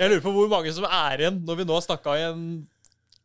Jeg 0.00 0.08
lurer 0.08 0.22
på 0.24 0.30
hvor 0.32 0.48
mange 0.48 0.70
som 0.72 0.86
er 0.88 1.20
igjen 1.20 1.42
når 1.44 1.58
vi 1.58 1.64
nå 1.68 1.74
har 1.76 1.82
snakka 1.84 2.12
i 2.16 2.22
en 2.30 2.44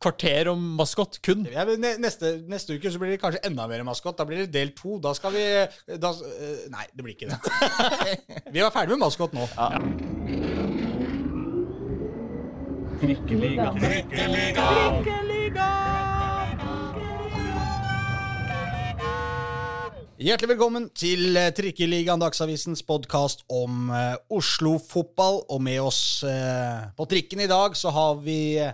kvarter 0.02 0.50
om 0.52 0.60
maskot. 0.76 1.16
Kun. 1.24 1.46
Ja, 1.48 1.64
neste, 1.64 2.34
neste 2.50 2.76
uke 2.76 2.90
så 2.92 3.00
blir 3.00 3.14
det 3.14 3.20
kanskje 3.22 3.40
enda 3.48 3.64
mer 3.70 3.84
maskot. 3.86 4.18
Da 4.18 4.26
blir 4.28 4.44
det 4.44 4.52
del 4.52 4.74
to. 4.76 4.98
Da 5.00 5.14
skal 5.16 5.32
vi 5.32 5.44
da, 5.96 6.10
eh, 6.12 6.66
Nei, 6.72 6.84
det 6.92 7.06
blir 7.06 7.16
ikke 7.16 7.30
det. 7.32 7.38
Vi 8.54 8.60
var 8.60 8.74
ferdig 8.74 8.92
med 8.96 9.06
maskot 9.06 9.32
nå. 9.32 9.48
Hjertelig 20.16 20.54
velkommen 20.54 20.86
til 20.96 21.36
eh, 21.36 21.50
Trikkeligaen, 21.52 22.22
Dagsavisens 22.22 22.80
podkast 22.88 23.42
om 23.52 23.90
uh, 23.92 24.14
Oslo-fotball. 24.32 25.42
Og 25.52 25.60
med 25.60 25.76
oss 25.84 25.98
uh, 26.24 26.88
på 26.96 27.04
trikken 27.10 27.42
i 27.44 27.48
dag 27.50 27.76
så 27.76 27.92
har 27.92 28.22
vi 28.24 28.56
eh, 28.56 28.72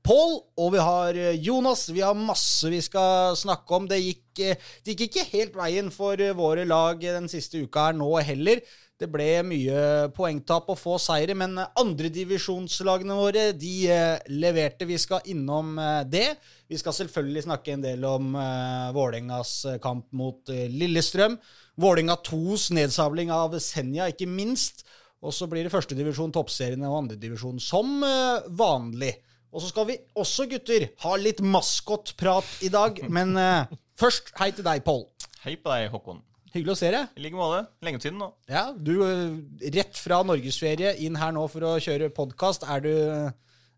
Pål, 0.00 0.38
og 0.56 0.70
vi 0.72 0.80
har 0.80 1.16
eh, 1.18 1.36
Jonas. 1.44 1.88
Vi 1.92 2.00
har 2.00 2.16
masse 2.16 2.70
vi 2.72 2.80
skal 2.80 3.36
snakke 3.36 3.76
om. 3.76 3.88
Det 3.88 3.98
gikk, 4.00 4.24
eh, 4.40 4.70
det 4.84 4.94
gikk 4.94 5.10
ikke 5.10 5.26
helt 5.34 5.58
veien 5.60 5.90
for 5.92 6.20
eh, 6.20 6.36
våre 6.36 6.64
lag 6.68 7.02
den 7.02 7.28
siste 7.28 7.60
uka 7.60 7.90
her 7.90 7.98
nå 7.98 8.08
heller. 8.24 8.62
Det 9.00 9.08
ble 9.08 9.28
mye 9.48 9.82
poengtap 10.12 10.66
og 10.68 10.76
få 10.76 10.98
seire, 11.00 11.32
men 11.38 11.56
eh, 11.56 11.70
andredivisjonslagene 11.80 13.16
våre 13.16 13.44
de 13.56 13.72
eh, 13.88 14.26
leverte. 14.28 14.84
Vi 14.84 14.98
skal 15.00 15.24
innom 15.32 15.72
eh, 15.80 16.02
det. 16.04 16.26
Vi 16.68 16.76
skal 16.76 16.92
selvfølgelig 16.98 17.46
snakke 17.46 17.72
en 17.74 17.86
del 17.86 18.04
om 18.04 18.34
uh, 18.36 18.92
Vålerengas 18.94 19.54
eh, 19.72 19.80
kamp 19.82 20.04
mot 20.12 20.52
eh, 20.52 20.68
Lillestrøm. 20.68 21.38
Vålerenga 21.80 22.18
2s 22.28 22.68
nedsabling 22.76 23.32
av 23.32 23.56
Senja, 23.64 24.10
ikke 24.12 24.28
minst. 24.28 24.84
Og 25.24 25.32
så 25.36 25.48
blir 25.48 25.64
det 25.64 25.72
førstedivisjon, 25.72 26.32
toppseriene 26.36 26.88
og 26.92 27.06
andredivisjon 27.06 27.60
som 27.64 28.04
eh, 28.04 28.46
vanlig. 28.52 29.14
Og 29.50 29.64
så 29.64 29.72
skal 29.72 29.88
vi 29.88 29.98
også, 30.12 30.46
gutter, 30.52 30.90
ha 31.02 31.16
litt 31.16 31.40
maskotprat 31.40 32.60
i 32.68 32.70
dag. 32.72 33.00
Men 33.08 33.32
eh, 33.40 33.78
først, 34.00 34.34
hei 34.38 34.52
til 34.52 34.68
deg, 34.68 34.84
Pål. 34.84 35.06
Hei 35.40 35.56
på 35.56 35.72
deg, 35.72 35.88
Håkon. 35.88 36.20
Hyggelig 36.50 36.72
å 36.74 36.78
se 36.80 36.88
deg. 36.90 37.12
I 37.14 37.22
like 37.22 37.38
måte. 37.38 37.60
Lenge 37.86 38.00
siden 38.02 38.18
nå. 38.18 38.30
Ja, 38.50 38.64
du 38.74 38.92
eh, 39.06 39.36
rett 39.76 39.98
fra 40.00 40.20
norgesferie 40.26 40.96
inn 41.06 41.18
her 41.20 41.30
nå 41.36 41.44
for 41.52 41.66
å 41.68 41.76
kjøre 41.82 42.08
podkast. 42.16 42.66
Er, 42.66 42.82
du- 42.82 43.30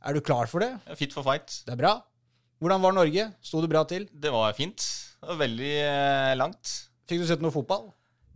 er 0.02 0.16
du 0.16 0.20
klar 0.24 0.48
for 0.48 0.64
det? 0.64 0.70
Fit 0.96 1.12
for 1.12 1.26
fight. 1.26 1.58
Det 1.66 1.74
er 1.76 1.80
bra. 1.82 1.94
Hvordan 2.62 2.80
var 2.84 2.94
Norge? 2.96 3.26
Sto 3.44 3.60
det 3.60 3.68
bra 3.72 3.82
til? 3.90 4.06
Det 4.12 4.30
var 4.32 4.54
fint. 4.56 4.78
Det 5.20 5.28
var 5.34 5.40
veldig 5.42 5.72
eh, 5.82 6.32
langt. 6.40 6.72
Fikk 7.10 7.20
du 7.24 7.28
sett 7.28 7.42
noe 7.44 7.52
fotball? 7.54 7.90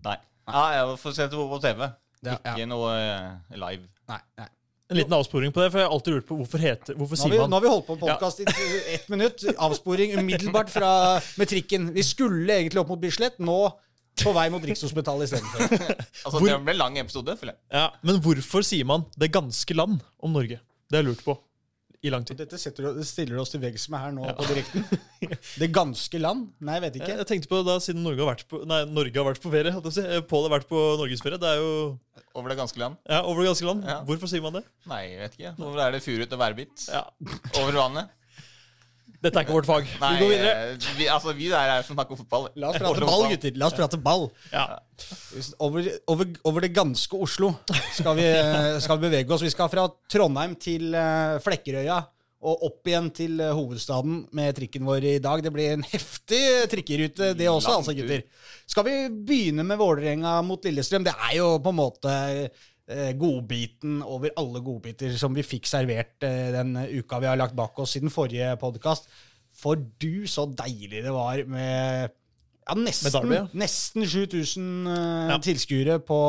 Nei. 0.04 0.18
Ja, 0.50 0.66
jeg 0.76 0.98
får 1.00 1.16
se 1.16 1.30
det 1.32 1.48
på 1.54 1.62
TV. 1.64 1.86
Ja, 2.26 2.36
Ikke 2.36 2.60
ja. 2.60 2.68
noe 2.68 2.92
eh, 2.98 3.56
live. 3.56 3.88
Nei. 4.10 4.20
nei. 4.42 4.48
En 4.86 5.00
liten 5.00 5.14
avsporing 5.16 5.50
på 5.50 5.64
det, 5.64 5.70
for 5.72 5.80
jeg 5.80 5.88
har 5.88 5.94
alltid 5.96 6.14
lurt 6.14 6.26
på 6.28 6.36
hvorfor, 6.38 6.60
heter, 6.62 6.94
hvorfor 6.94 7.18
sier 7.18 7.32
vi, 7.32 7.38
man 7.40 7.50
nå 7.50 7.58
har 7.58 7.64
vi 7.64 7.70
holdt 7.72 7.86
på 7.88 7.96
med 7.96 8.04
podkast 8.04 8.42
i 8.44 8.44
ett 8.94 9.08
minutt. 9.10 9.42
Avsporing 9.66 10.12
umiddelbart 10.20 10.70
fra, 10.70 10.90
med 11.40 11.50
trikken. 11.50 11.88
Vi 11.96 12.04
skulle 12.06 12.60
egentlig 12.60 12.84
opp 12.84 12.92
mot 12.92 13.00
Bislett. 13.02 13.40
Nå 13.42 13.56
på 14.22 14.32
vei 14.34 14.46
mot 14.52 14.62
Rikshospitalet 14.64 15.28
istedenfor. 15.28 15.60
Altså, 16.26 16.38
Hvor- 16.40 16.48
Det 16.48 16.60
ble 16.64 16.72
en 16.74 16.78
lang 16.80 16.96
episode. 16.98 17.36
føler 17.38 17.52
jeg. 17.54 17.60
ja, 17.72 17.90
Men 18.02 18.20
hvorfor 18.24 18.64
sier 18.66 18.84
man 18.88 19.04
'det 19.18 19.30
ganske 19.32 19.74
land' 19.76 20.00
om 20.22 20.32
Norge? 20.32 20.60
Det 20.90 20.96
har 20.96 21.02
jeg 21.02 21.10
lurt 21.12 21.24
på 21.24 21.36
i 22.06 22.10
lang 22.10 22.24
tid. 22.26 22.36
Dette 22.38 22.58
setter, 22.58 22.92
du- 22.94 23.02
stiller 23.04 23.38
oss 23.40 23.50
til 23.50 23.60
veggs 23.60 23.88
med 23.90 23.98
her 23.98 24.12
nå 24.12 24.26
på 24.36 24.44
direkten. 24.46 24.84
Det 25.60 25.68
ganske 25.72 26.18
land? 26.20 26.48
Nei, 26.60 26.74
jeg 26.78 26.82
vet 26.82 26.96
ikke. 27.00 27.16
jeg 27.18 27.26
tenkte 27.26 27.48
på 27.50 27.62
da 27.66 27.78
siden 27.82 28.02
Norge 28.04 28.20
har 28.22 28.34
vært 28.34 28.44
på, 28.48 28.60
nei, 28.66 28.84
Norge 28.84 29.16
har 29.16 29.26
vært 29.32 29.42
på 29.42 29.50
ferie. 29.50 29.72
si. 29.90 30.00
Eh, 30.04 30.20
Pål 30.20 30.48
har 30.48 30.58
vært 30.60 30.68
på 30.68 30.78
norgesferie. 31.00 31.38
Det 31.40 31.48
er 31.48 31.56
jo 31.62 31.98
Over 32.36 32.48
det 32.50 32.58
ganske 32.58 32.78
land. 32.78 32.96
ja, 33.08 33.22
over 33.22 33.42
det 33.42 33.48
ganske 33.48 33.66
land. 33.66 33.84
Ja. 33.84 34.00
Hvorfor 34.04 34.28
sier 34.28 34.42
man 34.42 34.52
det? 34.52 34.64
Nei, 34.86 35.02
jeg 35.08 35.18
vet 35.24 35.32
ikke. 35.38 35.54
Hvor 35.56 35.80
er 35.80 35.90
det 35.92 36.02
furut 36.04 36.32
og 36.32 36.38
værbitt? 36.38 36.88
Ja. 36.92 37.04
Over 37.58 37.72
vannet? 37.72 38.08
Dette 39.26 39.42
er 39.42 39.46
ikke 39.46 39.56
vårt 39.58 39.68
fag. 39.68 39.92
Nei, 40.00 40.10
vi 40.14 40.22
går 40.22 40.32
videre. 40.32 40.56
eh, 40.72 40.88
vi, 40.96 41.10
altså, 41.10 41.36
vi 41.36 41.50
der 41.52 41.74
er 41.76 41.86
som 41.86 41.98
snakker 41.98 42.16
om 42.16 42.22
fotball. 42.22 42.48
La 42.56 42.72
oss 42.72 42.80
prate 42.80 43.06
ball, 43.10 43.28
gutter. 43.34 43.56
La 43.60 43.68
oss 43.68 43.76
prate 43.78 44.00
ball. 44.02 44.28
Ja. 44.54 44.66
Over, 45.60 45.90
over, 46.08 46.34
over 46.48 46.64
det 46.64 46.72
ganske 46.76 47.18
Oslo 47.20 47.50
skal 47.92 48.16
vi, 48.16 48.28
skal 48.80 49.00
vi 49.00 49.08
bevege 49.10 49.34
oss. 49.34 49.44
Vi 49.44 49.52
skal 49.52 49.72
fra 49.72 49.88
Trondheim 50.12 50.54
til 50.62 50.94
eh, 50.96 51.40
Flekkerøya 51.44 52.04
og 52.46 52.66
opp 52.68 52.88
igjen 52.88 53.08
til 53.16 53.40
eh, 53.42 53.54
hovedstaden 53.56 54.20
med 54.36 54.54
trikken 54.58 54.86
vår 54.86 55.08
i 55.08 55.18
dag. 55.24 55.42
Det 55.42 55.52
blir 55.54 55.72
en 55.74 55.84
heftig 55.88 56.42
trikkerute, 56.72 57.32
det 57.38 57.48
også, 57.50 57.78
altså, 57.80 57.94
gutter. 57.96 58.22
Skal 58.68 58.86
vi 58.86 58.96
begynne 59.26 59.64
med 59.66 59.80
Vålerenga 59.80 60.38
mot 60.46 60.64
Lillestrøm? 60.64 61.06
Det 61.06 61.14
er 61.16 61.38
jo 61.40 61.56
på 61.64 61.72
en 61.72 61.80
måte 61.80 62.12
eh, 62.12 62.66
godbiten 63.18 64.02
over 64.06 64.30
alle 64.38 64.60
godbiter 64.62 65.16
som 65.18 65.34
vi 65.34 65.42
fikk 65.42 65.66
servert 65.66 66.22
eh, 66.26 66.52
den 66.54 66.76
uka 67.00 67.18
vi 67.22 67.26
har 67.26 67.38
lagt 67.40 67.56
bak 67.58 67.78
oss 67.82 67.96
siden 67.96 68.12
forrige 68.14 68.52
podkast. 68.60 69.10
For 69.56 69.80
du, 69.80 70.26
så 70.28 70.44
deilig 70.52 71.02
det 71.06 71.14
var 71.14 71.42
med 71.48 72.12
ja, 72.66 72.74
nesten, 72.74 73.28
Med 73.30 73.38
ja. 73.38 73.46
nesten 73.54 74.06
7000 74.06 74.86
uh, 74.90 75.30
Ja. 75.30 75.38
tilskuere 75.38 76.00
på, 76.02 76.20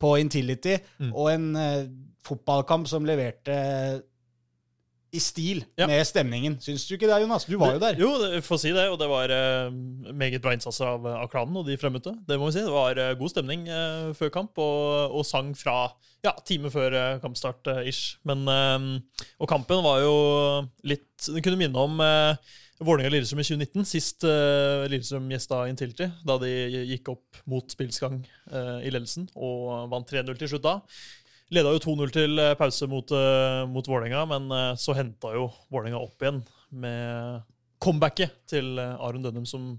på 0.00 0.12
Intility, 0.16 0.78
og 1.12 1.30
en 1.34 1.50
uh, 1.56 1.84
fotballkamp 2.24 2.88
som 2.88 3.04
leverte 3.04 3.56
i 5.14 5.20
stil 5.22 5.64
Ja. 5.78 5.86
med 5.86 6.02
stemningen. 6.06 6.58
Syns 6.60 6.86
du 6.86 6.94
ikke 6.96 7.08
det, 7.08 7.20
Jonas? 7.22 7.46
Du 7.46 7.56
var 7.58 7.76
jo 7.76 7.80
der. 7.82 7.98
Jo, 8.00 8.10
få 8.42 8.58
si 8.58 8.72
det. 8.74 8.88
Og 8.90 8.98
det 8.98 9.08
var 9.08 9.30
uh, 9.30 9.72
meget 10.12 10.42
bra 10.42 10.52
innsats 10.56 10.80
av, 10.80 11.06
av 11.06 11.30
klanen 11.32 11.56
og 11.56 11.66
de 11.68 11.78
fremmøtte. 11.80 12.16
Det 12.26 12.38
må 12.38 12.50
vi 12.50 12.58
si. 12.58 12.64
Det 12.66 12.74
var 12.74 12.98
uh, 12.98 13.14
god 13.18 13.32
stemning 13.32 13.66
uh, 13.70 14.12
før 14.18 14.34
kamp, 14.34 14.58
og, 14.58 15.14
og 15.16 15.26
sang 15.26 15.54
fra 15.56 15.92
ja, 16.24 16.34
time 16.44 16.70
før 16.74 17.20
kampstart 17.22 17.68
ish. 17.86 18.16
Men, 18.26 18.48
og 19.38 19.46
kampen 19.48 19.84
var 19.84 20.00
jo 20.02 20.14
litt 20.82 21.28
Den 21.28 21.44
kunne 21.44 21.60
minne 21.60 21.78
om 21.78 22.00
Vålerenga-Lillestrøm 22.84 23.40
i 23.40 23.46
2019, 23.46 23.86
sist 23.88 24.24
uh, 24.28 24.84
Lillestrøm 24.90 25.30
gjesta 25.32 25.62
Intility, 25.70 26.10
da 26.28 26.36
de 26.42 26.50
gikk 26.90 27.08
opp 27.14 27.38
mot 27.48 27.72
spillsgang 27.72 28.18
uh, 28.52 28.82
i 28.84 28.92
ledelsen 28.92 29.30
og 29.32 29.86
vant 29.92 30.12
3-0 30.12 30.36
til 30.36 30.50
slutt 30.52 30.66
da. 30.66 30.74
Leda 31.54 31.70
jo 31.76 31.82
2-0 31.82 32.14
til 32.14 32.40
eh, 32.42 32.54
pause 32.58 32.88
mot, 32.90 33.12
uh, 33.14 33.62
mot 33.70 33.86
Vålerenga, 33.86 34.24
men 34.32 34.48
eh, 34.50 34.72
så 34.82 34.96
henta 34.98 35.30
jo 35.36 35.44
Vålerenga 35.70 36.00
opp 36.00 36.24
igjen 36.24 36.40
med 36.74 37.44
comebacket 37.82 38.34
til 38.50 38.76
eh, 38.80 39.04
Aron 39.04 39.24
Dønnum, 39.24 39.46
som, 39.48 39.74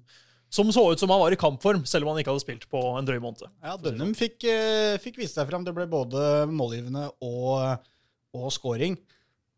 som 0.53 0.69
så 0.73 0.85
ut 0.91 1.01
som 1.01 1.11
han 1.13 1.21
var 1.21 1.33
i 1.33 1.39
kampform, 1.39 1.83
selv 1.89 2.05
om 2.05 2.13
han 2.13 2.21
ikke 2.21 2.33
hadde 2.33 2.45
spilt 2.45 2.67
på 2.71 2.81
en 2.93 3.07
drøy 3.07 3.19
måned. 3.23 3.49
Ja, 3.63 3.75
Dønnum 3.81 4.13
fikk, 4.17 4.39
eh, 4.49 4.95
fikk 5.03 5.19
vist 5.21 5.37
seg 5.37 5.49
fram. 5.49 5.65
Det 5.67 5.75
ble 5.75 5.87
både 5.91 6.45
målgivende 6.51 7.07
og, 7.25 7.89
og 8.37 8.47
scoring. 8.55 8.97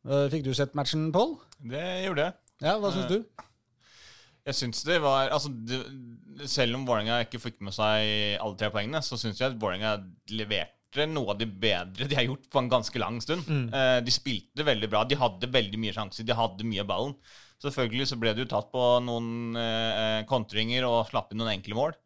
Eh, 0.07 0.25
fikk 0.33 0.47
du 0.47 0.53
sett 0.57 0.77
matchen, 0.77 1.09
Pål? 1.15 1.37
Det 1.69 1.85
gjorde 2.07 2.29
jeg. 2.29 2.39
Ja, 2.65 2.79
hva 2.79 2.91
syns 2.95 3.11
du? 3.11 3.45
Jeg 4.49 4.55
synes 4.57 4.81
det 4.87 4.97
var 5.03 5.29
altså, 5.29 5.51
det, 5.51 5.77
Selv 6.49 6.75
om 6.75 6.85
Vålerenga 6.87 7.19
ikke 7.25 7.41
fikk 7.43 7.59
med 7.63 7.75
seg 7.75 8.39
alle 8.39 8.57
tre 8.59 8.71
poengene, 8.73 9.03
så 9.05 9.19
syns 9.19 9.39
jeg 9.39 9.51
at 9.51 9.59
Vålerenga 9.59 9.97
leverte 10.33 10.78
noe 11.09 11.33
av 11.33 11.37
det 11.37 11.47
bedre 11.61 12.07
de 12.09 12.15
har 12.17 12.25
gjort 12.25 12.49
på 12.49 12.59
en 12.59 12.69
ganske 12.69 12.99
lang 12.99 13.21
stund. 13.21 13.45
Eh, 13.73 13.99
de 14.01 14.11
spilte 14.11 14.65
veldig 14.65 14.89
bra. 14.89 15.03
De 15.05 15.15
hadde 15.15 15.51
veldig 15.51 15.79
mye 15.79 15.93
sjanser. 15.93 16.25
De 16.25 16.33
hadde 16.33 16.65
mye 16.65 16.81
av 16.81 16.89
ballen. 16.89 17.15
Selvfølgelig 17.59 18.07
så 18.07 18.17
ble 18.19 18.33
det 18.33 18.45
jo 18.45 18.51
tatt 18.53 18.69
på 18.71 18.83
noen 19.03 19.55
eh, 19.59 20.21
kontringer 20.29 20.85
og 20.87 21.09
slapp 21.09 21.33
inn 21.33 21.41
noen 21.43 21.57
enkle 21.57 21.75
mål. 21.75 21.97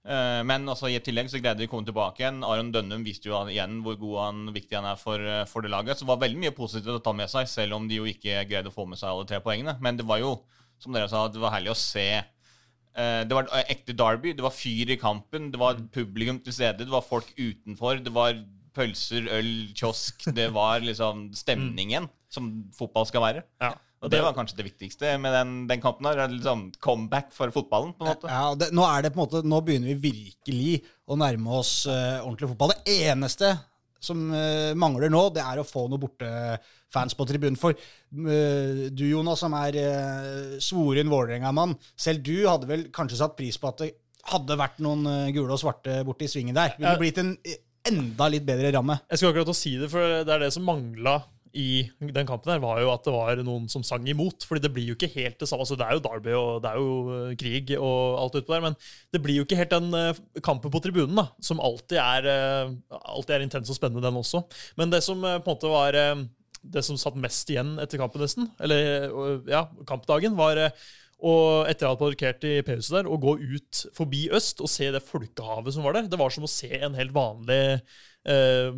Eh, 0.00 0.40
men 0.48 0.68
også 0.68 0.88
i 0.88 1.00
tillegg 1.04 1.28
så 1.28 1.40
greide 1.40 1.60
de 1.60 1.68
å 1.68 1.72
komme 1.72 1.88
tilbake 1.88 2.22
igjen. 2.22 2.42
Aron 2.44 2.72
Dønnum 2.72 3.04
viste 3.04 3.28
jo 3.28 3.40
igjen 3.52 3.80
hvor 3.84 3.98
god 4.00 4.18
han 4.24 4.42
viktig 4.54 4.78
han 4.78 4.88
er 4.88 5.00
for, 5.00 5.20
eh, 5.20 5.44
for 5.48 5.64
det 5.64 5.72
laget. 5.72 5.98
Så 5.98 6.06
det 6.06 6.12
var 6.12 6.22
veldig 6.24 6.40
mye 6.44 6.56
positivt 6.56 7.00
å 7.00 7.04
ta 7.04 7.12
med 7.16 7.32
seg, 7.32 7.48
selv 7.48 7.76
om 7.76 7.88
de 7.88 8.00
jo 8.00 8.08
ikke 8.08 8.44
greide 8.48 8.72
å 8.72 8.76
få 8.76 8.86
med 8.88 9.00
seg 9.00 9.10
alle 9.12 9.28
tre 9.28 9.40
poengene. 9.44 9.76
Men 9.80 10.00
det 10.00 10.06
var 10.08 10.22
jo, 10.22 10.36
som 10.80 10.92
dere 10.96 11.08
sa, 11.08 11.26
det 11.28 11.40
var 11.42 11.56
herlig 11.56 11.74
å 11.74 11.80
se 11.80 12.08
Det 12.94 13.32
var 13.36 13.46
et 13.46 13.68
ekte 13.72 13.94
derby. 13.96 14.32
Det 14.36 14.42
var 14.42 14.52
fyr 14.54 14.90
i 14.92 14.98
kampen. 15.00 15.50
Det 15.52 15.60
var 15.60 15.78
publikum 15.94 16.40
til 16.42 16.52
stede. 16.52 16.84
Det 16.84 16.92
var 16.92 17.04
folk 17.06 17.28
utenfor. 17.38 18.00
Det 18.02 18.12
var 18.12 18.34
pølser, 18.76 19.28
øl, 19.38 19.52
kiosk. 19.76 20.26
Det 20.36 20.48
var 20.54 20.82
liksom 20.88 21.28
stemningen 21.36 22.08
som 22.30 22.50
fotball 22.76 23.06
skal 23.08 23.24
være. 23.24 23.46
Ja. 23.62 23.74
Og 24.00 24.08
det 24.08 24.22
var 24.24 24.32
kanskje 24.32 24.56
det 24.56 24.64
viktigste 24.70 25.12
med 25.20 25.34
den, 25.36 25.50
den 25.68 25.80
kampen. 25.82 26.06
her, 26.08 26.28
Liksom 26.32 26.70
Comeback 26.80 27.34
for 27.36 27.52
fotballen, 27.52 27.92
på 27.92 28.06
en 28.06 28.14
måte. 28.14 28.30
Ja, 28.32 28.54
det, 28.56 28.70
nå, 28.72 28.86
er 28.88 29.04
det 29.04 29.12
på 29.12 29.20
en 29.20 29.26
måte, 29.26 29.42
nå 29.44 29.58
begynner 29.64 29.92
vi 29.92 30.12
virkelig 30.14 30.78
å 31.04 31.18
nærme 31.20 31.58
oss 31.58 31.84
uh, 31.84 32.22
ordentlig 32.24 32.48
fotball. 32.54 32.72
Det 32.72 32.96
eneste 33.10 33.52
som 34.00 34.26
uh, 34.32 34.72
mangler 34.78 35.12
nå, 35.12 35.26
det 35.34 35.44
er 35.44 35.60
å 35.60 35.66
få 35.66 35.86
noen 35.88 36.02
bortefans 36.02 37.16
på 37.16 37.26
tribunen. 37.28 37.58
For 37.60 37.76
uh, 37.76 38.84
du, 38.90 39.04
Jonas, 39.10 39.42
som 39.44 39.56
er 39.60 39.80
uh, 39.80 40.54
svoren 40.62 41.12
Vålerenga-mann, 41.12 41.76
selv 41.96 42.24
du 42.26 42.36
hadde 42.48 42.70
vel 42.70 42.86
kanskje 42.94 43.20
satt 43.20 43.36
pris 43.38 43.60
på 43.60 43.70
at 43.70 43.84
det 43.84 43.90
hadde 44.30 44.56
vært 44.60 44.80
noen 44.84 45.32
gule 45.32 45.54
og 45.54 45.60
svarte 45.62 46.00
borti 46.04 46.28
svingen 46.28 46.56
der. 46.56 46.74
Ville 46.78 46.96
Ja. 46.96 47.00
blitt 47.00 47.20
en 47.22 47.34
enda 47.88 48.26
litt 48.28 48.44
bedre 48.44 48.72
ramme. 48.74 48.98
Jeg 49.08 49.20
skulle 49.20 49.32
akkurat 49.32 49.52
å 49.54 49.56
si 49.56 49.76
det, 49.80 49.88
for 49.92 50.24
det 50.24 50.34
er 50.34 50.42
det 50.44 50.50
som 50.52 50.66
mangla 50.68 51.22
i 51.56 51.88
den 51.98 52.28
kampen 52.28 52.52
her, 52.52 52.62
var 52.62 52.80
jo 52.82 52.90
at 52.92 53.04
det 53.06 53.14
var 53.14 53.40
noen 53.44 53.66
som 53.70 53.82
sang 53.86 54.06
imot. 54.08 54.44
fordi 54.46 54.62
det 54.64 54.72
blir 54.74 54.90
jo 54.90 54.96
ikke 54.96 55.10
helt 55.16 55.38
det 55.40 55.48
samme. 55.48 55.64
altså 55.64 55.76
Det 55.76 55.86
er 55.86 55.96
jo 55.96 56.04
Derby 56.04 56.34
og 56.38 56.62
det 56.62 56.70
er 56.70 56.78
jo 56.78 56.90
eh, 57.16 57.36
krig 57.40 57.72
og 57.78 58.18
alt 58.22 58.38
utpå 58.40 58.54
der, 58.54 58.66
men 58.68 58.76
det 59.12 59.22
blir 59.22 59.40
jo 59.40 59.46
ikke 59.46 59.58
helt 59.58 59.74
den 59.74 59.94
eh, 59.94 60.20
kampen 60.42 60.70
på 60.70 60.82
tribunen 60.82 61.18
da, 61.18 61.26
som 61.42 61.60
alltid 61.60 61.98
er, 61.98 62.30
eh, 62.30 62.74
alltid 63.00 63.34
er 63.36 63.46
intens 63.46 63.70
og 63.70 63.78
spennende, 63.78 64.04
den 64.04 64.20
også. 64.20 64.44
Men 64.78 64.92
det 64.92 65.02
som 65.06 65.20
på 65.20 65.34
en 65.34 65.48
måte 65.48 65.70
var 65.70 65.96
det 66.60 66.84
som 66.84 66.98
satt 67.00 67.16
mest 67.16 67.48
igjen 67.50 67.78
etter 67.80 67.98
kampen, 68.00 68.20
nesten, 68.20 68.50
eller 68.60 69.40
ja, 69.48 69.64
kampdagen, 69.88 70.36
var 70.36 70.58
og 71.20 71.68
etter 71.68 71.84
å 71.84 71.92
hadde 71.92 72.00
parkert 72.00 72.44
i 72.48 72.52
P-huset 72.64 72.94
der, 72.94 73.08
å 73.08 73.18
gå 73.20 73.34
ut 73.36 73.80
forbi 73.96 74.26
øst 74.36 74.62
og 74.64 74.70
se 74.72 74.88
det 74.92 75.02
folkehavet 75.04 75.74
som 75.74 75.84
var 75.84 75.98
der. 75.98 76.08
Det 76.08 76.20
var 76.20 76.32
som 76.32 76.46
å 76.46 76.50
se 76.50 76.70
en 76.78 76.96
helt 76.96 77.12
vanlig 77.12 77.60
eh, 78.28 78.70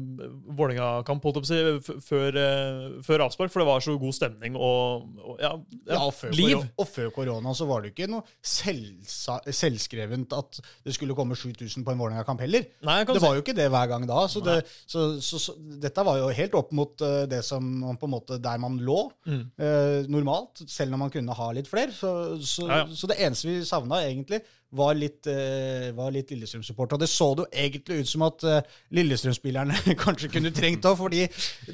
Vålerenga-kamp 0.56 1.22
før, 1.22 2.38
eh, 2.38 2.98
før, 3.02 3.24
avspark, 3.26 3.50
for 3.52 3.62
det 3.62 3.68
var 3.68 3.84
så 3.84 3.96
god 4.00 4.16
stemning 4.16 4.56
og, 4.56 5.08
og 5.18 5.42
ja, 5.42 5.52
ja, 5.86 5.96
ja 5.96 6.10
før 6.14 6.36
liv. 6.36 6.62
Og 6.78 6.88
før 6.88 7.10
korona 7.14 7.54
så 7.56 7.66
var 7.70 7.82
det 7.82 7.92
ikke 7.92 8.10
noe 8.12 8.22
selvskrevent 8.42 10.36
at 10.36 10.60
det 10.84 10.94
skulle 10.96 11.16
komme 11.18 11.36
7000 11.38 11.84
på 11.84 11.94
en 11.94 12.02
Vålerenga-kamp 12.02 12.44
heller. 12.44 12.68
Nei, 12.86 13.00
det 13.08 13.22
var 13.22 13.36
jo 13.38 13.44
ikke 13.44 13.56
det 13.56 13.68
hver 13.72 13.90
gang 13.90 14.06
da. 14.08 14.24
Så, 14.30 14.42
det, 14.44 14.62
så, 14.86 15.06
så, 15.22 15.40
så 15.42 15.56
dette 15.82 16.06
var 16.06 16.20
jo 16.20 16.30
helt 16.34 16.56
opp 16.58 16.72
mot 16.76 17.04
uh, 17.04 17.24
det 17.30 17.42
som 17.46 17.62
på 17.98 18.08
en 18.08 18.14
måte 18.14 18.38
der 18.42 18.60
man 18.62 18.78
lå 18.82 19.04
mm. 19.26 19.44
uh, 19.62 20.10
normalt, 20.12 20.64
selv 20.70 20.94
når 20.94 21.04
man 21.04 21.14
kunne 21.14 21.38
ha 21.38 21.52
litt 21.56 21.70
flere. 21.70 21.92
Så, 21.94 22.66
ja, 22.68 22.84
så 22.88 23.10
det 23.10 23.20
eneste 23.22 23.50
vi 23.50 23.60
savna 23.66 24.02
egentlig, 24.06 24.42
var 24.76 24.96
litt, 24.96 25.28
uh, 25.28 26.02
litt 26.14 26.32
Lillestrøm-supporter. 26.32 26.96
Og 26.96 27.04
det 27.04 27.10
så 27.12 27.28
det 27.36 27.44
jo 27.44 27.62
egentlig 27.64 28.02
ut 28.02 28.10
som 28.10 28.26
at 28.26 28.46
uh, 28.48 28.74
Lillestrøm-spillerne 28.96 29.94
kanskje 30.04 30.32
kunne 30.32 30.54
trengt 30.54 30.88
òg, 30.88 30.98
fordi 31.00 31.26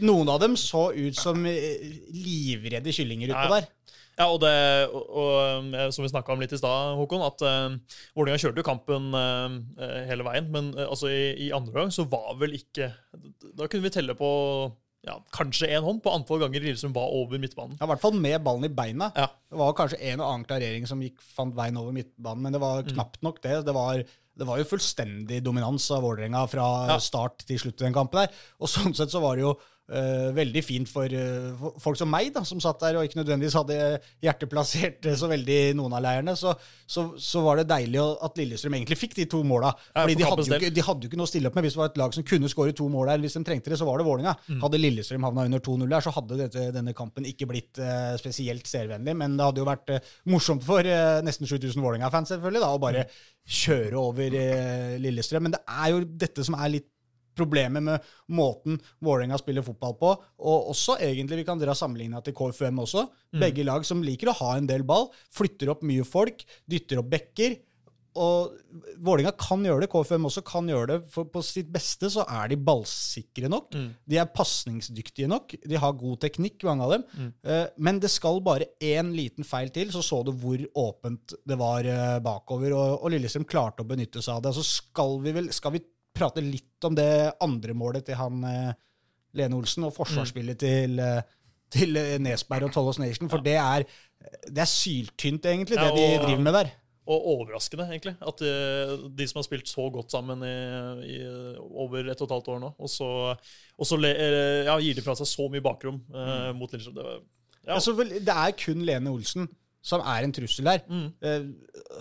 noen 0.02 0.30
av 0.32 0.42
dem 0.42 0.56
så 0.58 0.88
ut 0.96 1.18
som 1.18 1.46
uh, 1.46 1.90
livredde 2.14 2.94
kyllinger 2.94 3.34
utpå 3.34 3.58
der. 3.58 3.68
Ja, 4.18 4.26
og, 4.32 4.40
det, 4.42 4.50
og, 4.90 5.12
og 5.14 5.92
som 5.94 6.02
vi 6.02 6.10
snakka 6.10 6.34
om 6.34 6.40
litt 6.42 6.52
i 6.54 6.58
stad, 6.58 6.96
Håkon, 6.98 7.22
at 7.22 7.44
uh, 7.46 8.00
Vålerenga 8.18 8.42
kjørte 8.42 8.64
jo 8.64 8.66
kampen 8.66 9.12
uh, 9.14 9.54
hele 10.08 10.26
veien. 10.26 10.50
Men 10.54 10.72
uh, 10.74 10.88
altså 10.88 11.12
i, 11.12 11.22
i 11.46 11.52
andre 11.54 11.76
gang 11.76 11.94
så 11.94 12.06
var 12.10 12.34
vel 12.40 12.56
ikke 12.58 12.90
Da 13.54 13.68
kunne 13.70 13.86
vi 13.86 13.94
telle 13.94 14.18
på 14.18 14.30
ja, 15.08 15.16
kanskje 15.34 15.70
én 15.72 15.84
hånd 15.84 16.02
på 16.04 16.12
antall 16.12 16.42
ganger 16.44 16.64
Lillestrøm 16.64 16.94
var 16.96 17.12
over 17.16 17.40
midtbanen. 17.40 17.78
Ja, 17.78 17.86
I 17.86 17.90
hvert 17.92 18.02
fall 18.04 18.16
med 18.20 18.44
ballen 18.44 18.68
i 18.68 18.72
beina. 18.72 19.10
Ja. 19.16 19.28
Det 19.48 19.60
var 19.60 19.76
kanskje 19.78 20.00
en 20.10 20.22
og 20.22 20.28
annen 20.28 20.46
klarering 20.48 20.88
som 20.90 21.02
gikk, 21.04 21.22
fant 21.24 21.56
veien 21.56 21.78
over 21.80 21.96
midtbanen, 21.96 22.44
men 22.44 22.56
det 22.56 22.62
var 22.62 22.82
mm. 22.84 22.92
knapt 22.92 23.24
nok 23.26 23.40
det. 23.44 23.56
Det 23.66 23.74
var, 23.76 24.04
det 24.04 24.48
var 24.48 24.60
jo 24.60 24.68
fullstendig 24.68 25.40
dominans 25.46 25.88
av 25.94 26.04
Vålerenga 26.04 26.44
fra 26.52 26.98
start 27.02 27.46
til 27.48 27.60
slutt 27.64 27.80
i 27.80 27.88
den 27.88 27.96
kampen. 27.96 28.22
der. 28.22 28.46
Og 28.60 28.70
sånn 28.72 28.96
sett 28.96 29.14
så 29.14 29.22
var 29.24 29.38
det 29.38 29.46
jo 29.46 29.56
Uh, 29.88 30.34
veldig 30.36 30.60
fint 30.60 30.88
for, 30.92 31.08
uh, 31.08 31.68
folk 31.80 31.96
som 31.96 32.10
meg, 32.12 32.26
da, 32.34 32.42
som 32.44 32.58
satt 32.60 32.82
der 32.82 32.98
og 33.00 33.06
ikke 33.06 33.22
nødvendigvis 33.22 33.54
hadde 33.56 33.76
hjertet 34.20 34.50
plassert 34.52 35.06
uh, 35.08 35.14
så 35.16 35.30
veldig 35.30 35.54
i 35.70 35.70
noen 35.78 35.94
av 35.96 36.02
leirene. 36.04 36.34
Så, 36.36 36.52
så, 36.84 37.06
så, 37.16 37.40
var 37.46 37.56
det 37.56 37.70
deilig 37.70 38.02
at 38.26 38.36
Lillestrøm 38.36 38.76
egentlig 38.76 38.98
fikk 39.00 39.16
de 39.16 39.24
to 39.32 39.40
måla. 39.48 39.70
Fordi 39.96 40.18
de 40.20 40.26
hadde, 40.28 40.44
ikke, 40.58 40.72
de 40.76 40.84
hadde, 40.84 41.06
jo 41.06 41.08
ikke, 41.08 41.20
noe 41.22 41.28
å 41.30 41.30
stille 41.32 41.48
opp 41.48 41.56
med 41.56 41.64
hvis 41.64 41.78
det 41.78 41.80
var 41.80 41.88
et 41.94 41.96
lag 42.02 42.18
som 42.18 42.26
kunne 42.28 42.50
skåre 42.52 42.74
to 42.76 42.90
mål 42.92 43.08
der. 43.14 43.22
Hvis 43.24 43.38
de 43.38 43.42
trengte 43.48 43.72
det, 43.72 43.78
så 43.80 43.88
var 43.88 44.02
det 44.02 44.06
Vålinga. 44.10 44.36
Mm. 44.50 44.60
Hadde 44.66 44.82
Lillestrøm 44.82 45.24
havna 45.30 45.46
under 45.48 45.64
2-0 45.70 45.86
der, 45.86 46.04
så 46.04 46.14
hadde 46.18 46.40
dette, 46.42 46.66
denne 46.76 46.96
kampen 47.00 47.30
ikke 47.32 47.48
blitt 47.48 47.82
spesielt 48.20 48.68
seervennlig. 48.68 49.16
Men 49.22 49.40
det 49.40 49.48
hadde 49.48 49.64
jo 49.64 49.70
vært 49.70 49.94
morsomt 50.28 50.68
for 50.68 50.84
nesten 51.24 51.48
7000 51.48 51.80
Vålinga-fans 51.80 52.34
selvfølgelig 52.34 52.66
da, 52.66 52.70
å 52.76 52.84
bare 52.84 53.08
mm. 53.08 53.18
kjøre 53.62 54.04
over 54.04 54.38
Lillestrøm. 55.00 55.48
Men 55.48 55.56
det 55.56 55.64
er 55.64 55.96
jo 55.96 56.04
dette 56.28 56.44
som 56.44 56.60
er 56.60 56.76
litt 56.76 56.92
problemet 57.38 57.84
med 57.84 58.10
måten 58.34 58.80
Vålerenga 59.04 59.38
spiller 59.40 59.66
fotball 59.66 59.96
på. 60.00 60.12
Og 60.38 60.72
også 60.74 60.98
egentlig, 61.04 61.42
vi 61.42 61.48
kan 61.48 61.60
dra 61.60 61.76
sammenligna 61.78 62.22
til 62.24 62.36
KFUM 62.38 62.82
også. 62.84 63.06
Mm. 63.32 63.40
Begge 63.46 63.66
lag 63.68 63.86
som 63.86 64.04
liker 64.04 64.32
å 64.32 64.38
ha 64.42 64.52
en 64.56 64.68
del 64.68 64.84
ball, 64.88 65.08
flytter 65.34 65.72
opp 65.72 65.86
mye 65.86 66.06
folk, 66.08 66.44
dytter 66.68 67.02
opp 67.02 67.10
bekker. 67.14 67.58
Og 68.18 68.54
Vålerenga 69.04 69.32
kan 69.38 69.62
gjøre 69.64 69.84
det, 69.84 69.90
KFUM 69.92 70.26
også 70.28 70.42
kan 70.46 70.68
gjøre 70.70 70.88
det. 70.90 70.98
For 71.12 71.28
på 71.30 71.42
sitt 71.44 71.68
beste 71.72 72.10
så 72.12 72.24
er 72.26 72.50
de 72.50 72.58
ballsikre 72.68 73.50
nok. 73.52 73.74
Mm. 73.74 73.90
De 74.10 74.18
er 74.20 74.30
pasningsdyktige 74.34 75.28
nok. 75.30 75.54
De 75.62 75.80
har 75.80 75.98
god 76.00 76.18
teknikk, 76.24 76.64
mange 76.66 76.86
av 76.86 76.94
dem. 76.96 77.04
Mm. 77.14 77.30
Uh, 77.46 77.66
men 77.88 78.00
det 78.02 78.10
skal 78.12 78.42
bare 78.44 78.70
én 78.84 79.12
liten 79.16 79.46
feil 79.46 79.70
til, 79.74 79.92
så 79.94 80.02
så 80.04 80.22
du 80.26 80.32
hvor 80.34 80.64
åpent 80.82 81.36
det 81.46 81.58
var 81.60 81.86
uh, 81.86 82.18
bakover. 82.24 82.74
Og, 82.74 82.98
og 83.04 83.14
Lillestrøm 83.14 83.46
klarte 83.48 83.84
å 83.84 83.88
benytte 83.88 84.24
seg 84.24 84.38
av 84.38 84.48
det. 84.48 84.56
Så 84.58 84.66
skal 84.66 85.18
vi 85.24 85.36
vel 85.38 85.52
skal 85.54 85.76
vi 85.76 85.84
prate 86.18 86.44
litt 86.44 86.88
om 86.88 86.96
det 86.98 87.10
andre 87.44 87.76
målet 87.76 88.06
til 88.08 88.18
han 88.18 88.42
eh, 88.48 88.74
Lene 89.38 89.58
Olsen, 89.58 89.86
og 89.88 89.94
forsvarsspillet 89.96 90.58
mm. 90.58 90.64
til, 90.64 90.98
eh, 91.04 91.22
til 91.74 92.00
eh, 92.00 92.16
Nesberg 92.22 92.68
og 92.68 92.74
Tollås 92.74 93.00
Nation. 93.02 93.30
For 93.30 93.44
det, 93.44 93.56
er, 93.60 93.86
det 94.48 94.64
er 94.64 94.70
syltynt, 94.70 95.48
egentlig, 95.48 95.78
ja, 95.78 95.90
og, 95.90 95.98
det 95.98 96.10
de 96.14 96.20
driver 96.26 96.44
med 96.46 96.56
der. 96.60 96.72
Og 97.08 97.28
overraskende, 97.32 97.86
egentlig. 97.88 98.14
At 98.20 98.42
de, 98.42 98.50
de 99.16 99.28
som 99.28 99.40
har 99.40 99.46
spilt 99.46 99.70
så 99.70 99.86
godt 99.92 100.12
sammen 100.12 100.42
i, 100.44 100.56
i, 101.08 101.20
over 101.70 102.02
et 102.04 102.20
og 102.20 102.26
et 102.26 102.34
halvt 102.36 102.50
år 102.52 102.58
nå, 102.66 102.74
og 102.76 102.92
så, 102.92 103.08
og 103.78 103.88
så 103.88 103.96
ja, 104.04 104.74
gir 104.76 104.98
de 104.98 105.04
fra 105.06 105.16
seg 105.16 105.30
så 105.30 105.46
mye 105.48 105.64
bakrom 105.64 106.02
uh, 106.12 106.50
mot 106.56 106.68
Lillestrøm. 106.74 106.98
Det, 106.98 107.14
ja. 107.62 107.78
altså, 107.78 107.94
det 107.96 108.34
er 108.34 108.52
kun 108.60 108.84
Lene 108.84 109.14
Olsen 109.14 109.48
som 109.88 110.02
er 110.04 110.26
en 110.26 110.34
trussel 110.36 110.68
her. 110.68 110.82
Mm. 110.84 111.46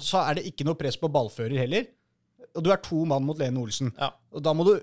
Så 0.04 0.20
er 0.20 0.36
det 0.36 0.50
ikke 0.50 0.66
noe 0.68 0.76
press 0.76 0.98
på 1.00 1.08
ballfører 1.14 1.56
heller 1.62 1.88
og 2.56 2.64
du 2.66 2.70
er 2.74 2.80
to 2.84 3.04
mann 3.10 3.26
mot 3.28 3.38
Lene 3.40 3.60
Olsen. 3.62 3.92
Ja. 3.98 4.12
Og 4.38 4.44
da 4.46 4.54
må 4.54 4.66
du 4.68 4.74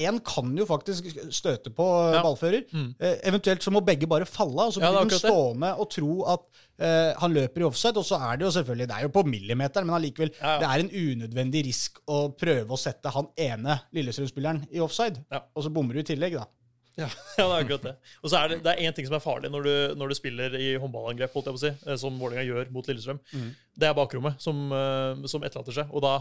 Én 0.00 0.18
kan 0.24 0.50
jo 0.56 0.66
faktisk 0.68 1.08
støte 1.32 1.72
på 1.74 1.86
ja. 2.14 2.20
ballfører. 2.24 2.66
Mm. 2.72 2.90
Eh, 2.98 3.16
eventuelt 3.30 3.64
så 3.64 3.72
må 3.74 3.82
begge 3.84 4.08
bare 4.10 4.28
falle, 4.28 4.68
og 4.68 4.74
så 4.74 4.82
blir 4.82 4.98
ja, 4.98 5.02
den 5.04 5.22
stående 5.22 5.72
og 5.80 5.90
tro 5.94 6.14
at 6.34 6.46
eh, 6.78 7.10
han 7.20 7.34
løper 7.36 7.64
i 7.64 7.68
offside. 7.68 7.96
Og 8.00 8.06
så 8.06 8.20
er 8.20 8.40
det 8.40 8.48
jo 8.48 8.54
selvfølgelig 8.58 8.88
Det 8.92 8.96
er 8.98 9.08
jo 9.08 9.12
på 9.16 9.26
millimeteren, 9.28 9.88
men 9.88 9.98
allikevel 9.98 10.32
det 10.36 10.70
er 10.70 10.84
en 10.84 10.94
unødvendig 10.94 11.64
risk 11.70 12.00
å 12.10 12.22
prøve 12.36 12.76
å 12.76 12.80
sette 12.80 13.12
han 13.14 13.30
ene 13.40 13.80
Lillestrøm-spilleren 13.96 14.64
i 14.70 14.82
offside. 14.84 15.22
Og 15.54 15.66
så 15.66 15.72
bommer 15.74 15.96
du 15.96 16.04
i 16.04 16.08
tillegg, 16.12 16.40
da. 16.40 16.48
Ja, 16.98 17.08
ja, 17.38 17.44
det 17.44 17.46
er 17.46 17.64
akkurat 17.64 17.86
det. 17.86 17.94
Og 18.20 18.30
så 18.32 18.40
er 18.40 18.52
det, 18.52 18.60
det 18.64 18.72
er 18.72 18.88
én 18.88 18.96
ting 18.96 19.06
som 19.08 19.16
er 19.16 19.24
farlig 19.24 19.50
når 19.52 19.66
du, 19.66 19.72
når 20.00 20.12
du 20.12 20.18
spiller 20.18 20.56
i 20.58 20.72
håndballangrep, 20.80 21.32
holdt 21.36 21.50
jeg 21.50 21.56
på 21.56 21.60
å 21.60 21.62
si, 21.62 21.72
eh, 21.86 21.98
som 22.00 22.18
Vålerenga 22.20 22.46
gjør 22.48 22.72
mot 22.74 22.90
Lillestrøm. 22.90 23.20
Mm. 23.32 23.48
Det 23.80 23.88
er 23.88 23.96
bakrommet 23.96 24.42
som, 24.42 24.62
eh, 24.76 25.26
som 25.30 25.46
etterlater 25.46 25.80
seg. 25.80 25.94
Og 25.94 26.04
da 26.04 26.18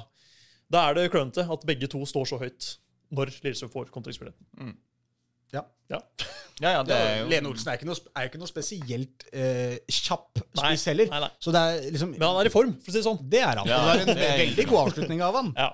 da 0.70 0.86
er 0.90 0.98
det 0.98 1.10
klønete 1.14 1.46
at 1.50 1.66
begge 1.68 1.90
to 1.92 2.04
står 2.08 2.30
så 2.30 2.40
høyt 2.42 2.76
når 3.16 3.32
Lillestrøm 3.42 3.72
får 3.74 3.90
kontringsmuligheten. 3.94 4.46
Mm. 4.60 4.76
Ja. 5.54 5.64
ja. 5.90 5.98
ja, 6.62 6.72
ja 6.78 7.00
jo... 7.24 7.28
Lene 7.32 7.50
Olsen 7.50 7.72
er 7.72 7.80
ikke 7.80 7.90
noe, 7.90 7.98
er 8.14 8.30
ikke 8.30 8.42
noe 8.42 8.50
spesielt 8.52 9.26
eh, 9.34 9.80
kjapp 9.90 10.44
spiss 10.46 10.86
heller. 10.92 11.10
Nei, 11.10 11.22
nei. 11.26 11.68
Liksom, 11.90 12.14
Men 12.14 12.28
han 12.28 12.42
er 12.44 12.50
i 12.52 12.54
form, 12.54 12.76
for 12.78 12.92
å 12.92 12.94
si 12.94 13.00
det 13.02 13.08
sånn. 13.08 13.22
Det 13.32 13.42
er 13.42 13.62
han. 13.64 13.70
Ja, 13.70 13.80
det 13.98 14.04
er 14.06 14.14
en 14.14 14.44
veldig 14.46 14.68
god 14.70 14.82
avslutning 14.86 15.24
av 15.26 15.40
han. 15.42 15.54
Ja. 15.58 15.72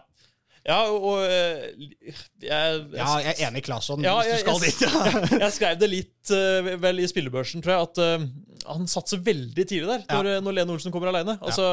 Ja, 0.65 0.80
og 0.89 1.19
eh, 1.21 1.65
jeg, 2.01 2.15
jeg, 2.41 2.77
Ja, 2.98 3.09
jeg 3.21 3.36
er 3.36 3.41
enig 3.45 3.62
i 3.62 3.65
Claesson, 3.68 4.01
ja, 4.01 4.15
hvis 4.18 4.39
du 4.39 4.48
skal 4.48 4.63
dit. 4.63 4.80
jeg, 4.88 5.41
jeg 5.44 5.53
skrev 5.59 5.75
det 5.77 5.89
litt 5.91 6.31
uh, 6.33 6.71
vel 6.81 7.03
i 7.03 7.09
spillebørsen, 7.12 7.62
tror 7.62 7.75
jeg, 7.75 7.89
at 7.91 8.01
uh, 8.01 8.72
han 8.72 8.89
satser 8.89 9.22
veldig 9.22 9.67
tidlig 9.70 9.86
der, 9.91 10.08
når, 10.10 10.31
ja. 10.31 10.41
når 10.41 10.58
Lene 10.58 10.74
Olsen 10.74 10.96
kommer 10.96 11.12
aleine. 11.12 11.38
Altså, 11.38 11.67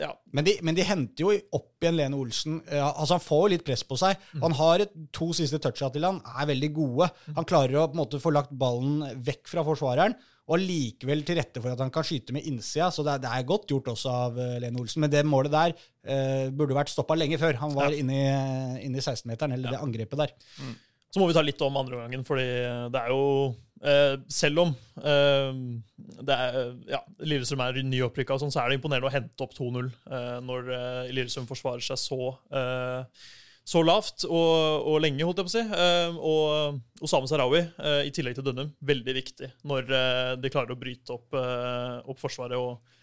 ja. 0.00 0.10
men, 0.34 0.46
de, 0.46 0.56
men, 0.66 0.76
de, 0.76 0.84
henter 0.86 1.26
jo 1.26 1.32
opp 1.56 1.84
igjen 1.84 1.98
Lene 1.98 2.18
Olsen. 2.18 2.60
altså 2.66 3.18
Han 3.18 3.24
får 3.24 3.42
jo 3.44 3.52
litt 3.54 3.66
press 3.66 3.84
på 3.86 3.98
seg. 4.00 4.20
Mm. 4.34 4.44
Han 4.48 4.58
har 4.60 4.84
et, 4.84 4.94
to 5.14 5.30
siste 5.36 5.60
toucha 5.62 5.90
til 5.94 6.06
han, 6.06 6.20
er 6.34 6.50
veldig 6.50 6.70
gode. 6.76 7.10
Han 7.36 7.48
klarer 7.48 7.80
å 7.80 7.88
på 7.88 7.98
en 7.98 8.02
måte 8.04 8.22
få 8.22 8.34
lagt 8.34 8.54
ballen 8.58 9.04
vekk 9.24 9.50
fra 9.52 9.66
forsvareren 9.66 10.16
og 10.44 10.60
likevel 10.60 11.22
til 11.24 11.38
rette 11.38 11.60
for 11.62 11.72
at 11.72 11.80
han 11.80 11.92
kan 11.92 12.04
skyte 12.04 12.34
med 12.36 12.44
innsida. 12.48 12.90
Så 12.92 13.04
det 13.06 13.14
er, 13.14 13.22
det 13.24 13.30
er 13.32 13.46
godt 13.48 13.70
gjort 13.70 13.88
også 13.94 14.12
av 14.12 14.40
uh, 14.40 14.56
Lene 14.60 14.80
Olsen. 14.82 15.00
Men 15.04 15.12
det 15.12 15.24
målet 15.28 15.54
der 15.54 15.76
uh, 15.76 16.50
burde 16.52 16.76
vært 16.76 16.92
stoppa 16.92 17.16
lenge 17.16 17.38
før. 17.40 17.56
Han 17.62 17.72
var 17.76 17.94
ja. 17.94 18.02
inne, 18.02 18.18
i, 18.82 18.90
i 18.90 19.00
16-meteren, 19.00 19.56
eller 19.56 19.72
ja. 19.72 19.78
det 19.78 19.86
angrepet 19.86 20.20
der. 20.20 20.34
Mm. 20.60 20.74
Så 21.14 21.22
må 21.22 21.30
vi 21.30 21.36
ta 21.36 21.44
litt 21.46 21.62
om 21.64 21.78
andre 21.78 21.96
omgangen, 21.96 22.26
fordi 22.26 22.44
det 22.92 23.00
er 23.00 23.14
jo 23.14 23.24
Selv 24.32 24.62
om 24.62 24.74
det 24.96 26.34
er, 26.34 26.58
ja, 26.88 27.00
Lillestrøm 27.20 27.62
er 27.66 27.80
nyopprykka, 27.84 28.38
sånn, 28.40 28.52
så 28.54 28.62
er 28.62 28.70
det 28.70 28.78
imponerende 28.78 29.10
å 29.10 29.12
hente 29.12 29.44
opp 29.44 29.52
2-0 29.56 29.90
når 30.46 30.70
Lillestrøm 31.12 31.48
forsvarer 31.50 31.84
seg 31.84 32.00
så 32.00 32.34
så 33.64 33.80
lavt 33.80 34.26
og, 34.28 34.84
og, 34.84 34.98
lenge, 35.00 35.24
holdt 35.24 35.40
jeg 35.40 35.46
på 35.46 35.52
å 35.52 35.54
si. 35.54 35.62
Og 36.20 37.04
Osame 37.06 37.28
Sarawi, 37.30 37.62
i 38.04 38.12
tillegg 38.12 38.36
til 38.36 38.44
Dønnum, 38.44 38.74
veldig 38.84 39.14
viktig 39.16 39.48
når 39.68 39.88
de 40.40 40.52
klarer 40.52 40.74
å 40.74 40.80
bryte 40.80 41.16
opp, 41.16 41.32
opp 41.32 42.20
Forsvaret. 42.20 42.60
Og, 42.60 42.93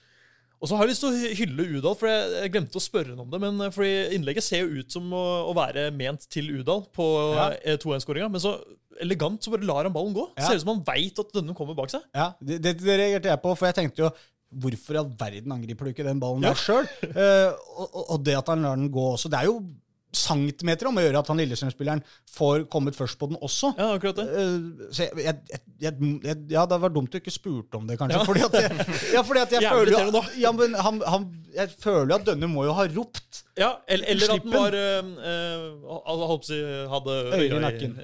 og, 0.62 0.70
så 0.70 0.78
har 0.78 0.86
jeg 0.86 0.94
lyst 0.94 1.04
til 1.04 1.10
å 1.10 1.32
hylle 1.40 1.66
Udal, 1.80 1.96
for 1.98 2.10
jeg, 2.12 2.52
glemte 2.54 2.78
å 2.78 2.84
spørre 2.84 3.16
ham 3.16 3.24
om 3.24 3.32
det. 3.32 3.40
Men 3.42 3.64
fordi 3.74 4.18
innlegget 4.18 4.46
ser 4.46 4.62
jo 4.62 4.82
ut 4.82 4.94
som 4.94 5.08
å, 5.10 5.24
å 5.50 5.56
være 5.58 5.88
ment 5.98 6.28
til 6.32 6.52
Udal 6.60 6.86
på 6.94 7.08
ja. 7.34 7.48
2-1-skåringa. 7.82 8.30
Men 8.32 8.44
så 8.44 8.56
elegant 9.02 9.42
så 9.42 9.54
bare 9.54 9.66
lar 9.68 9.88
han 9.88 9.96
ballen 9.96 10.14
gå. 10.16 10.28
Ja. 10.38 10.46
Ser 10.46 10.60
ut 10.60 10.66
som 10.66 10.74
han 10.76 10.84
veit 10.88 11.22
at 11.24 11.34
denne 11.34 11.56
kommer 11.58 11.78
bak 11.78 11.94
seg. 11.94 12.06
Ja, 12.14 12.32
det, 12.40 12.62
det, 12.62 12.76
det 12.84 13.00
reagerte 13.00 13.32
jeg 13.34 13.44
på, 13.44 13.56
for 13.58 13.70
jeg 13.70 13.82
tenkte 13.82 14.08
jo 14.08 14.14
Hvorfor 14.62 14.98
i 14.98 15.00
all 15.00 15.12
verden 15.16 15.54
angriper 15.56 15.88
du 15.88 15.94
ikke 15.94 16.04
den 16.04 16.20
ballen 16.20 16.44
ja. 16.44 16.50
der 16.52 16.60
sjøl? 16.60 16.88
og, 17.80 17.94
og, 18.02 18.18
det 18.20 18.34
at 18.36 18.50
han 18.52 18.66
lar 18.66 18.76
den 18.76 18.90
gå 18.92 19.06
også. 19.14 19.32
Det 19.32 19.40
er 19.40 19.48
jo 19.48 19.62
centimeter 20.16 20.90
om 20.90 20.98
å 21.00 21.04
gjøre 21.04 21.22
at 21.22 21.30
han 21.32 21.40
Lillestrøm-spilleren 21.40 22.02
får 22.32 22.66
kommet 22.72 22.98
først 22.98 23.20
på 23.20 23.30
den 23.32 23.40
også. 23.40 23.72
Ja, 23.78 23.92
akkurat 23.96 24.20
det. 24.20 24.26
Uh, 24.28 24.88
så 24.92 25.08
jeg, 25.08 25.26
jeg, 25.26 25.62
jeg, 25.86 25.94
jeg, 26.26 26.38
ja, 26.52 26.66
det 26.70 26.80
var 26.84 26.94
dumt 26.94 27.12
du 27.12 27.20
ikke 27.22 27.34
spurte 27.34 27.80
om 27.80 27.88
det, 27.90 27.98
kanskje. 28.00 28.24
Fordi 28.28 28.44
at 28.48 28.58
jeg, 28.60 28.88
ja, 29.16 29.24
fordi 29.28 29.44
at 29.44 29.56
jeg 29.56 29.68
føler 29.68 29.94
jo 29.96 30.02
jo 30.12 30.24
ja, 30.42 30.52
men 30.56 30.76
han, 30.76 31.00
han, 31.08 31.28
Jeg 31.56 31.72
føler 31.82 32.16
at 32.16 32.26
Dønne 32.28 32.50
må 32.52 32.66
jo 32.68 32.76
ha 32.78 32.88
ropt. 32.92 33.44
Ja, 33.60 33.74
eller, 33.88 34.08
eller 34.14 34.36
at 34.36 34.46
den 34.46 34.54
var 34.56 34.78
øh, 34.78 35.08
holdt 36.08 36.32
på 36.32 36.38
å 36.38 36.42
si, 36.48 36.60
hadde 36.96 37.18
Øyre 37.38 37.48
i 37.48 37.64
nakken. 37.66 37.98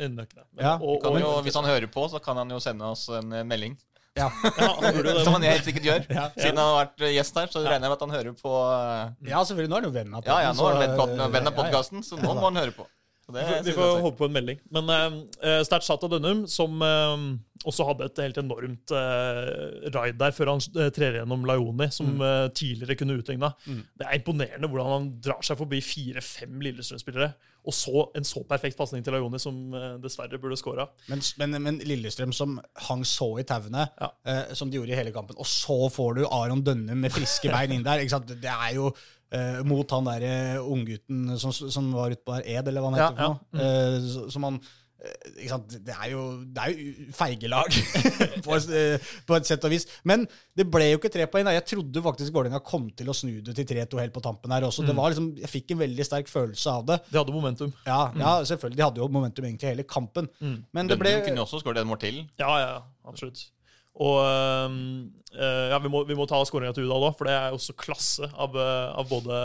ja. 0.60 0.78
Og, 0.78 1.04
og, 1.04 1.20
jo, 1.22 1.34
hvis 1.46 1.60
han 1.60 1.68
hører 1.68 1.88
på, 1.92 2.08
så 2.12 2.22
kan 2.24 2.40
han 2.40 2.52
jo 2.52 2.60
sende 2.64 2.92
oss 2.92 3.08
en 3.14 3.32
eh, 3.36 3.46
melding. 3.48 3.78
Ja, 4.17 4.27
ja, 4.43 4.67
han 4.81 4.95
burde 4.97 5.13
det. 5.13 5.24
Som 5.27 5.36
han 5.38 5.45
helt 5.45 5.65
sikkert 5.67 5.86
gjør. 5.88 6.05
Ja. 6.09 6.25
Siden 6.36 6.57
han 6.57 6.65
har 6.71 6.77
vært 6.86 7.03
eh, 7.05 7.13
gjest 7.15 7.38
her, 7.38 7.50
så 7.53 7.62
regner 7.63 7.86
jeg 7.88 7.91
med 7.91 7.97
at 8.00 8.05
han 8.07 8.15
hører 8.17 8.38
på 8.41 8.53
eh, 8.65 9.31
ja 9.31 9.43
selvfølgelig. 9.45 9.71
Nå 9.71 9.77
er 9.77 9.81
han 9.83 9.89
jo 9.89 9.95
venn 10.00 10.17
av 10.17 10.29
Ja, 10.31 10.38
ja, 10.47 10.53
nå 10.57 10.69
er 10.69 10.79
han 10.81 11.33
venn 11.38 11.51
av- 11.51 11.63
ja. 11.71 11.83
så 11.86 12.19
nå 12.21 12.33
må 12.33 12.47
han 12.50 12.62
høre 12.63 12.74
på. 12.77 12.88
Det 13.34 13.65
Vi 13.65 13.74
får- 13.75 14.01
håpe 14.01 14.17
på 14.22 14.25
en 14.29 14.34
melding. 14.38 14.60
Men 14.72 14.88
uh, 14.89 15.63
Stert 15.67 15.84
Sata 15.84 16.07
Dønnum, 16.07 16.46
som 16.48 16.79
uh, 16.81 17.17
også 17.67 17.84
hadde 17.89 18.05
et 18.07 18.22
helt 18.24 18.38
enormt 18.39 18.93
uh, 18.96 19.89
raid 19.91 20.15
der 20.22 20.31
før 20.31 20.53
han 20.53 20.62
uh, 20.77 20.88
trer 20.96 21.17
gjennom 21.19 21.43
Laioni, 21.50 21.89
som 21.91 22.07
Mm. 22.17 22.22
uh, 22.24 22.48
tidligere 22.55 22.96
kunne 22.96 23.17
utligna. 23.19 23.50
Det 23.67 24.05
er 24.07 24.15
imponerende 24.22 24.69
hvordan 24.72 24.93
han 24.93 25.10
drar 25.22 25.41
seg 25.43 25.57
forbi 25.60 25.81
fire-fem 25.84 26.62
Lillestrøm-spillere, 26.63 27.34
og 27.67 27.74
så 27.75 28.05
en 28.15 28.24
så 28.24 28.46
perfekt 28.48 28.77
pasning 28.79 29.03
til 29.03 29.12
Laioni, 29.12 29.39
som 29.43 29.74
eh, 29.75 29.98
dessverre 30.00 30.39
burde 30.39 30.55
scora. 30.55 30.86
Men, 31.10 31.19
men, 31.41 31.57
men 31.65 31.79
Lillestrøm 31.84 32.31
som 32.31 32.53
hang 32.88 33.03
så 33.03 33.27
i 33.41 33.43
tauene, 33.43 33.89
Ja. 34.00 34.07
eh, 34.25 34.53
som 34.55 34.72
de 34.72 34.77
gjorde 34.79 34.93
i 34.96 34.96
hele 34.96 35.12
kampen, 35.12 35.36
og 35.36 35.46
så 35.51 35.89
får 35.91 36.15
du 36.15 36.24
Aron 36.31 36.63
Dønnum 36.63 36.96
med 37.03 37.12
friske 37.12 37.51
bein 37.51 37.74
inn 37.75 37.84
der. 37.84 38.00
Ikke 38.00 38.15
sant? 38.15 38.31
Det 38.31 38.48
er 38.53 38.72
jo 38.77 38.93
eh, 39.31 39.62
mot 39.67 39.91
han 39.91 40.05
derre 40.10 40.34
unggutten 40.63 41.38
som, 41.41 41.51
som 41.53 41.91
var 41.96 42.12
ute 42.15 42.24
på 42.25 42.38
der, 42.38 42.48
Ed, 42.57 42.67
eller 42.67 42.81
hva 42.84 42.91
han 42.93 43.00
heter 43.00 43.15
for 43.15 43.34
noe. 43.34 43.39
Mm. 43.53 44.12
så- 44.13 44.27
som 44.31 44.43
han 44.48 44.60
eh, 44.98 45.27
ikke 45.43 45.50
sant? 45.51 45.74
Det 45.86 45.93
er 45.93 46.10
jo, 46.12 46.22
det 46.55 46.63
er 46.63 46.72
jo 46.74 47.12
feigelag, 47.13 47.75
på, 48.46 48.55
eh, 48.74 49.10
på 49.29 49.36
et 49.38 49.46
sett 49.46 49.63
og 49.67 49.72
vis. 49.75 49.86
Men 50.10 50.24
det 50.57 50.65
ble 50.74 50.88
jo 50.91 50.98
ikke 50.98 51.12
tre 51.13 51.27
poeng. 51.29 51.46
Jeg 51.53 51.65
trodde 51.69 52.01
faktisk 52.05 52.34
Vålerenga 52.34 52.63
kom 52.65 52.88
til 52.98 53.12
å 53.12 53.15
snu 53.15 53.36
det 53.46 53.53
til 53.60 53.67
3-2 53.75 54.00
helt 54.01 54.15
på 54.15 54.24
tampen 54.25 54.51
her 54.55 54.65
også. 54.65 54.86
Det 54.88 54.96
var 54.98 55.12
liksom, 55.13 55.29
jeg 55.38 55.51
fikk 55.53 55.75
en 55.75 55.84
veldig 55.84 56.07
sterk 56.07 56.31
følelse 56.31 56.74
av 56.79 56.88
det. 56.89 56.98
De 57.12 57.19
hadde 57.22 57.36
momentum. 57.36 57.72
Ja, 57.86 58.00
ja, 58.17 58.34
selvfølgelig. 58.50 58.79
De 58.81 58.88
hadde 58.88 59.03
jo 59.03 59.07
momentum 59.19 59.46
egentlig 59.46 59.69
hele 59.75 59.84
kampen. 59.88 60.31
Men 60.74 60.89
det 60.89 60.98
ble 61.00 61.13
Dønnum 61.13 61.27
kunne 61.29 61.43
jo 61.43 61.46
også 61.46 61.62
skåret 61.62 61.84
en 61.84 61.91
mål 61.93 62.01
til. 62.01 62.24
Ja, 62.41 62.50
ja, 62.63 62.67
ja, 62.77 62.81
absolutt. 63.07 63.46
Og 63.98 64.19
øh, 64.25 64.81
ja, 65.36 65.79
vi, 65.84 65.89
må, 65.91 66.03
vi 66.07 66.15
må 66.15 66.27
ta 66.29 66.39
skåringa 66.46 66.74
til 66.75 66.88
Udal 66.88 67.10
òg, 67.10 67.17
for 67.17 67.27
det 67.27 67.36
er 67.36 67.55
også 67.55 67.75
klasse 67.77 68.29
av, 68.31 68.55
øh, 68.55 68.88
av 69.01 69.10
både, 69.10 69.41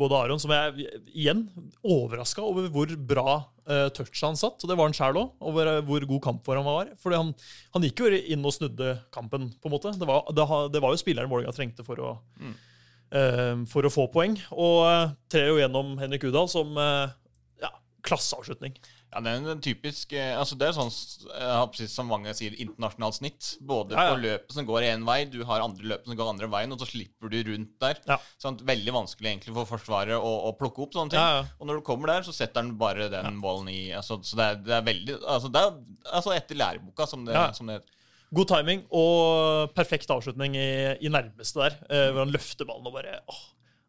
både 0.00 0.18
Aron, 0.18 0.42
som 0.42 0.52
jeg 0.54 0.88
igjen 1.14 1.46
overraska 1.80 2.42
over 2.42 2.66
hvor 2.74 2.90
bra 2.98 3.36
uh, 3.38 3.88
touch 3.94 4.24
han 4.26 4.38
satt. 4.38 4.58
Og 4.58 4.70
det 4.70 4.76
var 4.78 4.90
han 4.90 4.96
sjæl 4.96 5.20
òg, 5.20 5.32
over 5.46 5.70
hvor 5.86 6.06
god 6.10 6.22
kampform 6.28 6.64
han 6.64 6.78
var. 6.80 6.92
Fordi 7.02 7.20
han, 7.22 7.32
han 7.76 7.86
gikk 7.86 8.02
jo 8.02 8.10
inn 8.18 8.44
og 8.44 8.56
snudde 8.56 8.96
kampen, 9.14 9.52
på 9.54 9.70
en 9.70 9.76
måte. 9.76 9.94
Det 10.00 10.08
var, 10.10 10.26
det, 10.34 10.48
det 10.74 10.82
var 10.82 10.94
jo 10.94 11.02
spilleren 11.04 11.30
Vålerenga 11.30 11.54
trengte 11.56 11.86
for 11.86 12.02
å, 12.02 12.14
øh, 12.42 13.64
for 13.70 13.86
å 13.86 13.94
få 13.94 14.08
poeng. 14.12 14.34
Og 14.50 14.82
uh, 14.82 15.14
trer 15.30 15.52
jo 15.52 15.60
gjennom 15.62 15.94
Henrik 16.02 16.26
Udal 16.26 16.50
som 16.50 16.74
ja, 16.74 17.70
klasseavslutning. 18.02 18.74
Ja, 19.14 19.20
Det 19.22 19.30
er 19.30 19.44
en 19.52 19.60
typisk 19.62 20.12
eh, 20.18 20.32
altså 20.34 20.56
Det 20.58 20.66
er 20.66 20.74
sånn 20.74 20.90
jeg 20.90 21.88
som 21.92 22.08
mange 22.10 22.32
sier, 22.34 22.54
internasjonalt 22.58 23.14
snitt. 23.20 23.50
Både 23.62 23.94
Ja, 23.94 24.08
ja. 24.08 24.14
på 24.16 24.22
løpet 24.24 24.56
som 24.56 24.66
går 24.66 24.86
én 24.90 25.04
vei, 25.06 25.20
du 25.30 25.38
har 25.46 25.62
andre 25.62 25.86
løp 25.92 26.08
som 26.08 26.18
går 26.18 26.32
andre 26.32 26.48
veien, 26.50 26.74
og 26.74 26.82
så 26.82 26.88
slipper 26.90 27.30
du 27.30 27.38
rundt 27.52 27.76
der. 27.84 28.00
Ja. 28.10 28.18
Sånn, 28.42 28.58
veldig 28.66 28.94
vanskelig 28.96 29.30
egentlig 29.30 29.54
for 29.54 29.70
Forsvaret 29.76 30.18
å, 30.18 30.32
å 30.50 30.52
plukke 30.58 30.82
opp 30.82 30.98
sånne 30.98 31.14
ting. 31.14 31.22
Ja. 31.22 31.44
Og 31.60 31.70
når 31.70 31.78
du 31.80 31.86
kommer 31.86 32.10
der, 32.10 32.26
så 32.26 32.34
setter 32.34 32.64
han 32.64 32.74
bare 32.80 33.06
den 33.12 33.40
ballen 33.44 33.70
i 33.70 33.92
altså, 33.94 34.18
Så 34.26 34.36
det 34.40 34.44
er, 34.50 34.60
det 34.66 34.74
er 34.80 34.86
veldig 34.90 35.18
altså, 35.22 35.50
Det 35.54 35.62
er 35.62 35.76
altså 36.18 36.34
etter 36.34 36.58
læreboka, 36.58 37.06
som 37.06 37.24
det, 37.24 37.34
Ja. 37.38 37.52
som 37.54 37.70
det 37.70 37.78
heter. 37.80 37.90
God 38.34 38.48
timing 38.50 38.80
og 38.90 39.70
perfekt 39.76 40.10
avslutning 40.10 40.56
i, 40.58 40.68
i 41.06 41.10
nærmeste 41.12 41.60
der, 41.60 41.76
eh, 41.86 42.08
hvor 42.10 42.24
han 42.24 42.32
løfter 42.34 42.66
ballen 42.66 42.88
og 42.90 42.96
bare 42.96 43.20
åh. 43.30 43.42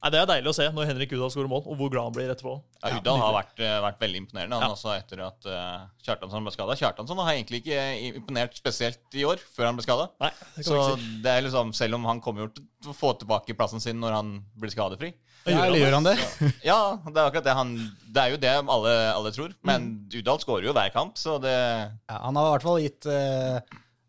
Nei, 0.03 0.11
Det 0.13 0.19
er 0.21 0.27
deilig 0.29 0.51
å 0.51 0.53
se 0.53 0.65
når 0.69 0.85
Henrik 0.91 1.13
Udal 1.15 1.31
skårer 1.33 1.49
mål, 1.49 1.63
og 1.65 1.77
hvor 1.79 1.89
glad 1.89 2.03
han 2.09 2.13
blir 2.13 2.29
etterpå. 2.29 2.51
Ja, 2.83 2.97
Udal 2.99 3.17
har 3.23 3.33
vært, 3.33 3.59
eh, 3.63 3.77
vært 3.81 3.99
veldig 4.03 4.19
imponerende, 4.21 4.59
han 4.59 4.67
Ja. 4.67 4.75
også 4.75 4.91
etter 4.93 5.21
at 5.25 5.47
uh, 5.49 5.87
Kjartansson 6.05 6.45
ble 6.45 6.53
skada. 6.53 6.75
Kjartansson 6.77 7.17
har 7.17 7.33
egentlig 7.33 7.63
ikke 7.63 8.13
imponert 8.13 8.53
spesielt 8.59 9.17
i 9.17 9.23
år, 9.25 9.41
før 9.55 9.65
han 9.71 9.75
ble 9.79 9.85
skada. 9.87 10.09
Nei, 10.21 10.29
det 10.57 10.63
kan 10.63 10.69
Så 10.69 10.97
det 11.23 11.31
er 11.31 11.41
liksom, 11.47 11.73
selv 11.73 11.95
om 11.97 12.05
han 12.05 12.21
kommer 12.21 12.53
til 12.53 12.91
å 12.91 12.93
få 12.93 13.15
tilbake 13.17 13.57
plassen 13.57 13.81
sin 13.81 13.97
når 13.99 14.13
han 14.19 14.35
blir 14.59 14.69
skadefri. 14.75 15.13
Ja, 15.47 15.65
eller 15.65 15.77
gjør 15.77 15.93
han 15.93 16.03
det? 16.03 16.17
Ja, 16.65 16.97
det 17.05 17.17
er 17.21 17.27
akkurat 17.29 17.45
det 17.45 17.53
han 17.53 17.73
Det 18.09 18.17
er 18.21 18.29
jo 18.33 18.37
det 18.41 18.53
alle, 18.65 18.93
alle 19.13 19.31
tror. 19.31 19.53
Men 19.63 19.81
Mm. 20.05 20.21
Udal 20.21 20.39
skårer 20.41 20.65
jo 20.69 20.73
hver 20.73 20.91
kamp, 20.93 21.17
så 21.17 21.39
det 21.41 21.53
Ja, 21.53 22.17
han 22.23 22.35
har 22.35 22.47
i 22.47 22.53
hvert 22.57 22.65
fall 22.65 22.81
gitt 22.81 23.05
uh, 23.05 23.59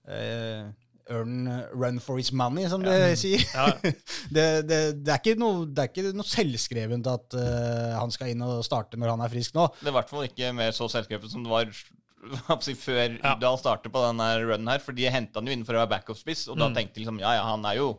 eh, 0.08 0.64
Earn 1.08 1.46
run 1.72 2.00
for 2.02 2.18
his 2.18 2.32
money, 2.34 2.64
som 2.68 2.82
det 2.82 2.96
sier. 3.20 3.42
Ja, 3.54 3.66
ja. 3.70 3.92
det, 4.36 4.46
det, 4.66 4.78
det, 5.06 5.12
er 5.12 5.20
ikke 5.20 5.36
noe, 5.38 5.66
det 5.70 5.84
er 5.84 5.92
ikke 5.92 6.14
noe 6.16 6.26
selvskrevent 6.26 7.06
at 7.12 7.36
uh, 7.38 7.92
han 8.00 8.10
skal 8.14 8.32
inn 8.32 8.42
og 8.42 8.64
starte 8.66 8.98
når 8.98 9.12
han 9.14 9.22
er 9.26 9.30
frisk 9.30 9.54
nå. 9.54 9.68
Det 9.78 9.86
er 9.86 9.94
i 9.94 9.98
hvert 10.00 10.10
fall 10.10 10.26
ikke 10.26 10.50
mer 10.58 10.74
så 10.74 10.88
selvskrevet 10.90 11.30
som 11.30 11.46
det 11.46 11.52
var 11.52 11.70
før 12.86 13.16
Ja. 13.22 13.36
Udal 13.36 13.58
startet 13.60 13.92
på 13.94 14.02
denne 14.02 14.26
runnen 14.42 14.68
her. 14.72 14.82
For 14.82 14.96
de 14.96 15.06
henta 15.14 15.38
han 15.38 15.46
jo 15.46 15.54
inn 15.54 15.62
for 15.68 15.76
å 15.78 15.84
være 15.84 15.92
backup-spiss, 15.94 16.48
og 16.50 16.58
da 16.58 16.66
Mm. 16.70 16.74
tenkte 16.80 16.98
de 16.98 17.04
liksom 17.04 17.20
ja, 17.22 17.36
ja, 17.38 17.44
han 17.52 17.64
er 17.70 17.78
jo, 17.78 17.92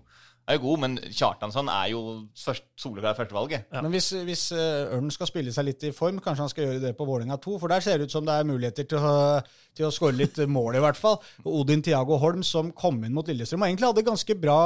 er 0.47 0.57
jo 0.57 0.63
god, 0.63 0.79
men 0.83 0.97
Kjartansson 1.11 1.69
er 1.71 1.91
jo 1.91 2.01
først, 2.39 2.65
soleklart 2.79 3.19
førstevalget. 3.19 3.67
Ja. 3.73 3.81
Men 3.83 3.91
hvis, 3.91 4.09
hvis 4.27 4.45
eh, 4.55 4.95
Ørn 4.95 5.11
skal 5.11 5.29
spille 5.29 5.51
seg 5.53 5.67
litt 5.67 5.83
i 5.83 5.93
form, 5.95 6.21
kanskje 6.23 6.45
han 6.45 6.51
skal 6.53 6.67
gjøre 6.67 6.83
det 6.85 6.93
på 6.97 7.07
Vålerenga 7.07 7.39
2? 7.43 7.57
For 7.61 7.71
der 7.71 7.83
ser 7.83 7.99
det 7.99 8.07
ut 8.07 8.15
som 8.15 8.27
det 8.27 8.35
er 8.37 8.47
muligheter 8.47 8.87
til 8.87 9.03
å, 9.03 9.41
til 9.75 9.89
å 9.89 9.91
skåre 9.93 10.15
litt 10.15 10.39
mål, 10.57 10.79
i 10.79 10.83
hvert 10.83 10.99
fall. 10.99 11.19
Odin 11.47 11.83
Tiago 11.83 12.19
Holm, 12.21 12.45
som 12.47 12.71
kom 12.77 13.01
inn 13.03 13.15
mot 13.17 13.27
Lillestrøm, 13.27 13.65
og 13.65 13.71
egentlig 13.71 13.89
hadde 13.89 14.05
ganske 14.07 14.37
bra 14.39 14.59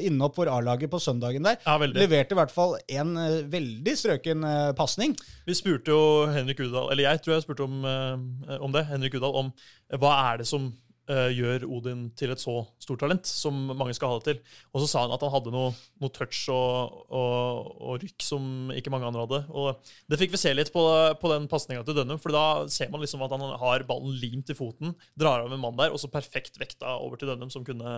innhopp 0.00 0.38
for 0.40 0.52
A-laget 0.52 0.92
på 0.92 1.02
søndagen 1.02 1.44
der. 1.46 1.60
Ja. 1.66 1.76
Leverte 1.86 2.36
i 2.36 2.40
hvert 2.40 2.54
fall 2.54 2.78
en 2.96 3.14
eh, 3.20 3.42
veldig 3.52 3.96
strøken 4.00 4.46
uh, 4.46 4.72
pasning. 4.78 5.14
Vi 5.46 5.54
spurte 5.54 5.92
jo 5.92 6.26
Henrik 6.32 6.64
Udal, 6.64 6.90
eller 6.90 7.10
jeg 7.10 7.22
tror 7.22 7.36
jeg 7.36 7.44
spurte 7.44 7.66
om, 7.68 7.84
eh, 7.86 8.56
om 8.58 8.72
det, 8.74 8.86
Henrik 8.88 9.14
Udal, 9.20 9.36
om 9.44 9.52
eh, 9.52 10.00
hva 10.00 10.16
er 10.32 10.42
det 10.42 10.48
som 10.48 10.72
eh, 11.12 11.30
gjør 11.36 11.64
Odin 11.76 12.06
til 12.18 12.32
et 12.34 12.40
så 12.42 12.54
stort 12.82 13.00
talent 13.02 13.26
som 13.28 13.54
mange 13.76 13.94
skal 13.96 14.10
ha 14.12 14.18
det 14.20 14.26
til. 14.28 14.40
Og 14.72 14.82
så 14.82 14.88
sa 14.90 15.02
han 15.04 15.14
at 15.14 15.22
han 15.24 15.32
hadde 15.34 15.52
noe, 15.54 15.72
noe 16.02 16.12
touch 16.14 16.46
og, 16.52 16.96
og, 17.10 17.70
og 17.80 18.00
rykk 18.04 18.26
som 18.26 18.72
ikke 18.74 18.92
mange 18.94 19.08
andre 19.08 19.24
hadde. 19.26 19.40
Og 19.54 19.92
det 20.10 20.18
fikk 20.20 20.34
vi 20.34 20.40
se 20.42 20.54
litt 20.56 20.72
på, 20.74 20.82
på 21.22 21.32
den 21.32 21.48
pasninga 21.52 21.84
til 21.86 21.98
Dønnum, 22.00 22.20
for 22.22 22.34
da 22.34 22.44
ser 22.72 22.90
man 22.92 23.04
liksom 23.04 23.24
at 23.26 23.34
han 23.36 23.46
har 23.62 23.86
ballen 23.88 24.16
limt 24.22 24.50
i 24.52 24.58
foten, 24.58 24.94
drar 25.18 25.46
av 25.46 25.54
en 25.54 25.62
mann 25.62 25.78
der, 25.78 25.94
og 25.94 26.02
så 26.02 26.10
perfekt 26.12 26.60
vekta 26.62 26.96
over 27.02 27.20
til 27.20 27.30
Dønnum, 27.32 27.52
som 27.54 27.66
kunne 27.66 27.96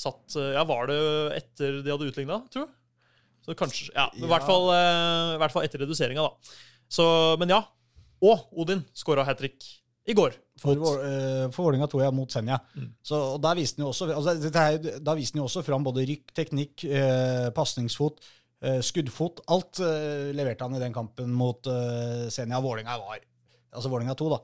satt 0.00 0.36
eh, 0.40 0.54
Ja, 0.56 0.64
var 0.68 0.88
det 0.90 1.00
etter 1.40 1.80
de 1.84 1.92
hadde 1.92 2.08
utligna, 2.10 2.42
tror 2.52 2.66
jeg? 2.66 2.74
Så 3.46 3.54
kanskje, 3.56 3.86
ja, 3.94 4.10
i, 4.12 4.20
Ja. 4.20 4.28
hvert 4.34 4.44
fall, 4.44 4.66
uh, 4.68 5.38
hvert 5.40 5.52
fall 5.54 5.64
etter 5.64 5.80
reduseringa, 5.80 6.26
da. 6.26 6.58
Så, 6.92 7.04
men 7.40 7.48
ja. 7.54 7.62
Og 8.20 8.50
Odin 8.60 8.82
skåra 8.92 9.24
hat 9.24 9.38
trick 9.40 9.64
i 10.04 10.12
går. 10.12 10.34
For, 10.60 10.76
eh, 11.06 11.46
for 11.54 11.66
Vålerenga 11.68 11.88
2 11.90 12.02
ja, 12.04 12.10
mot 12.14 12.32
Senja. 12.32 12.58
Mm. 12.76 12.90
Så, 13.02 13.20
og 13.36 13.40
der 13.44 13.56
viste 13.56 13.80
han 13.80 13.86
jo 13.86 13.94
også, 13.94 14.10
altså, 14.12 14.36
dette 14.42 14.66
er, 14.66 15.00
da 15.00 15.16
viste 15.16 15.36
han 15.36 15.42
jo 15.44 15.48
også 15.48 15.64
fram 15.64 15.86
både 15.86 16.04
rykk, 16.10 16.34
teknikk, 16.36 16.84
eh, 16.84 17.48
pasningsfot, 17.56 18.20
eh, 18.62 18.78
skuddfot. 18.84 19.44
Alt 19.56 19.80
eh, 19.86 20.30
leverte 20.36 20.68
han 20.68 20.76
i 20.76 20.82
den 20.82 20.96
kampen 20.96 21.32
mot 21.32 21.70
eh, 21.70 22.28
Senja. 22.32 22.60
Vålerenga 22.60 23.00
var 23.00 23.20
altså 23.72 23.92
Vålerenga 23.92 24.18
2, 24.20 24.32
da. 24.34 24.40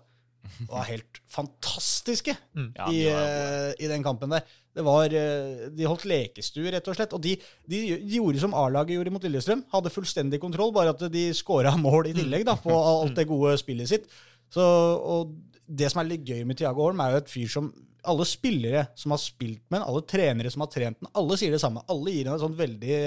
Var 0.71 0.85
helt 0.93 1.19
fantastiske 1.27 2.31
Ja, 2.55 2.87
i, 2.87 3.01
var 3.11 3.25
eh, 3.27 3.73
i 3.83 3.89
den 3.91 4.05
kampen 4.07 4.31
der. 4.31 4.45
Det 4.77 4.85
var, 4.85 5.11
eh, 5.11 5.67
De 5.75 5.89
holdt 5.89 6.07
lekestue, 6.09 6.71
rett 6.73 6.87
og 6.89 6.97
slett. 6.97 7.15
Og 7.17 7.23
de, 7.25 7.35
de, 7.67 7.81
de 7.97 8.19
gjorde 8.19 8.43
som 8.43 8.55
A-laget 8.57 8.97
gjorde 8.97 9.13
mot 9.15 9.27
Lillestrøm. 9.27 9.65
Hadde 9.73 9.93
fullstendig 9.93 10.41
kontroll, 10.43 10.73
bare 10.77 10.95
at 10.95 11.03
de 11.13 11.27
skåra 11.37 11.75
mål 11.81 12.13
i 12.13 12.17
tillegg 12.17 12.47
da, 12.49 12.57
på 12.61 12.73
alt 12.77 13.17
det 13.19 13.29
gode 13.29 13.57
spillet 13.61 13.91
sitt. 13.91 14.09
Så, 14.53 14.63
og 14.63 15.35
det 15.67 15.91
som 15.93 16.03
er 16.03 16.11
litt 16.11 16.27
gøy 16.27 16.45
med 16.47 16.59
Thiago 16.59 16.87
Holm, 16.87 17.03
er 17.03 17.15
jo 17.15 17.23
et 17.23 17.31
fyr 17.33 17.51
som 17.53 17.71
alle 18.07 18.27
spillere 18.29 18.85
som 18.99 19.13
har 19.15 19.21
spilt 19.21 19.65
med 19.67 19.81
han, 19.81 19.89
alle 19.91 20.03
trenere 20.07 20.51
som 20.53 20.63
har 20.63 20.71
trent 20.71 21.01
han, 21.03 21.11
alle 21.19 21.39
sier 21.41 21.55
det 21.55 21.63
samme. 21.63 21.83
Alle 21.91 22.15
gir 22.15 22.31
han 22.31 22.39
et 22.39 22.45
sånt 22.45 22.59
veldig 22.59 22.99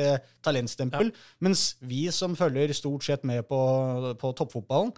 talentstempel. 0.44 0.44
talentstempel. 0.46 1.12
Mens 1.46 1.66
vi 1.80 2.06
som 2.16 2.36
følger 2.40 2.74
stort 2.76 3.08
sett 3.08 3.24
med 3.28 3.48
på, 3.48 3.60
på 4.20 4.34
toppfotballen, 4.36 4.92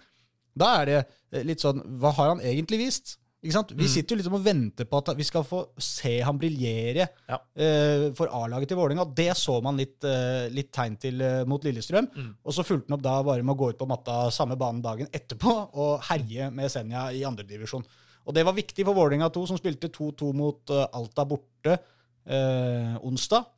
da 0.58 0.72
er 0.82 0.90
det 0.90 0.98
eh, 1.00 1.44
litt 1.48 1.62
sånn 1.64 1.78
Hva 2.00 2.10
har 2.12 2.34
han 2.34 2.42
egentlig 2.44 2.82
vist? 2.82 3.14
Ikke 3.42 3.54
sant? 3.56 3.72
Vi 3.74 3.88
sitter 3.90 4.14
jo 4.14 4.20
liksom 4.20 4.36
og 4.38 4.44
venter 4.44 4.86
på 4.86 5.00
at 5.00 5.08
vi 5.18 5.24
skal 5.26 5.42
få 5.42 5.64
se 5.82 6.12
han 6.22 6.38
briljere 6.38 7.08
Ja. 7.26 7.40
uh, 7.42 8.04
for 8.14 8.30
A-laget 8.38 8.70
til 8.70 8.78
Vålerenga. 8.78 9.06
Det 9.18 9.32
så 9.36 9.56
man 9.64 9.80
litt, 9.80 9.98
uh, 10.06 10.46
litt 10.54 10.70
tegn 10.74 10.94
til 11.02 11.18
uh, 11.18 11.42
mot 11.50 11.64
Lillestrøm. 11.66 12.06
Og 12.46 12.54
så 12.54 12.62
fulgte 12.62 12.92
han 12.92 13.00
opp 13.00 13.02
da 13.02 13.16
bare 13.26 13.42
med 13.42 13.56
å 13.56 13.58
gå 13.58 13.72
ut 13.72 13.80
på 13.80 13.88
matta 13.90 14.28
samme 14.30 14.54
banen 14.60 14.84
dagen 14.84 15.10
etterpå 15.10 15.56
og 15.74 16.06
herje 16.06 16.52
med 16.54 16.70
Senja 16.70 17.08
i 17.10 17.24
andredivisjon. 17.26 17.82
Og 18.22 18.36
det 18.36 18.44
var 18.46 18.54
viktig 18.54 18.86
for 18.86 18.94
Vålerenga 18.94 19.26
2, 19.34 19.46
som 19.50 19.58
spilte 19.58 19.90
2-2 19.90 20.30
mot 20.38 20.70
Alta 20.94 21.24
borte 21.26 21.74
eh, 21.74 22.94
onsdag. 23.02 23.48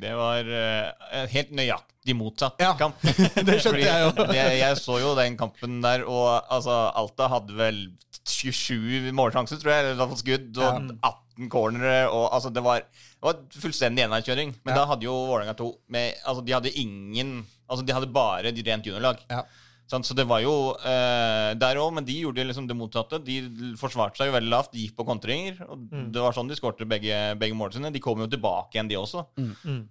Det 0.00 0.10
var 0.14 0.46
uh, 0.46 1.24
helt 1.30 1.50
nøyaktig 1.54 2.14
motsatt 2.14 2.60
Ja, 2.62 2.72
kamp. 2.78 2.98
det 3.02 3.56
skjønte 3.58 3.72
Fordi 3.72 3.86
jeg 3.86 4.04
jo. 4.04 4.26
jeg, 4.34 4.58
jeg 4.60 4.76
så 4.78 4.98
jo 5.02 5.14
den 5.18 5.38
kampen 5.38 5.80
der, 5.82 6.04
og 6.06 6.28
altså, 6.46 6.76
Alta 6.98 7.26
hadde 7.32 7.56
vel 7.58 7.80
27 8.24 9.12
målsjanser, 9.16 9.60
tror 9.60 9.72
jeg, 9.74 9.84
eller 9.94 10.10
fått 10.10 10.22
skudd, 10.24 10.58
og 10.60 10.90
18 11.00 11.48
cornere. 11.52 11.96
Og, 12.10 12.26
altså, 12.36 12.52
det, 12.52 12.62
var, 12.62 12.84
det 12.84 13.24
var 13.24 13.40
fullstendig 13.62 14.04
enveiskjøring. 14.06 14.54
Men 14.64 14.74
Ja. 14.74 14.82
da 14.82 14.86
hadde 14.92 15.04
jo 15.08 15.14
Vålerenga 15.30 15.56
2 15.56 15.70
med, 15.88 16.14
altså, 16.26 16.44
De 16.44 16.52
hadde 16.52 16.74
ingen 16.78 17.46
Altså, 17.70 17.84
de 17.86 17.92
hadde 17.94 18.10
bare 18.12 18.50
de 18.50 18.62
rent 18.66 18.82
juniorlag. 18.84 19.18
Ja. 19.30 19.44
Så 19.90 20.14
det 20.14 20.24
var 20.26 20.38
jo 20.40 20.74
eh, 20.86 21.54
der 21.58 21.78
òg, 21.82 21.92
men 21.94 22.04
de 22.04 22.14
gjorde 22.20 22.44
liksom 22.46 22.66
det 22.66 22.76
motsatte. 22.78 23.18
De 23.26 23.36
forsvarte 23.78 24.18
seg 24.18 24.26
jo 24.30 24.34
veldig 24.36 24.50
lavt, 24.50 24.72
de 24.72 24.84
gikk 24.84 24.94
på 24.98 25.06
kontringer. 25.06 25.56
Og 25.68 25.78
Det 26.14 26.20
var 26.22 26.32
sånn 26.34 26.46
de 26.50 26.54
skårte 26.58 26.86
begge, 26.86 27.34
begge 27.38 27.54
målene 27.58 27.74
sine. 27.78 27.90
De 27.94 27.98
kom 28.02 28.18
jo 28.22 28.26
tilbake 28.30 28.74
igjen, 28.74 28.88
de 28.90 28.94
også. 28.98 29.24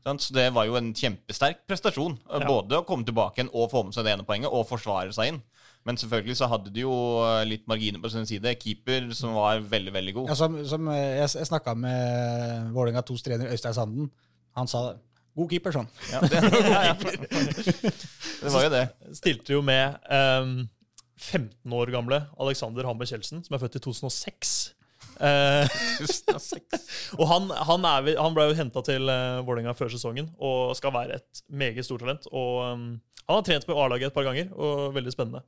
Sant, 0.04 0.22
så 0.24 0.34
det 0.36 0.54
var 0.56 0.66
jo 0.68 0.76
en 0.80 0.94
kjempesterk 0.94 1.66
prestasjon. 1.68 2.18
eh, 2.30 2.40
Ja. 2.40 2.48
Både 2.48 2.80
å 2.80 2.86
komme 2.88 3.04
tilbake 3.08 3.40
igjen 3.40 3.50
og 3.54 3.72
få 3.72 3.84
med 3.86 3.94
seg 3.94 4.04
det 4.06 4.14
ene 4.18 4.24
poenget, 4.28 4.52
og 4.52 4.68
forsvare 4.68 5.12
seg 5.16 5.28
inn. 5.34 5.42
Men 5.90 5.98
selvfølgelig 5.98 6.38
så 6.38 6.46
hadde 6.52 6.70
de 6.70 6.84
jo 6.84 6.94
eh, 7.26 7.44
litt 7.50 7.64
marginer 7.70 8.02
på 8.04 8.12
sin 8.14 8.28
side. 8.30 8.52
Keeper 8.62 9.08
som 9.18 9.34
var 9.34 9.64
veldig, 9.66 9.94
veldig 9.96 10.12
god. 10.20 10.28
Ja, 10.30 10.36
som, 10.38 10.58
som 10.70 10.90
eh, 10.94 11.16
jeg, 11.18 11.30
jeg 11.40 11.50
snakka 11.50 11.74
med 11.74 12.68
Vålerenga 12.76 13.02
2s 13.08 13.26
trener 13.26 13.50
Øystein 13.50 13.74
Sanden. 13.74 14.12
Han 14.60 14.70
sa 14.70 14.92
god 15.40 15.50
keeper, 15.50 15.74
sånn. 15.74 15.88
Ja, 16.12 16.20
det, 16.22 16.44
det 18.44 18.52
var 18.54 18.68
jo 18.68 18.74
det. 18.76 18.84
Stilte 19.18 19.56
jo 19.56 19.64
med 19.66 19.98
um, 20.14 20.60
15 21.18 21.74
år 21.80 21.94
gamle 21.96 22.22
Alexander 22.38 22.86
Hammer 22.86 23.10
Kjeldsen, 23.10 23.42
som 23.48 23.58
er 23.58 23.64
født 23.64 23.80
i 23.80 23.84
2006. 23.88 24.54
Eh, 25.26 25.80
og 27.20 27.26
han, 27.32 27.50
han, 27.50 27.90
er, 27.96 28.12
han 28.22 28.38
ble 28.38 28.46
jo 28.52 28.60
henta 28.62 28.86
til 28.86 29.10
uh, 29.10 29.42
Vålerenga 29.48 29.74
før 29.76 29.90
sesongen 29.92 30.30
og 30.38 30.78
skal 30.78 30.94
være 30.96 31.18
et 31.18 31.44
meget 31.50 31.88
stort 31.88 32.06
talent. 32.06 32.30
Og 32.30 32.62
um, 32.70 32.88
Han 33.26 33.42
har 33.42 33.50
trent 33.50 33.68
med 33.68 33.82
A-laget 33.82 34.12
et 34.12 34.16
par 34.22 34.30
ganger, 34.30 34.54
og 34.54 34.94
veldig 34.94 35.18
spennende. 35.18 35.42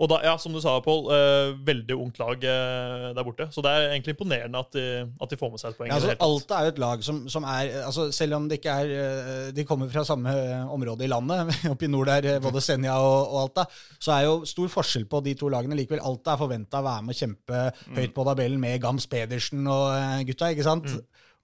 Og 0.00 0.08
da, 0.08 0.16
ja, 0.24 0.32
som 0.40 0.54
du 0.54 0.60
sa, 0.64 0.78
Pål, 0.80 1.02
eh, 1.12 1.50
veldig 1.66 1.96
ungt 2.00 2.20
lag 2.22 2.44
eh, 2.48 3.10
der 3.16 3.24
borte. 3.26 3.50
Så 3.52 3.60
det 3.64 3.72
er 3.72 3.90
egentlig 3.90 4.14
imponerende 4.14 4.62
at 4.62 4.72
de, 4.72 4.84
at 5.20 5.32
de 5.32 5.36
får 5.36 5.50
med 5.52 5.60
seg 5.60 5.74
et 5.74 5.76
poeng. 5.76 5.90
Ja, 5.90 5.98
altså. 5.98 6.14
Alta 6.24 6.56
er 6.56 6.68
jo 6.68 6.72
et 6.72 6.80
lag 6.80 7.04
som, 7.04 7.18
som 7.28 7.44
er 7.44 7.74
altså, 7.84 8.06
Selv 8.16 8.38
om 8.38 8.46
det 8.48 8.60
ikke 8.60 8.76
er 8.80 8.94
eh, 8.96 9.50
De 9.56 9.66
kommer 9.68 9.90
fra 9.92 10.04
samme 10.08 10.32
eh, 10.32 10.72
område 10.72 11.04
i 11.04 11.10
landet, 11.10 11.52
oppe 11.72 11.84
i 11.84 11.90
nord 11.92 12.08
der, 12.08 12.30
eh, 12.32 12.40
både 12.40 12.62
Senja 12.64 12.96
og, 12.96 13.18
og 13.26 13.42
Alta, 13.42 13.66
så 14.00 14.14
er 14.16 14.24
jo 14.24 14.38
stor 14.48 14.72
forskjell 14.72 15.04
på 15.10 15.20
de 15.26 15.36
to 15.36 15.52
lagene. 15.52 15.76
Likevel, 15.76 16.00
Alta 16.00 16.32
er 16.32 16.42
forventa 16.46 16.80
å 16.80 16.88
være 16.88 17.04
med 17.04 17.16
å 17.16 17.20
kjempe 17.20 17.62
høyt 17.98 18.16
på 18.16 18.28
tabellen 18.30 18.62
med 18.62 18.80
Gams 18.80 19.08
Pedersen 19.10 19.68
og 19.68 20.24
gutta, 20.28 20.48
ikke 20.54 20.64
sant? 20.64 20.88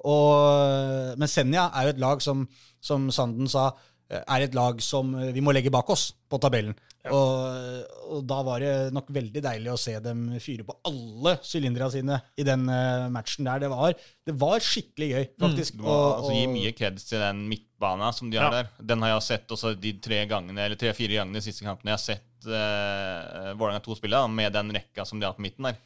Og, 0.06 1.16
men 1.20 1.28
Senja 1.28 1.68
er 1.76 1.88
jo 1.88 1.94
et 1.96 2.00
lag 2.00 2.25
som, 2.25 2.46
som 2.84 3.10
Sanden 3.12 3.52
sa, 3.52 3.68
er 4.06 4.44
et 4.44 4.54
lag 4.56 4.80
som 4.84 5.12
vi 5.34 5.42
må 5.42 5.52
legge 5.52 5.72
bak 5.75 5.88
oss 5.92 6.08
på 6.30 6.40
tabellen. 6.40 6.76
Og, 7.14 7.86
og 8.16 8.22
da 8.26 8.38
var 8.46 8.62
det 8.62 8.72
nok 8.94 9.08
veldig 9.14 9.42
deilig 9.44 9.70
å 9.72 9.78
se 9.80 9.94
dem 10.02 10.26
fyre 10.42 10.64
på 10.66 10.75
alle 10.88 11.36
sylinderne 11.46 11.90
sine 11.92 12.18
i 12.38 12.46
den 12.46 12.64
uh, 12.70 13.06
matchen 13.14 13.46
der. 13.48 13.62
Det 13.66 13.70
var, 13.72 13.94
det 14.26 14.34
var 14.40 14.62
skikkelig 14.64 15.08
gøy, 15.12 15.26
faktisk. 15.42 15.76
Du 15.78 15.84
må 15.86 15.96
altså, 16.16 16.32
gi 16.36 16.46
mye 16.50 16.72
kreds 16.76 17.08
til 17.10 17.22
den 17.22 17.44
midtbana 17.50 18.12
som 18.16 18.30
de 18.32 18.40
har 18.40 18.50
Ja. 18.50 18.62
der. 18.62 18.70
Den 18.94 19.02
har 19.04 19.14
jeg 19.16 19.26
sett 19.28 19.54
også 19.56 19.75
de 19.78 19.92
tre 20.02 20.25
gangene, 20.30 20.58
eller 20.66 20.80
tre-fire 20.80 21.20
gangene 21.20 21.38
de 21.40 21.46
siste 21.46 21.66
kampene 21.66 21.92
jeg 21.94 21.98
har 21.98 22.04
sett 22.06 22.50
uh, 22.50 23.52
Vålerenga 23.58 23.82
2 23.84 23.96
spille, 23.98 24.18
da, 24.18 24.26
med 24.30 24.52
den 24.54 24.75
rekka 24.76 25.04
som 25.08 25.20
de 25.20 25.26
har 25.28 25.34
på 25.36 25.44
midten 25.44 25.66
der. 25.70 25.80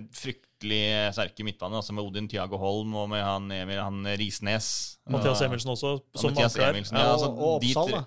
Et 0.00 0.10
fryktelig 0.16 0.82
sterke 1.16 1.44
midtbane, 1.46 1.76
altså 1.80 1.92
med 1.96 2.04
Odin 2.06 2.28
Tiago 2.30 2.56
Holm 2.60 2.94
og 3.02 3.08
med 3.12 3.22
han, 3.24 3.50
Emil, 3.52 3.80
han 3.80 4.04
Risnes. 4.20 4.68
Mathias 5.08 5.42
Emelsen 5.44 5.68
Emilsen 5.68 5.74
også, 5.76 5.94
og 6.00 6.20
som 6.20 6.32
Mathias 6.32 6.54
anker 6.54 6.64
der. 6.66 6.76
Emilsen, 6.76 6.96
Ja, 6.96 7.02
ja, 7.04 7.08
og, 7.08 7.18
altså, 7.18 7.30
og 7.32 7.62
de 7.64 7.72
Oppsal, 7.74 7.92
da. 7.98 8.04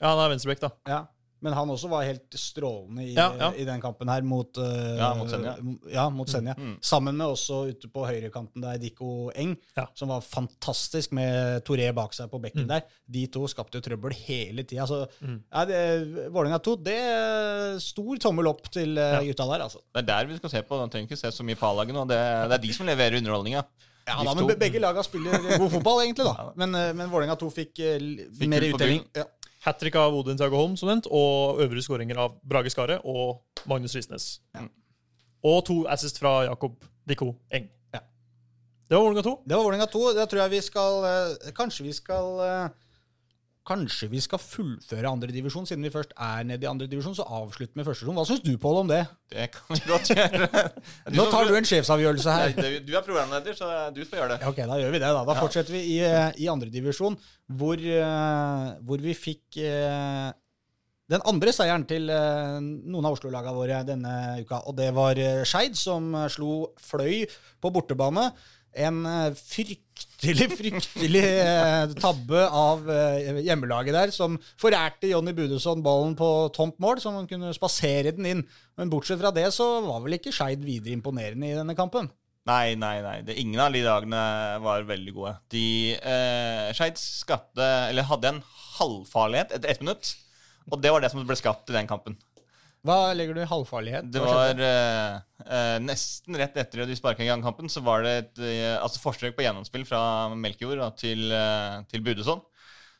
ja, 0.00 0.06
han 0.14 0.22
er 0.24 0.32
venstrebekk, 0.34 0.62
da. 0.64 0.70
Ja. 0.88 1.00
Men 1.44 1.52
han 1.52 1.68
også 1.68 1.90
var 1.92 2.06
helt 2.08 2.32
strålende 2.40 3.04
i, 3.04 3.12
Ja, 3.14 3.26
ja. 3.38 3.50
i 3.60 3.66
den 3.68 3.82
kampen 3.82 4.08
her 4.08 4.24
mot, 4.24 4.56
uh, 4.56 4.96
Ja, 4.96 5.10
mot 5.18 5.28
Senja. 5.28 5.52
Ja, 5.92 6.06
mot 6.10 6.30
Senja. 6.32 6.54
Sammen 6.80 7.18
med 7.20 7.26
også 7.34 7.58
ute 7.68 7.90
på 7.92 8.06
høyrekanten 8.08 8.64
der 8.64 8.78
Dikko 8.80 9.28
Eng, 9.36 9.52
Ja. 9.76 9.84
som 9.94 10.08
var 10.14 10.24
fantastisk 10.24 11.12
med 11.12 11.60
Toré 11.68 11.90
bak 11.94 12.16
seg 12.16 12.30
på 12.32 12.40
bekken 12.40 12.66
der. 12.70 12.86
De 13.06 13.26
to 13.28 13.44
skapte 13.52 13.76
jo 13.76 13.84
trøbbel 13.84 14.16
hele 14.24 14.64
tida. 14.64 14.86
Så 14.88 15.02
ja, 15.20 15.64
det- 15.68 16.30
Vålerenga 16.32 16.62
2, 16.64 16.76
det 16.82 16.96
er 16.98 17.78
stor 17.84 18.16
tommel 18.24 18.48
opp 18.48 18.70
til 18.72 18.96
eh, 18.96 19.20
gutta 19.28 19.44
der, 19.52 19.64
altså. 19.68 19.84
Det 19.92 20.02
er 20.04 20.08
der 20.14 20.26
vi 20.32 20.36
skal 20.40 20.50
se 20.56 20.62
på. 20.62 20.80
Man 20.80 20.88
trenger 20.90 21.10
ikke 21.12 21.20
se 21.20 21.28
så 21.36 21.44
mye 21.44 21.60
på 21.60 21.68
A-laget 21.68 21.92
nå. 21.94 22.06
Det, 22.08 22.18
det 22.48 22.58
er 22.58 22.64
de 22.64 22.72
som 22.72 22.86
leverer 22.88 23.20
underholdninga. 23.20 23.64
Ja, 24.08 24.18
da, 24.24 24.34
men 24.36 24.50
begge 24.60 24.80
laga 24.80 25.00
spiller 25.04 25.32
god 25.58 25.70
fotball, 25.72 26.02
egentlig, 26.04 26.26
da. 26.28 26.50
Men, 26.60 26.74
eh, 26.76 26.90
men 26.96 27.08
Vålerenga 27.12 27.36
2 27.40 27.48
fikk, 27.52 27.72
Fikk 27.80 28.48
mer 28.52 28.66
utdeling. 28.66 28.74
uttelling. 28.74 29.04
Ja. 29.16 29.24
Hat 29.64 29.78
trick 29.80 29.94
av 29.96 30.12
Odin 30.12 30.36
Tiago 30.36 30.58
Holm, 30.60 30.76
som 30.76 30.90
nevnt, 30.90 31.06
og 31.08 31.60
øvrige 31.64 31.86
skåringer 31.86 32.18
av 32.20 32.34
Brage 32.44 32.72
Skare 32.72 32.98
og 33.08 33.40
Magnus 33.70 33.94
Risnes. 33.96 34.26
Og 35.44 35.62
to 35.64 35.76
assist 35.88 36.20
fra 36.20 36.42
Jakob 36.44 36.76
Dikko 37.08 37.30
Eng. 37.52 37.70
Ja. 37.94 38.02
Det 38.88 38.96
var 38.96 39.06
Vålerenga 39.06 39.24
2. 39.24 39.32
Det 39.48 39.56
var 39.56 39.64
Vålerenga 39.64 39.86
2. 39.92 40.02
Da 40.18 40.26
tror 40.28 40.42
jeg 40.42 40.52
vi 40.52 40.60
skal 40.64 41.06
eh, 41.08 41.52
Kanskje 41.56 41.86
vi 41.86 41.94
skal 41.96 42.42
eh, 42.44 42.74
Kanskje 43.64 44.10
vi 44.12 44.20
skal 44.20 44.40
fullføre 44.42 45.08
andredivisjon, 45.08 45.64
siden 45.64 45.86
vi 45.86 45.92
først 45.92 46.10
er 46.20 46.44
nede 46.44 46.66
i 46.66 46.68
andredivisjon. 46.68 47.14
Så 47.16 47.24
avslutt 47.24 47.72
med 47.78 47.86
førsterom. 47.88 48.18
Hva 48.18 48.26
syns 48.28 48.42
du, 48.44 48.52
Pål, 48.60 48.82
om 48.82 48.90
det? 48.90 49.00
Det 49.32 49.46
kan 49.54 49.72
vi 49.72 49.80
godt 49.88 50.10
gjøre. 50.12 50.48
Nå 51.16 51.24
tar 51.32 51.48
du 51.48 51.56
en 51.56 51.68
sjefsavgjørelse 51.70 52.34
her. 52.36 52.52
Du 52.84 52.92
er 52.92 53.06
programleder, 53.06 53.56
så 53.56 53.70
du 53.96 54.02
får 54.04 54.20
gjøre 54.20 54.34
det. 54.34 54.38
Ja, 54.44 54.52
Ok, 54.52 54.60
da 54.68 54.76
gjør 54.82 54.92
vi 54.92 55.00
det. 55.00 55.12
Da 55.16 55.22
Da 55.30 55.36
fortsetter 55.40 55.72
vi 55.78 55.80
i, 55.94 55.98
eh, 56.04 56.28
i 56.44 56.48
andredivisjon, 56.52 57.16
hvor, 57.56 57.80
eh, 57.80 58.66
hvor 58.84 59.00
vi 59.06 59.16
fikk 59.16 59.56
eh, 59.64 60.28
den 61.14 61.24
andre 61.28 61.52
seieren 61.56 61.88
til 61.88 62.08
noen 62.08 63.04
av 63.04 63.16
Oslo-laga 63.16 63.52
våre 63.56 63.80
denne 63.84 64.12
uka. 64.44 64.60
Og 64.68 64.76
det 64.76 64.90
var 64.96 65.20
Skeid, 65.44 65.76
som 65.76 66.12
slo 66.32 66.70
Fløy 66.80 67.24
på 67.60 67.72
bortebane. 67.72 68.30
En 68.74 69.04
eh, 69.06 69.36
fryktelig, 69.38 70.48
fryktelig 70.58 71.22
eh, 71.22 71.92
tabbe 72.02 72.42
av 72.48 72.88
eh, 72.90 73.38
hjemmelaget 73.46 73.94
der, 73.94 74.12
som 74.14 74.36
forærte 74.60 75.10
Jonny 75.12 75.34
Budesson 75.36 75.84
ballen 75.84 76.16
på 76.18 76.30
tomt 76.56 76.80
mål, 76.82 76.98
så 77.02 77.12
han 77.14 77.28
kunne 77.30 77.54
spasere 77.54 78.14
den 78.16 78.28
inn. 78.30 78.42
Men 78.78 78.90
bortsett 78.90 79.22
fra 79.22 79.30
det 79.34 79.46
så 79.54 79.68
var 79.86 80.02
vel 80.04 80.18
ikke 80.18 80.34
Skeid 80.34 80.64
videre 80.66 80.96
imponerende 80.96 81.52
i 81.52 81.56
denne 81.58 81.78
kampen. 81.78 82.10
Nei, 82.44 82.74
nei, 82.76 82.98
nei. 83.00 83.16
Det, 83.24 83.38
ingen 83.40 83.62
av 83.62 83.72
de 83.72 83.80
dagene 83.86 84.20
var 84.64 84.84
veldig 84.88 85.14
gode. 85.16 85.32
De 85.54 85.66
eh, 85.96 86.68
Skeid 86.76 86.98
skapte 87.00 87.64
Eller 87.88 88.04
hadde 88.10 88.34
en 88.34 88.42
halvfarlighet 88.76 89.54
etter 89.56 89.72
ett 89.72 89.80
minutt. 89.80 90.12
Og 90.68 90.80
det 90.82 90.92
var 90.92 91.04
det 91.04 91.12
som 91.12 91.24
ble 91.24 91.36
skapt 91.38 91.72
i 91.72 91.76
den 91.76 91.88
kampen. 91.88 92.18
Hva 92.84 93.14
legger 93.16 93.36
du 93.36 93.40
i 93.40 93.48
halvfarlighet? 93.48 94.10
Det 94.12 94.20
var 94.20 94.58
uh, 94.60 95.76
nesten 95.80 96.36
rett 96.36 96.58
etter 96.60 96.84
at 96.84 96.90
de 96.90 96.96
sparka 96.98 97.24
i 97.24 97.30
gang 97.30 97.44
kampen, 97.44 97.70
så 97.72 97.80
var 97.84 98.04
det 98.04 98.16
et 98.18 98.42
uh, 98.44 98.82
altså 98.84 99.00
forsøk 99.00 99.38
på 99.38 99.46
gjennomspill 99.46 99.86
fra 99.88 100.02
Melkjord 100.36 100.82
da, 100.82 100.90
til, 101.00 101.32
til 101.88 102.04
Budeson. 102.04 102.44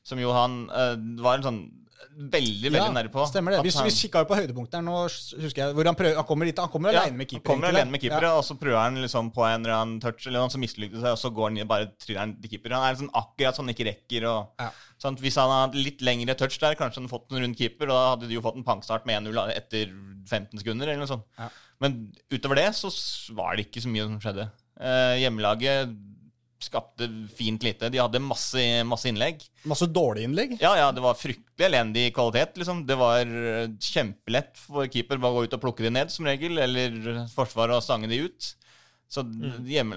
Som 0.05 0.21
jo 0.21 0.35
han 0.37 0.67
eh, 0.69 0.95
var 1.25 1.39
en 1.39 1.47
sånn 1.47 1.61
veldig, 2.15 2.71
veldig 2.73 2.93
nære 2.95 3.11
på. 3.13 3.25
Stemmer 3.29 3.55
det. 3.57 3.61
Hvis 3.67 3.77
han- 3.79 3.87
vi 3.87 3.91
kikker 3.95 4.25
på 4.29 4.37
høydepunktet 4.39 4.75
her 4.79 4.83
nå, 4.83 4.97
husker 5.43 5.61
jeg 5.63 5.75
hvor 5.75 5.85
han 5.85 5.95
prøver 5.95 6.17
Han 6.17 6.25
kommer, 6.25 6.47
litt, 6.47 6.59
han 6.59 6.69
kommer 6.69 6.93
Ja, 6.93 7.01
alene 7.03 7.17
med 7.17 7.29
keeper. 7.29 7.49
Han 7.51 7.61
kommer 7.61 7.69
alene 7.73 7.91
med 7.91 8.01
da. 8.01 8.21
ja. 8.29 8.37
og 8.39 8.45
så 8.45 8.59
prøver 8.59 8.79
han 8.83 8.95
liksom 9.03 9.31
på 9.35 9.43
en 9.49 9.65
eller 9.65 9.75
annen 9.75 10.01
touch, 10.01 10.27
eller 10.27 10.41
noe 10.41 10.51
som 10.51 10.63
seg, 11.01 11.11
og 11.13 11.19
så 11.19 11.31
går 11.35 11.45
han 11.49 11.55
ned, 11.55 11.69
bare 11.69 11.91
triller 11.99 12.21
han 12.21 12.37
til 12.41 12.51
keeper. 12.51 12.71
Han 12.75 12.85
er 12.95 12.99
sånn 13.03 13.11
akkurat 13.15 13.57
sånn 13.57 13.69
ikke 13.75 13.87
rekker. 13.91 14.25
og 14.29 14.49
Ja. 14.61 14.71
sånn, 15.03 15.17
Hvis 15.19 15.37
han 15.37 15.51
hadde 15.51 15.83
litt 15.83 16.01
lengre 16.01 16.35
touch 16.37 16.59
der, 16.59 16.75
kanskje 16.75 17.01
han 17.03 17.09
fått 17.09 17.31
en 17.33 17.43
rund 17.43 17.57
keeper, 17.57 17.85
og 17.85 17.95
da 17.95 18.17
hadde 18.17 18.29
de 18.29 18.35
jo 18.35 18.41
fått 18.41 18.57
en 18.57 18.65
pangstart 18.65 19.07
med 19.07 19.23
1-0 19.23 19.49
etter 19.57 19.87
15 20.27 20.59
sekunder, 20.59 20.89
eller 20.89 20.97
noe 21.05 21.07
sånt. 21.07 21.25
Ja. 21.39 21.49
Men 21.81 22.13
utover 22.31 22.55
det 22.57 22.71
så 22.75 22.89
var 23.35 23.57
det 23.57 23.71
ikke 23.73 23.83
så 23.83 23.89
mye 23.89 24.05
som 24.07 24.21
skjedde. 24.21 24.51
Eh, 24.81 25.19
hjemmelaget 25.23 25.95
skapte 26.63 27.07
fint 27.37 27.63
lite. 27.67 27.89
De 27.93 27.99
hadde 28.01 28.21
masse, 28.23 28.63
masse 28.89 29.09
innlegg. 29.11 29.43
Masse 29.69 29.89
dårlige 29.91 30.29
innlegg. 30.29 30.57
Ja, 30.63 30.75
ja, 30.79 30.91
det 30.95 31.03
var 31.05 31.17
fryktelig 31.19 31.67
elendig 31.69 32.09
kvalitet, 32.17 32.57
liksom. 32.61 32.85
Det 32.89 32.97
var 33.01 33.23
eh, 33.27 33.69
kjempelett 33.83 34.59
for 34.61 34.87
keeper 34.91 35.19
bare 35.23 35.33
å 35.35 35.39
gå 35.41 35.47
ut 35.49 35.57
og 35.59 35.65
plukke 35.65 35.85
de 35.87 35.91
ned, 35.95 36.13
som 36.15 36.27
regel, 36.29 36.59
eller 36.65 37.25
forsvaret 37.35 37.77
å 37.79 37.85
stange 37.85 38.11
de 38.13 38.23
ut. 38.29 38.53
Så 39.15 39.23
Mm. 39.23 39.67
hjemme, 39.69 39.95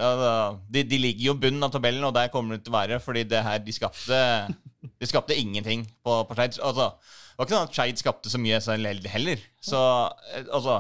de, 0.69 0.83
de 0.83 0.97
ligger 0.99 1.29
jo 1.31 1.33
bunnen 1.41 1.63
av 1.63 1.71
tabellen, 1.73 2.03
og 2.05 2.13
der 2.13 2.27
kommer 2.29 2.57
det 2.57 2.65
til 2.65 2.73
å 2.73 2.77
være, 2.77 2.99
fordi 3.01 3.23
det 3.25 3.39
her, 3.41 3.59
de 3.63 3.73
skapte 3.73 4.17
De 5.01 5.07
skapte 5.09 5.35
ingenting 5.35 5.83
på, 6.05 6.19
på 6.29 6.35
Skeid. 6.37 6.59
Altså, 6.63 6.91
det 6.97 7.37
var 7.39 7.47
ikke 7.47 7.55
sånn 7.55 7.67
at 7.67 7.75
Skeid 7.75 7.99
skapte 8.01 8.29
så 8.31 8.39
mye 8.39 8.59
heller. 9.11 9.41
Så 9.61 9.79
eh, 10.35 10.45
altså 10.53 10.77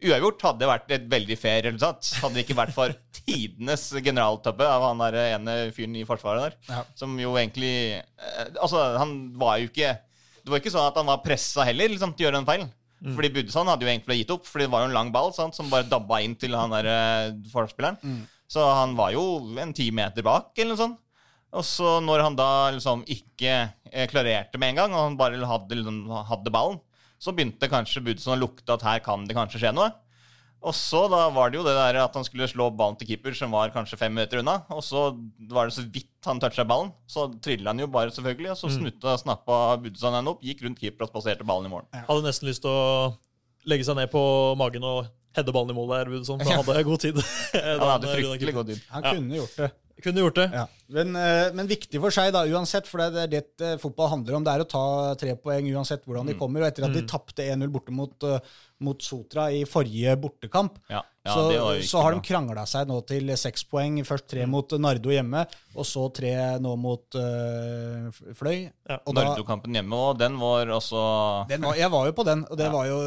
Uavgjort 0.00 0.44
hadde 0.46 0.68
vært 0.70 0.92
et 0.96 1.06
veldig 1.12 1.36
fair 1.36 1.66
resultat. 1.66 2.08
Hadde 2.22 2.38
det 2.38 2.44
ikke 2.46 2.56
vært 2.58 2.74
for 2.76 2.94
tidenes 3.20 3.86
generaltabbe 4.00 4.64
av 4.64 4.86
han 4.88 5.02
der 5.04 5.18
ene 5.36 5.56
fyren 5.76 5.98
i 6.00 6.06
Forsvaret 6.08 6.46
der. 6.48 6.58
Ja. 6.70 6.82
Som 6.96 7.18
jo 7.20 7.34
egentlig 7.36 7.72
eh, 8.00 8.46
Altså, 8.56 8.80
han 8.96 9.14
var 9.40 9.58
jo 9.60 9.68
ikke 9.68 9.92
Det 10.40 10.52
var 10.52 10.62
ikke 10.62 10.72
sånn 10.72 10.88
at 10.88 10.96
han 11.00 11.10
var 11.10 11.20
pressa 11.24 11.66
heller 11.68 11.92
liksom, 11.92 12.14
til 12.16 12.24
å 12.24 12.28
gjøre 12.30 12.40
den 12.40 12.48
feilen. 12.48 12.72
Fordi 13.00 13.30
Budesand 13.32 13.70
hadde 13.72 13.86
jo 13.86 13.92
egentlig 13.92 14.18
gitt 14.20 14.32
opp, 14.34 14.48
Fordi 14.48 14.66
det 14.66 14.72
var 14.74 14.82
jo 14.84 14.90
en 14.90 14.96
lang 14.98 15.12
ball 15.12 15.30
sant, 15.36 15.56
som 15.56 15.70
bare 15.72 15.88
dabba 15.88 16.18
inn 16.24 16.34
til 16.40 16.56
han 16.56 16.72
der 16.74 16.88
eh, 16.90 17.36
forspilleren. 17.52 18.00
Så 18.50 18.64
han 18.66 18.96
var 18.98 19.12
jo 19.14 19.22
en 19.62 19.72
ti 19.76 19.86
meter 19.94 20.24
bak, 20.26 20.50
eller 20.58 20.74
noe 20.74 20.80
sånt. 20.80 20.98
Og 21.56 21.64
så 21.66 21.96
når 22.02 22.22
han 22.22 22.36
da 22.38 22.48
liksom 22.74 23.00
ikke 23.10 23.52
eh, 23.90 24.06
klarerte 24.10 24.58
med 24.60 24.72
en 24.72 24.80
gang, 24.82 24.92
og 24.94 25.04
han 25.08 25.16
bare 25.18 25.40
hadde, 25.50 25.78
liksom, 25.80 26.02
hadde 26.28 26.52
ballen, 26.54 26.78
så 27.20 27.34
begynte 27.36 27.68
kanskje 27.70 28.02
Budson 28.04 28.36
å 28.36 28.40
lukte 28.40 28.72
at 28.74 28.84
her 28.86 29.02
kan 29.04 29.26
det 29.28 29.36
kanskje 29.36 29.60
skje 29.62 29.74
noe. 29.76 29.90
Og 30.60 30.74
så 30.76 31.06
da 31.08 31.22
var 31.32 31.48
det 31.48 31.56
jo 31.56 31.64
det 31.64 31.72
der 31.72 31.96
at 32.02 32.16
han 32.16 32.24
skulle 32.26 32.48
slå 32.48 32.66
ballen 32.76 32.98
til 33.00 33.08
keeper, 33.08 33.32
som 33.36 33.52
var 33.56 33.72
kanskje 33.72 33.96
fem 34.00 34.12
meter 34.12 34.42
unna. 34.42 34.58
Og 34.76 34.82
så 34.84 35.06
var 35.48 35.68
det 35.68 35.76
så 35.76 35.84
vidt 35.88 36.28
han 36.28 36.40
toucha 36.42 36.66
ballen, 36.68 36.90
så 37.08 37.30
trilla 37.40 37.72
han 37.72 37.80
jo 37.80 37.88
bare, 37.92 38.12
selvfølgelig. 38.12 38.50
Og 38.52 38.58
så 38.60 38.72
snutta, 38.74 39.14
snappa 39.22 39.60
Budson 39.80 40.16
henne 40.18 40.34
opp, 40.34 40.44
gikk 40.44 40.60
rundt 40.66 40.80
keeper 40.82 41.06
og 41.06 41.12
spaserte 41.14 41.46
ballen 41.48 41.70
i 41.70 41.72
mål. 41.72 41.86
Hadde 41.96 42.26
nesten 42.26 42.50
lyst 42.50 42.64
til 42.66 42.72
å 42.72 43.14
legge 43.72 43.88
seg 43.88 43.96
ned 43.96 44.12
på 44.12 44.20
magen 44.60 44.84
og 44.84 45.08
heade 45.36 45.54
ballen 45.54 45.72
i 45.72 45.78
mål 45.78 45.94
der, 45.94 46.12
Budson, 46.12 46.40
for 46.44 46.52
han 46.52 46.60
hadde 46.60 46.84
god 46.90 47.04
tid. 47.06 47.22
Han 47.56 47.86
hadde 47.94 48.12
fryktelig 48.12 48.56
god 48.60 48.72
tid. 48.74 48.84
Han 48.92 49.08
kunne 49.08 49.40
gjort 49.40 49.56
det. 49.62 49.70
Kunne 50.02 50.22
gjort 50.24 50.34
det. 50.40 50.48
Ja. 50.52 50.66
Men, 50.90 51.14
eh, 51.14 51.52
men 51.54 51.68
viktig 51.70 52.00
for 52.02 52.10
seg, 52.10 52.32
da, 52.34 52.42
uansett, 52.50 52.86
for 52.90 52.98
det 52.98 53.22
er 53.22 53.28
det 53.30 53.44
eh, 53.62 53.76
fotball 53.78 54.08
handler 54.10 54.34
om. 54.40 54.44
Det 54.44 54.52
er 54.56 54.64
å 54.64 54.68
ta 54.68 55.14
tre 55.20 55.36
poeng 55.36 55.68
uansett 55.74 56.02
hvordan 56.04 56.24
Mm. 56.26 56.32
de 56.32 56.38
kommer. 56.40 56.60
Og 56.64 56.66
etter 56.66 56.84
at 56.88 56.92
de 56.96 57.02
tapte 57.06 57.44
1-0 57.46 57.70
borte 57.70 57.92
mot, 57.94 58.24
eh, 58.24 58.40
mot 58.80 58.98
Sotra 58.98 59.50
i 59.52 59.62
forrige 59.68 60.16
bortekamp, 60.18 60.78
Ja, 60.88 61.02
ja 61.26 61.34
så, 61.34 61.44
ikke 61.52 61.84
så 61.86 62.02
har 62.02 62.12
de 62.16 62.20
krangla 62.24 62.64
seg 62.66 62.88
nå 62.88 62.96
til 63.06 63.28
seks 63.36 63.62
poeng. 63.70 64.00
Først 64.08 64.26
tre 64.26 64.46
mot 64.46 64.66
Nardo 64.80 65.10
hjemme, 65.12 65.46
og 65.76 65.84
så 65.84 66.06
tre 66.16 66.32
nå 66.58 66.72
mot 66.80 67.04
uh, 67.14 68.08
Fløy. 68.34 68.70
Ja. 68.88 68.98
Nardo-kampen 69.06 69.74
hjemme, 69.76 69.92
og 69.94 70.18
den 70.18 70.38
var 70.40 70.66
også 70.74 71.46
den 71.50 71.60
var, 71.68 71.76
jeg 71.76 71.90
var 71.92 72.06
jo 72.08 72.12
på 72.16 72.24
den, 72.24 72.46
og 72.50 72.56
det 72.56 72.66
Ja. 72.66 72.72
var 72.72 72.86
jo 72.86 73.00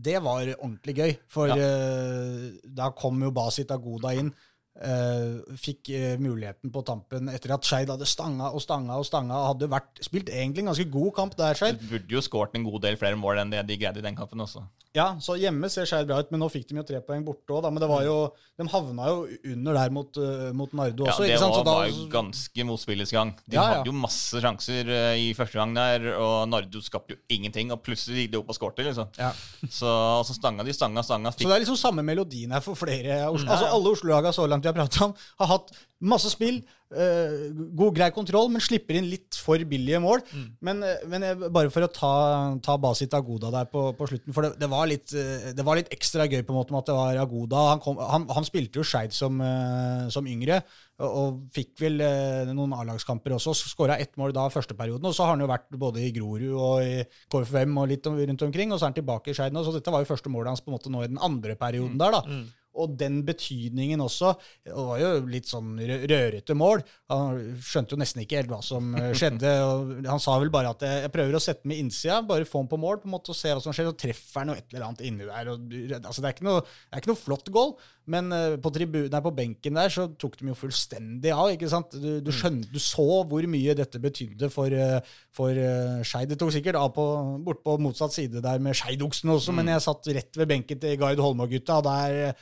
Det 0.00 0.22
var 0.22 0.46
ordentlig 0.62 0.94
gøy. 0.96 1.16
For 1.28 1.48
Ja. 1.48 1.54
eh, 1.56 2.52
da 2.64 2.90
kom 2.90 3.20
jo 3.20 3.30
Basit 3.32 3.70
Agoda 3.70 4.14
inn. 4.14 4.32
Eh, 4.78 5.56
fikk 5.60 5.90
uh, 5.94 6.16
muligheten 6.22 6.72
på 6.72 6.82
tampen 6.86 7.30
etter 7.32 7.54
at 7.56 7.66
Skeid 7.66 7.90
hadde 7.92 8.08
stanga 8.08 8.50
og 8.54 8.62
stanga 8.64 8.98
og 9.00 9.06
stanga. 9.08 9.40
Hadde 9.50 9.70
vært, 9.70 10.02
spilt 10.04 10.30
egentlig 10.30 10.64
en 10.64 10.70
ganske 10.72 10.88
god 10.92 11.14
kamp 11.16 11.36
der, 11.38 11.58
Skeid. 11.58 11.80
Burde 11.90 12.16
jo 12.16 12.22
skåret 12.24 12.54
en 12.58 12.66
god 12.68 12.84
del 12.86 13.00
flere 13.00 13.18
mål 13.18 13.42
enn 13.42 13.54
det 13.54 13.64
de 13.68 13.80
greide 13.80 14.02
i 14.02 14.06
den 14.06 14.18
kampen 14.18 14.44
også. 14.44 14.64
Ja, 14.96 15.12
så 15.22 15.36
hjemme 15.38 15.68
ser 15.70 15.86
Skeid 15.86 16.08
bra 16.08 16.18
ut, 16.18 16.30
men 16.34 16.42
nå 16.42 16.48
fikk 16.50 16.66
de 16.70 16.80
jo 16.80 16.86
tre 16.86 16.98
poeng 17.06 17.22
borte 17.26 17.54
òg. 17.54 17.68
Men 17.70 17.82
det 17.82 17.90
var 17.90 18.02
jo, 18.06 18.16
de 18.58 18.66
havna 18.72 19.10
jo 19.10 19.20
under 19.52 19.78
der 19.78 19.94
mot, 19.94 20.18
uh, 20.18 20.48
mot 20.56 20.72
Nardo 20.74 21.06
Ja, 21.06 21.14
det 21.22 21.36
var, 21.38 21.60
da, 21.62 21.74
var 21.82 21.90
jo 21.90 22.08
ganske 22.10 22.66
motspillets 22.66 23.14
gang. 23.14 23.34
De 23.46 23.54
Ja, 23.54 23.62
ja. 23.62 23.76
hadde 23.78 23.90
jo 23.92 23.94
masse 23.94 24.42
sjanser 24.42 24.90
i 25.20 25.30
første 25.38 25.60
gang 25.60 25.76
der, 25.76 26.08
og 26.18 26.48
Nardo 26.50 26.82
skapte 26.82 27.14
jo 27.14 27.20
ingenting, 27.30 27.70
og 27.74 27.82
plutselig 27.86 28.26
gikk 28.26 28.34
de 28.34 28.40
opp 28.40 28.50
og 28.50 28.58
skårte, 28.58 28.86
liksom. 28.86 29.10
ja. 29.18 29.30
Så, 29.70 29.86
og 29.86 30.24
så 30.26 30.34
stanga 30.34 30.64
de, 30.66 30.74
stanga, 30.74 31.02
stanga. 31.06 31.30
Så 31.34 31.46
det 31.46 31.54
er 31.54 31.62
liksom 31.62 31.78
samme 31.78 32.02
melodien 32.06 32.50
her 32.54 32.62
for 32.64 32.78
flere. 32.78 33.20
Mm. 33.30 33.46
Altså. 33.46 33.68
Alle 33.70 33.92
Oslo-laga 33.94 34.32
så 34.34 34.46
langt 34.50 34.59
vi 34.66 34.72
har 34.72 34.76
pratet 34.76 35.06
om, 35.06 35.14
har 35.42 35.50
hatt 35.54 35.72
masse 36.00 36.30
spill, 36.32 36.60
eh, 36.96 37.50
god, 37.76 37.92
grei 37.96 38.08
kontroll, 38.14 38.48
men 38.52 38.62
slipper 38.64 38.96
inn 38.96 39.08
litt 39.10 39.36
for 39.36 39.60
billige 39.68 40.00
mål. 40.00 40.22
Mm. 40.32 40.46
Men, 40.64 40.82
eh, 40.86 41.02
men 41.12 41.26
jeg, 41.26 41.38
bare 41.52 41.72
for 41.72 41.84
å 41.84 41.90
ta, 41.92 42.12
ta 42.64 42.76
Basit 42.80 43.14
Agoda 43.16 43.50
der 43.52 43.68
på, 43.70 43.90
på 43.96 44.08
slutten, 44.08 44.32
for 44.36 44.46
det, 44.46 44.54
det, 44.62 44.68
var 44.72 44.88
litt, 44.88 45.12
eh, 45.12 45.50
det 45.56 45.66
var 45.66 45.76
litt 45.76 45.92
ekstra 45.92 46.24
gøy 46.26 46.40
på 46.40 46.54
en 46.54 46.60
måte 46.60 46.72
med 46.72 46.82
at 46.82 46.90
det 46.90 46.96
var 46.96 47.20
Agoda. 47.20 47.64
Han, 47.74 47.82
kom, 47.84 48.00
han, 48.00 48.24
han 48.32 48.48
spilte 48.48 48.80
jo 48.80 48.86
Skeid 48.86 49.14
som, 49.16 49.40
eh, 49.44 50.06
som 50.12 50.28
yngre, 50.30 50.62
og, 51.00 51.10
og 51.10 51.42
fikk 51.56 51.74
vel 51.84 52.00
eh, 52.04 52.48
noen 52.48 52.72
A-lagskamper 52.78 53.36
også. 53.36 53.54
Skåra 53.60 54.00
ett 54.00 54.16
mål 54.20 54.34
da 54.36 54.48
første 54.52 54.76
perioden, 54.78 55.04
og 55.04 55.16
så 55.16 55.28
har 55.28 55.36
han 55.36 55.44
jo 55.44 55.50
vært 55.52 55.68
både 55.76 56.06
i 56.06 56.14
Grorud 56.16 56.56
og 56.56 56.86
i 56.86 57.04
KFUM 57.32 57.76
og 57.76 57.92
litt 57.92 58.08
om, 58.08 58.16
rundt 58.16 58.48
omkring, 58.48 58.72
og 58.72 58.80
så 58.80 58.88
er 58.88 58.94
han 58.94 59.00
tilbake 59.02 59.34
i 59.34 59.36
Skeid 59.36 59.56
nå. 59.56 59.66
Så 59.68 59.76
dette 59.76 59.92
var 59.92 60.00
jo 60.00 60.08
første 60.08 60.32
målet 60.32 60.54
hans 60.54 60.64
på 60.64 60.72
en 60.72 60.78
måte 60.78 60.92
nå 60.92 61.04
i 61.04 61.12
den 61.12 61.20
andre 61.20 61.60
perioden 61.60 62.00
der, 62.00 62.16
da. 62.16 62.40
Og 62.78 62.92
den 62.94 63.20
betydningen 63.26 64.00
også. 64.04 64.34
Det 64.62 64.74
var 64.74 65.00
jo 65.02 65.10
litt 65.30 65.48
sånn 65.50 65.74
rørete 65.80 66.54
mål. 66.54 66.84
Han 67.10 67.40
skjønte 67.66 67.96
jo 67.96 68.00
nesten 68.00 68.22
ikke 68.22 68.38
helt 68.38 68.52
hva 68.52 68.60
som 68.62 68.92
eh, 68.94 69.10
skjedde. 69.18 69.50
Han 70.06 70.22
sa 70.22 70.36
vel 70.38 70.52
bare 70.54 70.70
at 70.74 70.84
jeg, 70.86 71.04
jeg 71.06 71.14
prøver 71.14 71.36
å 71.36 71.42
sette 71.42 71.70
med 71.70 71.82
innsida, 71.82 72.20
bare 72.26 72.46
få 72.48 72.62
den 72.62 72.70
på 72.70 72.80
mål 72.80 73.00
på 73.02 73.10
en 73.10 73.16
måte 73.16 73.34
og 73.34 73.38
se 73.38 73.50
hva 73.50 73.62
som 73.62 73.74
skjer. 73.74 73.90
Og 73.90 73.98
treffer 73.98 74.44
han 74.44 74.52
jo 74.52 74.58
et 74.60 74.70
eller 74.70 74.86
annet 74.86 75.02
inni 75.08 75.26
der. 75.26 75.50
Og, 75.50 75.74
altså, 75.98 76.20
det, 76.20 76.30
er 76.30 76.36
ikke 76.36 76.46
noe, 76.46 76.62
det 76.62 76.94
er 76.94 77.02
ikke 77.02 77.12
noe 77.12 77.22
flott 77.24 77.50
goal, 77.54 77.74
men 78.10 78.30
eh, 78.36 78.56
på, 78.62 78.72
tribunen, 78.74 79.18
på 79.26 79.34
benken 79.34 79.82
der 79.82 79.92
så 79.96 80.06
tok 80.14 80.38
de 80.38 80.52
jo 80.52 80.56
fullstendig 80.62 81.34
av. 81.34 81.50
ikke 81.56 81.72
sant? 81.74 81.98
Du, 81.98 82.10
du, 82.22 82.32
skjønte, 82.34 82.70
du 82.70 82.78
så 82.82 83.08
hvor 83.26 83.50
mye 83.50 83.76
dette 83.78 84.02
betydde 84.02 84.52
for, 84.54 84.70
eh, 84.70 85.18
for 85.34 85.58
Skeid. 86.06 86.30
Det 86.30 86.38
tok 86.38 86.54
sikkert 86.54 86.78
av 86.78 86.94
på, 86.94 87.10
bort 87.42 87.64
på 87.66 87.76
motsatt 87.82 88.14
side 88.14 88.44
der 88.44 88.62
med 88.62 88.78
Skeidoksen 88.78 89.34
også, 89.34 89.58
men 89.58 89.74
jeg 89.74 89.82
satt 89.82 90.14
rett 90.14 90.38
ved 90.38 90.54
benken 90.54 90.78
til 90.78 90.98
Gard 91.00 91.18
Holmå-gutta. 91.18 91.82
og 91.82 91.88
der 91.90 92.36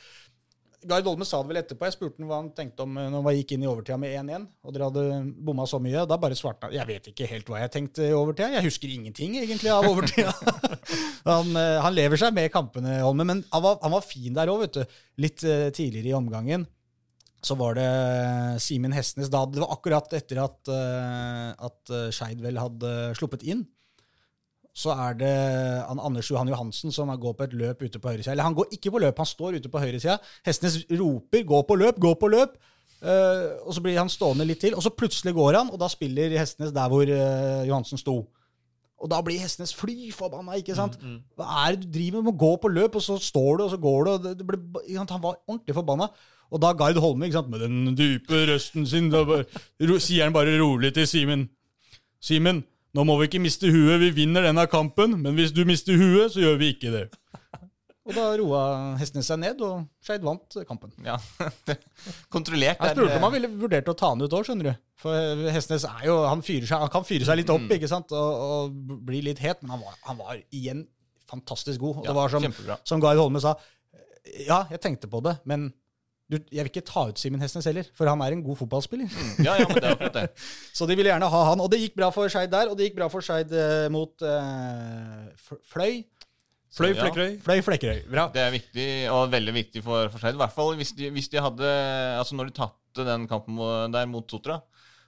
Gard 0.87 1.07
Olme 1.11 1.25
sa 1.27 1.41
det 1.41 1.49
vel 1.49 1.59
etterpå. 1.59 1.87
Jeg 1.87 1.95
spurte 1.95 2.25
hva 2.27 2.39
han 2.39 2.51
tenkte 2.55 2.85
om 2.85 2.95
eh, 2.99 3.09
når 3.11 3.25
han 3.25 3.37
gikk 3.39 3.53
inn 3.55 3.65
i 3.65 3.69
overtida 3.69 3.97
med 3.99 4.15
1-1, 4.21 4.47
og 4.63 4.75
dere 4.75 4.87
hadde 4.87 5.05
bomma 5.47 5.65
så 5.67 5.79
mye. 5.83 6.05
Da 6.07 6.17
bare 6.21 6.37
svarte 6.39 6.67
han 6.67 6.75
Jeg 6.77 6.87
vet 6.87 7.09
ikke 7.11 7.29
helt 7.29 7.51
hva 7.51 7.61
jeg 7.63 7.73
tenkte 7.73 8.07
i 8.07 8.15
overtida. 8.15 8.51
Jeg 8.55 8.67
husker 8.69 8.93
ingenting 8.93 9.37
egentlig 9.41 9.71
av 9.73 9.87
overtida. 9.89 10.33
han, 11.31 11.51
eh, 11.59 11.77
han 11.83 11.95
lever 11.95 12.21
seg 12.21 12.35
med 12.35 12.51
kampene, 12.53 12.99
Holme, 13.03 13.27
men 13.27 13.43
han 13.51 13.65
var, 13.65 13.79
han 13.83 13.95
var 13.97 14.05
fin 14.05 14.35
der 14.35 14.51
òg, 14.51 14.65
vet 14.65 14.79
du. 14.79 14.99
Litt 15.25 15.43
eh, 15.47 15.67
tidligere 15.75 16.13
i 16.13 16.19
omgangen. 16.19 16.67
Så 17.43 17.55
var 17.55 17.77
det 17.77 17.89
Simen 18.59 18.91
Hestnes 18.91 19.31
da. 19.31 19.45
Det 19.47 19.61
var 19.63 19.71
akkurat 19.71 20.11
etter 20.17 20.41
at, 20.43 20.59
at 20.67 21.91
Skeid 22.11 22.41
vel 22.43 22.59
hadde 22.59 22.89
sluppet 23.15 23.45
inn 23.47 23.61
så 24.79 24.93
er 24.95 25.19
det 25.19 25.35
Anders 25.91 26.29
Johan 26.31 26.47
Johansen 26.47 26.93
som 26.95 27.11
går 27.11 27.35
på 27.35 27.47
et 27.49 27.55
løp 27.59 27.83
ute 27.83 27.99
på 27.99 28.13
høyresida. 28.13 28.31
Eller 28.31 28.47
han 28.47 28.55
går 28.55 28.71
ikke 28.77 28.93
på 28.95 29.01
løp, 29.03 29.19
han 29.19 29.27
står 29.27 29.59
ute 29.59 29.71
på 29.71 29.81
høyresida. 29.81 30.17
Hestenes 30.45 30.85
roper 30.91 31.43
'gå 31.43 31.61
på 31.67 31.75
løp', 31.75 31.99
'gå 31.99 32.13
på 32.19 32.31
løp'. 32.31 32.59
Uh, 32.99 33.55
og 33.63 33.71
så 33.73 33.81
blir 33.81 33.95
han 33.95 34.11
stående 34.11 34.43
litt 34.43 34.59
til, 34.59 34.75
og 34.75 34.83
så 34.83 34.91
plutselig 34.91 35.31
går 35.33 35.55
han, 35.55 35.69
og 35.71 35.79
da 35.79 35.87
spiller 35.87 36.33
Hestenes 36.35 36.73
der 36.75 36.89
hvor 36.91 37.07
uh, 37.07 37.67
Johansen 37.67 37.97
sto. 37.97 38.27
Og 38.99 39.07
da 39.07 39.21
blir 39.23 39.39
Hestenes 39.39 39.71
fly 39.75 40.11
forbanna, 40.11 40.57
ikke 40.59 40.75
sant? 40.75 40.97
Hva 41.39 41.47
er 41.63 41.75
det 41.75 41.87
du 41.87 41.93
driver 41.95 42.19
med? 42.19 42.31
Må 42.31 42.35
gå 42.35 42.55
på 42.59 42.67
løp, 42.67 42.97
og 42.99 43.01
så 43.01 43.15
står 43.15 43.57
du, 43.57 43.63
og 43.63 43.69
så 43.71 43.79
går 43.79 44.03
du. 44.03 44.11
Og 44.11 44.23
det, 44.23 44.33
det 44.41 44.47
ble. 44.47 44.59
Han 44.97 45.23
var 45.23 45.39
ordentlig 45.47 45.75
forbanna. 45.75 46.09
Og 46.51 46.59
da 46.61 46.73
Gard 46.73 46.99
Holme, 46.99 47.29
ikke 47.29 47.39
sant? 47.39 47.49
med 47.53 47.63
den 47.63 47.95
dype 47.95 48.43
røsten 48.49 48.87
sin, 48.89 49.07
bare, 49.13 49.45
sier 50.01 50.25
han 50.25 50.35
bare 50.35 50.57
rolig 50.59 50.91
til 50.97 51.07
Simen. 51.07 51.47
Simen, 52.19 52.65
nå 52.97 53.03
må 53.05 53.15
vi 53.19 53.27
ikke 53.29 53.41
miste 53.43 53.69
huet. 53.71 53.99
Vi 54.01 54.09
vinner 54.23 54.47
denne 54.49 54.65
kampen, 54.71 55.17
men 55.21 55.35
hvis 55.37 55.51
du 55.55 55.61
mister 55.69 55.97
huet, 55.99 56.31
så 56.33 56.41
gjør 56.41 56.57
vi 56.61 56.71
ikke 56.73 56.93
det. 56.95 57.03
Og 58.09 58.15
da 58.17 58.23
roa 58.39 58.61
Hestnes 58.97 59.27
seg 59.29 59.37
ned, 59.43 59.59
og 59.61 59.83
Skeid 60.01 60.23
vant 60.25 60.55
kampen. 60.65 60.89
Ja, 61.05 61.19
Kontrollert. 62.33 62.79
Jeg 62.81 62.95
spurte 62.95 63.17
om 63.19 63.25
han 63.27 63.33
ville 63.35 63.49
vurdert 63.61 63.91
å 63.91 63.95
ta 63.97 64.09
han 64.13 64.23
ut 64.23 64.33
òg, 64.33 64.47
skjønner 64.47 64.71
du. 64.71 64.79
For 64.99 65.43
Hestnes 65.53 65.85
er 65.85 66.07
jo, 66.07 66.15
han, 66.25 66.41
fyrer 66.45 66.65
seg, 66.65 66.81
han 66.81 66.89
kan 66.93 67.05
fyre 67.05 67.27
seg 67.27 67.37
litt 67.41 67.51
opp 67.53 67.67
Mm. 67.67 67.75
ikke 67.77 67.91
sant? 67.91 68.09
Og, 68.15 68.45
og 68.47 68.97
bli 69.05 69.21
litt 69.29 69.41
het, 69.43 69.61
men 69.61 69.75
han 69.75 69.83
var, 69.85 69.99
han 70.07 70.17
var 70.23 70.39
igjen 70.49 70.87
fantastisk 71.29 71.83
god. 71.83 71.99
Og 72.01 72.07
Ja, 72.07 72.09
det 72.09 72.17
var 72.17 72.33
som, 72.33 72.79
som 72.89 73.03
Gard 73.03 73.21
Holme 73.21 73.43
sa, 73.43 73.53
ja, 74.47 74.63
jeg 74.73 74.81
tenkte 74.81 75.09
på 75.11 75.21
det, 75.25 75.35
men 75.45 75.69
du, 76.29 76.37
jeg 76.53 76.61
vil 76.61 76.69
ikke 76.69 76.85
ta 76.85 77.07
ut 77.09 77.17
Simen 77.17 77.41
Hestnes 77.41 77.65
heller, 77.65 77.87
for 77.97 78.09
han 78.09 78.21
er 78.21 78.35
en 78.35 78.43
god 78.45 78.59
fotballspiller. 78.59 79.09
Ja, 79.41 79.55
ja, 79.57 79.65
men 79.65 79.79
det 79.79 79.87
er 79.87 79.95
akkurat 79.95 80.17
det. 80.19 80.25
Så 80.77 80.85
de 80.85 80.97
ville 80.99 81.09
gjerne 81.09 81.29
ha 81.33 81.41
han. 81.47 81.63
Og 81.63 81.71
det 81.73 81.79
gikk 81.81 81.95
bra 81.97 82.11
for 82.13 82.29
Skeid 82.29 82.51
der, 82.53 82.69
og 82.69 82.77
det 82.77 82.89
gikk 82.89 82.99
bra 82.99 83.07
for 83.09 83.25
Skeid 83.25 83.53
eh, 83.57 83.87
mot 83.93 84.25
eh, 84.25 85.49
Fløy. 85.73 86.03
Fløy. 86.69 86.93
Fløy 86.93 86.93
Ja. 86.93 87.31
Fløy 87.41 87.63
Flekkerøy. 87.65 88.03
Bra. 88.11 88.27
Det 88.33 88.43
er 88.43 88.53
viktig, 88.53 88.87
og 89.09 89.31
veldig 89.33 89.55
viktig 89.57 89.81
for, 89.85 90.11
for 90.13 90.21
Skeid. 90.21 90.37
I 90.37 90.43
hvert 90.43 90.53
fall 90.53 90.75
hvis 90.77 90.93
de, 90.99 91.09
hvis 91.15 91.31
de 91.33 91.41
hadde 91.41 91.71
Altså 92.19 92.37
når 92.37 92.51
de 92.51 92.57
tapte 92.61 93.07
den 93.07 93.25
kampen 93.31 93.57
der 93.95 94.05
mot 94.09 94.29
Sotra, 94.29 94.59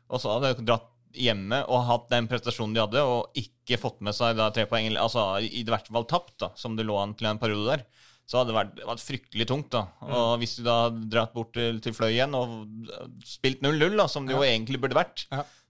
og 0.10 0.22
så 0.22 0.34
hadde 0.34 0.56
de 0.58 0.66
dratt 0.72 0.90
hjemme 1.18 1.62
og 1.68 1.86
hatt 1.90 2.10
den 2.12 2.28
prestasjonen 2.32 2.74
de 2.76 2.82
hadde, 2.82 3.02
og 3.04 3.38
ikke 3.38 3.80
fått 3.82 4.02
med 4.06 4.16
seg 4.16 4.38
da 4.40 4.50
tre 4.56 4.66
poeng, 4.70 4.90
altså 4.98 5.36
i 5.44 5.64
hvert 5.68 5.90
fall 5.92 6.08
tapt, 6.10 6.38
da, 6.42 6.52
som 6.58 6.78
det 6.78 6.86
lå 6.88 6.96
an 7.00 7.14
til 7.20 7.30
en 7.30 7.42
periode 7.42 7.68
der, 7.76 7.86
så 8.32 8.40
hadde 8.40 8.54
det 8.54 8.56
vært, 8.56 8.76
det 8.78 8.88
vært 8.88 9.04
fryktelig 9.04 9.46
tungt. 9.50 9.74
da. 9.74 9.82
Og 10.08 10.38
hvis 10.40 10.54
du 10.56 10.64
da 10.64 10.78
hadde 10.86 11.10
dratt 11.12 11.34
bort 11.36 11.52
til, 11.58 11.82
til 11.84 11.96
Fløy 11.98 12.14
igjen 12.14 12.38
og 12.38 12.62
spilt 13.28 13.60
0-0, 13.66 13.98
da, 14.00 14.06
som 14.08 14.28
det 14.28 14.38
jo 14.38 14.46
egentlig 14.48 14.80
burde 14.80 14.96
vært, 14.96 15.26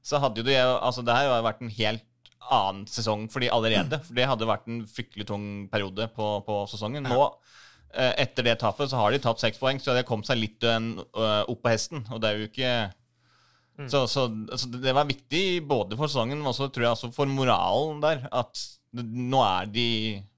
så 0.06 0.20
hadde 0.22 0.44
jo 0.44 0.46
det 0.46 0.60
altså 0.62 1.02
det 1.06 1.16
her 1.18 1.26
jo 1.32 1.40
vært 1.48 1.64
en 1.66 1.74
helt 1.74 2.06
annen 2.52 2.86
sesong 2.90 3.26
for 3.34 3.42
de 3.42 3.50
allerede. 3.54 4.02
For 4.06 4.18
det 4.18 4.30
hadde 4.30 4.50
vært 4.50 4.70
en 4.70 4.84
fryktelig 4.90 5.26
tung 5.32 5.48
periode 5.74 6.06
på, 6.14 6.30
på 6.46 6.62
sesongen. 6.70 7.10
Nå, 7.10 7.20
eh, 7.96 8.14
etter 8.28 8.46
det 8.46 8.60
tapet, 8.62 8.92
så 8.92 9.02
har 9.02 9.14
de 9.14 9.22
tatt 9.24 9.42
seks 9.42 9.62
poeng, 9.62 9.82
så 9.82 9.96
de 9.96 10.04
har 10.04 10.10
kommet 10.10 10.30
seg 10.30 10.42
litt 10.42 10.66
eh, 10.68 10.90
opp 11.42 11.64
på 11.66 11.74
hesten. 11.74 12.06
Og 12.14 12.22
det 12.22 12.30
er 12.30 12.42
jo 12.44 12.50
ikke 12.52 12.74
Så, 13.90 14.04
så 14.06 14.28
altså, 14.30 14.68
det 14.78 14.94
var 14.94 15.08
viktig 15.10 15.64
både 15.66 15.98
for 15.98 16.12
sesongen, 16.12 16.38
men 16.38 16.52
også 16.52 16.70
tror 16.70 16.86
jeg 16.86 16.94
altså 16.94 17.10
for 17.16 17.26
moralen 17.26 18.04
der. 18.04 18.28
At 18.30 18.60
nå 18.94 19.42
er 19.42 19.72
de 19.74 19.88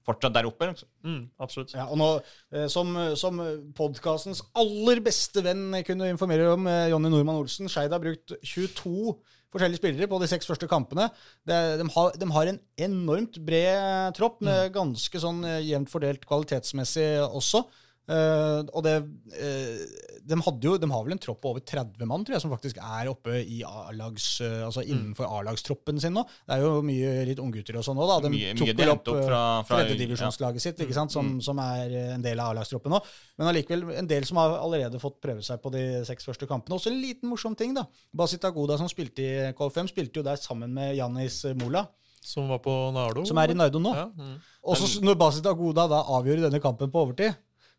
fortsatt 0.04 0.34
der 0.36 0.48
oppe. 0.48 0.70
liksom. 0.70 0.88
Mm, 1.04 1.22
absolutt. 1.40 1.74
Ja, 1.76 1.86
og 1.88 1.98
nå, 2.00 2.08
eh, 2.52 2.66
Som, 2.72 2.94
som 3.16 3.40
podkastens 3.76 4.42
aller 4.54 5.00
beste 5.04 5.44
venn 5.44 5.70
kunne 5.86 6.10
informere 6.12 6.52
om, 6.52 6.66
eh, 6.66 6.90
Jonny 6.92 7.12
Normann 7.12 7.40
Olsen 7.42 7.68
Skeid 7.72 7.92
har 7.92 8.02
brukt 8.02 8.36
22 8.42 9.14
forskjellige 9.54 9.78
spillere 9.78 10.10
på 10.10 10.18
de 10.18 10.28
seks 10.30 10.48
første 10.50 10.66
kampene. 10.70 11.08
Det, 11.46 11.58
de, 11.78 11.86
har, 11.94 12.16
de 12.18 12.28
har 12.34 12.50
en 12.50 12.60
enormt 12.88 13.38
bred 13.46 14.16
tropp, 14.18 14.40
med 14.42 14.72
ganske 14.74 15.22
sånn 15.22 15.44
eh, 15.46 15.62
jevnt 15.68 15.92
fordelt 15.92 16.26
kvalitetsmessig 16.26 17.08
også. 17.28 17.64
Eh, 18.04 18.60
og 18.76 18.82
det 18.84 18.98
uh, 19.00 19.84
de, 20.24 20.36
hadde 20.40 20.64
jo, 20.68 20.74
de 20.80 20.88
har 20.90 21.04
vel 21.04 21.12
en 21.14 21.20
tropp 21.20 21.38
på 21.44 21.50
over 21.52 21.60
30 21.64 22.04
mann, 22.08 22.24
tror 22.24 22.34
jeg, 22.36 22.42
som 22.44 22.52
faktisk 22.52 22.78
er 22.80 23.08
oppe 23.10 23.38
i 23.44 23.62
A-lags, 23.64 24.26
uh, 24.44 24.66
altså 24.66 24.82
Mm. 24.84 24.90
innenfor 24.92 25.24
A-lagstroppen 25.38 26.00
sin 26.00 26.12
nå. 26.16 26.22
Det 26.46 26.56
er 26.58 26.60
jo 26.64 26.82
mye 26.84 27.24
litt 27.28 27.40
unggutter 27.40 27.76
og 27.80 27.84
sånn 27.84 27.96
òg, 28.00 28.08
da. 28.08 28.18
De 28.28 28.32
Mye- 28.34 28.54
tok 28.56 28.66
de 28.68 28.74
vel 28.78 28.88
hentet 28.92 29.08
opp 29.14 29.24
fra- 29.24 29.62
fra- 29.64 29.80
tredjedivisjonslaget 29.84 30.60
sitt, 30.60 30.78
ikke 30.84 30.94
sant, 30.96 31.12
som, 31.12 31.40
som 31.44 31.58
er 31.64 31.92
eh, 31.92 32.14
en 32.14 32.22
del 32.24 32.40
av 32.40 32.52
A-lagstroppen 32.52 32.92
nå. 32.92 33.00
Men 33.38 33.48
allikevel 33.52 33.96
en 33.98 34.06
del 34.10 34.24
som 34.28 34.36
har 34.40 34.58
allerede 34.60 35.00
fått 35.00 35.20
prøve 35.24 35.42
seg 35.44 35.60
på 35.64 35.72
de 35.72 35.84
seks 36.04 36.24
første 36.28 36.46
kampene. 36.48 36.76
Også 36.76 36.92
en 36.92 37.00
liten 37.00 37.28
morsom 37.28 37.56
ting, 37.56 37.72
da. 37.76 37.86
Basita 38.12 38.50
Goda, 38.50 38.76
som 38.80 38.88
spilte 38.88 39.24
i 39.24 39.52
KFM, 39.56 39.88
spilte 39.92 40.20
jo 40.20 40.22
der 40.28 40.36
sammen 40.40 40.72
med 40.76 40.96
Jannis 40.96 41.42
Mola, 41.60 41.86
Som 42.24 42.48
var 42.48 42.58
på 42.64 42.72
Nardo. 42.94 43.24
som 43.28 43.36
er 43.36 43.50
i 43.52 43.54
Nardo 43.54 43.78
nå. 43.78 43.90
Ja, 43.94 44.06
mm. 44.08 44.36
Og 44.64 44.76
så 44.80 45.02
når 45.04 45.18
Basit 45.20 45.44
Agoda 45.46 45.84
da 45.90 45.98
avgjør 46.08 46.46
denne 46.46 46.60
kampen 46.64 46.88
på 46.90 47.02
overtid, 47.04 47.34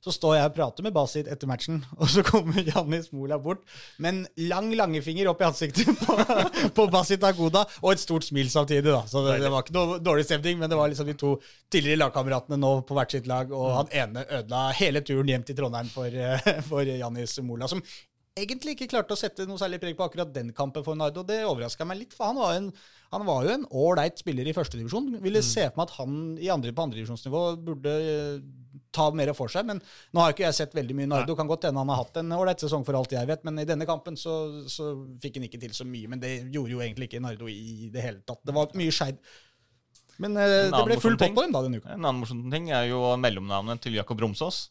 så 0.06 0.14
står 0.14 0.36
jeg 0.38 0.50
og 0.52 0.54
prater 0.54 0.86
med 0.86 0.94
Basit 0.94 1.30
etter 1.32 1.50
matchen, 1.50 1.82
og 2.00 2.10
så 2.14 2.22
kommer 2.26 2.62
Jannis 2.62 3.10
Mola 3.16 3.40
bort 3.42 3.64
med 3.98 4.12
en 4.12 4.48
lang 4.52 4.70
langefinger 4.78 5.32
opp 5.32 5.42
i 5.42 5.48
ansiktet 5.50 5.90
på, 6.04 6.18
på 6.78 6.88
Basit 6.94 7.26
Agoda, 7.26 7.66
og 7.82 7.92
et 7.96 8.04
stort 8.04 8.28
smil 8.28 8.52
samtidig. 8.54 8.86
da. 8.92 9.02
Så 9.10 9.26
det, 9.26 9.40
det 9.44 9.52
var 9.54 9.66
ikke 9.66 9.78
noe 9.78 10.00
dårlig 10.04 10.28
stemning, 10.30 10.62
men 10.62 10.70
det 10.70 10.78
var 10.80 10.92
liksom 10.92 11.10
de 11.10 11.18
to 11.18 11.36
tidligere 11.74 12.04
lagkameratene 12.06 12.62
nå 12.62 12.76
på 12.86 12.98
hvert 12.98 13.18
sitt 13.18 13.30
lag, 13.32 13.50
og 13.50 13.80
han 13.82 13.96
ene 14.04 14.28
ødela 14.30 14.68
hele 14.78 15.02
turen 15.06 15.32
hjem 15.34 15.48
til 15.48 15.58
Trondheim 15.58 15.90
for, 15.94 16.10
eh, 16.10 16.52
for 16.70 16.86
Jannis 16.86 17.40
Mola, 17.42 17.72
som 17.72 17.82
egentlig 18.36 18.76
ikke 18.76 18.90
klarte 18.92 19.16
å 19.16 19.20
sette 19.20 19.46
noe 19.48 19.60
særlig 19.60 19.80
preg 19.82 19.96
på 19.98 20.06
akkurat 20.06 20.32
den 20.36 20.52
kampen 20.56 20.84
for 20.86 20.98
Nardo. 21.00 21.24
Det 21.28 21.40
overraska 21.48 21.88
meg 21.88 22.02
litt, 22.04 22.16
for 22.16 22.30
han 22.30 22.40
var, 22.40 22.58
en, 22.60 22.70
han 23.14 23.26
var 23.28 23.48
jo 23.48 23.54
en 23.54 23.66
ålreit 23.72 24.20
spiller 24.20 24.48
i 24.48 24.56
førstedivisjon. 24.56 25.14
Ville 25.24 25.44
se 25.46 25.70
for 25.70 25.80
meg 25.80 25.88
at 25.88 25.96
han 26.02 26.18
i 26.44 26.52
andre, 26.52 26.76
på 26.76 26.86
andredivisjonsnivå 26.86 27.44
burde 27.66 27.96
eh, 27.96 28.42
ta 28.96 29.10
mer 29.16 29.34
for 29.38 29.52
seg. 29.52 29.68
Men 29.68 29.82
nå 29.84 30.24
har 30.24 30.36
ikke 30.36 30.48
jeg 30.48 30.58
sett 30.60 30.76
veldig 30.78 30.98
mye 30.98 31.12
Nardo. 31.12 31.38
Kan 31.38 31.50
godt 31.52 31.68
hende 31.68 31.84
han 31.84 31.92
har 31.94 32.04
hatt 32.04 32.22
en 32.22 32.36
ålreit 32.38 32.64
sesong 32.64 32.86
for 32.88 32.98
alt 33.00 33.16
jeg 33.16 33.30
vet, 33.30 33.44
men 33.48 33.62
i 33.62 33.68
denne 33.68 33.88
kampen 33.90 34.20
så, 34.20 34.36
så 34.72 34.94
fikk 35.24 35.40
han 35.40 35.50
ikke 35.50 35.62
til 35.62 35.76
så 35.78 35.88
mye. 35.88 36.12
Men 36.12 36.24
det 36.24 36.36
gjorde 36.54 36.78
jo 36.78 36.84
egentlig 36.86 37.12
ikke 37.12 37.24
Nardo 37.26 37.50
i 37.52 37.90
det 37.94 38.06
hele 38.06 38.24
tatt. 38.28 38.44
Det 38.48 38.56
var 38.56 38.72
mye 38.80 38.96
skeid. 38.96 39.20
Men 40.24 40.38
eh, 40.40 40.70
det 40.72 40.86
ble 40.88 41.00
full 41.04 41.18
pott 41.20 41.36
på 41.36 41.44
dem 41.44 41.56
da 41.56 41.64
denne 41.66 41.82
uka. 41.82 41.92
En 41.92 42.00
annen 42.06 42.22
morsom 42.24 42.46
ting 42.54 42.72
er 42.72 42.88
jo 42.88 43.02
mellomnavnet 43.20 43.84
til 43.84 43.98
Jakob 43.98 44.22
Romsås. 44.24 44.70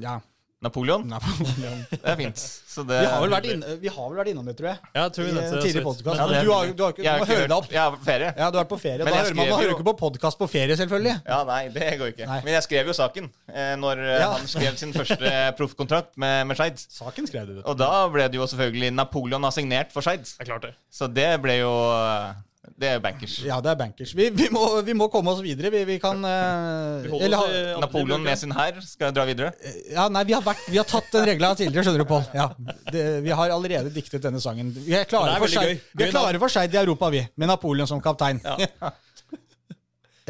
Ja. 0.00 0.18
Napoleon. 0.62 1.02
Napoleon. 1.10 1.80
Det 1.90 1.98
er 2.12 2.16
fint. 2.16 2.38
Så 2.72 2.82
det, 2.88 3.00
Vi 3.02 3.08
har 3.10 3.20
vel 3.24 3.32
vært 3.34 3.46
inne, 3.52 3.72
vi 3.82 3.90
har 3.92 4.06
vel 4.08 4.18
vært 4.22 4.30
innom 4.32 4.46
det, 4.48 4.54
tror 4.56 4.68
jeg. 4.70 4.78
Ja, 4.96 5.02
tror 5.12 5.26
vi 5.26 5.30
I 5.30 5.32
en 5.32 5.40
det 5.42 5.62
tidligere 5.64 5.84
podkast. 5.84 6.04
podcast. 6.06 6.32
Ja, 6.32 6.42
du 6.46 6.52
har, 6.54 6.70
du 6.72 6.82
har 6.84 6.94
ikke, 6.94 7.02
Jeg 7.04 7.12
har 7.12 7.18
du 7.18 7.24
må 7.26 7.32
høre 7.34 7.48
deg 7.50 7.56
opp. 7.56 7.66
Jeg 7.74 7.80
har 7.82 7.96
ferie. 8.06 8.28
Ja, 8.38 8.46
du 8.48 8.56
har 8.56 8.64
vært 8.64 8.70
på 8.72 8.78
ferie. 8.80 9.02
Men 9.04 9.12
Da 9.12 9.18
hører 9.18 9.34
man, 9.36 9.48
man 9.50 9.58
hører 9.58 9.68
jo- 9.68 9.74
ikke 9.76 9.86
på 9.90 9.94
podkast 10.00 10.38
på 10.40 10.48
ferie, 10.52 10.76
selvfølgelig. 10.80 11.16
Ja, 11.28 11.40
nei, 11.50 11.60
det 11.74 11.90
går 12.00 12.12
ikke. 12.14 12.28
Nei. 12.30 12.38
Men 12.46 12.54
jeg 12.56 12.66
skrev 12.68 12.86
jo 12.92 12.94
saken 12.96 13.28
eh, 13.52 13.74
når 13.82 14.04
eh, 14.06 14.14
Ja. 14.22 14.30
han 14.38 14.46
skrev 14.54 14.78
sin 14.80 14.94
første 14.96 15.34
proffkontrakt 15.58 16.14
med, 16.16 16.46
med 16.46 16.56
Skeid. 16.62 16.78
Saken 16.96 17.26
skrev 17.28 17.50
du. 17.50 17.54
vet 17.58 17.64
du. 17.64 17.68
Og 17.74 17.76
da 17.82 17.90
ble 18.14 18.28
det 18.32 18.38
jo 18.40 18.46
selvfølgelig 18.54 18.94
Napoleon 18.96 19.42
har 19.44 19.52
signert 19.58 19.92
for 19.92 20.00
Skeid. 20.06 20.24
Det 20.24 20.46
er 20.46 20.50
klart 20.54 20.68
det. 20.70 20.72
Så 20.94 21.10
det 21.12 21.28
ble 21.44 21.58
jo 21.60 21.74
eh, 21.92 22.32
Det 22.62 22.86
er 22.86 23.00
bankers. 23.02 23.32
Ja, 23.42 23.56
det 23.62 23.72
er 23.72 23.78
bankers. 23.78 24.12
Vi, 24.14 24.28
vi, 24.38 24.46
må, 24.54 24.62
vi 24.86 24.94
må 24.94 25.08
komme 25.10 25.32
oss 25.34 25.40
videre. 25.42 25.70
Vi, 25.74 25.80
vi 25.88 25.96
kan 26.02 26.20
uh, 26.22 27.02
Vi 27.02 27.18
eller 27.26 27.40
ha- 27.40 27.80
Napoleon 27.82 28.22
med 28.22 28.38
sin 28.38 28.54
hær 28.54 28.78
skal 28.86 29.10
dra 29.14 29.24
videre. 29.26 29.50
Ja, 29.90 30.06
nei, 30.12 30.22
vi 30.28 30.36
har, 30.36 30.44
vært, 30.46 30.62
vi 30.70 30.78
har 30.78 30.86
tatt 30.86 31.10
den 31.10 31.26
regla 31.26 31.50
tidligere, 31.58 31.88
skjønner 31.88 32.04
du, 32.04 32.08
Pål. 32.12 32.24
Ja, 32.38 32.46
det, 32.94 33.04
vi 33.26 33.34
har 33.34 33.54
allerede 33.54 33.90
diktet 33.94 34.22
denne 34.22 34.40
sangen. 34.42 34.70
Vi 34.76 34.94
er 34.94 35.08
klare 35.10 35.34
er 35.34 35.42
for 35.42 35.50
seg, 35.50 35.82
vi 35.90 36.06
er 36.06 36.14
klare 36.14 36.38
for 36.42 36.54
Skeid 36.54 36.74
i 36.78 36.80
Europa, 36.84 37.10
vi. 37.14 37.24
Med 37.34 37.50
Napoleon 37.50 37.90
som 37.90 38.02
kaptein. 38.04 38.38
Ja. 38.46 38.92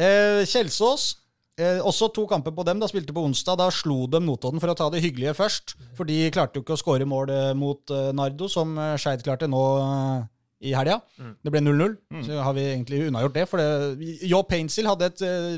uh, 0.01 0.41
Kjelsås. 0.55 1.11
Eh, 1.53 1.77
også 1.85 2.07
to 2.09 2.23
kamper 2.25 2.49
på 2.49 2.63
dem. 2.65 2.79
Da 2.81 2.87
spilte 2.89 3.13
på 3.13 3.21
onsdag. 3.27 3.59
Da 3.61 3.67
slo 3.69 4.07
de 4.09 4.17
Notodden 4.25 4.57
for 4.61 4.73
å 4.73 4.77
ta 4.77 4.87
det 4.89 5.03
hyggelige 5.03 5.35
først. 5.37 5.75
For 5.93 6.09
de 6.09 6.31
klarte 6.33 6.57
jo 6.57 6.63
ikke 6.65 6.73
å 6.73 6.81
skåre 6.81 7.05
mål 7.05 7.29
eh, 7.29 7.51
mot 7.53 7.93
eh, 7.93 8.09
Nardo, 8.17 8.49
som 8.49 8.73
eh, 8.73 8.95
Skeid 8.97 9.21
klarte 9.21 9.45
nå 9.45 9.61
eh, 9.83 10.23
i 10.63 10.73
helga. 10.75 10.99
Det 11.43 11.51
ble 11.53 11.61
0-0. 11.63 11.95
Så 12.25 12.39
har 12.45 12.55
vi 12.57 12.65
egentlig 12.69 13.01
unnagjort 13.07 13.35
det. 13.37 13.45
For 13.51 13.61
det, 13.61 14.09
Jo 14.29 14.41
Painsil 14.47 14.89
hadde 14.89 15.09
et 15.11 15.23
uh, 15.27 15.57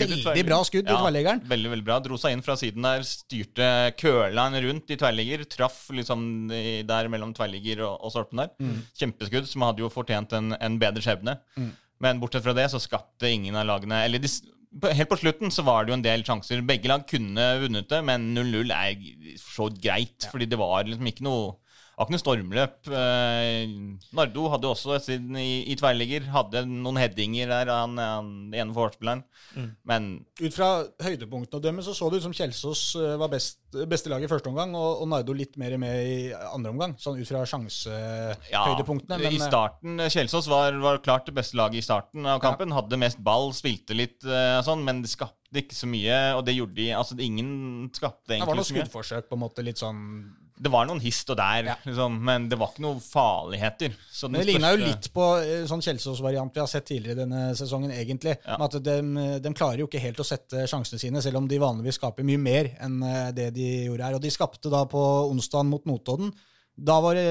veldig 0.00 0.44
bra 0.48 0.60
skudd 0.66 0.84
i 0.86 0.92
Ja, 0.92 1.00
tverrleggeren. 1.00 1.44
Veldig, 1.50 1.72
veldig 1.74 1.86
bra. 1.86 1.98
Dro 2.04 2.18
seg 2.20 2.36
inn 2.36 2.44
fra 2.46 2.56
siden 2.60 2.86
der, 2.86 3.04
styrte 3.06 3.70
køla 4.00 4.48
rundt 4.66 4.90
i 4.90 4.98
tverrligger. 5.00 5.46
Traff 5.50 5.82
liksom 5.94 6.50
der 6.50 7.10
mellom 7.12 7.34
tverrligger 7.36 7.84
og, 7.86 7.98
og 8.04 8.14
stolpen 8.14 8.44
der. 8.44 8.54
Mm. 8.60 8.78
Kjempeskudd 9.02 9.50
som 9.50 9.68
hadde 9.68 9.84
jo 9.84 9.92
fortjent 9.92 10.34
en, 10.36 10.54
en 10.58 10.80
bedre 10.80 11.04
skjebne. 11.04 11.38
Men 12.00 12.20
bortsett 12.20 12.44
fra 12.46 12.56
det 12.56 12.70
så 12.72 12.80
skapte 12.80 13.28
ingen 13.28 13.58
av 13.60 13.66
lagene 13.68 13.98
Eller 14.06 14.22
de, 14.22 14.28
helt 14.94 15.10
på 15.10 15.18
slutten 15.20 15.52
så 15.52 15.64
var 15.66 15.84
det 15.84 15.92
jo 15.92 15.98
en 15.98 16.04
del 16.04 16.24
sjanser. 16.26 16.62
Begge 16.66 16.90
lag 16.90 17.04
kunne 17.08 17.46
vunnet 17.64 17.90
det, 17.90 18.00
men 18.06 18.30
0-0 18.36 18.70
er 18.74 18.94
så 19.40 19.68
greit, 19.70 19.80
greit. 19.84 20.30
Fordi 20.32 20.48
det 20.50 20.60
var 20.60 20.86
liksom 20.86 21.10
ikke 21.10 21.26
noe 21.26 21.56
det 22.00 22.06
var 22.06 22.08
ikke 22.08 22.16
noe 22.16 22.22
stormløp. 22.22 22.88
Eh, 22.96 23.72
Nardo 24.16 24.46
hadde 24.48 24.68
også 24.70 24.96
siden 25.04 25.36
i, 25.36 25.66
i 25.68 25.74
tverrligger. 25.76 26.30
Hadde 26.32 26.62
noen 26.64 26.96
headinger 26.96 27.50
der, 27.52 27.68
han, 27.74 27.98
han 28.00 28.30
den 28.48 28.56
ene 28.56 28.72
forspilleren. 28.72 29.20
Men 29.84 30.06
Ut 30.40 30.54
fra 30.56 30.68
høydepunktene 31.04 31.60
å 31.60 31.64
dømme 31.66 31.84
så 31.84 31.92
så 31.96 32.08
det 32.08 32.22
ut 32.22 32.24
som 32.24 32.36
Kjelsås 32.36 32.84
eh, 32.96 33.18
var 33.20 33.28
best, 33.34 33.60
beste 33.90 34.08
lag 34.08 34.24
i 34.24 34.30
første 34.30 34.48
omgang, 34.48 34.72
og, 34.78 35.02
og 35.02 35.10
Nardo 35.12 35.36
litt 35.36 35.60
mer 35.60 35.76
med 35.82 36.00
i 36.00 36.16
andre 36.32 36.72
omgang. 36.72 36.96
Sånn 36.96 37.20
ut 37.20 37.28
fra 37.28 37.44
sjansehøydepunktene. 37.52 39.20
I 39.20 39.26
men, 39.26 39.36
eh, 39.36 39.44
starten, 39.44 40.04
Kjelsås 40.16 40.48
var, 40.48 40.80
var 40.80 41.04
klart 41.04 41.28
det 41.28 41.36
beste 41.36 41.60
laget 41.60 41.82
i 41.82 41.84
starten 41.84 42.24
av 42.24 42.40
kampen. 42.40 42.72
Hadde 42.72 42.96
mest 43.04 43.20
ball, 43.20 43.52
spilte 43.52 43.98
litt 43.98 44.24
eh, 44.24 44.56
sånn, 44.64 44.86
men 44.88 45.04
det 45.04 45.12
skapte 45.12 45.66
ikke 45.66 45.76
så 45.76 45.88
mye. 45.90 46.20
Og 46.38 46.46
det 46.48 46.56
gjorde 46.56 46.80
de 46.80 46.92
Altså, 46.96 47.20
ingen 47.20 47.90
skapte 47.92 48.32
det 48.32 48.40
var 48.40 48.46
mye. 48.46 48.46
noen 48.46 48.56
var 48.56 48.64
noe 48.64 48.72
skuddforsøk, 48.72 49.28
på 49.28 49.36
en 49.36 49.44
måte, 49.44 49.68
litt 49.68 49.84
sånn 49.84 50.00
Det 50.60 50.68
var 50.72 50.84
noen 50.88 51.00
hist 51.00 51.30
og 51.32 51.38
der, 51.40 51.70
Ja. 51.70 51.76
liksom, 51.86 52.18
men 52.28 52.48
det 52.50 52.58
var 52.60 52.68
ikke 52.72 52.84
noen 52.84 53.00
farligheter. 53.00 53.94
Det 54.34 54.44
ligna 54.44 54.74
jo 54.74 54.82
litt 54.82 55.08
på 55.14 55.28
eh, 55.40 55.64
sånn 55.70 55.80
Kjelsås-variant 55.80 56.52
vi 56.52 56.60
har 56.60 56.68
sett 56.68 56.84
tidligere 56.90 57.22
denne 57.22 57.54
sesongen, 57.56 57.94
egentlig. 57.96 58.36
Ja. 58.44 58.58
At 58.60 58.76
de, 58.84 58.96
de 59.40 59.54
klarer 59.56 59.80
jo 59.80 59.88
ikke 59.88 60.02
helt 60.04 60.20
å 60.20 60.26
sette 60.28 60.66
sjansene 60.68 61.00
sine, 61.00 61.22
selv 61.24 61.40
om 61.40 61.48
de 61.48 61.62
vanligvis 61.62 61.96
skaper 61.96 62.26
mye 62.28 62.42
mer 62.42 62.74
enn 62.84 63.00
eh, 63.02 63.30
det 63.36 63.48
de 63.56 63.70
gjorde 63.88 64.04
her. 64.04 64.18
Og 64.18 64.22
de 64.26 64.34
skapte 64.36 64.72
da 64.72 64.84
på 64.90 65.00
onsdag 65.30 65.64
mot 65.70 65.88
Notodden. 65.88 66.34
Da 66.76 67.00
var 67.00 67.16
det 67.16 67.26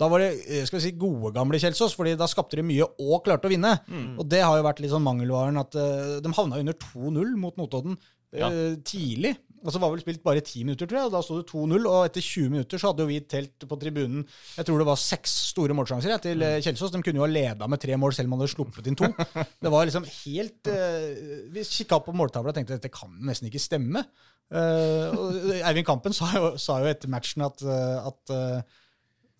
da 0.00 0.08
var 0.08 0.22
det 0.22 0.30
eh, 0.46 0.62
skal 0.68 0.78
vi 0.78 0.84
si, 0.86 0.94
gode, 0.96 1.32
gamle 1.36 1.58
Kjelsås, 1.60 1.92
fordi 1.98 2.14
da 2.16 2.28
skapte 2.30 2.56
de 2.56 2.64
mye 2.64 2.86
og 3.02 3.24
klarte 3.26 3.50
å 3.50 3.52
vinne. 3.52 3.74
Og 4.16 4.24
det 4.30 4.40
har 4.46 4.56
jo 4.56 4.64
vært 4.64 4.80
litt 4.80 4.94
sånn 4.94 5.04
mangelvaren 5.04 5.58
at 5.60 5.76
uh, 5.76 6.16
de 6.22 6.32
havna 6.36 6.60
under 6.62 6.78
2-0 6.78 7.34
mot 7.36 7.58
Notodden 7.60 7.98
eh, 7.98 8.06
Ja. 8.36 8.50
tidlig. 8.86 9.36
Og 9.60 9.74
så 9.74 9.80
var 9.80 9.90
vel 9.92 10.00
spilt 10.00 10.22
bare 10.24 10.40
ti 10.44 10.62
minutter, 10.64 10.88
tror 10.88 10.98
jeg, 10.98 11.08
og 11.10 11.14
da 11.14 11.20
sto 11.24 11.36
det 11.36 11.50
2-0. 11.50 11.88
Og 11.90 12.06
etter 12.06 12.24
20 12.24 12.52
minutter 12.54 12.80
så 12.80 12.90
hadde 12.90 13.04
jo 13.04 13.10
vi 13.10 13.18
telt 13.28 13.66
på 13.68 13.78
tribunen 13.80 14.22
Jeg 14.56 14.68
tror 14.68 14.80
det 14.80 14.88
var 14.88 15.00
seks 15.00 15.34
store 15.50 15.76
målsjanser 15.76 16.14
jeg, 16.14 16.22
til 16.24 16.44
eh, 16.46 16.56
Kjelsås. 16.64 16.94
De 16.94 17.02
kunne 17.04 17.20
jo 17.20 17.26
ha 17.26 17.30
leda 17.30 17.68
med 17.68 17.82
tre 17.82 17.98
mål 18.00 18.16
selv 18.16 18.30
om 18.30 18.38
de 18.38 18.46
hadde 18.46 18.54
sluppet 18.54 18.88
inn 18.88 18.96
to. 18.96 19.10
Det 19.64 19.72
var 19.72 19.84
liksom 19.88 20.06
helt 20.08 20.70
uh, 20.72 21.50
Vi 21.52 21.66
kikka 21.68 22.00
på 22.06 22.16
måltavla 22.16 22.54
og 22.54 22.56
tenkte 22.56 22.78
at 22.78 22.80
dette 22.80 22.94
kan 22.94 23.12
nesten 23.26 23.50
ikke 23.50 23.60
stemme. 23.60 24.06
Uh, 24.50 25.12
og 25.14 25.36
Eivind 25.60 25.86
Kampen 25.86 26.16
sa 26.16 26.30
jo, 26.34 26.54
sa 26.58 26.80
jo 26.82 26.88
etter 26.90 27.10
matchen 27.12 27.44
at, 27.46 27.60
eh, 27.62 28.08
at 28.08 28.32
eh, 28.34 28.78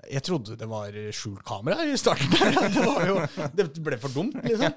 jeg 0.08 0.22
trodde 0.26 0.56
det 0.58 0.68
var 0.70 0.94
skjult 1.14 1.42
kamera 1.46 1.84
i 1.84 1.96
starten. 2.00 2.30
Det, 2.70 2.84
jo, 3.08 3.16
det 3.56 3.66
ble 3.82 3.98
for 4.00 4.12
dumt, 4.14 4.36
liksom. 4.44 4.72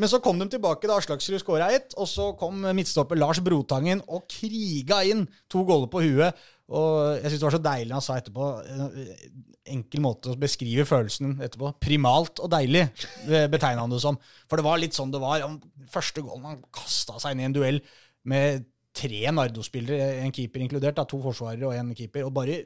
Men 0.00 0.10
så 0.10 0.20
kom 0.22 0.40
de 0.40 0.48
tilbake 0.50 0.88
da 0.88 0.96
Aslaksrud 1.00 1.40
skåra 1.42 1.70
ett, 1.74 1.94
og 2.00 2.08
så 2.10 2.30
kom 2.38 2.62
midtstopper 2.76 3.18
Lars 3.18 3.40
Brotangen 3.44 4.02
og 4.08 4.26
kriga 4.30 5.02
inn 5.08 5.26
to 5.50 5.64
goller 5.68 5.90
på 5.92 6.02
huet. 6.04 6.40
Og 6.70 7.18
jeg 7.18 7.32
syns 7.32 7.40
det 7.40 7.46
var 7.48 7.56
så 7.56 7.62
deilig 7.64 7.96
han 7.96 8.04
sa 8.04 8.18
etterpå. 8.20 8.50
Enkel 9.70 10.02
måte 10.04 10.34
å 10.34 10.40
beskrive 10.40 10.86
følelsen 10.88 11.38
etterpå. 11.42 11.72
Primalt 11.82 12.42
og 12.42 12.50
deilig, 12.52 12.86
eh, 13.26 13.46
betegna 13.50 13.84
han 13.84 13.94
det 13.94 14.02
som. 14.02 14.18
For 14.50 14.60
det 14.60 14.66
var 14.66 14.82
litt 14.82 14.96
sånn 14.96 15.14
det 15.14 15.22
var. 15.22 15.46
Første 15.90 16.24
gålen 16.26 16.46
han 16.46 16.60
kasta 16.74 17.18
seg 17.22 17.34
inn 17.34 17.44
i 17.44 17.48
en 17.50 17.56
duell 17.56 17.80
med 18.30 18.66
tre 18.96 19.22
Nardo-spillere, 19.30 20.20
en 20.24 20.34
keeper 20.34 20.62
inkludert, 20.64 20.96
da, 20.98 21.06
to 21.08 21.20
forsvarere 21.22 21.68
og 21.68 21.76
en 21.76 21.94
keeper, 21.96 22.26
og 22.26 22.34
bare 22.34 22.64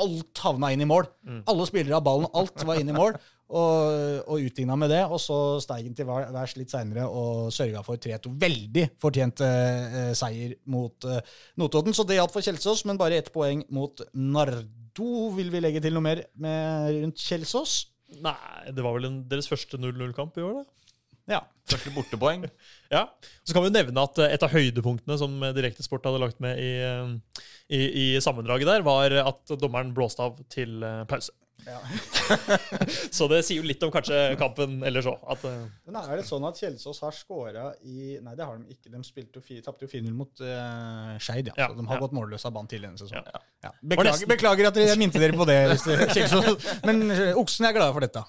alt 0.00 0.40
havna 0.44 0.72
inn 0.74 0.82
i 0.84 0.88
mål. 0.90 1.06
Alle 1.50 1.66
spillere 1.68 1.96
av 1.98 2.04
ballen, 2.06 2.26
alt 2.34 2.64
var 2.66 2.80
inn 2.80 2.90
i 2.90 2.96
mål. 2.96 3.16
Og, 3.54 4.24
og 4.32 4.40
utligna 4.48 4.74
med 4.80 4.90
det. 4.90 5.02
Og 5.06 5.20
så 5.22 5.36
steig 5.62 5.84
han 5.86 5.94
til 5.94 6.06
vær- 6.08 6.30
værs 6.34 6.56
litt 6.58 6.72
seinere 6.72 7.04
og 7.06 7.52
sørga 7.54 7.82
for 7.86 8.00
3-2. 8.00 8.32
Veldig 8.40 8.86
fortjent 9.02 9.42
eh, 9.46 10.12
seier 10.16 10.56
mot 10.72 11.04
eh, 11.06 11.20
Notodden. 11.60 11.94
Så 11.94 12.06
det 12.08 12.16
gjaldt 12.18 12.34
for 12.34 12.42
Kjelsås, 12.46 12.84
men 12.88 12.98
bare 12.98 13.20
ett 13.20 13.30
poeng 13.34 13.62
mot 13.70 14.00
Nardo. 14.14 15.10
Vil 15.36 15.52
vi 15.52 15.60
legge 15.62 15.82
til 15.84 15.94
noe 15.94 16.02
mer 16.08 16.24
med 16.40 16.94
rundt 17.02 17.20
Kjelsås? 17.22 17.76
Nei, 18.24 18.34
det 18.74 18.82
var 18.84 18.94
vel 18.96 19.08
en, 19.10 19.20
deres 19.30 19.48
første 19.50 19.78
0-0-kamp 19.80 20.36
i 20.38 20.44
år, 20.46 20.62
da? 20.62 20.83
Ja. 21.30 21.42
Første 21.70 21.92
bortepoeng. 21.94 22.48
Ja. 22.94 23.08
Så 23.42 23.54
kan 23.54 23.64
vi 23.64 23.72
jo 23.72 23.74
nevne 23.74 24.02
at 24.06 24.18
eh, 24.22 24.34
et 24.36 24.44
av 24.46 24.52
høydepunktene 24.52 25.16
som 25.18 25.32
Direktesport 25.56 26.04
hadde 26.06 26.20
lagt 26.22 26.38
med 26.44 26.60
i, 26.62 26.68
eh, 26.84 27.40
i, 27.74 27.80
i 27.80 28.04
sammendraget 28.22 28.68
der, 28.70 28.84
var 28.86 29.10
at 29.24 29.54
dommeren 29.58 29.90
blåste 29.96 30.22
av 30.22 30.36
til 30.52 30.84
pause. 31.10 31.34
Ja. 31.64 31.80
så 33.16 33.26
det 33.30 33.40
sier 33.46 33.62
jo 33.62 33.66
litt 33.66 33.82
om 33.86 33.92
kanskje 33.92 34.18
kampen 34.40 34.82
ellers 34.86 35.08
òg. 35.08 35.22
At 35.32 35.44
eh, 35.48 35.64
Men 35.88 35.98
er 36.02 36.20
det 36.20 36.26
sånn 36.28 36.44
at 36.48 36.60
Kjelsås 36.60 37.00
har 37.04 37.16
scora 37.16 37.70
i 37.80 38.18
Nei, 38.20 38.34
det 38.36 38.44
har 38.46 38.60
de 38.60 38.74
ikke. 38.74 38.92
De 38.92 39.60
tapte 39.64 39.86
jo 39.86 39.90
4-0 39.90 40.12
mot 40.16 40.44
uh, 40.44 41.14
Skeid, 41.22 41.50
ja. 41.52 41.56
Ja, 41.64 41.70
de 41.74 41.86
har 41.88 41.98
ja. 41.98 42.02
gått 42.04 42.16
målløse 42.16 42.48
av 42.50 42.56
banen 42.56 42.70
tidligere 42.70 42.94
denne 42.94 43.04
sesongen. 43.04 43.30
Ja. 43.32 43.42
Ja. 43.64 43.72
Var 43.72 43.90
Beklager, 43.94 44.10
nesten- 44.12 44.32
beklager 44.34 44.70
at 44.70 44.80
jeg 44.82 45.00
minte 45.02 45.22
dere 45.22 45.36
på 45.38 45.48
det. 45.48 45.58
Hvis 45.72 45.86
det 45.88 46.10
Kjelsås. 46.12 46.72
Men 46.84 47.04
uh, 47.10 47.40
Oksen 47.40 47.70
er 47.70 47.76
glade 47.76 47.96
for 47.96 48.04
dette. 48.04 48.24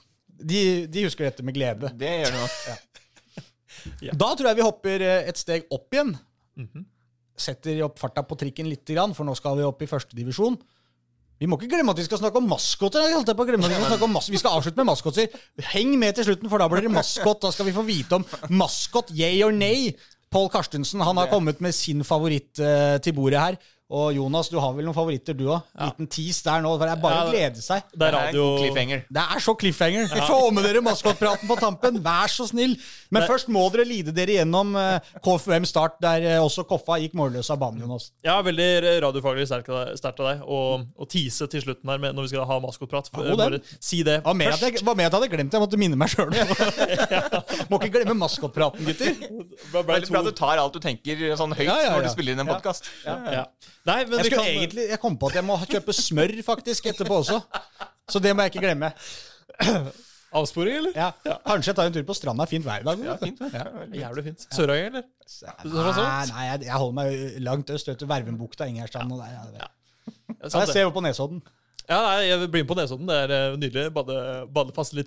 De, 0.45 0.61
de 0.91 1.05
husker 1.07 1.27
dette 1.27 1.45
med 1.45 1.55
glede. 1.57 1.89
Det 1.97 2.11
gjør 2.21 2.35
det 2.35 2.43
nok. 2.43 2.59
Da 4.17 4.31
tror 4.33 4.47
jeg 4.49 4.57
vi 4.57 4.65
hopper 4.65 5.03
eh, 5.05 5.27
et 5.29 5.37
steg 5.37 5.67
opp 5.73 5.93
igjen. 5.93 6.15
Mhm. 6.57 6.85
Setter 7.37 7.81
opp 7.83 7.99
farta 7.99 8.23
på 8.23 8.37
trikken 8.39 8.69
litt, 8.71 8.87
for 9.13 9.27
nå 9.27 9.33
skal 9.35 9.57
vi 9.59 9.65
opp 9.67 9.81
i 9.83 9.89
førstedivisjon. 9.91 10.55
Vi 11.35 11.49
må 11.51 11.57
ikke 11.59 11.73
glemme 11.73 11.91
at 11.91 11.99
vi 11.99 12.05
skal 12.07 12.21
snakke 12.21 12.39
om 12.39 12.47
maskoter. 12.47 13.03
Jeg 13.11 13.25
på 13.27 13.43
å 13.43 13.47
glemme 13.49 13.67
at 13.67 13.73
Vi 13.73 13.75
skal 13.75 13.91
snakke 13.91 14.07
om 14.07 14.13
mas 14.15 14.29
vi 14.31 14.39
skal 14.39 14.55
avslutte 14.55 14.79
med 14.79 14.87
maskoter. 14.87 15.39
Heng 15.73 15.97
med 15.99 16.15
til 16.15 16.29
slutten, 16.29 16.49
for 16.51 16.63
da 16.63 16.69
blir 16.71 16.87
det 16.87 16.93
maskot. 16.95 17.41
Da 17.43 17.51
skal 17.51 17.67
vi 17.67 17.75
få 17.75 17.83
vite 17.83 18.21
om 18.21 18.23
maskot, 18.55 19.11
yay 19.11 19.43
or 19.43 19.51
nay. 19.51 19.91
Pål 20.31 20.47
Karstensen 20.53 21.03
han 21.03 21.19
har 21.19 21.27
kommet 21.31 21.59
med 21.63 21.75
sin 21.75 22.03
favoritt 22.07 22.55
uh, 22.63 22.95
til 23.03 23.15
bordet 23.17 23.41
her. 23.41 23.59
Og 23.93 24.15
Jonas, 24.15 24.47
du 24.49 24.55
har 24.57 24.71
vel 24.73 24.87
noen 24.87 24.95
favoritter, 24.97 25.35
du 25.37 25.43
òg? 25.53 25.61
Liten 25.77 26.07
tease 26.09 26.41
der 26.47 26.63
nå. 26.65 26.71
For 26.73 26.87
det 26.89 26.93
er 26.95 27.01
bare 27.03 27.17
Ja, 27.19 27.25
å 27.27 27.29
glede 27.29 27.61
seg. 27.61 27.83
det 27.93 27.93
er 27.93 27.97
Det 27.99 28.07
er 28.07 28.25
radio 28.25 28.45
cliffhanger. 28.57 29.03
Det 29.13 29.21
er 29.35 29.39
så 29.45 29.53
cliffhanger. 29.61 30.07
Få 30.25 30.39
med 30.51 30.63
dere 30.65 30.81
maskotpraten 30.81 31.45
på 31.47 31.57
tampen. 31.59 31.99
Vær 32.01 32.25
så 32.33 32.47
snill. 32.49 32.73
Men 33.11 33.21
Det- 33.21 33.29
først 33.29 33.47
må 33.47 33.71
dere 33.71 33.85
lide 33.85 34.11
dere 34.11 34.33
gjennom 34.41 34.75
eh, 34.75 34.99
KFUM 35.21 35.65
Start, 35.69 35.99
der 36.01 36.17
eh, 36.25 36.39
også 36.41 36.65
Koffa 36.65 36.97
gikk 36.97 37.13
målløs 37.13 37.51
av 37.51 37.59
banen, 37.59 37.81
Jonas. 37.85 38.09
Ja, 38.23 38.41
veldig 38.41 39.01
radiofaglig 39.05 39.45
sterkt 39.45 39.69
av 39.69 39.93
deg- 39.93 40.41
å 40.49 41.05
tease 41.07 41.47
til 41.47 41.61
slutten 41.61 41.85
her 41.87 41.99
med, 41.99 42.15
når 42.15 42.21
vi 42.23 42.27
skal 42.33 42.45
ha 42.45 42.59
maskotprat. 42.59 43.11
Ja. 43.13 43.35
Bare 43.35 43.61
si 43.79 44.01
det 44.01 44.23
Var 44.25 44.33
med 44.33 44.47
at 44.47 44.59
jeg, 44.61 44.81
var 44.83 44.95
med 44.95 45.05
at 45.05 45.11
jeg 45.13 45.21
hadde 45.21 45.29
glemt 45.37 45.51
det. 45.51 45.59
Jeg 45.59 45.61
måtte 45.61 45.77
minne 45.77 45.95
meg 45.95 46.09
sjøl. 46.09 46.33
Må 47.69 47.77
ikke 47.79 47.93
glemme 48.01 48.17
maskotpraten, 48.17 48.81
gutter. 48.83 49.13
Veldig 49.71 50.09
bra 50.09 50.19
at 50.19 50.25
du 50.25 50.31
tar 50.31 50.57
alt 50.57 50.73
du 50.73 50.79
tenker 50.79 51.37
sånn 51.37 51.53
høyt 51.53 51.67
Ja, 51.69 51.77
ja, 51.77 51.83
ja. 51.91 51.95
når 51.95 52.01
du 52.01 52.09
spiller 52.09 52.33
inn 52.33 52.39
en 52.39 52.47
Ja. 52.47 52.59
ja, 53.05 53.31
Ja. 53.31 53.45
Nei, 53.85 53.99
men 54.09 54.17
Jeg, 54.23 54.31
kan 54.33 54.47
egentlig, 54.49 54.87
jeg 54.89 54.99
kom 55.01 55.15
på 55.21 55.29
at 55.29 55.35
jeg 55.37 55.45
må 55.45 55.59
kjøpe 55.69 55.93
smør 55.93 56.31
faktisk 56.47 56.87
etterpå 56.89 57.19
også. 57.21 57.37
Så 58.09 58.21
det 58.23 58.33
må 58.35 58.45
jeg 58.45 58.55
ikke 58.55 58.63
glemme. 58.65 58.89
Avsporing, 60.35 60.75
eller? 60.81 60.95
Ja. 60.97 61.11
Kanskje 61.45 61.71
jeg 61.71 61.77
tar 61.77 61.87
en 61.89 61.93
tur 61.95 62.03
på 62.07 62.15
stranda. 62.17 62.47
Fint 62.49 62.65
vær 62.65 62.81
i 62.83 62.87
dag. 62.87 63.03
Ja, 63.05 63.15
fint 63.21 63.37
fint. 63.39 63.53
Ja. 63.55 63.85
Jævlig 64.01 64.25
fint. 64.25 64.47
Sørøya, 64.51 64.89
eller? 64.89 65.05
Nei, 65.69 66.25
nei, 66.31 66.47
jeg, 66.49 66.65
jeg 66.67 66.79
holder 66.81 66.97
meg 66.97 67.37
langt 67.45 67.71
øst. 67.71 67.87
vet 67.91 68.01
du, 68.01 68.07
Vervenbukta, 68.09 68.67
Ingerstrand 68.71 69.13
og 69.15 69.21
der. 69.21 69.37
Ja, 69.37 69.45
Ja, 69.61 69.69
Ja, 70.25 70.49
jeg 70.59 70.73
ser 70.73 70.81
jo 70.83 70.91
på 70.93 71.01
Nesodden. 71.05 71.39
Ja, 71.85 71.99
nei, 72.01 72.25
jeg 72.27 72.49
blir 72.49 72.65
med 72.65 72.69
på 72.73 72.77
Nesodden. 72.77 73.07
Det 73.09 73.15
er 73.23 73.33
eh, 73.37 73.55
nydelige 73.61 73.93
bade, 73.93 74.17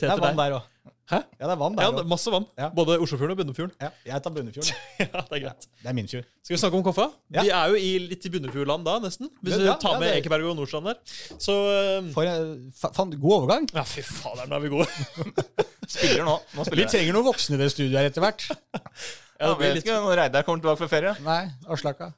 Det 0.07 0.15
er 0.15 0.23
vann 0.23 0.39
der. 0.39 0.55
der 0.55 0.59
òg. 0.61 0.95
Hæ? 1.09 1.19
Ja, 1.41 1.47
det 1.49 1.53
er 1.55 1.57
vann 1.57 1.77
Ja, 1.79 1.87
der 1.89 1.95
det 1.97 2.03
er 2.05 2.09
masse 2.11 2.31
vann. 2.33 2.45
Ja. 2.61 2.67
Både 2.77 2.99
Oslofjorden 3.01 3.33
og 3.33 3.39
Bunnefjorden. 3.41 3.73
Ja, 3.81 3.89
jeg 4.11 4.23
tar 4.27 4.33
Bunnefjorden. 4.35 4.75
Ja, 5.01 5.23
det 5.25 5.39
er 5.39 5.41
greit. 5.47 5.67
Det 5.83 5.89
er 5.89 5.97
min 5.97 6.09
fjord. 6.11 6.27
Skal 6.45 6.55
vi 6.55 6.59
snakke 6.61 6.77
om 6.77 6.85
Koffa? 6.85 7.07
Ja. 7.33 7.43
Vi 7.47 7.53
er 7.57 7.73
jo 7.73 7.79
i, 7.81 7.93
litt 8.11 8.27
i 8.29 8.33
Bunnefjordland 8.35 8.85
da, 8.85 8.99
nesten. 9.01 9.31
Hvis 9.41 9.55
Ja, 9.57 9.61
vi 9.63 9.69
ja, 9.71 9.77
tar 9.81 9.95
ja, 9.97 10.03
med 10.03 10.11
det- 10.13 10.19
Ekeberg 10.21 10.45
og 10.51 10.57
Nordstrand 10.59 10.91
der. 10.91 11.01
Så 11.41 11.55
eh, 11.73 12.11
For 12.13 12.29
en 12.29 13.17
god 13.21 13.37
overgang. 13.39 13.71
Ja, 13.73 13.87
fy 13.89 14.05
fader, 14.05 14.45
nå 14.53 14.59
er 14.59 14.67
vi 14.67 14.73
gode. 14.75 14.89
Spiller 15.89 16.25
nå. 16.29 16.37
Nå 16.53 16.61
Vi 16.61 16.69
spiller 16.69 16.85
vi 16.85 16.91
trenger 16.93 17.17
noen 17.17 17.29
voksne 17.31 17.57
i 17.57 17.63
det 17.63 17.71
studioet 17.73 18.01
her 18.03 18.11
etter 18.13 18.25
hvert. 18.29 18.49
Ja, 19.39 19.47
Ja, 19.47 19.51
det 19.53 19.59
blir 19.61 19.69
vet 19.69 19.77
litt, 19.77 19.85
ikke 19.87 19.97
når 20.03 20.17
Reidar 20.19 20.43
kommer 20.43 20.59
tilbake 20.65 20.81
fra 20.83 20.87
ferie. 20.91 21.11
Nei, 21.23 21.43
Aslaka. 21.71 22.09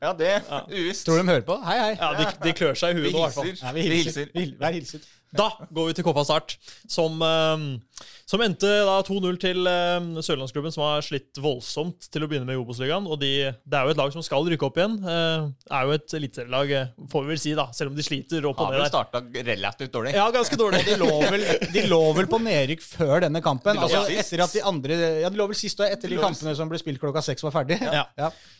Ja, 0.00 0.12
det 0.14 0.28
uvisst. 0.70 1.02
Tror 1.08 1.18
de 1.18 1.24
hører 1.26 1.42
på? 1.48 1.56
Hei, 1.66 1.74
hei. 1.82 1.88
ja, 1.98 2.10
de, 2.14 2.26
de 2.44 2.52
klør 2.56 2.76
seg 2.78 2.94
i 2.94 3.00
huet 3.02 3.10
nå, 3.10 3.18
i 3.18 3.24
hvert 3.24 3.34
fall. 3.34 3.48
hilser. 3.50 3.66
Ja, 3.66 3.72
vi 3.74 3.82
Vi 3.82 3.96
hilser. 3.96 4.20
hilser. 4.20 4.30
Vi 4.36 4.44
hil- 4.44 4.52
Vær 4.60 4.76
hilset. 4.78 5.08
Da 5.36 5.46
går 5.70 5.90
vi 5.90 5.94
til 5.94 6.04
Koffa 6.06 6.24
Start, 6.26 6.56
som, 6.90 7.20
eh, 7.22 8.06
som 8.26 8.42
endte 8.42 8.66
2-0 9.06 9.36
til 9.42 9.66
eh, 9.70 10.08
Sørlandsklubben, 10.26 10.72
som 10.74 10.82
har 10.88 11.04
slitt 11.06 11.38
voldsomt 11.38 12.08
til 12.10 12.24
å 12.24 12.28
begynne 12.30 12.48
med 12.48 12.56
i 12.56 12.60
Obos-ligaen. 12.60 13.06
Og 13.06 13.20
de, 13.22 13.30
det 13.62 13.78
er 13.78 13.86
jo 13.86 13.94
et 13.94 14.00
lag 14.00 14.10
som 14.14 14.24
skal 14.26 14.46
rykke 14.50 14.66
opp 14.66 14.80
igjen. 14.80 14.96
Eh, 15.06 15.46
er 15.70 15.86
jo 15.86 15.94
et 15.94 16.14
eliteserielag, 16.18 16.72
eh, 16.80 16.90
får 17.12 17.26
vi 17.26 17.32
vel 17.34 17.40
si, 17.44 17.54
da, 17.58 17.68
selv 17.76 17.92
om 17.92 17.98
de 18.00 18.06
sliter 18.06 18.48
opp 18.50 18.58
og 18.58 18.66
Har 18.70 18.74
ned 18.74 18.82
vel 18.82 18.90
starta 18.90 19.22
relativt 19.52 19.94
dårlig. 19.94 20.16
Ja, 20.18 20.26
ganske 20.34 20.58
dårlig. 20.58 20.82
De 20.90 20.98
lå, 20.98 21.10
vel, 21.30 21.46
de 21.76 21.86
lå 21.90 22.00
vel 22.18 22.30
på 22.34 22.42
nedrykk 22.42 22.82
før 22.88 23.22
denne 23.28 23.42
kampen. 23.44 23.78
De 23.78 23.86
lå 23.86 23.88
Altså 23.90 24.02
etter 24.10 24.42
at 24.44 24.54
de 24.58 24.64
andre 24.66 24.98
Ja, 25.22 25.30
de 25.30 25.38
lå 25.38 25.46
vel 25.50 25.58
sist 25.58 25.78
og 25.82 25.86
etter 25.86 26.10
de 26.10 26.16
de 26.18 26.22
kampene 26.22 26.56
som 26.58 26.68
ble 26.70 26.78
spilt 26.82 26.98
klokka 27.02 27.22
seks 27.24 27.46
var 27.46 27.54
ferdig. 27.54 27.78
Ja. 27.86 28.04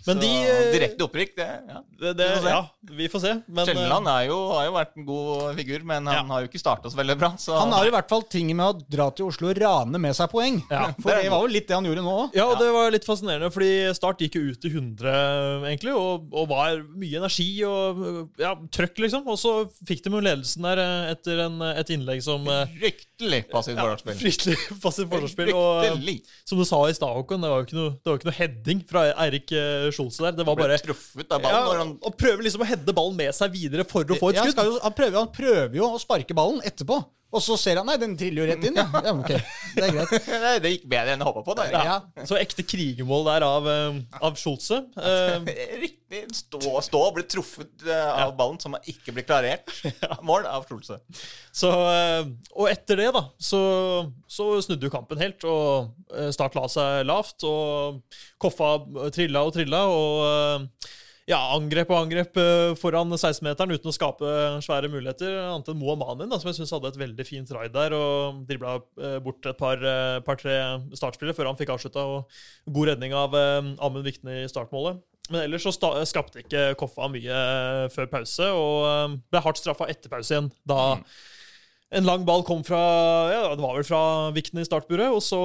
Men 0.06 0.16
Så 0.16 0.16
de 0.22 0.30
eh, 0.46 0.70
Direkte 0.74 1.04
opprykk, 1.06 1.34
det. 1.36 1.48
Ja. 1.70 1.80
det, 2.00 2.14
det, 2.20 2.28
Vi 2.30 2.38
får 2.38 2.46
se. 2.46 2.54
Ja, 2.54 2.94
vi 3.02 3.08
får 3.12 3.22
se. 3.26 3.32
Men, 3.50 3.66
Kjelland 3.68 4.10
er 4.14 4.24
jo, 4.30 4.38
har 4.54 4.68
jo 4.70 4.74
vært 4.78 4.94
en 5.00 5.06
god 5.08 5.58
figur, 5.58 5.84
men 5.90 6.06
han 6.06 6.20
Ja. 6.20 6.22
har 6.34 6.44
jo 6.44 6.48
ikke 6.50 6.59
starta 6.60 6.90
så 6.92 6.98
veldig 7.00 7.16
bra. 7.20 7.32
Så 7.40 7.56
Han 7.58 7.72
har 7.74 7.88
i 7.88 7.92
hvert 7.94 8.10
fall 8.10 8.24
ting 8.30 8.50
med 8.54 8.64
å 8.64 8.86
dra 8.96 9.08
til 9.14 9.30
Oslo 9.30 9.50
og 9.50 9.58
rane 9.60 10.00
med 10.02 10.16
seg 10.16 10.30
poeng. 10.32 10.60
Ja, 10.70 10.90
For 11.02 11.12
det 11.14 11.32
var 11.32 11.44
jo 11.44 11.52
litt 11.52 11.68
det 11.70 11.76
han 11.78 11.88
gjorde 11.88 12.04
nå 12.06 12.16
òg. 12.26 12.36
Ja, 12.38 12.46
og 12.50 12.60
det 12.60 12.70
var 12.74 12.92
litt 12.94 13.08
fascinerende, 13.08 13.50
fordi 13.54 13.70
Start 13.96 14.22
gikk 14.24 14.38
jo 14.38 14.44
ut 14.50 14.60
til 14.62 14.76
100, 14.76 15.66
egentlig, 15.70 15.94
og, 15.96 16.28
og 16.34 16.50
var 16.50 16.80
mye 16.84 17.20
energi 17.22 17.48
og 17.66 18.04
ja, 18.40 18.54
trøkk, 18.72 19.02
liksom. 19.06 19.26
Og 19.30 19.40
så 19.40 19.54
fikk 19.88 20.04
de 20.06 20.14
jo 20.14 20.24
ledelsen 20.24 20.66
der 20.68 20.82
eh, 20.84 21.12
etter 21.14 21.44
en, 21.46 21.60
et 21.72 21.94
innlegg 21.94 22.22
som 22.24 22.46
eh, 22.50 22.76
Fryktelig 23.20 23.50
passivt 23.52 23.76
ja. 23.76 24.14
Fryktelig 24.16 24.56
passivt 24.84 25.10
forsvarsspill. 25.12 25.52
Og 25.52 25.84
eh, 25.84 26.16
som 26.48 26.60
du 26.60 26.64
sa 26.68 26.80
i 26.88 26.96
stad, 26.96 27.12
Håkon, 27.18 27.44
det 27.44 27.50
var 27.52 27.60
jo 27.60 27.68
ikke 27.68 27.78
noe, 27.78 27.92
det 27.98 28.10
var 28.10 28.20
ikke 28.20 28.30
noe 28.30 28.38
heading 28.38 28.82
fra 28.88 29.04
Eirik 29.26 29.52
eh, 29.52 29.88
Scholze 29.92 30.24
der. 30.24 30.38
Det 30.40 30.46
var 30.48 30.58
bare 30.58 30.80
truffet 30.80 31.36
av 31.36 31.44
ballen 31.44 31.68
ja, 31.68 31.78
han 31.82 31.94
Og 31.98 32.16
prøver 32.20 32.46
liksom 32.46 32.64
å 32.64 32.68
heade 32.70 32.96
ballen 32.96 33.18
med 33.20 33.36
seg 33.36 33.52
videre 33.52 33.84
for 33.88 34.08
å 34.08 34.20
få 34.20 34.32
et 34.32 34.40
Ja, 34.40 34.46
han, 34.48 34.76
han, 34.80 34.96
prøver, 34.96 35.18
han 35.20 35.32
prøver 35.34 35.76
jo 35.76 35.90
å 35.90 36.00
sparke 36.00 36.36
ballen 36.36 36.62
etterpå. 36.64 37.02
Og 37.30 37.42
så 37.44 37.54
ser 37.60 37.78
han 37.78 37.86
nei, 37.86 37.94
den 38.02 38.16
triller 38.18 38.42
jo 38.42 38.46
rett 38.50 38.64
inn. 38.66 38.78
Ja, 38.80 38.88
ja 39.06 39.12
ok, 39.14 39.28
det 39.76 39.84
er 39.86 39.92
greit. 39.94 40.28
Nei, 40.44 40.54
Det 40.64 40.72
gikk 40.72 40.86
bedre 40.90 41.14
enn 41.14 41.22
jeg 41.22 41.28
håpa 41.28 41.42
på. 41.46 41.54
da 41.60 41.66
Ja. 41.70 41.82
Ja. 41.86 42.24
Så 42.26 42.38
ekte 42.40 42.64
krigermål 42.66 43.26
der 43.28 43.46
av, 43.46 43.68
eh, 43.70 44.00
av 44.20 44.38
Scholze. 44.40 44.80
Eh, 45.10 45.36
Riktig. 45.80 46.24
Stå, 46.34 46.58
stå 46.82 47.00
og 47.06 47.12
bli 47.14 47.22
truffet 47.30 47.84
eh, 47.86 48.08
av 48.24 48.32
ballen 48.38 48.58
som 48.58 48.74
ikke 48.82 49.14
blir 49.14 49.26
klarert. 49.28 49.70
Mål 50.26 50.48
av 50.50 50.64
Schulze. 50.66 50.96
Så, 51.54 51.70
og 51.70 52.66
etter 52.70 52.98
det, 52.98 53.12
da, 53.14 53.22
så, 53.38 53.60
så 54.26 54.48
snudde 54.66 54.88
jo 54.88 54.92
kampen 54.94 55.22
helt. 55.22 55.46
Og 55.46 55.94
Start 56.34 56.58
la 56.58 56.64
seg 56.70 57.04
lavt, 57.06 57.46
og 57.46 58.02
Koffa 58.42 58.72
trilla 59.14 59.44
og 59.46 59.54
trilla. 59.54 59.84
Og 59.86 60.90
ja, 61.30 61.38
angrep 61.54 61.92
og 61.92 62.00
angrep 62.04 62.38
eh, 62.40 62.72
foran 62.78 63.12
16-meteren 63.14 63.76
uten 63.76 63.90
å 63.90 63.94
skape 63.94 64.32
svære 64.64 64.90
muligheter. 64.90 65.36
Annet 65.46 65.70
enn 65.70 65.78
Moa 65.78 65.96
Manin, 66.00 66.30
da, 66.32 66.40
som 66.40 66.50
jeg 66.50 66.58
syns 66.58 66.74
hadde 66.74 66.90
et 66.90 66.98
veldig 67.00 67.26
fint 67.28 67.52
raid 67.54 67.74
der. 67.76 67.94
Og 67.96 68.42
dribla 68.48 68.78
eh, 68.98 69.18
bort 69.22 69.46
et 69.46 69.58
par-tre 69.60 69.94
par, 70.26 70.42
startspillere 70.98 71.36
før 71.38 71.52
han 71.52 71.60
fikk 71.60 71.74
avslutta. 71.76 72.04
Og 72.04 72.74
god 72.74 72.92
redning 72.92 73.14
av 73.16 73.36
eh, 73.38 73.72
Amund 73.78 74.06
Vikne 74.08 74.42
i 74.42 74.50
startmålet. 74.50 75.00
Men 75.30 75.44
ellers 75.44 75.62
så 75.62 75.72
skapte 76.08 76.42
ikke 76.42 76.72
Koffa 76.78 77.06
mye 77.10 77.42
eh, 77.42 77.84
før 77.94 78.08
pause, 78.10 78.50
og 78.50 78.86
eh, 78.88 79.18
ble 79.30 79.44
hardt 79.44 79.60
straffa 79.62 79.86
etter 79.92 80.10
pause 80.12 80.34
igjen. 80.34 80.50
Da 80.66 80.96
en 81.90 82.06
lang 82.06 82.24
ball 82.26 82.42
kom 82.46 82.62
fra 82.66 82.80
ja, 83.32 83.44
det 83.54 83.62
var 83.62 83.76
vel 83.78 83.86
fra 83.86 84.02
Vikten 84.34 84.62
i 84.62 84.66
startburet, 84.66 85.10
og 85.10 85.22
så 85.24 85.42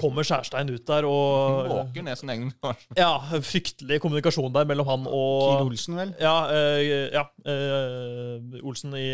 kommer 0.00 0.24
Skjærstein 0.26 0.70
ut 0.72 0.86
der 0.88 1.06
og 1.08 1.68
Måker 1.68 2.04
ned 2.06 2.16
sin 2.18 2.32
egen. 2.32 2.52
Ja, 2.96 3.12
fryktelig 3.44 4.00
kommunikasjon 4.02 4.52
der 4.54 4.66
mellom 4.68 4.88
han 4.88 5.04
Kiel 5.04 5.14
og 5.14 5.68
Olsen, 5.68 5.98
vel? 6.00 6.14
Ja, 6.20 6.34
eh, 6.54 7.10
ja 7.14 7.26
eh, 7.44 8.64
Olsen 8.64 8.96
i, 8.98 9.08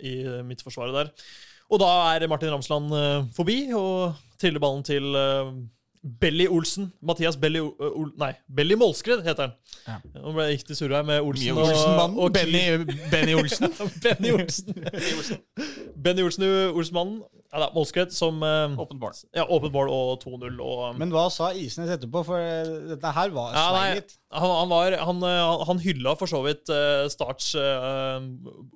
i 0.00 0.16
midtforsvaret 0.46 0.96
der. 0.96 1.12
Og 1.70 1.82
da 1.82 1.92
er 2.14 2.28
Martin 2.30 2.52
Ramsland 2.54 2.92
eh, 2.94 3.24
forbi 3.36 3.58
og 3.76 4.14
triller 4.40 4.62
ballen 4.62 4.84
til 4.86 5.16
Belly 6.20 6.46
Olsen. 6.46 6.92
Mathias 7.02 7.36
Belly 7.36 7.60
Ol 7.60 8.12
Nei, 8.18 8.32
Belly 8.56 8.76
Målskred 8.78 9.24
heter 9.26 9.48
han. 9.48 9.54
Ja. 9.86 9.96
Nå 10.20 10.34
ble 10.36 10.46
jeg 10.46 10.60
riktig 10.60 10.76
surra 10.78 11.02
med 11.06 11.20
Olsen 11.20 11.56
Olsen 11.56 11.62
og, 11.62 11.72
Olsenmannen. 11.72 12.18
og 12.18 12.36
Kiel. 12.36 12.52
Benny, 12.52 13.00
Benny 13.10 13.34
Olsen. 13.34 13.72
Benny 14.04 14.32
Olsen. 14.36 14.86
Benny 16.04 16.26
Olsen, 16.26 16.46
Olsmannen. 16.74 17.20
Ja 17.56 17.62
da, 17.62 17.70
Målskred 17.72 18.12
som 18.12 18.42
eh, 18.44 18.74
Åpent 18.76 19.00
mål. 19.00 19.14
Ja, 19.32 19.46
åpent 19.48 19.72
mål 19.72 19.88
og 19.88 20.20
2-0. 20.20 20.58
og 20.60 20.98
Men 21.00 21.12
hva 21.14 21.26
sa 21.32 21.48
Isnes 21.56 21.88
etterpå? 21.94 22.20
For 22.28 22.36
eh, 22.36 22.68
dette 22.92 23.12
her 23.16 23.32
var 23.32 23.56
ja, 23.56 23.62
svei 23.72 23.86
han, 24.36 24.50
han, 24.58 24.68
var, 24.68 24.96
han, 25.08 25.22
eh, 25.24 25.64
han 25.70 25.80
hylla 25.80 26.12
for 26.20 26.28
så 26.28 26.42
vidt 26.44 26.68
eh, 26.74 27.06
Starts 27.08 27.54
uh, 27.56 28.18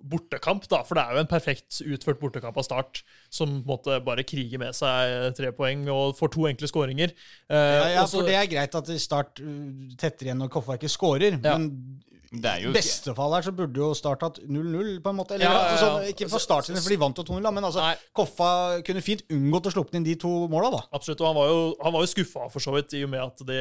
bortekamp, 0.08 0.64
da, 0.70 0.80
for 0.86 0.96
det 0.96 1.04
er 1.04 1.18
jo 1.18 1.24
en 1.24 1.28
perfekt 1.28 1.80
utført 1.84 2.20
bortekamp 2.22 2.56
av 2.56 2.64
Start, 2.64 3.02
som 3.34 3.58
måte 3.68 3.98
bare 4.06 4.24
kriger 4.24 4.62
med 4.62 4.76
seg 4.78 5.34
tre 5.36 5.50
poeng 5.56 5.84
og 5.92 6.14
får 6.16 6.32
to 6.38 6.46
enkle 6.48 6.70
skåringer. 6.70 7.12
Uh, 7.50 7.58
Ja, 7.60 7.88
ja, 7.98 8.04
også, 8.06 8.22
for 8.22 8.30
det 8.30 8.38
er 8.38 8.48
greit 8.48 8.78
at 8.78 8.92
Start 9.02 9.42
tetter 10.00 10.30
igjen 10.30 10.40
når 10.40 10.54
Koffa 10.54 10.78
ikke 10.80 10.90
skårer, 10.92 11.36
Ja. 11.36 11.58
men 11.58 12.00
I 12.30 12.70
beste 12.70 13.10
fall 13.18 13.32
her 13.34 13.42
så 13.42 13.50
burde 13.50 13.80
jo 13.80 13.88
Start 13.98 14.20
hatt 14.22 14.36
0-0, 14.46 15.00
på 15.02 15.10
en 15.10 15.16
måte. 15.18 15.34
Eller, 15.34 15.48
Ja, 15.48 15.50
ja, 15.50 15.62
ja. 15.64 15.70
altså, 15.72 15.86
sånn, 15.88 16.04
ikke 16.12 16.28
for 16.30 16.42
Start 16.44 16.68
for 16.70 16.92
de 16.94 16.98
vant 17.02 17.18
jo 17.18 17.24
2-0, 17.26 17.48
men 17.56 17.66
altså, 17.66 17.82
Nei. 17.82 17.96
Koffa 18.14 18.50
kunne 18.86 19.02
fint 19.02 19.24
unngått 19.34 19.66
å 19.66 19.72
sluppe 19.74 19.98
inn 19.98 20.06
de 20.06 20.14
to 20.22 20.30
måla, 20.52 20.70
da. 20.76 20.82
Absolutt, 20.94 21.24
og 21.24 21.26
han 21.26 21.38
var 21.40 21.50
jo, 21.50 21.64
han 21.82 21.96
var 21.96 22.04
jo 22.06 22.10
skuffa 22.12 22.46
for 22.52 22.62
så 22.62 22.74
vidt, 22.76 22.94
i 22.94 23.02
og 23.02 23.10
med 23.10 23.24
at 23.24 23.42
de 23.48 23.58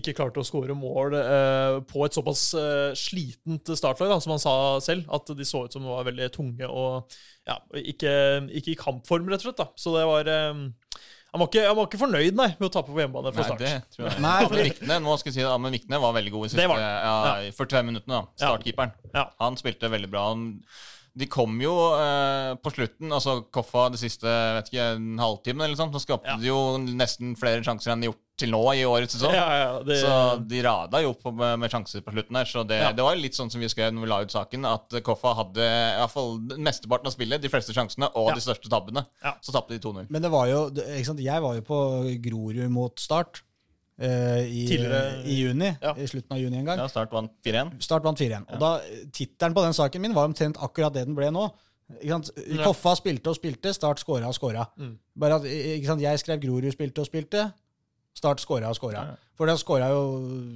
ikke 0.00 0.14
klarte 0.16 0.40
å 0.40 0.48
skåre 0.48 0.76
mål 0.76 1.18
eh, 1.20 1.76
på 1.92 2.06
et 2.06 2.16
såpass 2.16 2.46
eh, 2.56 2.96
slitent 2.96 3.68
startlag, 3.76 4.08
da, 4.14 4.18
som 4.24 4.32
han 4.32 4.40
sa 4.42 4.56
selv. 4.84 5.04
At 5.12 5.28
de 5.36 5.44
så 5.48 5.66
ut 5.66 5.76
som 5.76 5.84
de 5.84 5.92
var 5.92 6.08
veldig 6.08 6.30
tunge 6.32 6.72
og 6.72 7.18
ja, 7.46 7.60
ikke, 7.84 8.16
ikke 8.56 8.72
i 8.72 8.80
kampform, 8.80 9.28
rett 9.28 9.44
og 9.44 9.50
slett. 9.50 9.60
da. 9.60 9.68
Så 9.76 9.92
det 9.92 10.08
var 10.08 10.32
eh, 10.32 10.64
han, 11.36 11.42
var 11.44 11.50
ikke, 11.52 11.62
han 11.68 11.76
var 11.76 11.86
ikke 11.90 12.00
fornøyd, 12.00 12.36
nei, 12.40 12.48
med 12.56 12.66
å 12.66 12.72
tape 12.72 12.88
på 12.94 12.98
hjemmebane 13.02 13.30
fra 13.36 13.44
Nei, 13.44 13.48
start. 13.52 13.60
det 13.60 13.72
tror 13.94 14.08
jeg. 14.08 14.20
Nei, 14.24 14.34
Amund 14.46 14.62
Vikne, 14.70 14.96
nå 15.04 15.16
skal 15.20 15.30
jeg 15.30 15.36
si 15.36 15.44
det, 15.44 15.54
men 15.66 15.76
Vikne 15.76 16.00
var 16.00 16.14
veldig 16.16 16.32
god 16.32 16.42
i 16.42 16.48
Det 16.48 16.54
siste 16.56 16.68
var 16.72 16.80
han. 16.80 17.06
ja, 17.06 17.32
i 17.44 17.52
45 17.52 17.88
minuttene. 17.92 18.16
da, 18.16 18.22
Ja. 18.40 18.48
Startkeeperen. 18.48 18.92
Ja. 19.14 19.24
Han 19.44 19.58
spilte 19.60 19.90
veldig 19.92 20.10
bra. 20.16 20.24
Han, 20.32 20.46
de 21.16 21.26
kom 21.32 21.54
jo 21.62 21.72
eh, 21.96 22.52
på 22.60 22.70
slutten, 22.74 23.08
altså 23.16 23.38
Koffa 23.54 23.86
de 23.94 23.96
siste 24.00 24.26
vet 24.28 24.68
ikke, 24.68 24.88
en 24.98 25.16
halvtime, 25.22 25.64
eller 25.64 25.78
sånt, 25.78 25.94
så 25.96 26.02
skapte 26.04 26.28
Ja. 26.28 26.36
de 26.36 26.50
jo 26.50 26.58
nesten 26.78 27.34
flere 27.40 27.62
sjanser 27.64 27.92
enn 27.94 28.02
de 28.04 28.10
gjort 28.10 28.20
til 28.36 28.50
nå 28.52 28.60
i 28.76 28.82
årets 28.84 29.14
sesong. 29.16 29.32
Ja, 29.32 29.46
ja, 29.56 29.70
det, 29.82 29.96
Så 30.02 30.12
de 30.46 30.58
rada 30.66 31.00
jo 31.00 31.14
opp 31.14 31.24
med, 31.32 31.54
med 31.62 31.72
sjanser 31.72 32.02
på 32.04 32.12
slutten 32.12 32.36
her. 32.36 32.44
Så 32.44 32.66
det, 32.68 32.76
Ja. 32.82 32.90
det 32.92 33.00
var 33.06 33.16
litt 33.16 33.32
sånn 33.32 33.48
som 33.50 33.62
vi 33.64 33.70
skrev 33.72 33.94
når 33.96 34.04
vi 34.04 34.10
la 34.12 34.18
ut 34.26 34.34
saken, 34.36 34.66
at 34.68 34.92
Koffa 35.02 35.32
hadde 35.38 35.64
i 35.64 35.96
hvert 36.02 36.12
fall 36.12 36.36
mesteparten 36.60 37.08
av 37.08 37.16
spillet, 37.16 37.40
de 37.40 37.48
fleste 37.48 37.72
sjansene 37.72 38.10
og 38.14 38.28
Ja. 38.28 38.34
de 38.36 38.44
største 38.44 38.68
tabbene. 38.68 39.06
Ja. 39.24 39.32
Så 39.40 39.52
tapte 39.56 39.72
de 39.72 39.80
2-0. 39.80 40.10
Men 40.10 40.20
det 40.20 40.30
var 40.30 40.46
jo 40.52 40.66
ikke 40.68 41.06
sant? 41.08 41.24
Jeg 41.24 41.40
var 41.40 41.54
jo 41.56 41.62
på 41.62 41.80
Grorud 42.28 42.68
mot 42.70 43.00
Start 43.00 43.40
i, 43.98 44.66
Tidligere- 44.68 45.22
i 45.24 45.36
juni. 45.40 45.70
Ja. 45.82 45.94
I 45.96 46.06
slutten 46.10 46.36
av 46.36 46.40
juni 46.42 46.58
en 46.58 46.66
gang. 46.68 46.78
Ja, 46.82 46.88
Start 46.92 47.12
vant 47.16 47.30
4-1. 47.46 47.70
Start 47.80 48.04
vant 48.04 48.18
4-1. 48.20 48.44
Og 48.52 48.60
da, 48.60 48.74
Tittelen 49.12 49.54
på 49.56 49.62
den 49.64 49.72
saken 49.76 50.02
min 50.04 50.14
var 50.16 50.28
omtrent 50.28 50.58
akkurat 50.60 50.92
det 50.94 51.06
den 51.08 51.16
ble 51.16 51.30
nå. 51.32 51.46
Ikke 52.00 52.16
sant? 52.16 52.30
Koffa 52.64 52.96
spilte 52.98 53.30
og 53.30 53.36
spilte, 53.38 53.72
Start 53.72 54.00
skåra 54.02 54.26
og 54.28 54.34
skåra. 54.36 54.66
Mm. 54.76 54.96
Bare 55.22 55.38
at, 55.40 55.44
ikke 55.46 55.86
sant? 55.86 56.02
Jeg 56.02 56.18
skrev 56.20 56.40
Grorud 56.42 56.72
spilte 56.74 57.00
og 57.04 57.06
spilte, 57.08 57.46
Start 58.16 58.40
skåra 58.40 58.70
og 58.72 58.92
ja. 58.94 59.02
For 59.36 59.44
da 59.44 59.52
skåra 59.60 59.90
jo 59.92 60.04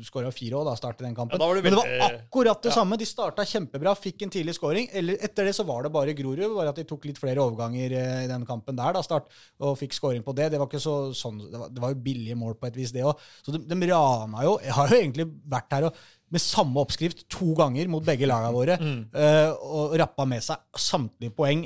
skåra 0.06 0.30
fire 0.32 0.56
òg, 0.56 0.64
da, 0.70 0.72
Start 0.78 1.02
i 1.02 1.04
den 1.04 1.14
kampen. 1.16 1.36
Ja, 1.36 1.48
det 1.52 1.60
veldig... 1.60 1.64
Men 1.66 1.74
det 1.76 1.98
var 2.00 2.14
akkurat 2.16 2.62
det 2.64 2.70
Ja. 2.70 2.76
samme. 2.78 2.96
De 2.96 3.04
starta 3.04 3.44
kjempebra, 3.44 3.92
fikk 4.00 4.22
en 4.24 4.32
tidlig 4.32 4.54
scoring. 4.56 4.88
Eller 4.96 5.20
etter 5.20 5.44
det 5.44 5.52
så 5.58 5.66
var 5.68 5.84
det 5.84 5.90
bare 5.92 6.14
Grorud, 6.16 6.46
bare 6.56 6.72
at 6.72 6.80
de 6.80 6.86
tok 6.88 7.04
litt 7.10 7.20
flere 7.20 7.44
overganger 7.44 7.92
eh, 7.92 8.22
i 8.24 8.30
den 8.30 8.46
kampen 8.48 8.78
der, 8.80 8.96
da, 8.96 9.02
Start, 9.04 9.28
og 9.60 9.76
fikk 9.76 9.92
scoring 9.98 10.24
på 10.24 10.32
det. 10.38 10.48
Det 10.54 10.62
var 10.62 10.70
ikke 10.70 10.80
så 10.80 10.94
sånn, 11.12 11.42
det 11.52 11.60
var, 11.60 11.68
det 11.68 11.84
var 11.84 11.92
jo 11.92 12.00
billige 12.08 12.38
mål 12.40 12.56
på 12.56 12.70
et 12.70 12.80
vis, 12.80 12.94
det 12.96 13.04
òg. 13.04 13.20
Så 13.44 13.52
de, 13.52 13.60
de 13.68 13.90
rana 13.92 14.46
jo 14.48 14.56
Jeg 14.64 14.72
har 14.78 14.88
jo 14.88 15.02
egentlig 15.02 15.28
vært 15.52 15.76
her 15.76 15.90
og 15.90 16.00
med 16.30 16.40
samme 16.42 16.78
oppskrift 16.78 17.24
to 17.32 17.52
ganger 17.58 17.88
mot 17.90 18.04
begge 18.06 18.28
lagene 18.30 18.52
våre. 18.54 18.76
eh, 19.14 19.50
og 19.66 19.96
rappa 19.98 20.24
med 20.30 20.42
seg 20.46 20.56
samtlige 20.78 21.34
poeng. 21.34 21.64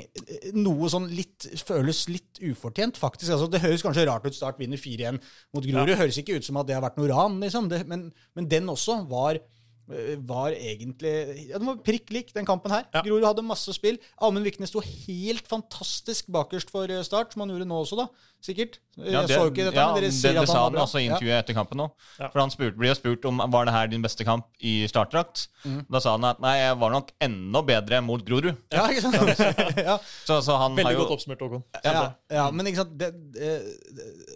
Noe 0.57 0.89
sånn 0.89 1.05
litt 1.13 1.45
føles 1.67 2.07
litt 2.09 2.39
ufortjent, 2.41 2.97
faktisk. 2.97 3.31
Altså, 3.35 3.47
det 3.51 3.61
høres 3.61 3.83
kanskje 3.85 4.07
rart 4.09 4.25
ut. 4.25 4.33
Start 4.33 4.57
vinner 4.59 4.77
4-1 4.81 5.19
mot 5.53 5.63
Grorud. 5.63 5.95
Høres 5.99 6.17
ikke 6.17 6.39
ut 6.39 6.45
som 6.47 6.57
at 6.57 6.67
det 6.67 6.75
har 6.79 6.81
vært 6.81 6.97
noe 6.97 7.11
ran, 7.13 7.37
liksom. 7.45 7.69
Det, 7.69 7.83
men, 7.87 8.07
men 8.33 8.47
den 8.49 8.67
også 8.73 9.03
var 9.09 9.37
var 9.85 10.55
egentlig 10.57 11.11
ja, 11.49 11.59
Den 11.59 11.67
var 11.69 11.81
prikk 11.85 12.09
lik, 12.13 12.31
den 12.33 12.47
kampen 12.47 12.73
her. 12.73 12.87
Ja. 12.93 13.03
Grorud 13.05 13.25
hadde 13.27 13.43
masse 13.45 13.73
spill. 13.75 13.99
Amund 14.17 14.47
Viknes 14.47 14.71
sto 14.73 14.81
helt 14.81 15.45
fantastisk 15.49 16.31
bakerst 16.33 16.71
for 16.73 16.89
eh, 16.89 17.03
Start, 17.05 17.33
som 17.33 17.43
han 17.43 17.53
gjorde 17.53 17.67
nå 17.69 17.81
også, 17.83 17.99
da. 17.99 18.07
Sikkert. 18.45 18.79
Jeg 18.97 19.29
så 19.29 19.39
jo 19.41 19.51
ikke 19.51 19.65
dette, 19.67 19.77
ja, 19.77 19.85
men 19.89 20.03
dere 20.03 20.09
sier 20.13 20.35
det 20.35 20.43
at 20.43 20.49
han 20.51 20.57
var 20.57 20.65
han 20.67 20.75
bra. 20.75 20.85
også 20.85 21.01
i 21.01 21.07
intervjuet 21.07 21.37
etter 21.37 21.57
kampen 21.57 21.79
nå. 21.81 21.87
Ja. 22.19 22.29
For 22.29 22.41
han 22.43 22.53
spurt, 22.53 22.75
ble 22.77 22.91
jo 22.91 22.97
spurt 22.97 23.25
om 23.29 23.41
var 23.53 23.69
det 23.69 23.73
her 23.73 23.89
din 23.89 24.05
beste 24.05 24.25
kamp 24.27 24.49
i 24.61 24.73
startdrakt. 24.89 25.47
Mm. 25.65 25.79
Da 25.93 26.01
sa 26.03 26.15
han 26.17 26.27
at 26.29 26.41
nei, 26.43 26.55
jeg 26.61 26.79
var 26.81 26.93
nok 26.93 27.13
enda 27.25 27.63
bedre 27.65 28.01
mot 28.05 28.25
Grorud. 28.25 28.51
Ja, 28.73 28.87
ikke 28.89 29.05
sant? 29.05 29.45
ja. 29.89 29.97
Så, 30.25 30.41
så 30.45 30.59
han 30.61 30.77
Veldig 30.77 30.91
har 30.91 30.97
jo 30.97 31.05
godt 31.05 31.15
oppsummert, 31.17 31.45
Håkon. 31.45 31.65
Ja, 31.85 32.03
ja, 32.33 32.49
men 32.53 32.69
ikke 32.69 32.83
sant, 32.83 32.93
det, 33.01 33.13
det, 33.33 33.55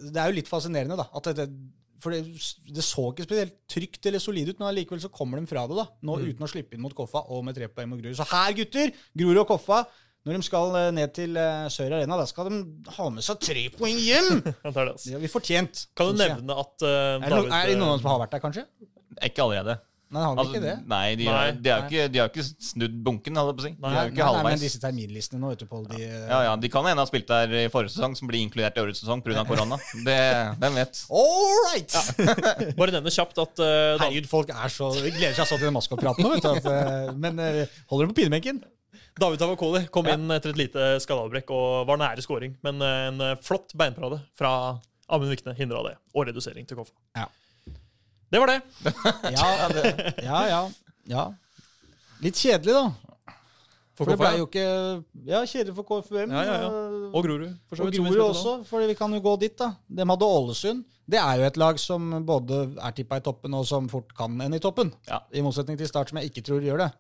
det 0.10 0.18
er 0.18 0.32
jo 0.34 0.39
litt 0.41 0.50
fascinerende, 0.50 0.97
da. 1.00 1.10
At 1.14 1.30
det, 1.38 1.50
for 2.04 2.16
det, 2.16 2.22
det 2.76 2.86
så 2.86 3.10
ikke 3.12 3.26
spesielt 3.28 3.56
trygt 3.72 4.10
eller 4.10 4.24
solid 4.24 4.52
ut, 4.52 4.60
men 4.60 4.70
allikevel 4.70 5.02
så 5.04 5.12
kommer 5.14 5.39
de 5.39 5.50
fra 5.50 5.66
det, 5.70 5.78
da. 5.80 5.88
Nå 6.08 6.20
uten 6.22 6.45
å 6.45 6.52
slippe 6.52 6.78
inn 6.78 6.84
mot 6.84 6.95
Koffa 6.95 7.26
og 7.32 7.43
med 7.47 7.58
tre 7.58 7.68
poeng 7.72 7.91
mot 7.91 8.00
Grorud. 8.02 8.18
Så 8.20 8.28
her, 8.32 8.54
gutter, 8.58 8.93
Grorud 9.20 9.41
og 9.43 9.50
Koffa, 9.52 9.82
når 10.28 10.38
de 10.38 10.47
skal 10.47 10.78
eh, 10.80 10.89
ned 10.95 11.14
til 11.16 11.38
eh, 11.39 11.68
Sør 11.74 11.97
Arena, 11.97 12.20
da 12.20 12.28
skal 12.30 12.50
de 12.52 12.62
ha 12.97 13.10
med 13.16 13.26
seg 13.26 13.43
tre 13.43 13.66
poeng 13.76 14.00
hjem! 14.00 14.41
Det. 14.45 14.74
Har 15.16 15.24
vi 15.24 15.32
fortjent. 15.32 15.86
Kan 15.97 16.14
du 16.14 16.24
nevne 16.24 16.58
at 16.64 16.76
David... 16.84 17.30
Er 17.30 17.36
det, 17.36 17.62
er 17.76 17.80
noen 17.80 18.02
som 18.02 18.12
har 18.14 18.24
vært 18.26 18.36
der, 18.36 18.43
kanskje? 18.43 18.66
Ikke 19.26 19.43
allerede. 19.47 19.80
Nei, 20.10 20.22
har 20.26 20.39
Altså, 20.41 20.55
ikke 20.55 20.62
det? 20.64 20.72
nei, 20.89 21.16
de, 21.20 21.26
Nei. 21.28 21.34
har- 21.38 21.57
de 21.62 21.70
har 21.70 21.82
jo 21.84 21.86
ikke, 21.89 22.05
de 22.14 22.20
har 22.24 22.30
ikke 22.32 22.45
snudd 22.66 22.95
bunken, 23.05 23.36
holdt 23.38 23.51
jeg 23.51 23.57
på 23.60 23.62
å 23.62 23.66
si. 23.68 23.72
De 23.76 23.82
Nei, 23.84 23.91
er 23.93 24.07
jo 24.10 24.30
nei, 24.34 24.43
men 24.47 24.57
disse 24.64 24.80
terminlistene 24.82 25.39
nå, 25.43 25.51
vet 25.53 25.60
du, 25.62 25.66
Pål, 25.70 25.84
de 25.91 25.99
ja. 26.01 26.22
Ja, 26.32 26.39
ja, 26.47 26.55
De 26.57 26.72
kan 26.74 26.88
hende 26.89 27.03
ha 27.03 27.05
spilt 27.05 27.28
der 27.30 27.53
i 27.60 27.68
forrige 27.70 27.93
sesong, 27.93 28.16
som 28.18 28.28
blir 28.32 28.41
inkludert 28.41 28.80
i 28.80 28.82
årets 28.82 29.03
sesong 29.03 29.22
pga. 29.22 29.43
korona. 29.45 29.78
Det, 30.07 30.18
Hvem 30.64 30.80
vet? 30.82 31.03
All 31.14 31.53
right! 31.68 31.93
Bare 32.80 32.95
nevne 32.97 33.14
kjapt 33.14 33.38
at 33.45 33.62
uh, 33.62 34.01
Herregud, 34.01 34.26
folk 34.32 34.49
er 34.49 34.74
så, 34.74 34.89
de 34.97 35.12
gleder 35.14 35.38
seg 35.38 35.45
sånn 35.51 35.62
til 35.62 35.70
den 35.70 35.78
maskotpraten 35.78 36.26
nå, 36.26 36.34
vet 36.34 36.47
du. 36.47 36.51
At, 36.57 36.66
uh, 36.66 37.14
men 37.14 37.38
uh, 37.38 37.62
holder 37.93 38.10
du 38.10 38.14
på 38.16 38.22
pinebenken. 38.24 38.64
David 39.20 39.41
Tavakoli 39.41 39.84
kom 39.93 40.07
inn 40.10 40.26
etter 40.32 40.53
et 40.55 40.57
lite 40.62 40.89
skadeavbrekk 41.03 41.49
og 41.53 41.86
var 41.89 41.99
nære 42.01 42.24
scoring, 42.24 42.53
men 42.64 42.80
en 42.82 43.20
flott 43.43 43.74
beinparade 43.78 44.22
fra 44.39 44.51
Amund 45.12 45.30
Vikne 45.34 45.53
hindra 45.57 45.82
det, 45.86 45.95
og 46.16 46.26
redusering 46.30 46.66
til 46.70 46.78
Koffa. 46.80 46.93
Ja. 47.18 47.26
Det 48.32 48.39
var 48.39 48.51
det. 48.53 48.59
Ja, 49.36 49.47
ja, 50.23 50.39
ja, 50.49 50.61
ja. 51.09 51.23
Litt 52.21 52.36
kjedelig, 52.36 52.73
da. 52.75 52.91
For 53.99 54.05
For 54.07 54.13
det 54.13 54.19
ble 54.21 54.30
jo 54.39 54.45
ikke 54.47 54.65
Ja, 55.27 55.41
kjedelig 55.43 55.73
for 55.75 55.84
KFUM. 55.89 56.32
Ja, 56.32 56.43
ja, 56.47 56.53
ja. 56.61 56.67
og- 56.69 57.15
Og 57.15 57.23
Grorud, 57.25 57.55
for 57.67 57.82
Og 57.84 57.91
Grorud 57.91 58.21
også, 58.30 58.53
for 58.69 58.86
vi 58.88 58.93
kan 58.95 59.11
jo 59.13 59.19
gå 59.19 59.34
dit, 59.41 59.57
da. 59.59 59.71
De 59.89 60.05
hadde 60.05 60.25
Ålesund. 60.25 60.84
Det 61.09 61.17
er 61.19 61.36
jo 61.41 61.43
et 61.49 61.57
lag 61.57 61.80
som 61.82 62.23
både 62.25 62.59
er 62.80 62.91
tippa 62.95 63.17
i 63.17 63.23
toppen, 63.25 63.53
og 63.57 63.65
som 63.65 63.89
fort 63.89 64.13
kan 64.15 64.39
ende 64.41 64.55
i 64.55 64.59
toppen. 64.63 64.93
Ja. 65.09 65.19
I 65.34 65.41
motsetning 65.41 65.77
til 65.77 65.88
Start, 65.89 66.09
som 66.09 66.19
jeg 66.21 66.30
ikke 66.32 66.43
tror 66.45 66.61
gjør 66.61 66.77
det. 66.86 66.91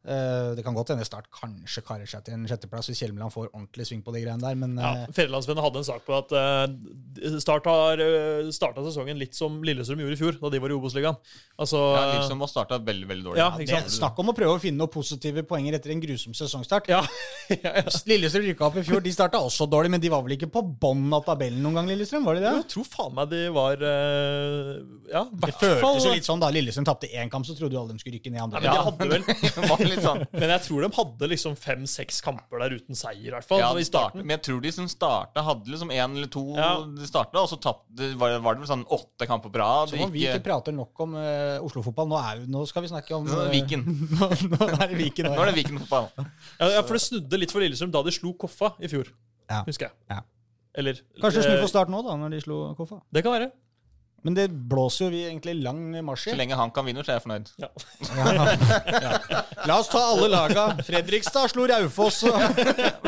Eh, 0.00 0.54
det 0.56 0.62
kan 0.64 0.72
godt 0.72 0.94
hende 0.94 1.04
Start 1.04 1.26
kanskje 1.28 1.82
karer 1.84 2.08
seg 2.08 2.22
til 2.24 2.32
en 2.32 2.46
sjetteplass 2.48 2.86
hvis 2.88 3.02
Hjelmeland 3.02 3.34
får 3.34 3.50
ordentlig 3.50 3.84
sving 3.84 4.00
på 4.00 4.14
de 4.14 4.22
greiene 4.22 4.40
der, 4.40 4.54
men 4.56 4.78
Ja, 4.80 4.92
eh, 5.02 5.10
Fedrelandsvennen 5.12 5.60
hadde 5.60 5.82
en 5.82 5.84
sak 5.84 6.06
på 6.06 6.14
at 6.16 6.32
uh, 6.32 7.36
Start 7.42 7.68
har 7.68 8.00
starta 8.48 8.80
sesongen 8.86 9.20
litt 9.20 9.36
som 9.36 9.58
Lillestrøm 9.60 10.00
gjorde 10.00 10.16
i 10.16 10.20
fjor, 10.22 10.38
da 10.40 10.52
de 10.54 10.60
var 10.64 10.72
i 10.72 10.76
Obos-ligaen. 10.78 11.18
Altså, 11.60 11.82
Ja, 11.98 12.06
Lillestrøm 12.14 12.40
har 12.46 12.48
starta 12.48 12.78
veldig 12.80 13.10
veldig 13.10 13.26
dårlig. 13.28 13.42
Ja, 13.42 13.50
det, 13.58 13.66
ikke 13.66 13.82
sant? 13.82 13.92
snakk 13.98 14.22
om 14.24 14.32
å 14.32 14.36
prøve 14.38 14.54
å 14.56 14.62
finne 14.62 14.80
noen 14.80 14.94
positive 14.94 15.44
poenger 15.44 15.76
etter 15.76 15.92
en 15.92 16.00
grusom 16.00 16.32
sesongstart. 16.38 16.88
ja, 16.88 17.02
ja, 17.52 17.74
ja. 17.82 17.84
Lillestrøm 18.08 18.48
rykka 18.48 18.70
opp 18.70 18.80
i 18.80 18.86
fjor. 18.88 19.04
De 19.04 19.12
starta 19.12 19.42
også 19.44 19.68
dårlig, 19.68 19.92
men 19.92 20.00
de 20.00 20.08
var 20.16 20.24
vel 20.24 20.38
ikke 20.38 20.48
på 20.48 20.64
bånn 20.64 21.12
av 21.12 21.26
tabellen 21.28 21.60
noen 21.60 21.76
gang, 21.82 21.92
Lillestrøm? 21.92 22.24
Var 22.24 22.40
de 22.40 22.46
det? 22.46 22.54
Jeg 22.62 22.68
tror 22.72 22.88
faen 22.96 23.14
meg 23.20 23.28
de 23.36 23.42
var 23.52 23.84
Ja, 23.84 25.26
i 25.28 25.36
Det 25.36 25.44
hvert 25.44 25.60
fall 25.60 25.76
føltes 25.84 26.08
jo 26.08 26.16
litt 26.16 26.32
sånn 26.32 26.40
da 26.40 26.48
Lillestrøm 26.56 26.88
tapte 26.88 27.12
én 27.12 27.28
kamp, 27.28 27.44
så 27.44 27.52
trodde 27.58 27.76
jo 27.76 27.84
alle 27.84 27.92
de 27.92 28.00
skulle 28.00 28.16
rykke 28.16 28.32
ned 28.32 28.46
andre. 28.48 28.64
Ja, 28.64 28.80
men 28.80 28.80
de 28.80 28.88
hadde 28.88 29.12
vel 29.12 29.28
Det 29.89 29.89
litt 29.90 30.04
sånn 30.04 30.22
Men 30.40 30.52
jeg 30.54 30.64
tror 30.66 30.84
de 30.84 30.90
hadde 30.96 31.28
liksom 31.32 31.56
fem-seks 31.58 32.20
kamper 32.24 32.62
der 32.62 32.74
uten 32.78 32.98
seier, 32.98 33.28
i 33.28 33.34
hvert 33.34 33.46
fall. 33.46 33.62
Ja, 33.62 33.70
i 33.76 33.86
starten. 33.86 34.22
men 34.24 34.34
jeg 34.36 34.44
tror 34.48 34.60
de 34.64 34.72
som 34.74 34.88
starta, 34.90 35.44
hadde 35.46 35.72
liksom 35.72 35.92
én 35.94 36.16
eller 36.16 36.30
to 36.32 36.44
Ja. 36.56 36.72
De 36.86 37.08
starta, 37.08 37.42
og 37.42 37.50
så 37.50 37.58
tapte 37.62 38.10
var, 38.20 38.36
var 38.44 38.56
det 38.56 38.64
vel 38.64 38.70
sånn 38.70 38.86
åtte 38.96 39.28
kamper 39.30 39.52
på 39.52 39.62
rad. 39.62 39.92
Som 39.92 40.06
om 40.06 40.14
vi 40.14 40.26
ikke 40.26 40.44
prater 40.46 40.76
nok 40.76 41.04
om 41.06 41.16
uh, 41.18 41.60
Oslo-fotball. 41.66 42.10
Nå, 42.10 42.20
nå 42.50 42.64
skal 42.70 42.86
vi 42.86 42.92
snakke 42.92 43.16
om 43.16 43.28
det 43.28 43.38
eh, 43.46 43.54
Viken. 43.54 43.86
nå, 44.16 44.30
nå 44.54 44.60
er 44.68 44.84
det 44.84 45.00
Viken. 45.00 45.30
Nå 45.30 45.40
er 45.44 45.52
det 45.52 45.56
Viken-fotball. 45.60 46.10
Ja, 46.20 46.70
ja, 46.78 46.84
for 46.84 46.98
det 46.98 47.04
snudde 47.06 47.40
litt 47.40 47.54
for 47.54 47.64
Lillestrøm 47.64 47.94
da 47.94 48.04
de 48.06 48.14
slo 48.14 48.34
Koffa 48.40 48.74
i 48.80 48.90
fjor. 48.90 49.10
Ja. 49.50 49.64
Husker 49.66 49.90
jeg. 49.90 49.98
Ja. 50.12 50.22
Eller 50.78 51.00
Kanskje 51.20 51.42
snu 51.42 51.56
eh, 51.56 51.60
for 51.64 51.70
start 51.72 51.90
nå, 51.92 52.02
da, 52.06 52.14
når 52.18 52.36
de 52.36 52.44
slo 52.44 52.62
Koffa. 52.78 53.00
Det 53.10 53.24
kan 53.26 53.34
være. 53.34 53.50
Men 54.22 54.34
det 54.36 54.50
blåser 54.68 55.04
jo 55.06 55.10
vi 55.14 55.20
egentlig 55.24 55.54
lang 55.64 55.78
marsj 56.04 56.28
Så 56.30 56.36
lenge 56.36 56.52
han 56.58 56.70
kan 56.76 56.84
vinne, 56.84 57.00
så 57.06 57.10
er 57.14 57.16
jeg 57.16 57.22
fornøyd. 57.24 57.46
Ja. 57.62 57.68
La 59.68 59.74
oss 59.80 59.88
ta 59.92 60.00
alle 60.12 60.28
laga. 60.32 60.64
Fredrikstad 60.84 61.48
slo 61.52 61.62
Raufoss. 61.70 62.18
og- 62.28 62.40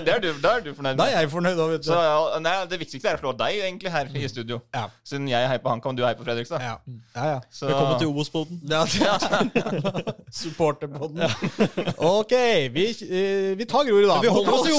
det 0.02 0.10
er 0.14 0.18
du, 0.24 0.28
er 0.32 0.60
du 0.64 0.70
fornøyd 0.74 0.96
Da 0.96 1.04
er 1.10 1.14
jeg 1.22 1.30
fornøyd 1.32 1.58
òg, 1.60 1.68
vet 1.74 1.84
Så, 1.90 1.96
ja, 2.00 2.38
nei, 2.44 2.54
det 2.70 2.78
viktigste 2.80 3.06
er 3.12 3.16
å 3.20 3.22
slå 3.22 3.30
deg 3.36 3.52
egentlig 3.68 3.90
her 3.92 4.06
i 4.16 4.18
studio. 4.32 4.56
Ja. 4.74 4.84
Siden 5.04 5.28
jeg 5.28 5.48
heier 5.52 5.60
på 5.64 5.68
HamKam, 5.72 5.96
du 5.96 6.02
heier 6.06 6.16
på 6.16 6.24
Fredrikstad. 6.26 6.60
Ja, 6.64 6.76
ja. 7.14 7.24
ja. 7.34 7.38
Så, 7.52 7.66
Velkommen 7.68 7.98
til 8.00 8.08
Obos-poden. 8.12 8.56
Ja, 8.72 8.82
Supporterpodden. 10.42 11.20
Ok, 11.98 12.32
vi, 12.72 12.84
eh, 13.04 13.52
vi 13.60 13.64
tar 13.68 13.84
Grorud, 13.88 14.08
da. 14.08 14.20
Vi 14.24 14.28
holder 14.32 14.52
oss 14.56 14.68
i 14.68 14.70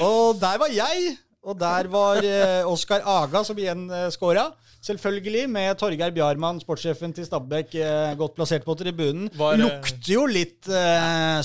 Og 0.10 0.40
der 0.42 0.56
var 0.58 0.66
jeg. 0.74 0.98
Og 1.40 1.56
der 1.56 1.88
var 1.88 2.20
eh, 2.20 2.66
Oskar 2.68 3.04
Aga 3.08 3.40
som 3.46 3.58
igjen 3.58 3.86
eh, 3.88 4.08
scora. 4.12 4.50
Selvfølgelig 4.84 5.46
med 5.52 5.76
Torgeir 5.80 6.12
Bjarmann, 6.12 6.60
sportssjefen 6.60 7.14
til 7.16 7.26
Stabæk, 7.28 7.74
eh, 7.80 8.12
godt 8.20 8.36
plassert 8.36 8.64
på 8.66 8.76
tribunen. 8.80 9.28
Var, 9.36 9.56
Lukter 9.60 10.12
jo 10.14 10.26
litt 10.28 10.68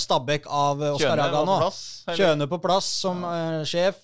Stabæk 0.03 0.49
av 0.51 0.83
Oskar 0.95 1.23
Aga 1.27 1.45
nå. 1.47 1.57
plass. 1.63 1.81
Kjøne 2.15 2.47
på 2.51 2.59
plass 2.63 2.91
som 3.05 3.23
eh, 3.29 3.61
sjef. 3.67 4.03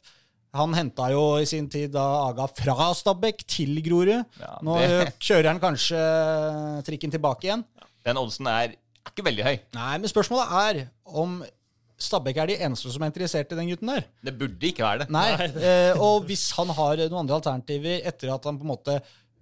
Han 0.55 0.75
henta 0.75 1.07
jo 1.13 1.37
i 1.39 1.47
sin 1.47 1.69
tid 1.71 1.93
da 1.95 2.05
Aga 2.27 2.49
fra 2.51 2.91
Stabæk 2.95 3.43
til 3.47 3.77
Grorud. 3.83 4.23
Ja, 4.39 4.57
Nå 4.67 4.79
kjører 5.19 5.53
han 5.53 5.63
kanskje 5.63 5.99
trikken 6.87 7.11
tilbake 7.13 7.47
igjen. 7.49 7.67
Den 8.07 8.19
oddsen 8.19 8.47
er 8.51 8.75
er 9.01 9.13
ikke 9.15 9.25
veldig 9.25 9.45
høy. 9.45 9.55
Nei, 9.77 9.93
men 9.97 10.11
spørsmålet 10.11 10.51
er 10.61 10.81
om 11.05 11.41
Stabæk 12.01 12.37
er 12.41 12.51
de 12.51 12.59
eneste 12.65 12.91
som 12.91 13.03
er 13.05 13.11
interessert 13.11 13.51
i 13.53 13.59
den 13.59 13.69
gutten 13.71 13.91
der. 13.93 14.05
Det 14.25 14.35
burde 14.39 14.69
ikke 14.71 14.83
være 14.87 15.03
det. 15.05 15.09
Nei, 15.13 15.27
eh, 15.69 15.93
og 16.01 16.25
hvis 16.29 16.49
han 16.57 16.73
har 16.73 17.05
noen 17.07 17.23
andre 17.23 17.37
alternativer 17.41 18.01
etter 18.09 18.33
at 18.33 18.47
han 18.49 18.57
på 18.57 18.65
en 18.67 18.73
måte 18.75 19.01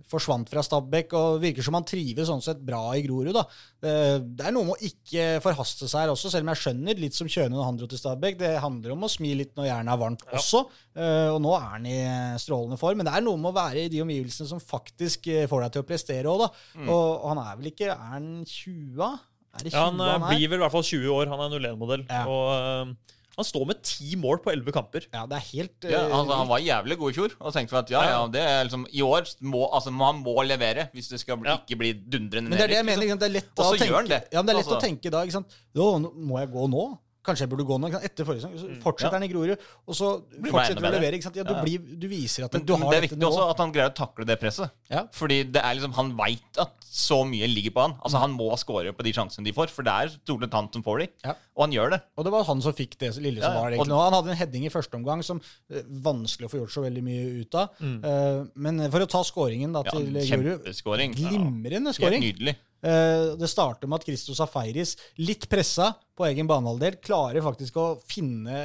forsvant 0.10 0.48
fra 0.50 0.64
Stabæk, 0.66 1.12
og 1.14 1.36
virker 1.44 1.62
som 1.62 1.76
han 1.78 1.84
trives 1.86 2.26
sånn 2.32 2.42
sett 2.42 2.62
bra 2.66 2.80
i 2.98 3.04
Grorud. 3.06 3.30
da. 3.36 3.44
Eh, 3.86 4.16
Det 4.26 4.48
er 4.48 4.56
noe 4.56 4.66
med 4.66 4.80
å 4.80 4.88
ikke 4.88 5.26
forhaste 5.44 5.86
seg 5.86 6.02
her 6.02 6.14
også, 6.16 6.32
selv 6.34 6.48
om 6.48 6.50
jeg 6.56 6.62
skjønner 6.64 6.98
litt 6.98 7.14
som 7.14 7.30
Kjøne 7.30 7.54
når 7.54 7.68
han 7.68 7.78
dro 7.78 7.90
til 7.92 8.02
Stabæk. 8.02 8.40
Det 8.40 8.50
handler 8.64 8.96
om 8.96 9.06
å 9.06 9.12
smi 9.12 9.36
litt 9.38 9.54
når 9.60 9.68
jernet 9.70 9.94
er 9.94 10.02
varmt 10.02 10.26
også, 10.34 10.64
eh, 10.98 11.28
og 11.30 11.38
nå 11.46 11.54
er 11.60 11.68
han 11.76 11.86
i 11.86 12.00
strålende 12.42 12.80
form. 12.82 12.98
Men 13.04 13.06
det 13.12 13.14
er 13.20 13.26
noe 13.28 13.38
med 13.38 13.52
å 13.52 13.58
være 13.60 13.86
i 13.86 13.92
de 13.94 14.02
omgivelsene 14.02 14.50
som 14.50 14.64
faktisk 14.64 15.30
får 15.52 15.68
deg 15.68 15.76
til 15.78 15.86
å 15.86 15.90
prestere 15.92 16.32
òg, 16.34 16.42
da. 16.48 16.50
Og 16.90 17.28
han 17.30 17.44
er 17.46 17.60
vel 17.62 17.70
ikke 17.70 17.92
Er 17.94 18.02
han 18.16 18.32
20? 18.50 19.20
Er 19.60 19.68
det 19.68 19.72
20 19.72 19.78
Ja, 19.78 19.86
han 19.90 20.00
eh, 20.02 20.12
han 20.18 20.28
blir 20.32 20.50
vel 20.50 20.60
i 20.60 20.64
hvert 20.64 20.72
fall 20.76 20.84
20 20.88 21.16
år. 21.16 21.32
Han 21.34 21.40
er 21.46 21.60
01-modell. 21.60 22.06
Ja. 22.10 22.26
Og 22.26 22.46
uh, 22.50 23.16
han 23.40 23.48
står 23.48 23.66
med 23.70 23.82
ti 23.88 24.16
mål 24.20 24.42
på 24.44 24.52
11 24.52 24.74
kamper. 24.76 25.06
Ja, 25.14 25.22
det 25.30 25.38
er 25.38 25.46
helt 25.54 25.86
Ja, 25.88 26.02
eh, 26.10 26.16
altså, 26.18 26.36
han 26.42 26.50
var 26.50 26.60
jævlig 26.60 26.98
god 27.00 27.12
i 27.14 27.16
fjor, 27.16 27.36
og 27.40 27.54
tenkte 27.56 27.78
at 27.80 27.92
ja, 27.94 28.02
ja, 28.10 28.18
det 28.28 28.42
er 28.44 28.64
liksom 28.68 28.84
I 28.92 29.02
år 29.06 29.30
må 29.48 29.62
altså, 29.72 29.94
man 29.96 30.20
må 30.26 30.34
levere 30.44 30.90
hvis 30.92 31.08
det 31.14 31.22
skal 31.22 31.38
bli, 31.40 31.48
Ja. 31.48 31.56
ikke 31.64 31.78
bli 31.80 31.94
dundrende 31.94 32.50
Men 32.52 32.58
det 32.58 32.66
er 32.66 32.74
det 32.74 32.80
jeg 32.82 32.86
mener. 32.90 33.04
liksom. 33.06 33.20
Det 33.20 33.30
er 33.30 33.36
lett, 33.38 33.52
da 33.56 33.64
å 33.64 33.78
tenke, 33.80 34.08
det. 34.10 34.22
Ja, 34.34 34.42
men 34.42 34.46
det 34.50 34.56
er 34.56 34.60
lett 34.60 34.68
å 34.68 34.76
Altså- 34.76 34.88
tenke 34.88 35.12
da. 35.12 35.24
ikke 35.24 35.38
sant? 35.40 35.56
Nå- 35.76 36.12
må 36.16 36.40
jeg 36.42 36.52
gå 36.52 36.68
nå? 36.70 36.88
Kanskje 37.30 37.46
jeg 37.46 37.54
burde 37.54 37.68
gå 37.70 37.78
nå? 37.80 37.92
Etter 38.02 38.28
forrige 38.28 38.44
sesong. 38.44 38.58
Så 38.60 38.82
fortsetter 38.84 39.14
Ja. 39.14 39.20
han 39.22 39.28
i 39.28 39.32
Grorud, 39.32 39.56
og 39.86 39.96
så 39.98 40.12
fortsetter 40.50 40.82
du 40.82 40.90
å 40.90 40.94
levere. 40.98 41.22
Ja, 41.22 41.46
du, 41.46 41.56
blir, 41.64 41.80
du 42.02 42.08
viser 42.12 42.50
at 42.50 42.58
Men, 42.58 42.66
du 42.66 42.74
men 42.76 42.88
har 42.88 42.92
det 42.96 43.00
er 43.00 43.08
viktig 43.08 43.30
også 43.30 43.48
at 43.54 43.64
han 43.64 43.74
greier 43.76 43.94
å 43.94 43.98
takle 44.02 44.26
det 44.28 44.40
presset. 44.42 44.74
Ja. 44.92 45.06
Fordi 45.16 45.44
det 45.54 45.62
er 45.64 45.78
liksom, 45.80 45.94
han 46.00 46.12
veit 46.18 46.60
at 46.66 46.76
så 46.90 47.20
mye 47.30 47.46
ligger 47.46 47.72
på 47.76 47.84
han. 47.86 47.92
Altså 48.02 48.18
Han 48.24 48.32
må 48.34 48.48
score 48.58 48.92
på 48.98 49.04
de 49.06 49.12
sjansene 49.14 49.46
de 49.46 49.54
får, 49.54 49.70
for 49.70 49.86
det 49.86 49.94
er 49.94 50.10
stort 50.16 50.42
sett 50.42 50.56
han 50.58 50.70
som 50.74 50.84
får 50.86 51.04
de. 51.04 51.08
Ja. 51.28 51.36
Og 51.56 51.64
han 51.68 51.76
gjør 51.76 51.92
det. 51.94 52.00
Og 52.18 52.26
det 52.26 52.32
var 52.34 52.48
han 52.48 52.64
som 52.66 52.74
fikk 52.74 52.96
det 53.04 53.12
lille 53.22 53.44
som 53.44 53.54
var. 53.54 53.70
egentlig. 53.76 53.94
Og 53.94 54.02
han 54.08 54.16
hadde 54.18 54.34
en 54.34 54.40
heading 54.40 54.66
i 54.66 54.72
første 54.74 54.98
omgang 54.98 55.22
som 55.26 55.38
uh, 55.40 55.84
vanskelig 56.10 56.50
å 56.50 56.54
få 56.56 56.64
gjort 56.64 56.74
så 56.74 56.84
veldig 56.88 57.04
mye 57.06 57.28
ut 57.44 57.60
av. 57.62 57.78
Eh, 57.84 58.40
men 58.66 58.82
for 58.90 59.06
å 59.06 59.10
ta 59.12 59.22
skåringen 59.28 59.76
da, 59.76 59.84
til 59.86 60.10
Grorud 60.10 60.66
Kjempeskåring. 60.66 61.14
Glimrende 61.20 61.94
Helt 61.94 62.00
skåring. 62.02 62.26
nydelig. 62.26 62.56
Eh, 62.80 63.36
Det 63.40 63.50
starter 63.50 63.88
med 63.88 64.00
at 64.00 64.06
Christo 64.08 64.36
Safaris, 64.38 64.96
litt 65.20 65.48
pressa 65.52 65.92
på 66.16 66.28
egen 66.30 66.48
banehalvdel, 66.48 67.00
klarer 67.04 67.44
faktisk 67.44 67.80
å 67.80 67.88
finne 68.08 68.60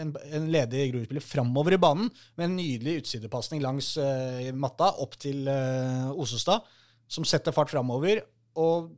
en, 0.00 0.12
ledig 0.52 0.90
Grorud-spiller 0.92 1.24
framover 1.24 1.76
i 1.76 1.80
banen 1.80 2.10
med 2.36 2.48
en 2.48 2.58
nydelig 2.58 2.98
utsidepasning 3.02 3.62
langs 3.64 3.94
eh, 4.00 4.50
matta 4.52 4.92
opp 5.00 5.16
til 5.20 5.48
eh, 5.48 6.12
Osestad, 6.12 6.64
som 7.08 7.24
setter 7.28 7.56
fart 7.56 7.72
framover. 7.72 8.22
Og 8.60 8.92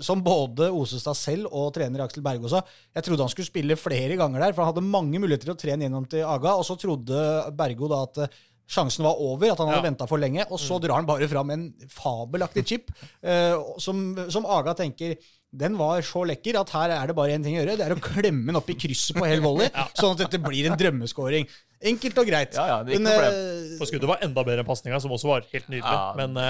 som 0.00 0.22
både 0.24 0.70
Osestad 0.72 1.18
selv 1.18 1.50
og 1.52 1.74
trener 1.76 2.00
Aksel 2.00 2.24
Bergo 2.24 2.48
sa, 2.48 2.62
jeg 2.94 3.04
trodde 3.04 3.26
han 3.26 3.32
skulle 3.32 3.50
spille 3.50 3.76
flere 3.76 4.16
ganger 4.16 4.40
der, 4.40 4.54
for 4.54 4.64
han 4.64 4.72
hadde 4.72 4.86
mange 4.86 5.20
muligheter 5.20 5.50
til 5.50 5.56
å 5.56 5.60
trene 5.60 5.84
gjennom 5.84 6.06
til 6.08 6.24
Aga, 6.24 6.54
og 6.56 6.64
så 6.64 6.78
trodde 6.80 7.26
Bergo 7.58 7.90
da 7.92 8.00
at 8.06 8.22
sjansen 8.68 9.04
var 9.04 9.18
over, 9.20 9.52
at 9.52 9.58
han 9.58 9.68
hadde 9.68 9.82
Ja. 9.82 9.90
ventet 9.90 10.08
for 10.08 10.18
lenge, 10.18 10.46
og 10.50 10.58
så 10.60 10.80
drar 10.80 10.96
han 10.96 11.06
bare 11.06 11.28
fram 11.28 11.50
en 11.50 11.72
fabelaktig 11.88 12.66
chip, 12.66 12.90
eh, 13.22 13.56
som, 13.78 14.30
som 14.30 14.46
Aga 14.46 14.74
tenker 14.74 15.16
den 15.52 15.76
var 15.76 16.00
så 16.00 16.22
lekker 16.24 16.56
at 16.62 16.70
her 16.72 16.94
er 16.94 17.10
det 17.10 17.14
bare 17.16 17.34
én 17.36 17.42
ting 17.44 17.58
å 17.58 17.60
gjøre. 17.60 17.76
Det 17.76 17.84
er 17.84 17.92
å 17.92 18.00
klemme 18.00 18.48
den 18.48 18.56
opp 18.56 18.70
i 18.72 18.76
krysset 18.78 19.18
på 19.18 19.26
hel 19.28 19.42
volley, 19.44 19.68
sånn 20.00 20.14
at 20.14 20.24
dette 20.24 20.40
blir 20.40 20.70
en 20.70 20.78
drømmeskåring. 20.80 21.44
Enkelt 21.92 22.20
og 22.22 22.28
greit. 22.30 22.54
Ja, 22.56 22.64
ja, 22.70 22.76
det 22.86 22.96
Men, 22.96 23.10
noe 23.10 23.26
eh, 23.28 23.72
For 23.76 23.90
skuddet 23.90 24.08
var 24.08 24.22
enda 24.24 24.44
bedre 24.46 24.62
enn 24.62 24.68
pasninga, 24.68 25.00
som 25.02 25.12
også 25.12 25.28
var 25.28 25.44
helt 25.52 25.68
nydelig. 25.68 25.82
Ja. 25.92 26.12
Men 26.16 26.38
uh, 26.38 26.44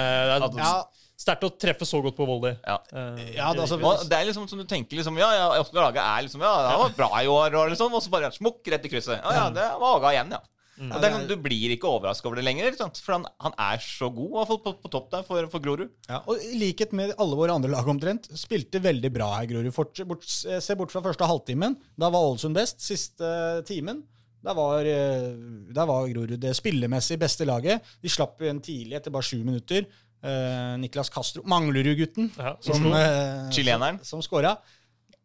det 0.45 0.51
er 0.53 0.61
ja, 0.61 0.71
sterkt 1.19 1.43
å 1.47 1.51
treffe 1.59 1.87
så 1.89 1.99
godt 2.05 2.15
på 2.15 2.27
volley. 2.29 2.55
Ja. 2.63 2.77
Uh, 2.93 3.19
Ja, 3.33 3.49
det 3.51 3.65
altså- 3.65 3.81
det 4.07 4.19
er 4.19 4.29
liksom 4.29 4.47
som 4.47 4.61
du 4.61 4.65
tenker 4.69 4.95
liksom, 5.01 5.17
Ja, 5.19 5.33
ja, 5.35 5.49
Oskar 5.59 5.89
Haga 5.89 6.05
er 6.13 6.27
liksom 6.27 6.45
Ja, 6.45 6.53
han 6.69 6.85
var 6.85 6.95
bra 6.95 7.09
i 7.19 7.27
år, 7.27 7.59
og 7.59 7.73
liksom, 7.73 7.91
og 7.97 8.05
så 8.05 8.13
bare 8.13 8.31
smukk 8.31 8.71
rett 8.71 8.87
i 8.87 8.93
krysset. 8.93 9.19
Ja, 9.19 9.35
ja, 9.41 9.49
det 9.49 9.67
var 9.83 9.97
Haga 9.97 10.13
igjen, 10.15 10.31
ja. 10.37 10.39
Og 10.73 10.95
det 10.97 11.05
er, 11.05 11.13
sånn, 11.13 11.27
du 11.29 11.35
blir 11.37 11.73
ikke 11.75 11.89
overraska 11.89 12.25
over 12.29 12.39
det 12.39 12.45
lenger, 12.47 12.73
sant? 12.79 12.97
for 13.05 13.17
han, 13.17 13.27
han 13.45 13.53
er 13.61 13.81
så 13.83 14.09
god, 14.13 14.39
fall 14.49 14.61
på, 14.63 14.73
på 14.81 14.91
topp 14.95 15.11
der, 15.11 15.25
for, 15.27 15.49
for 15.51 15.61
Grorud. 15.61 15.91
Ja, 16.09 16.23
og 16.25 16.41
I 16.41 16.55
likhet 16.57 16.95
med 16.97 17.13
alle 17.21 17.37
våre 17.37 17.53
andre 17.53 17.69
lag 17.75 17.89
omtrent, 17.93 18.25
spilte 18.39 18.81
veldig 18.81 19.11
bra 19.13 19.29
her, 19.35 19.49
Grorud. 19.51 19.69
Fort, 19.75 20.01
bort, 20.09 20.25
se 20.25 20.77
bort 20.79 20.93
fra 20.93 21.03
første 21.05 21.29
halvtimen. 21.29 21.77
Da 21.99 22.09
var 22.13 22.25
Ålesund 22.31 22.57
best. 22.57 22.81
Siste 22.83 23.29
timen. 23.69 24.01
Der 24.43 24.57
var, 24.57 24.83
eh, 24.83 25.29
der 25.71 25.85
var 25.87 26.09
Grorud 26.09 26.39
det 26.41 26.55
spillemessig 26.57 27.19
beste 27.21 27.45
laget. 27.47 27.85
De 28.03 28.11
slapp 28.11 28.41
en 28.43 28.59
tidlig 28.63 28.97
etter 28.99 29.13
bare 29.13 29.23
sju 29.23 29.39
minutter. 29.43 29.85
Eh, 30.23 30.73
Niklas 30.79 31.09
Castro, 31.11 31.43
Manglerud-gutten, 31.47 32.31
Ja, 32.37 32.57
som, 32.63 32.85
eh, 32.95 33.51
som, 33.51 33.99
som 34.03 34.21
skåra. 34.23 34.57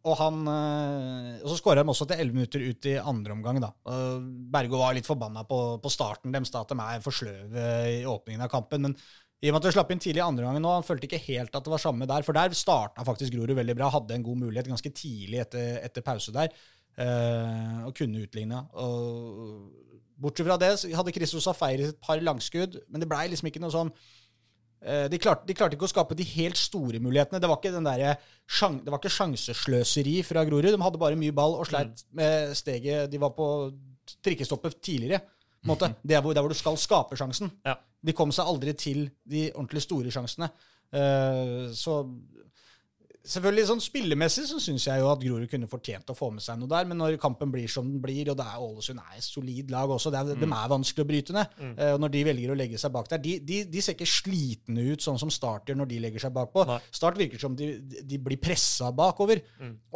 Og, 0.09 0.17
han, 0.19 0.41
eh, 0.49 1.39
og 1.43 1.51
så 1.51 1.57
skåra 1.59 1.83
de 1.83 1.93
også 1.93 2.07
til 2.09 2.21
11 2.25 2.35
minutter 2.35 2.65
ut 2.65 2.89
i 2.89 2.97
andre 2.99 3.35
omgang. 3.35 3.61
da. 3.63 3.71
Bergo 4.53 4.81
var 4.81 4.97
litt 4.97 5.07
forbanna 5.09 5.45
på, 5.47 5.59
på 5.83 5.93
starten 5.93 6.33
deres, 6.33 6.53
at 6.57 6.73
de 6.73 6.79
er 6.85 7.03
for 7.05 7.15
sløve 7.15 7.65
i 7.93 8.05
åpningen 8.09 8.45
av 8.45 8.51
kampen. 8.51 8.87
Men 8.87 8.97
i 9.39 9.47
og 9.47 9.55
med 9.55 9.61
at 9.61 9.69
de 9.69 9.75
slapp 9.77 9.91
inn 9.93 10.01
tidlig 10.03 10.19
i 10.19 10.25
andre 10.25 10.43
omgang 10.43 10.63
nå, 10.65 10.71
han 10.81 10.83
følte 10.83 11.07
ikke 11.07 11.21
helt 11.29 11.53
at 11.55 11.63
det 11.63 11.71
var 11.71 11.79
samme 11.79 12.09
der. 12.09 12.25
For 12.27 12.35
der 12.35 12.57
starta 12.57 13.05
faktisk 13.07 13.37
Grorud 13.37 13.55
veldig 13.55 13.77
bra. 13.79 13.91
Hadde 13.93 14.17
en 14.17 14.25
god 14.25 14.41
mulighet 14.41 14.67
ganske 14.73 14.91
tidlig 14.91 15.39
etter, 15.45 15.77
etter 15.85 16.03
pause 16.03 16.35
der. 16.35 16.51
eh, 16.99 17.85
og 17.87 17.93
kunne 17.95 18.25
utligna. 18.25 18.63
Bortsett 20.19 20.47
fra 20.47 20.57
det 20.59 20.73
hadde 20.97 21.13
Christos 21.15 21.45
Safaris 21.47 21.93
et 21.93 22.01
par 22.03 22.19
langskudd, 22.19 22.81
men 22.91 22.99
det 22.99 23.07
blei 23.07 23.29
liksom 23.31 23.47
ikke 23.47 23.61
noe 23.63 23.71
sånn 23.71 23.91
De 24.79 25.17
klarte, 25.19 25.43
de 25.43 25.53
klarte 25.57 25.75
ikke 25.75 25.89
å 25.89 25.91
skape 25.91 26.15
de 26.15 26.23
helt 26.23 26.55
store 26.55 27.01
mulighetene. 27.03 27.41
Det 27.43 27.47
var 27.51 27.57
ikke, 27.59 27.73
den 27.73 27.87
der, 27.87 28.15
det 28.15 28.93
var 28.93 29.01
ikke 29.01 29.11
sjansesløseri 29.11 30.13
fra 30.23 30.45
Grorud. 30.47 30.69
De 30.71 30.79
hadde 30.79 31.01
bare 31.01 31.19
mye 31.19 31.35
ball 31.35 31.57
og 31.59 31.67
sleit 31.67 32.05
med 32.15 32.53
steget. 32.55 33.09
De 33.11 33.19
var 33.19 33.33
på 33.35 33.49
trikkestoppet 34.23 34.79
tidligere. 34.79 35.19
Måte. 35.67 35.91
Det 35.99 36.15
er 36.15 36.23
hvor, 36.23 36.33
der 36.33 36.45
hvor 36.45 36.53
du 36.53 36.57
skal 36.57 36.79
skape 36.79 37.17
sjansen. 37.19 37.51
Ja. 37.67 37.75
De 37.99 38.15
kom 38.15 38.31
seg 38.31 38.47
aldri 38.47 38.73
til 38.79 39.09
de 39.27 39.49
ordentlig 39.51 39.83
store 39.83 40.13
sjansene. 40.13 40.47
Eh, 40.95 41.67
så 41.75 41.99
Selvfølgelig, 43.29 43.65
sånn 43.69 43.81
Spillemessig 43.83 44.45
så 44.49 44.57
syns 44.61 44.87
jeg 44.87 45.01
jo 45.03 45.09
at 45.11 45.21
Grorud 45.21 45.49
kunne 45.51 45.69
fortjent 45.69 46.09
å 46.09 46.15
få 46.17 46.31
med 46.33 46.41
seg 46.41 46.57
noe 46.57 46.69
der, 46.71 46.87
men 46.89 46.97
når 46.97 47.17
kampen 47.21 47.51
blir 47.53 47.69
som 47.69 47.85
den 47.85 48.01
blir, 48.01 48.31
og 48.31 48.37
det 48.39 48.45
er 48.47 48.63
Ålesund 48.65 49.01
er 49.03 49.19
et 49.19 49.25
solid 49.25 49.69
lag 49.73 49.91
også, 49.93 50.09
det 50.13 50.21
er, 50.21 50.39
de 50.39 50.47
er 50.47 50.71
vanskelig 50.71 51.05
å 51.05 51.09
bryte 51.11 51.35
ned. 51.35 51.53
Mm. 51.59 51.75
og 51.93 52.01
Når 52.03 52.13
de 52.15 52.23
velger 52.25 52.53
å 52.53 52.57
legge 52.57 52.81
seg 52.81 52.93
bak 52.95 53.11
der 53.11 53.21
de, 53.21 53.35
de, 53.45 53.61
de 53.69 53.83
ser 53.85 53.97
ikke 53.97 54.09
slitne 54.09 54.87
ut 54.89 55.05
sånn 55.05 55.21
som 55.21 55.29
Start 55.29 55.69
gjør 55.69 55.77
når 55.83 55.91
de 55.91 56.01
legger 56.01 56.25
seg 56.25 56.33
bakpå. 56.35 56.65
Nei. 56.67 56.79
Start 56.95 57.19
virker 57.21 57.41
som 57.41 57.53
de, 57.57 57.69
de 57.79 58.21
blir 58.23 58.41
pressa 58.41 58.89
bakover. 58.95 59.43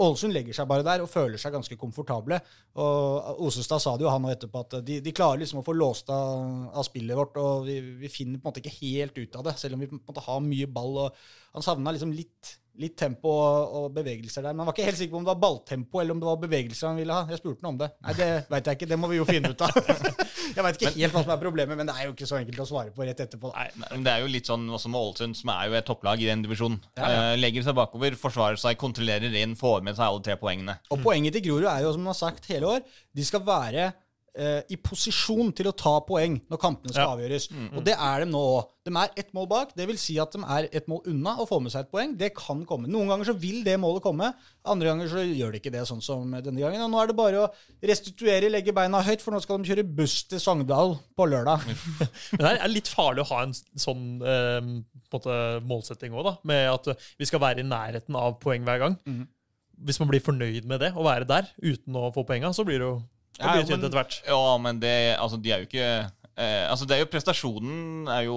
Ålesund 0.06 0.36
legger 0.36 0.60
seg 0.60 0.70
bare 0.70 0.86
der 0.86 1.04
og 1.04 1.10
føler 1.12 1.42
seg 1.42 1.56
ganske 1.58 1.78
komfortable. 1.80 2.38
Og 2.78 3.44
Osestad 3.48 3.82
sa 3.82 3.98
det 3.98 4.06
jo 4.06 4.14
han 4.14 4.30
og 4.30 4.34
etterpå, 4.36 4.66
at 4.68 4.80
de, 4.86 5.02
de 5.02 5.16
klarer 5.16 5.42
liksom 5.42 5.64
å 5.64 5.66
få 5.66 5.74
låst 5.78 6.14
av, 6.14 6.70
av 6.70 6.86
spillet 6.86 7.18
vårt, 7.18 7.42
og 7.42 7.66
vi, 7.66 7.80
vi 8.04 8.14
finner 8.14 8.38
på 8.38 8.46
en 8.46 8.54
måte 8.54 8.62
ikke 8.62 8.78
helt 8.84 9.18
ut 9.18 9.40
av 9.42 9.50
det, 9.50 9.58
selv 9.62 9.78
om 9.78 9.84
vi 9.84 9.90
på 9.90 9.98
en 9.98 10.06
måte 10.06 10.28
har 10.30 10.44
mye 10.46 10.70
ball. 10.70 11.00
og 11.08 11.24
Han 11.58 11.66
savna 11.66 11.94
liksom 11.96 12.14
litt 12.14 12.60
litt 12.82 12.96
tempo 12.98 13.30
og, 13.30 13.74
og 13.78 13.84
bevegelser 13.94 14.42
der. 14.42 14.54
Men 14.54 14.64
han 14.64 14.70
var 14.72 14.76
ikke 14.76 14.88
helt 14.88 15.00
sikker 15.00 15.14
på 15.14 15.20
om 15.20 15.26
det 15.28 15.34
var 15.34 15.42
balltempo 15.44 16.02
eller 16.02 16.16
om 16.16 16.22
det 16.24 16.28
var 16.30 16.40
bevegelser 16.42 16.90
han 16.90 16.98
ville 16.98 17.18
ha. 17.18 17.28
Jeg 17.30 17.42
spurte 17.42 17.62
han 17.62 17.70
om 17.74 17.80
det. 17.84 17.90
Nei, 18.02 18.16
det 18.18 18.30
veit 18.50 18.70
jeg 18.70 18.80
ikke. 18.80 18.90
Det 18.90 18.98
må 19.00 19.10
vi 19.12 19.20
jo 19.20 19.28
finne 19.28 19.52
ut 19.54 19.64
av. 19.66 19.78
jeg 20.58 20.66
veit 20.68 20.80
ikke 20.80 20.94
helt 20.96 21.18
hva 21.18 21.24
som 21.26 21.34
er 21.36 21.42
problemet, 21.44 21.80
men 21.80 21.90
det 21.90 21.96
er 21.98 22.08
jo 22.10 22.16
ikke 22.16 22.30
så 22.30 22.40
enkelt 22.40 22.64
å 22.64 22.68
svare 22.70 22.94
på 22.96 23.06
rett 23.08 23.24
etterpå. 23.26 23.54
Nei, 23.54 23.68
Men 23.84 24.08
det 24.08 24.16
er 24.16 24.26
jo 24.26 24.32
litt 24.34 24.50
sånn 24.50 24.66
også 24.74 24.94
med 24.94 25.02
Ålesund, 25.04 25.40
som 25.40 25.54
er 25.54 25.70
jo 25.70 25.78
et 25.80 25.90
topplag 25.90 26.24
i 26.24 26.30
den 26.32 26.46
divisjonen. 26.46 26.80
Ja, 26.98 27.04
ja. 27.06 27.26
Eh, 27.34 27.40
legger 27.42 27.68
seg 27.68 27.78
bakover, 27.78 28.18
forsvarer 28.20 28.62
seg, 28.62 28.80
kontrollerer 28.82 29.38
inn, 29.44 29.58
får 29.60 29.86
med 29.86 30.00
seg 30.00 30.08
alle 30.08 30.26
tre 30.26 30.40
poengene. 30.42 30.80
Og 30.94 31.04
poenget 31.06 31.38
til 31.38 31.46
Grorud 31.50 31.70
er 31.70 31.86
jo, 31.86 31.94
som 31.94 32.08
han 32.08 32.16
har 32.16 32.22
sagt 32.24 32.50
hele 32.50 32.78
år, 32.78 32.88
de 33.14 33.28
skal 33.28 33.46
være 33.46 33.92
i 34.34 34.78
posisjon 34.82 35.52
til 35.54 35.68
å 35.70 35.76
ta 35.78 36.00
poeng 36.02 36.40
når 36.50 36.58
kampene 36.58 36.90
skal 36.90 37.04
Ja. 37.04 37.12
avgjøres. 37.14 37.44
Og 37.78 37.84
det 37.86 37.94
er 37.94 38.24
de 38.24 38.32
nå 38.32 38.40
òg. 38.42 38.70
De 38.84 38.92
er 38.98 39.12
ett 39.16 39.30
mål 39.32 39.46
bak. 39.48 39.76
Det 39.78 39.86
vil 39.88 39.96
si 40.02 40.16
at 40.20 40.32
de 40.34 40.42
er 40.42 40.66
ett 40.74 40.88
mål 40.90 41.04
unna 41.08 41.36
å 41.38 41.46
få 41.48 41.60
med 41.62 41.72
seg 41.72 41.86
et 41.86 41.92
poeng. 41.92 42.16
Det 42.18 42.32
kan 42.36 42.66
komme. 42.66 42.88
Noen 42.90 43.08
ganger 43.08 43.30
så 43.30 43.36
vil 43.40 43.62
det 43.64 43.76
målet 43.80 44.02
komme, 44.02 44.34
andre 44.66 44.90
ganger 44.90 45.08
så 45.08 45.22
gjør 45.22 45.52
det 45.54 45.62
ikke 45.62 45.72
det, 45.76 45.84
sånn 45.88 46.02
som 46.02 46.26
denne 46.34 46.58
gangen. 46.60 46.82
Og 46.82 46.90
nå 46.92 47.04
er 47.04 47.08
det 47.12 47.16
bare 47.16 47.44
å 47.46 47.52
restituere, 47.86 48.50
legge 48.52 48.74
beina 48.74 49.04
høyt, 49.06 49.22
for 49.22 49.32
nå 49.36 49.42
skal 49.44 49.62
de 49.62 49.70
kjøre 49.70 49.86
buss 49.96 50.24
til 50.28 50.42
Sogndal 50.42 50.98
på 51.16 51.30
lørdag. 51.30 51.62
Men 52.34 52.42
det 52.48 52.58
er 52.58 52.74
litt 52.74 52.90
farlig 52.90 53.22
å 53.28 53.30
ha 53.36 53.44
en 53.46 53.54
sånn 53.54 54.04
eh, 54.26 54.60
på 55.14 55.22
en 55.22 55.22
måte, 55.22 55.38
målsetting 55.70 56.12
òg, 56.18 56.34
med 56.44 56.66
at 56.74 56.88
eh, 56.90 57.08
vi 57.22 57.30
skal 57.30 57.40
være 57.46 57.62
i 57.62 57.70
nærheten 57.70 58.18
av 58.18 58.40
poeng 58.42 58.66
hver 58.66 58.82
gang. 58.82 58.98
Mm. 59.06 59.28
Hvis 59.84 60.00
man 60.00 60.10
blir 60.10 60.22
fornøyd 60.24 60.66
med 60.70 60.80
det, 60.82 60.92
å 60.98 61.04
være 61.06 61.26
der 61.30 61.48
uten 61.62 61.96
å 61.98 62.10
få 62.14 62.26
poenga, 62.26 62.52
så 62.56 62.66
blir 62.66 62.80
det 62.82 62.88
jo 62.90 63.02
det 63.38 63.46
Ja, 63.46 63.54
blir 63.54 63.64
tynt 63.66 63.80
men- 63.82 63.86
etter 63.90 63.98
hvert. 64.02 64.22
Ja, 64.28 64.58
men 64.58 64.80
det, 64.80 65.18
altså, 65.20 65.42
de 65.42 65.52
er 65.52 65.64
jo 65.64 65.66
ikke 65.70 65.88
eh, 66.36 66.66
altså 66.72 66.88
det 66.90 66.96
er 66.96 67.02
jo 67.04 67.06
Prestasjonen 67.14 68.08
er 68.10 68.24
jo 68.26 68.36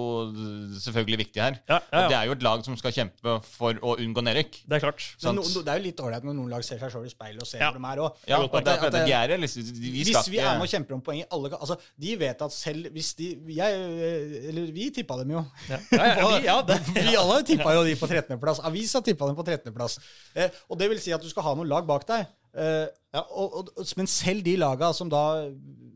selvfølgelig 0.77 1.17
viktig 1.23 1.41
her. 1.41 1.55
Ja, 1.67 1.79
ja, 1.79 1.81
ja. 1.91 2.03
Og 2.03 2.09
det 2.11 2.17
er 2.17 2.25
jo 2.29 2.31
et 2.37 2.43
lag 2.45 2.63
som 2.65 2.75
skal 2.77 2.93
kjempe 2.93 3.33
for 3.41 3.73
å 3.81 3.95
unngå 3.97 4.21
nedrykk. 4.21 4.59
Det 4.69 4.77
er 4.77 4.83
klart. 4.83 5.01
Men 5.23 5.35
no, 5.39 5.41
det 5.41 5.65
er 5.73 5.79
jo 5.79 5.83
litt 5.87 6.01
ålreit 6.05 6.23
når 6.27 6.35
noen 6.37 6.51
lag 6.53 6.61
ser 6.65 6.77
seg 6.81 6.91
sjøl 6.93 7.07
i 7.07 7.09
speilet 7.09 7.41
og 7.41 7.49
ser 7.49 7.63
Ja. 7.63 7.71
hvor 7.71 7.79
de 7.81 7.89
er 7.89 7.97
òg. 8.03 8.11
Vi 9.81 9.91
Hvis 10.03 10.13
skal 10.13 10.31
vi 10.31 10.37
er 10.43 10.53
med 10.59 10.67
og 10.67 10.71
kjemper 10.71 10.93
om 10.93 11.01
poeng 11.01 11.21
i 11.23 11.25
alle 11.31 11.49
altså, 11.57 11.77
De 11.97 12.15
vet 12.21 12.41
at 12.41 12.51
selv 12.53 12.91
hvis 12.93 13.13
de 13.17 13.31
jeg, 13.57 13.81
Eller 14.51 14.71
vi 14.71 14.89
tippa 14.93 15.17
dem 15.17 15.31
jo. 15.31 15.45
Ja, 15.69 15.79
ja, 15.91 16.39
ja, 16.43 16.61
vi. 16.61 17.01
Vi 17.07 17.15
alle 17.17 17.41
tippa 17.47 17.73
jo 17.73 17.83
de 17.87 17.95
på 17.97 18.07
13.-plass. 18.09 18.59
Avisa 18.67 19.01
tippa 19.01 19.25
dem 19.25 19.35
på 19.35 19.43
13.-plass. 19.47 19.97
Eh, 20.35 20.49
og 20.69 20.77
det 20.77 20.89
vil 20.91 20.99
si 21.01 21.11
at 21.15 21.21
du 21.21 21.29
skal 21.29 21.43
ha 21.43 21.55
noen 21.57 21.67
lag 21.69 21.85
bak 21.87 22.05
deg. 22.07 22.27
Eh, 22.57 22.85
ja, 23.13 23.23
og, 23.23 23.57
og, 23.61 23.81
men 23.99 24.09
selv 24.09 24.43
de 24.45 24.55
laga 24.57 24.89
som 24.95 25.09
da 25.11 25.47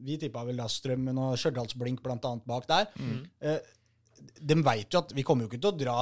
Vi 0.06 0.18
tippa 0.22 0.44
vel 0.46 0.62
da 0.62 0.68
Strømmen 0.70 1.18
og 1.22 1.38
Stjørdals-Blink 1.38 2.02
annet 2.06 2.46
bak 2.50 2.68
der. 2.70 2.90
Eh, 3.42 3.60
de 4.42 4.58
veit 4.66 4.94
jo 4.94 5.02
at 5.02 5.14
vi 5.18 5.26
kommer 5.26 5.46
jo 5.46 5.52
ikke 5.52 5.62
til 5.62 5.72
å 5.74 5.78
dra 5.78 5.98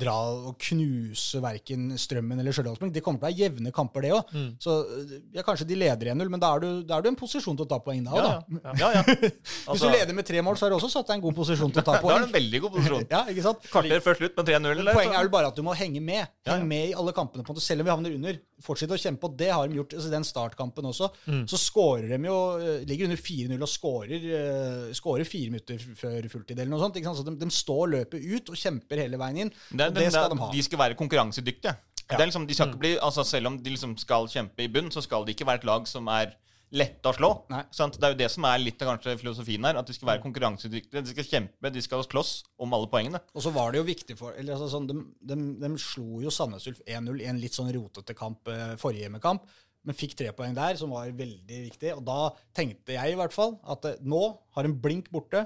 dra 0.00 0.14
og 0.48 0.54
knuse 0.64 1.40
verken 1.44 1.90
Strømmen 2.00 2.40
eller 2.40 2.54
Stjørdalsblink. 2.56 2.94
Det 2.94 3.02
kommer 3.04 3.20
til 3.20 3.26
å 3.26 3.28
være 3.28 3.36
jevne 3.42 3.72
kamper, 3.74 4.06
det 4.06 4.12
òg. 4.16 4.30
Mm. 4.32 4.46
Så 4.64 4.76
eh, 4.80 5.10
ja, 5.36 5.44
kanskje 5.44 5.66
de 5.68 5.76
leder 5.76 6.12
1-0, 6.14 6.30
men 6.32 6.40
da 6.40 6.54
er, 6.56 6.62
du, 6.64 6.86
da 6.88 6.96
er 6.96 7.04
du 7.04 7.10
i 7.10 7.12
en 7.12 7.18
posisjon 7.20 7.58
til 7.58 7.66
å 7.66 7.68
ta 7.68 7.78
poeng 7.84 8.00
da 8.06 8.14
òg, 8.16 8.22
Ja, 8.22 8.30
da. 8.32 8.72
ja. 8.80 8.90
Ja. 8.96 9.02
Hvis 9.12 9.68
Altså, 9.68 9.90
du 9.90 9.92
leder 9.92 10.16
med 10.16 10.26
tre 10.28 10.40
mål, 10.44 10.56
så 10.56 10.66
har 10.66 10.72
du 10.72 10.78
også 10.78 10.88
satt 10.94 11.10
deg 11.12 11.20
en 11.20 11.24
god 11.26 11.36
posisjon 11.36 11.74
til 11.74 11.82
å 11.82 11.86
ta 11.90 11.98
da 12.02 12.14
er 12.16 12.24
det 12.24 12.30
en 12.30 12.36
veldig 12.38 12.62
god 12.64 12.74
posisjon. 12.78 13.04
Ja, 13.12 13.20
ikke 13.28 13.44
sant? 13.44 13.68
Kvarter 13.72 14.04
før 14.06 14.18
slutt 14.22 14.40
med 14.40 14.48
3-0. 14.54 14.82
Poenget 14.88 15.18
er 15.18 15.26
vel 15.26 15.32
bare 15.36 15.52
at 15.52 15.60
du 15.60 15.62
må 15.66 15.76
henge 15.76 16.00
med. 16.04 16.32
Henge 16.48 16.68
med 16.72 16.88
i 16.88 16.96
alle 16.96 17.12
kampene. 17.16 17.44
på 17.44 17.52
en 17.52 17.56
måte. 17.58 17.64
Selv 17.66 17.84
om 17.84 17.90
vi 17.90 17.94
havner 17.94 18.16
under. 18.16 18.40
fortsett 18.62 18.92
å 18.94 18.98
kjempe, 19.00 19.26
og 19.26 19.36
det 19.36 19.48
har 19.50 19.66
de 19.68 19.74
gjort 19.80 19.94
altså, 19.98 20.10
den 20.12 20.24
startkampen 20.26 20.86
også. 20.86 21.08
Mm. 21.26 21.44
Så 21.50 21.58
skårer 21.58 22.12
de 22.14 22.18
jo 22.28 22.36
eh, 22.62 22.84
Ligger 22.86 23.08
under 23.08 23.18
4-0 23.18 23.64
og 23.66 23.70
skårer 23.70 24.26
uh, 24.30 24.92
skårer 24.94 25.26
fire 25.26 25.50
minutter 25.50 25.82
før 25.98 26.28
fulltid 26.30 26.56
eller 26.56 26.70
noe 26.70 26.78
sånt. 26.82 26.98
Så 27.02 27.24
de, 27.26 27.34
de 27.40 27.48
står 27.52 27.90
løpet 27.96 28.22
ut 28.22 28.52
og 28.54 28.58
kjemper 28.60 29.02
hele 29.02 29.18
veien 29.18 29.40
inn. 29.41 29.41
Det, 29.50 29.88
og 29.88 29.96
det, 29.96 30.04
det 30.04 30.12
skal 30.12 30.30
de 30.30 30.38
ha. 30.42 30.50
De 30.52 30.62
skal 30.62 30.82
være 30.84 30.98
konkurransedyktige. 31.00 31.74
Ja. 32.02 32.16
Det 32.18 32.20
er 32.20 32.28
liksom, 32.28 32.46
de 32.46 32.54
skal 32.54 32.68
ikke 32.68 32.82
bli, 32.82 32.92
altså 33.00 33.24
Selv 33.24 33.48
om 33.48 33.58
de 33.62 33.72
liksom 33.72 33.96
skal 34.00 34.28
kjempe 34.28 34.64
i 34.64 34.68
bunn, 34.68 34.90
så 34.92 35.00
skal 35.04 35.24
de 35.26 35.32
ikke 35.32 35.46
være 35.48 35.62
et 35.62 35.68
lag 35.68 35.86
som 35.88 36.10
er 36.12 36.34
lette 36.72 37.08
å 37.08 37.12
slå. 37.14 37.30
Sant? 37.74 37.98
Det 38.00 38.06
er 38.06 38.14
jo 38.14 38.18
det 38.22 38.28
som 38.32 38.46
er 38.48 38.60
litt 38.62 38.80
av 38.82 38.94
kanskje 38.94 39.16
filosofien 39.20 39.64
her. 39.68 39.78
At 39.80 39.88
de 39.88 39.96
skal 39.96 40.08
være 40.08 40.22
konkurransedyktige. 40.24 41.02
De 41.04 41.12
skal 41.12 41.28
kjempe, 41.28 41.72
de 41.74 41.82
skal 41.84 42.04
slåss 42.06 42.32
om 42.64 42.76
alle 42.76 42.88
poengene. 42.92 43.20
Og 43.36 43.44
så 43.44 43.52
var 43.54 43.72
det 43.72 43.82
jo 43.82 43.88
viktig 43.88 44.16
for 44.18 44.36
eller 44.38 44.56
altså 44.56 44.70
sånn, 44.72 44.88
de, 44.88 44.96
de, 45.32 45.38
de 45.60 45.72
slo 45.80 46.22
jo 46.24 46.32
Sandnes 46.32 46.68
Ulf 46.70 46.80
1-0 46.86 47.20
i 47.20 47.28
en 47.28 47.42
litt 47.42 47.58
sånn 47.58 47.72
rotete 47.76 48.16
kamp 48.16 48.48
eh, 48.52 48.72
forrige 48.80 49.06
hjemmekamp, 49.06 49.44
men 49.82 49.98
fikk 49.98 50.14
tre 50.18 50.30
poeng 50.36 50.54
der, 50.56 50.78
som 50.80 50.94
var 50.94 51.10
veldig 51.18 51.60
viktig. 51.68 51.92
Og 51.98 52.04
da 52.08 52.32
tenkte 52.56 52.96
jeg 52.96 53.12
i 53.12 53.18
hvert 53.20 53.36
fall 53.36 53.58
at 53.74 53.90
eh, 53.90 54.00
nå 54.00 54.24
har 54.56 54.68
en 54.68 54.78
blink 54.80 55.12
borte, 55.12 55.44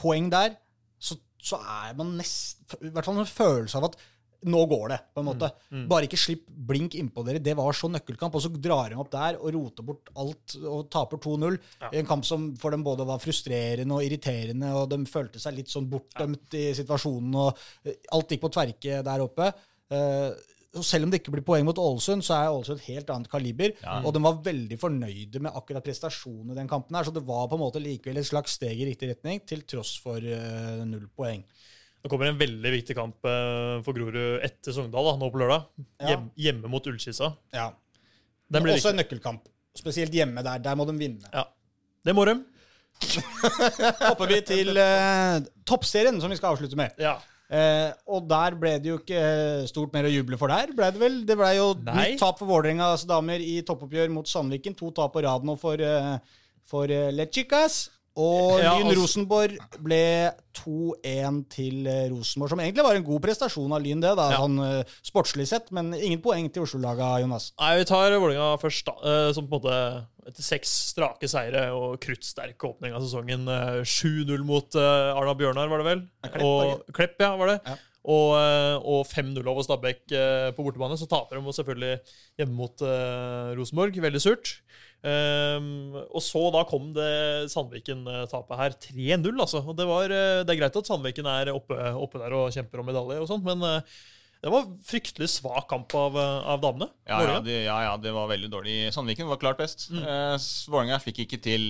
poeng 0.00 0.30
der, 0.32 0.56
så, 1.00 1.14
så 1.42 1.60
er 1.60 1.94
man 1.98 2.16
nesten 2.18 2.88
I 2.88 2.92
hvert 2.94 3.06
fall 3.08 3.20
en 3.22 3.28
følelse 3.28 3.80
av 3.80 3.90
at 3.90 4.00
nå 4.48 4.60
går 4.70 4.86
det, 4.88 4.98
på 5.12 5.20
en 5.20 5.26
måte. 5.28 5.48
Bare 5.90 6.06
ikke 6.06 6.16
slipp 6.20 6.46
blink 6.48 6.94
innpå 6.96 7.20
dere. 7.26 7.42
Det 7.44 7.52
var 7.58 7.76
så 7.76 7.90
nøkkelkamp. 7.92 8.36
Og 8.38 8.44
så 8.44 8.50
drar 8.54 8.88
de 8.88 8.96
opp 9.00 9.10
der 9.12 9.36
og 9.36 9.52
roter 9.52 9.84
bort 9.84 10.08
alt 10.16 10.54
og 10.62 10.86
taper 10.92 11.20
2-0. 11.20 11.58
Ja. 11.82 11.90
I 11.92 12.00
en 12.00 12.08
kamp 12.08 12.24
som 12.24 12.46
for 12.60 12.72
dem 12.72 12.84
både 12.86 13.04
var 13.08 13.20
frustrerende 13.20 13.98
og 13.98 14.06
irriterende, 14.06 14.72
og 14.76 14.88
de 14.92 15.02
følte 15.10 15.42
seg 15.42 15.58
litt 15.58 15.72
sånn 15.72 15.90
bortdømt 15.92 16.56
i 16.56 16.70
situasjonen. 16.78 17.36
og 17.36 17.60
eh, 17.84 18.00
Alt 18.16 18.32
gikk 18.32 18.46
på 18.46 18.52
tverke 18.56 19.02
der 19.04 19.26
oppe. 19.26 19.50
Eh, 19.92 20.30
og 20.78 20.84
selv 20.86 21.06
om 21.06 21.10
det 21.10 21.18
ikke 21.18 21.32
blir 21.34 21.42
poeng 21.42 21.64
mot 21.66 21.78
Ålesund, 21.82 22.22
så 22.22 22.36
er 22.36 22.52
Ålesund 22.54 22.78
et 22.78 22.90
helt 22.92 23.08
annet 23.10 23.30
kaliber. 23.30 23.72
Og 24.04 24.12
de 24.14 24.22
var 24.22 24.38
veldig 24.44 24.76
fornøyde 24.78 25.42
med 25.42 25.56
akkurat 25.58 25.82
prestasjonen 25.82 26.52
i 26.54 26.58
den 26.60 26.70
kampen. 26.70 26.94
her, 26.94 27.08
Så 27.08 27.14
det 27.14 27.24
var 27.26 27.48
på 27.50 27.58
en 27.58 27.64
måte 27.64 27.82
likevel 27.82 28.20
et 28.20 28.28
slags 28.28 28.54
steg 28.54 28.78
i 28.78 28.86
riktig 28.86 29.10
retning, 29.10 29.42
til 29.42 29.64
tross 29.66 29.96
for 29.98 30.22
uh, 30.22 30.84
null 30.86 31.08
poeng. 31.16 31.42
Det 32.00 32.08
kommer 32.08 32.30
en 32.30 32.38
veldig 32.40 32.70
viktig 32.72 32.94
kamp 32.96 33.26
eh, 33.28 33.82
for 33.84 33.92
Grorud 33.92 34.40
etter 34.46 34.72
Sogndal 34.72 35.04
da, 35.04 35.16
nå 35.20 35.26
på 35.28 35.40
lørdag. 35.42 35.66
Ja. 36.00 36.06
Hjem, 36.08 36.30
hjemme 36.46 36.70
mot 36.72 36.86
Ullkisa. 36.88 37.28
Ja. 37.52 37.66
Den 38.48 38.64
blir 38.64 38.72
også 38.72 38.88
viktig. 38.88 38.94
en 38.94 39.02
nøkkelkamp. 39.02 39.50
Spesielt 39.76 40.14
hjemme 40.16 40.40
der. 40.46 40.62
Der 40.64 40.78
må 40.80 40.86
de 40.88 40.94
vinne. 40.96 41.28
Ja. 41.34 41.44
Det 42.06 42.14
må 42.16 42.24
de. 42.24 42.38
Hopper 44.08 44.32
vi 44.32 44.40
til 44.48 44.72
uh, 44.80 45.44
toppserien, 45.68 46.16
som 46.24 46.32
vi 46.32 46.40
skal 46.40 46.54
avslutte 46.54 46.78
med. 46.80 46.96
Ja. 47.00 47.18
Eh, 47.50 47.90
og 48.06 48.28
der 48.30 48.54
ble 48.54 48.76
det 48.78 48.92
jo 48.92 48.98
ikke 49.00 49.18
eh, 49.18 49.64
stort 49.66 49.94
mer 49.94 50.06
å 50.06 50.12
juble 50.12 50.38
for 50.38 50.52
der. 50.52 50.70
Ble 50.76 50.90
det 50.94 51.02
vel? 51.02 51.16
Det 51.26 51.36
ble 51.38 51.48
jo 51.56 51.72
Nei. 51.82 52.12
nytt 52.12 52.20
tap 52.22 52.38
for 52.38 52.46
Vålerengas 52.50 53.02
damer 53.10 53.42
i 53.42 53.56
toppoppgjør 53.66 54.12
mot 54.14 54.28
Sandviken. 54.30 54.76
To 54.78 54.92
tap 54.94 55.16
på 55.16 55.24
rad 55.26 55.46
nå 55.46 55.56
for, 55.58 55.82
eh, 55.82 56.14
for 56.70 56.92
eh, 56.94 57.10
Lechicas. 57.10 57.88
Og 58.18 58.58
Ja, 58.58 58.72
Lyn 58.78 58.88
altså- 58.90 59.00
Rosenborg 59.00 59.58
ble 59.86 60.32
2-1 60.58 61.44
til 61.48 61.86
eh, 61.86 62.08
Rosenborg, 62.10 62.50
som 62.50 62.58
egentlig 62.60 62.82
var 62.84 62.96
en 62.98 63.04
god 63.06 63.20
prestasjon 63.22 63.72
av 63.72 63.80
Lyn, 63.84 64.00
det, 64.02 64.14
da, 64.18 64.30
Ja. 64.32 64.38
sånn 64.42 64.58
eh, 64.80 64.84
sportslig 65.06 65.46
sett. 65.46 65.70
Men 65.72 65.92
ingen 65.94 66.20
poeng 66.20 66.50
til 66.52 66.62
Oslo-laga, 66.66 67.20
Jonas. 67.22 67.52
Nei, 67.60 67.78
Vi 67.78 67.84
tar 67.84 68.10
Vålerenga 68.18 68.58
først, 68.60 68.84
da. 68.84 68.92
eh, 69.04 69.32
Som 69.32 69.46
på 69.46 69.56
en 69.56 69.62
måte 69.62 70.06
etter 70.26 70.42
seks 70.42 70.68
strake 70.92 71.28
seire 71.28 71.70
og 71.72 72.00
kruttsterk 72.00 72.58
åpning 72.58 72.92
av 72.92 73.00
sesongen. 73.02 73.46
eh, 73.48 73.82
7-0 73.84 74.44
mot 74.44 74.74
Arna 74.74 75.34
Bjørnar, 75.34 75.68
var 75.70 75.78
det 75.78 75.86
vel? 75.86 76.08
Klepp, 76.24 76.42
og, 76.44 76.92
Klepp, 76.92 77.14
ja, 77.20 77.36
var 77.36 77.46
det. 77.46 77.60
Ja. 77.64 77.76
Og, 78.02 78.32
og 78.82 79.06
5-0 79.06 79.46
over 79.46 79.62
Stabæk 79.62 80.08
på 80.56 80.64
bortebane. 80.64 80.96
Så 80.98 81.06
taper 81.06 81.36
de 81.36 81.52
selvfølgelig 81.52 82.00
hjemme 82.38 82.54
mot 82.56 82.74
Rosenborg. 82.80 83.92
Veldig 84.00 84.20
surt. 84.20 84.54
Um, 85.00 85.94
og 86.12 86.20
så 86.20 86.42
da 86.52 86.60
kom 86.68 86.90
det 86.92 87.48
Sandviken-tapet 87.52 88.60
her. 88.60 88.76
3-0, 88.90 89.30
altså. 89.32 89.62
Og 89.64 89.76
det, 89.78 89.86
var, 89.88 90.12
eh, 90.12 90.40
det 90.44 90.54
er 90.54 90.60
greit 90.60 90.76
at 90.76 90.90
Sandviken 90.90 91.28
er 91.30 91.52
oppe, 91.54 91.76
oppe 91.96 92.20
der 92.20 92.36
og 92.36 92.50
kjemper 92.52 92.82
om 92.82 92.90
medalje, 92.90 93.20
og 93.22 93.30
sånt, 93.30 93.46
men 93.46 93.64
eh, 93.64 94.00
det 94.40 94.50
var 94.52 94.64
fryktelig 94.88 95.28
svak 95.28 95.66
kamp 95.68 95.92
av, 95.94 96.14
eh, 96.16 96.48
av 96.54 96.60
damene. 96.62 96.88
Ja, 97.10 97.18
ja, 97.26 97.40
det, 97.44 97.56
ja, 97.66 97.76
ja, 97.84 97.96
det 98.00 98.12
var 98.14 98.28
veldig 98.30 98.48
dårlig. 98.52 98.74
Sandviken 98.94 99.28
var 99.28 99.36
klart 99.42 99.58
best. 99.60 99.88
Mm. 99.90 100.04
Vålerenga 100.70 100.98
fikk 101.02 101.18
ikke 101.26 101.38
til 101.42 101.64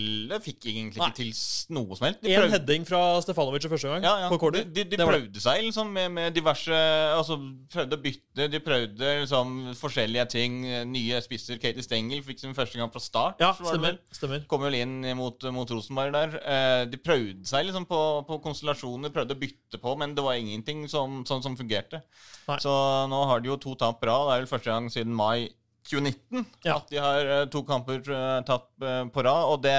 fikk 0.44 0.66
egentlig 0.70 1.00
Nei. 1.00 1.08
ikke 1.08 1.16
til 1.22 1.30
noe 1.74 1.96
som 1.98 2.06
helst. 2.06 2.22
Én 2.28 2.50
heading 2.52 2.84
fra 2.86 3.00
Stefanovic 3.24 3.64
i 3.66 3.70
første 3.72 3.88
gang. 3.90 4.04
ja, 4.06 4.12
ja. 4.22 4.28
På 4.30 4.36
De, 4.36 4.42
corner. 4.44 4.64
de, 4.68 4.84
de 4.84 4.96
det. 5.00 5.06
prøvde 5.08 5.42
seg 5.42 5.64
liksom 5.66 5.90
med, 5.96 6.10
med 6.12 6.34
diverse 6.36 6.70
Altså 7.16 7.38
prøvde 7.72 7.96
å 7.98 8.02
bytte. 8.04 8.46
De 8.52 8.60
prøvde 8.62 9.14
liksom 9.24 9.56
forskjellige 9.80 10.26
ting. 10.36 10.60
Nye 10.92 11.20
spisser. 11.24 11.58
Katie 11.62 11.82
Stengel 11.82 12.22
fikk 12.26 12.40
sin 12.44 12.54
første 12.54 12.78
gang 12.78 12.92
fra 12.92 13.00
start. 13.02 13.40
Ja, 13.42 13.50
stemmer. 13.58 13.98
stemmer. 14.14 14.44
Kom 14.50 14.62
vel 14.62 14.78
inn 14.78 15.00
mot, 15.18 15.42
mot 15.56 15.70
Rosenborg 15.74 16.12
der. 16.14 16.38
Eh, 16.44 16.84
de 16.92 17.00
prøvde 17.00 17.48
seg 17.48 17.66
liksom 17.66 17.88
på, 17.90 18.00
på 18.28 18.38
konstellasjoner, 18.44 19.10
prøvde 19.14 19.34
å 19.34 19.40
bytte 19.40 19.80
på, 19.82 19.96
men 19.98 20.14
det 20.14 20.22
var 20.24 20.38
ingenting 20.38 20.86
som, 20.92 21.22
sånn 21.26 21.42
som 21.42 21.56
fungerte. 21.58 22.02
Nei. 22.46 22.59
Så 22.60 22.72
nå 23.10 23.22
har 23.30 23.40
de 23.42 23.50
jo 23.52 23.58
to 23.60 23.74
tap 23.80 24.02
rad. 24.04 24.28
Det 24.28 24.36
er 24.36 24.44
vel 24.44 24.50
første 24.54 24.70
gang 24.72 24.90
siden 24.92 25.16
mai 25.16 25.48
2019 25.90 26.44
Ja. 26.66 26.76
at 26.76 26.90
de 26.92 26.98
har 27.00 27.30
eh, 27.40 27.44
to 27.50 27.62
kamper 27.66 28.02
tatt 28.46 28.68
eh, 28.84 29.04
på 29.12 29.24
rad. 29.26 29.46
Og 29.54 29.62
det, 29.64 29.78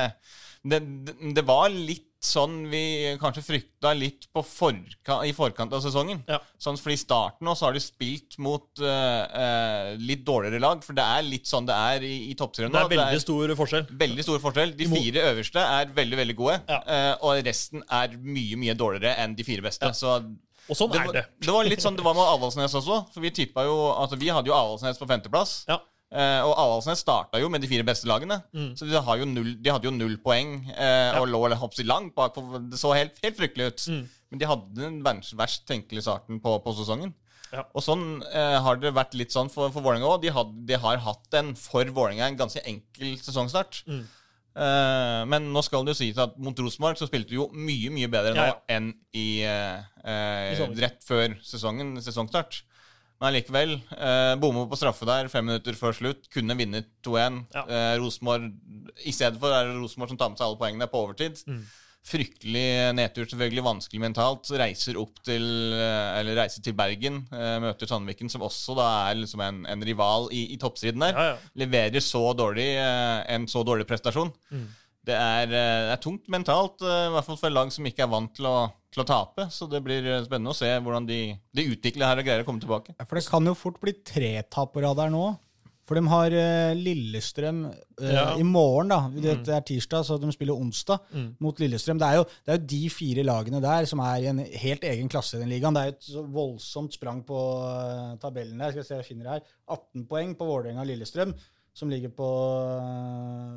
det, 0.66 0.82
det- 1.36 1.46
var 1.48 1.70
litt 1.70 2.08
sånn 2.22 2.68
vi 2.70 3.18
kanskje 3.18 3.42
frykta 3.42 3.96
litt 3.98 4.28
på 4.30 4.44
forka, 4.46 5.16
i 5.26 5.32
forkant 5.34 5.72
av 5.74 5.82
sesongen. 5.82 6.20
Ja. 6.30 6.38
Sånn, 6.62 6.78
fordi 6.78 6.94
I 6.94 7.02
starten 7.02 7.48
nå 7.48 7.56
så 7.58 7.66
har 7.66 7.74
de 7.74 7.82
spilt 7.82 8.38
mot 8.38 8.68
uh, 8.78 9.24
eh, 9.42 9.88
litt 9.98 10.22
dårligere 10.28 10.62
lag, 10.62 10.84
for 10.86 10.94
det 10.94 11.02
er 11.02 11.26
litt 11.26 11.50
sånn 11.50 11.66
det 11.66 11.74
er 11.74 12.06
i, 12.06 12.12
i 12.30 12.36
toppserien 12.38 12.70
Det 12.76 12.78
er 12.84 12.92
veldig 12.94 13.24
stor 13.24 13.56
forskjell. 13.58 13.88
Veldig 14.04 14.28
stor 14.28 14.44
forskjell. 14.44 14.76
De 14.78 14.90
fire 14.92 15.26
øverste 15.32 15.66
er 15.80 15.90
veldig 15.98 16.22
veldig 16.22 16.38
gode, 16.44 16.60
Ja. 16.70 16.80
uh, 16.86 17.26
og 17.26 17.42
resten 17.50 17.82
er 17.90 18.14
mye 18.22 18.62
mye 18.68 18.78
dårligere 18.78 19.16
enn 19.26 19.34
de 19.40 19.48
fire 19.50 19.66
beste. 19.66 19.90
Så 19.98 20.20
Og 20.72 20.78
sånn 20.80 20.92
det 20.94 21.02
er 21.02 21.16
det. 21.20 21.24
det 21.44 21.54
var 21.54 21.68
litt 21.68 21.84
sånn 21.84 21.98
det 22.00 22.04
var 22.06 22.16
med 22.16 22.24
Avaldsnes 22.24 22.76
også. 22.80 23.02
For 23.12 23.24
Vi 23.24 23.34
tippa 23.36 23.66
jo 23.68 23.78
altså 23.92 24.20
Vi 24.20 24.32
hadde 24.32 24.52
jo 24.52 24.56
Avaldsnes 24.56 25.02
på 25.02 25.08
femteplass. 25.10 25.56
Ja. 25.68 25.82
Eh, 26.12 26.42
og 26.44 26.54
Avaldsnes 26.60 27.04
starta 27.04 27.40
jo 27.40 27.48
med 27.52 27.64
de 27.64 27.70
fire 27.72 27.86
beste 27.88 28.08
lagene. 28.10 28.42
Mm. 28.56 28.72
Så 28.80 28.88
de, 28.88 28.96
har 29.00 29.20
jo 29.20 29.28
null, 29.28 29.54
de 29.64 29.72
hadde 29.72 29.88
jo 29.88 29.94
null 29.96 30.18
poeng 30.24 30.58
eh, 30.72 31.20
og 31.20 31.30
lå 31.32 31.44
hoppsi 31.60 31.86
langt 31.88 32.16
bak. 32.16 32.40
Det 32.72 32.80
så 32.80 32.94
helt, 32.96 33.20
helt 33.24 33.40
fryktelig 33.40 33.68
ut. 33.72 33.86
Mm. 33.92 34.06
Men 34.32 34.42
de 34.42 34.48
hadde 34.48 34.80
den 34.80 35.02
verst, 35.04 35.36
verst 35.40 35.68
tenkelige 35.68 36.08
starten 36.08 36.40
på, 36.44 36.56
på 36.64 36.76
sesongen. 36.80 37.14
Ja. 37.52 37.66
Og 37.76 37.84
sånn 37.84 38.22
eh, 38.32 38.58
har 38.64 38.80
det 38.80 38.94
vært 38.96 39.16
litt 39.20 39.34
sånn 39.36 39.52
for, 39.52 39.72
for 39.76 39.84
Vålerenga 39.84 40.08
òg. 40.08 40.24
De, 40.24 40.32
de 40.68 40.80
har 40.80 41.04
hatt 41.04 41.40
en 41.40 41.52
for 41.60 41.88
Vålerenga 41.88 42.30
en 42.30 42.40
ganske 42.40 42.64
enkel 42.68 43.18
sesongstart. 43.20 43.84
Mm. 43.92 44.06
Eh, 44.52 45.22
men 45.32 45.47
nå 45.54 45.62
skal 45.64 45.86
det 45.88 45.93
jo 45.93 45.99
sies 46.02 46.18
at 46.20 46.34
mot 46.41 46.58
Rosenborg 46.60 46.99
så 46.99 47.08
spilte 47.08 47.32
du 47.32 47.38
jo 47.38 47.47
mye 47.56 47.91
mye 47.93 48.10
bedre 48.12 48.34
Ja, 48.36 48.41
nå 48.41 48.47
ja. 48.49 48.58
enn 48.76 48.89
i, 49.16 49.28
uh, 49.47 49.80
uh, 50.04 50.76
rett 50.82 50.99
før 51.08 51.38
sesongen, 51.45 51.95
sesongstart. 52.04 52.62
Men 53.22 53.30
allikevel. 53.30 53.78
Uh, 53.93 54.34
Bomme 54.41 54.66
på 54.68 54.80
straffe 54.80 55.06
der 55.08 55.30
fem 55.32 55.45
minutter 55.47 55.78
før 55.78 55.95
slutt. 55.95 56.26
Kunne 56.34 56.58
vunnet 56.58 56.89
2-1. 57.06 57.43
Ja. 57.54 57.64
I 59.06 59.14
stedet 59.14 59.38
for 59.39 59.54
er 59.54 59.70
det 59.70 59.78
Rosenborg 59.78 60.12
som 60.12 60.20
tar 60.20 60.34
med 60.34 60.41
seg 60.41 60.49
alle 60.49 60.60
poengene 60.60 60.89
på 60.89 61.04
overtid. 61.06 61.43
Mm. 61.45 61.62
Fryktelig 62.08 62.64
nedtur, 62.97 63.28
selvfølgelig 63.30 63.64
vanskelig 63.66 64.02
mentalt. 64.02 64.49
Reiser 64.58 64.97
opp 64.99 65.20
til 65.26 65.43
eh, 65.78 66.20
Eller 66.20 66.39
reiser 66.41 66.64
til 66.66 66.74
Bergen. 66.78 67.22
eh, 67.32 67.58
Møter 67.62 67.88
Sandviken, 67.89 68.30
som 68.34 68.41
også 68.47 68.76
da 68.80 68.88
er 69.12 69.20
liksom 69.22 69.43
en, 69.45 69.60
en 69.70 69.86
rival 69.86 70.28
i, 70.34 70.47
i 70.56 70.58
toppstriden 70.62 71.04
der 71.06 71.14
Ja, 71.14 71.26
ja. 71.36 71.52
leverer 71.62 72.02
så 72.04 72.24
dårlig, 72.38 72.68
eh, 72.82 73.22
en 73.36 73.45
så 73.52 73.62
dårlig 73.68 73.86
prestasjon. 73.89 74.34
Mm. 74.52 74.66
Det 75.06 75.16
er, 75.18 75.47
det 75.49 75.62
er 75.95 76.02
tungt 76.02 76.28
mentalt, 76.30 76.84
i 76.86 77.10
hvert 77.10 77.26
fall 77.26 77.38
for 77.39 77.49
et 77.49 77.56
lag 77.56 77.72
som 77.74 77.86
ikke 77.89 78.04
er 78.06 78.10
vant 78.12 78.34
til 78.38 78.45
å, 78.45 78.58
til 78.93 79.02
å 79.02 79.06
tape. 79.10 79.47
Så 79.49 79.66
det 79.70 79.80
blir 79.82 80.06
spennende 80.28 80.54
å 80.54 80.58
se 80.58 80.70
hvordan 80.78 81.08
de, 81.10 81.18
de 81.58 81.66
utvikler 81.74 82.06
her 82.06 82.22
og 82.22 82.28
greier 82.28 82.43
å 82.43 82.45
komme 82.45 82.62
tilbake. 82.62 82.93
Ja, 82.99 83.08
For 83.10 83.18
det 83.18 83.24
kan 83.30 83.49
jo 83.49 83.56
fort 83.58 83.80
bli 83.82 83.95
tre 84.06 84.30
tap 84.54 84.76
på 84.76 84.84
rad 84.86 85.02
her 85.02 85.10
nå. 85.10 85.24
For 85.92 86.00
de 86.00 86.06
har 86.08 86.32
uh, 86.39 86.72
Lillestrøm 86.80 87.58
uh, 87.68 88.08
Ja. 88.08 88.24
i 88.39 88.46
morgen, 88.48 88.88
da. 88.94 89.00
Det 89.12 89.34
det 89.44 89.56
er 89.58 89.66
tirsdag, 89.68 90.06
så 90.08 90.16
de 90.22 90.32
spiller 90.32 90.56
onsdag 90.56 91.00
Mm. 91.12 91.26
mot 91.44 91.60
Lillestrøm. 91.60 92.00
Det 92.00 92.08
er, 92.08 92.16
jo, 92.22 92.24
det 92.48 92.54
er 92.54 92.60
jo 92.62 92.66
de 92.72 92.82
fire 92.96 93.24
lagene 93.28 93.60
der 93.62 93.86
som 93.92 94.00
er 94.00 94.24
i 94.24 94.30
en 94.32 94.39
helt 94.39 94.84
egen 94.88 95.10
klasse 95.12 95.36
i 95.36 95.42
den 95.44 95.52
ligaen. 95.52 95.76
Det 95.76 95.82
er 95.84 95.89
jo 95.92 95.98
et 95.98 96.08
så 96.14 96.24
voldsomt 96.32 96.96
sprang 96.96 97.20
på 97.28 97.36
uh, 97.36 98.16
tabellen 98.24 98.58
der. 98.64 98.72
Skal 98.72 98.86
jeg 98.86 98.88
se, 98.88 98.96
jeg 99.02 99.10
finner 99.12 99.28
det 99.28 99.34
her. 99.42 99.58
18 99.76 100.08
poeng 100.08 100.32
på 100.39 100.48
Vålerenga 100.48 100.80
og 100.86 100.88
Lillestrøm, 100.88 101.36
som 101.74 101.89
ligger 101.92 102.10
på, 102.16 102.30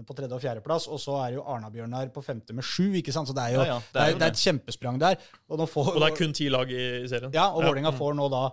på 0.07 0.15
tredje- 0.19 0.35
og 0.37 0.43
fjerdeplass. 0.43 0.87
Og 0.91 1.01
så 1.03 1.17
er 1.23 1.33
det 1.33 1.39
jo 1.41 1.47
Arna-Bjørnar 1.55 2.11
på 2.15 2.23
femte 2.25 2.55
med 2.57 2.67
sju, 2.67 2.91
ikke 3.01 3.15
sant? 3.15 3.31
Så 3.31 3.35
det 3.37 3.47
er 3.49 3.55
jo, 3.57 3.63
Ja, 3.65 3.75
ja, 3.75 3.81
det 3.95 4.03
er, 4.03 4.11
jo 4.13 4.19
det 4.21 4.27
er 4.29 4.35
et 4.35 4.43
kjempesprang 4.45 5.01
der. 5.03 5.17
Og, 5.49 5.59
nå 5.63 5.67
får, 5.71 5.95
Og 5.95 6.01
det 6.03 6.11
er 6.13 6.17
kun 6.19 6.33
ti 6.37 6.49
lag 6.53 6.71
i, 6.71 6.85
serien. 7.11 7.33
ja, 7.35 7.49
og 7.53 7.63
Vålerenga 7.65 7.95
får 7.97 8.15
nå 8.19 8.29
da 8.33 8.45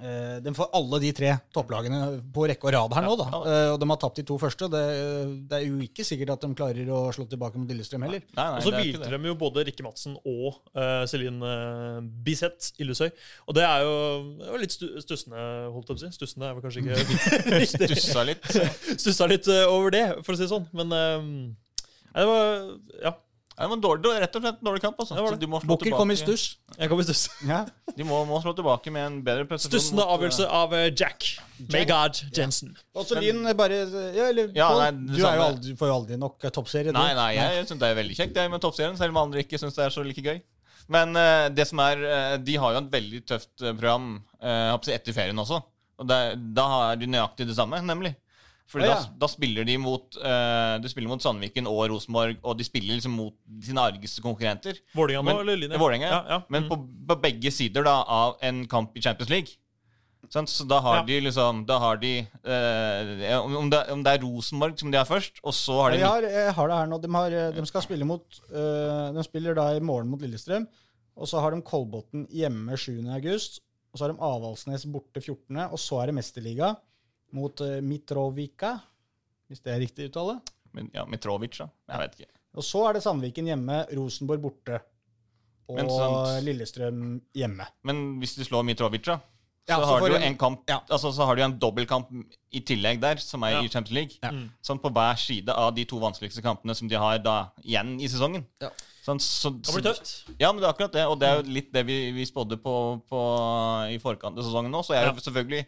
De 0.00 0.52
får 0.56 0.70
alle 0.76 1.00
de 1.02 1.10
tre 1.12 1.32
topplagene 1.52 1.98
på 2.32 2.46
rekke 2.48 2.68
og 2.68 2.72
rad 2.72 2.94
her 2.96 3.04
nå, 3.04 3.16
da. 3.20 3.26
Eh, 3.50 3.66
og 3.74 3.78
de 3.82 3.88
har 3.90 3.98
tapt 4.00 4.20
de 4.20 4.24
to 4.30 4.38
første. 4.40 4.68
Det, 4.72 4.84
det 5.50 5.58
er 5.58 5.66
jo 5.66 5.80
ikke 5.84 6.06
sikkert 6.06 6.32
at 6.36 6.46
de 6.46 6.50
klarer 6.56 6.92
å 6.94 7.02
slå 7.12 7.26
tilbake 7.28 7.60
mot 7.60 7.68
Lillestrøm 7.68 8.06
heller. 8.06 8.22
Nei, 8.32 8.46
nei, 8.46 8.62
Og 8.62 8.64
så 8.64 8.72
hvilte 8.76 9.10
de 9.12 9.30
jo 9.30 9.36
både 9.40 9.66
Rikke 9.68 9.84
Madsen 9.84 10.16
og 10.22 10.60
uh, 10.78 11.04
Celine 11.10 11.44
uh, 11.44 11.98
Biseth 12.24 12.80
Illesøy. 12.80 13.10
Og 13.46 13.56
det 13.58 13.66
er 13.66 13.84
jo, 13.84 13.94
det 14.40 14.60
litt 14.64 14.76
stu, 14.76 14.86
stussende, 15.04 15.44
holdt 15.74 15.90
jeg 15.90 15.96
på 15.96 15.98
å 15.98 16.04
si. 16.04 16.12
Stussende 16.16 16.48
er 16.48 16.56
vel 16.56 16.64
kanskje 16.64 16.84
ikke 16.84 17.00
riktig. 17.64 17.90
Stussa 17.92 18.24
litt. 18.28 18.52
Stussa 18.94 19.28
litt 19.30 19.50
eh, 19.52 19.66
over 19.68 19.94
det, 19.94 20.04
for 20.24 20.34
å 20.34 20.38
si 20.38 20.46
det 20.46 20.52
sånn. 20.52 20.68
Men 20.76 20.96
eh, 20.96 21.26
nei, 22.14 22.22
det 22.22 22.30
var 22.30 22.48
Ja, 23.04 23.14
det 23.60 23.70
var 23.70 23.76
en 23.76 23.82
dårlig, 23.84 24.12
rett 24.22 24.36
og 24.38 24.44
slett 24.44 24.60
en 24.60 24.68
dårlig 24.70 24.82
kamp. 24.84 25.00
Altså. 25.02 25.16
Det 25.16 25.24
var 25.24 25.34
Så 25.34 25.40
de 25.40 25.48
må 25.50 25.60
slå 25.60 25.70
Bukker 25.74 25.96
kom 25.96 26.12
i 26.14 26.16
stuss. 26.16 26.44
jeg 26.78 26.90
kom 26.92 27.02
i 27.02 27.06
stuss. 27.06 27.24
Ja. 27.48 27.60
De 27.96 28.06
må, 28.08 28.22
må 28.28 28.38
slå 28.44 28.54
tilbake 28.56 28.92
med 28.94 29.06
en 29.06 29.18
bedre 29.26 29.48
prestasjon. 29.48 29.74
Stussende 29.74 30.04
mot, 30.04 30.14
avgjørelse 30.16 30.46
av 30.60 30.76
Jack. 30.90 31.26
Jack 31.66 31.90
God 31.90 32.22
Jensen. 32.36 32.72
Ja. 32.76 32.86
Også 33.02 33.20
Lyn 33.20 33.44
bare 33.58 33.82
Ja, 34.16 34.30
eller 34.30 34.54
Ja, 34.56 34.70
nei, 34.78 34.92
du 35.10 35.18
er 35.20 35.36
jo 35.36 35.44
aldri, 35.50 35.74
får 35.76 35.92
jo 35.92 35.98
aldri 35.98 36.20
nok 36.20 36.46
eh, 36.46 36.54
toppserie. 36.56 36.94
Nei, 36.96 37.10
nei, 37.18 37.28
jeg, 37.36 37.58
jeg 37.58 37.68
syns 37.68 37.82
det 37.82 37.90
er 37.90 38.00
veldig 38.00 38.16
kjekt 38.22 38.38
det 38.38 38.46
med 38.52 38.64
toppserien, 38.64 38.96
selv 39.00 39.14
om 39.14 39.22
andre 39.26 39.44
ikke 39.44 39.60
syns 39.60 39.76
det 39.76 39.84
er 39.86 39.94
så 39.94 40.06
like 40.06 40.24
gøy. 40.24 40.40
Men 40.90 41.14
uh, 41.14 41.46
det 41.54 41.66
som 41.70 41.82
er 41.84 42.00
uh, 42.02 42.36
De 42.42 42.56
har 42.58 42.74
jo 42.74 42.82
et 42.82 42.94
veldig 42.94 43.20
tøft 43.28 43.62
eh, 43.62 43.74
program 43.74 44.16
uh, 44.42 44.74
etter 44.90 45.14
ferien 45.14 45.38
også. 45.38 45.60
Og 46.00 46.08
det, 46.08 46.18
da 46.56 46.64
har 46.72 46.98
de 46.98 47.08
nøyaktig 47.10 47.46
det 47.50 47.56
samme, 47.58 47.78
nemlig. 47.84 48.14
For 48.70 48.82
Ja, 48.84 48.92
ja. 48.92 48.98
da, 49.02 49.16
da 49.24 49.28
spiller 49.30 49.66
de 49.66 49.74
mot 49.82 50.18
uh, 50.22 50.76
De 50.82 50.90
spiller 50.92 51.10
mot 51.10 51.22
Sandviken 51.22 51.66
og 51.66 51.88
Rosenborg, 51.90 52.38
og 52.46 52.58
de 52.58 52.66
spiller 52.66 52.94
liksom 52.94 53.16
mot 53.18 53.34
sine 53.66 53.82
argeste 53.82 54.22
konkurrenter. 54.22 54.78
Vålinga 54.94 55.24
nå, 55.26 55.40
eller 55.42 55.58
Line? 55.64 55.80
Vålinga, 55.80 56.06
ja. 56.06 56.20
ja. 56.36 56.38
Men 56.48 56.66
mm. 56.66 56.70
på, 56.70 56.78
på 57.10 57.18
begge 57.24 57.50
sider 57.54 57.86
da 57.86 57.96
av 58.06 58.38
en 58.46 58.62
kamp 58.70 58.94
i 58.94 59.02
Champions 59.02 59.32
League. 59.32 59.58
Så 60.30 60.62
da 60.68 60.78
har 60.78 61.00
de 61.08 61.16
liksom 61.24 61.64
Da 61.66 61.78
har 61.82 61.96
de 61.98 62.10
uh, 62.22 63.40
om, 63.40 63.70
det, 63.72 63.80
om 63.90 64.02
det 64.04 64.12
er 64.12 64.22
Rosenborg 64.22 64.76
som 64.78 64.92
de 64.92 65.00
har 65.00 65.08
først, 65.08 65.40
og 65.42 65.54
så 65.56 65.78
har 65.80 65.90
de 65.90 65.98
Jeg 65.98 66.06
har, 66.06 66.22
jeg 66.22 66.52
har 66.54 66.70
det 66.70 66.76
her 66.76 66.92
nå. 66.92 66.98
De, 67.02 67.10
har, 67.16 67.34
eh, 67.34 67.48
de 67.56 67.64
skal 67.66 67.82
spille 67.82 68.06
mot 68.06 68.38
uh, 68.52 69.10
De 69.16 69.24
spiller 69.26 69.58
da 69.58 69.72
i 69.74 69.82
morgen 69.82 70.12
mot 70.12 70.22
Lillestrøm. 70.22 70.68
Og 71.18 71.26
så 71.26 71.42
har 71.42 71.50
de 71.50 71.64
Kolbotn 71.66 72.28
hjemme 72.30 72.78
7. 72.78 73.02
august. 73.10 73.58
Og 73.90 73.98
så 73.98 74.06
har 74.06 74.14
de 74.14 74.22
Avaldsnes 74.22 74.86
borte 74.86 75.18
14., 75.18 75.58
og 75.66 75.78
så 75.82 75.98
er 75.98 76.10
det 76.10 76.14
Mesterliga 76.20 76.76
mot 77.36 77.62
uh, 77.64 77.78
Mitrovica, 77.84 78.76
hvis 79.50 79.62
det 79.64 79.74
er 79.74 79.82
riktig 79.82 80.10
uttale. 80.10 80.38
Men, 80.76 80.90
ja, 80.94 81.04
Mitrovic, 81.10 81.58
da. 81.58 81.68
Jeg 81.90 82.04
vet 82.04 82.20
ikke. 82.20 82.32
Og 82.58 82.66
så 82.66 82.84
er 82.88 82.96
det 82.96 83.02
Sandviken 83.04 83.50
hjemme, 83.50 83.82
Rosenborg 83.96 84.42
borte. 84.42 84.80
Og 85.70 85.78
Men 85.78 86.44
Lillestrøm 86.44 87.02
hjemme. 87.36 87.66
Men 87.86 88.00
hvis 88.18 88.34
du 88.34 88.42
slår 88.46 88.64
Mitrovic, 88.66 89.04
da, 89.06 89.20
så, 89.70 89.76
Ja, 89.76 89.76
så 89.78 89.98
har 90.00 90.08
du 90.08 90.16
en 90.16 90.36
kamp 90.38 90.62
Ja. 90.68 90.80
Altså 90.90 91.12
så 91.14 91.24
har 91.24 91.36
du 91.36 91.42
en 91.42 91.58
dobbeltkamp 91.58 92.08
i 92.50 92.60
tillegg 92.60 93.00
der, 93.00 93.16
som 93.16 93.42
er 93.42 93.50
Ja. 93.50 93.62
i 93.62 93.68
Champions 93.68 93.94
League. 93.94 94.18
Ja. 94.22 94.30
Mm. 94.30 94.50
Sånn 94.62 94.80
på 94.82 94.90
hver 94.90 95.14
side 95.16 95.48
av 95.48 95.74
de 95.74 95.84
to 95.84 95.98
vanskeligste 95.98 96.42
kampene 96.42 96.74
som 96.74 96.88
de 96.88 96.96
har 96.96 97.18
da 97.18 97.52
igjen 97.62 98.00
i 98.00 98.08
sesongen. 98.08 98.46
Ja. 98.60 98.70
Sånn, 99.04 99.20
så, 99.20 99.50
Det 99.50 99.74
blir 99.74 99.92
tøft. 99.92 100.24
Ja, 100.38 100.52
men 100.52 100.60
det 100.60 100.68
er 100.68 100.72
akkurat 100.74 100.92
det. 100.92 101.06
Og 101.06 101.18
det 101.20 101.28
er 101.28 101.36
jo 101.36 101.42
litt 101.48 101.72
det 101.72 101.86
vi, 101.86 102.10
vi 102.12 102.26
spådde 102.26 102.56
på, 102.60 103.00
på 103.08 103.20
i 103.94 103.98
forkant 103.98 104.36
av 104.36 104.44
sesongen 104.44 104.70
nå. 104.70 104.82
Så 104.82 104.94
jeg 104.94 105.04
er 105.04 105.12
jo 105.12 105.20
selvfølgelig 105.20 105.66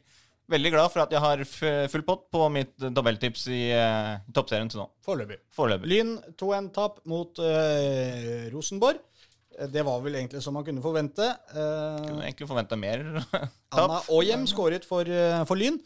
veldig 0.53 0.72
glad 0.74 0.90
for 0.92 1.05
at 1.05 1.14
jeg 1.14 1.22
har 1.22 1.42
full 1.92 2.05
pott 2.07 2.26
på 2.32 2.48
mitt 2.53 2.74
tabelltips 2.82 3.46
i 3.53 3.62
uh, 3.74 4.18
toppserien 4.34 4.70
til 4.72 4.82
nå. 4.82 4.88
Foreløpig. 5.07 5.88
Lyn 5.90 6.12
2-1-tap 6.40 7.00
mot 7.11 7.40
uh, 7.42 8.50
Rosenborg. 8.53 9.00
Eh, 9.59 9.68
Det 9.72 9.84
var 9.86 10.05
vel 10.05 10.20
egentlig 10.20 10.42
som 10.44 10.57
man 10.57 10.66
kunne 10.66 10.84
forvente. 10.84 11.26
Uh, 11.55 11.98
Kunne 12.05 12.28
egentlig 12.28 12.48
forventa 12.50 12.78
mer. 12.80 13.03
Anna 13.74 13.98
tap. 13.98 14.12
Aahjem 14.12 14.46
skåret 14.50 14.86
for, 14.88 15.09
for 15.48 15.61
Lyn. 15.61 15.80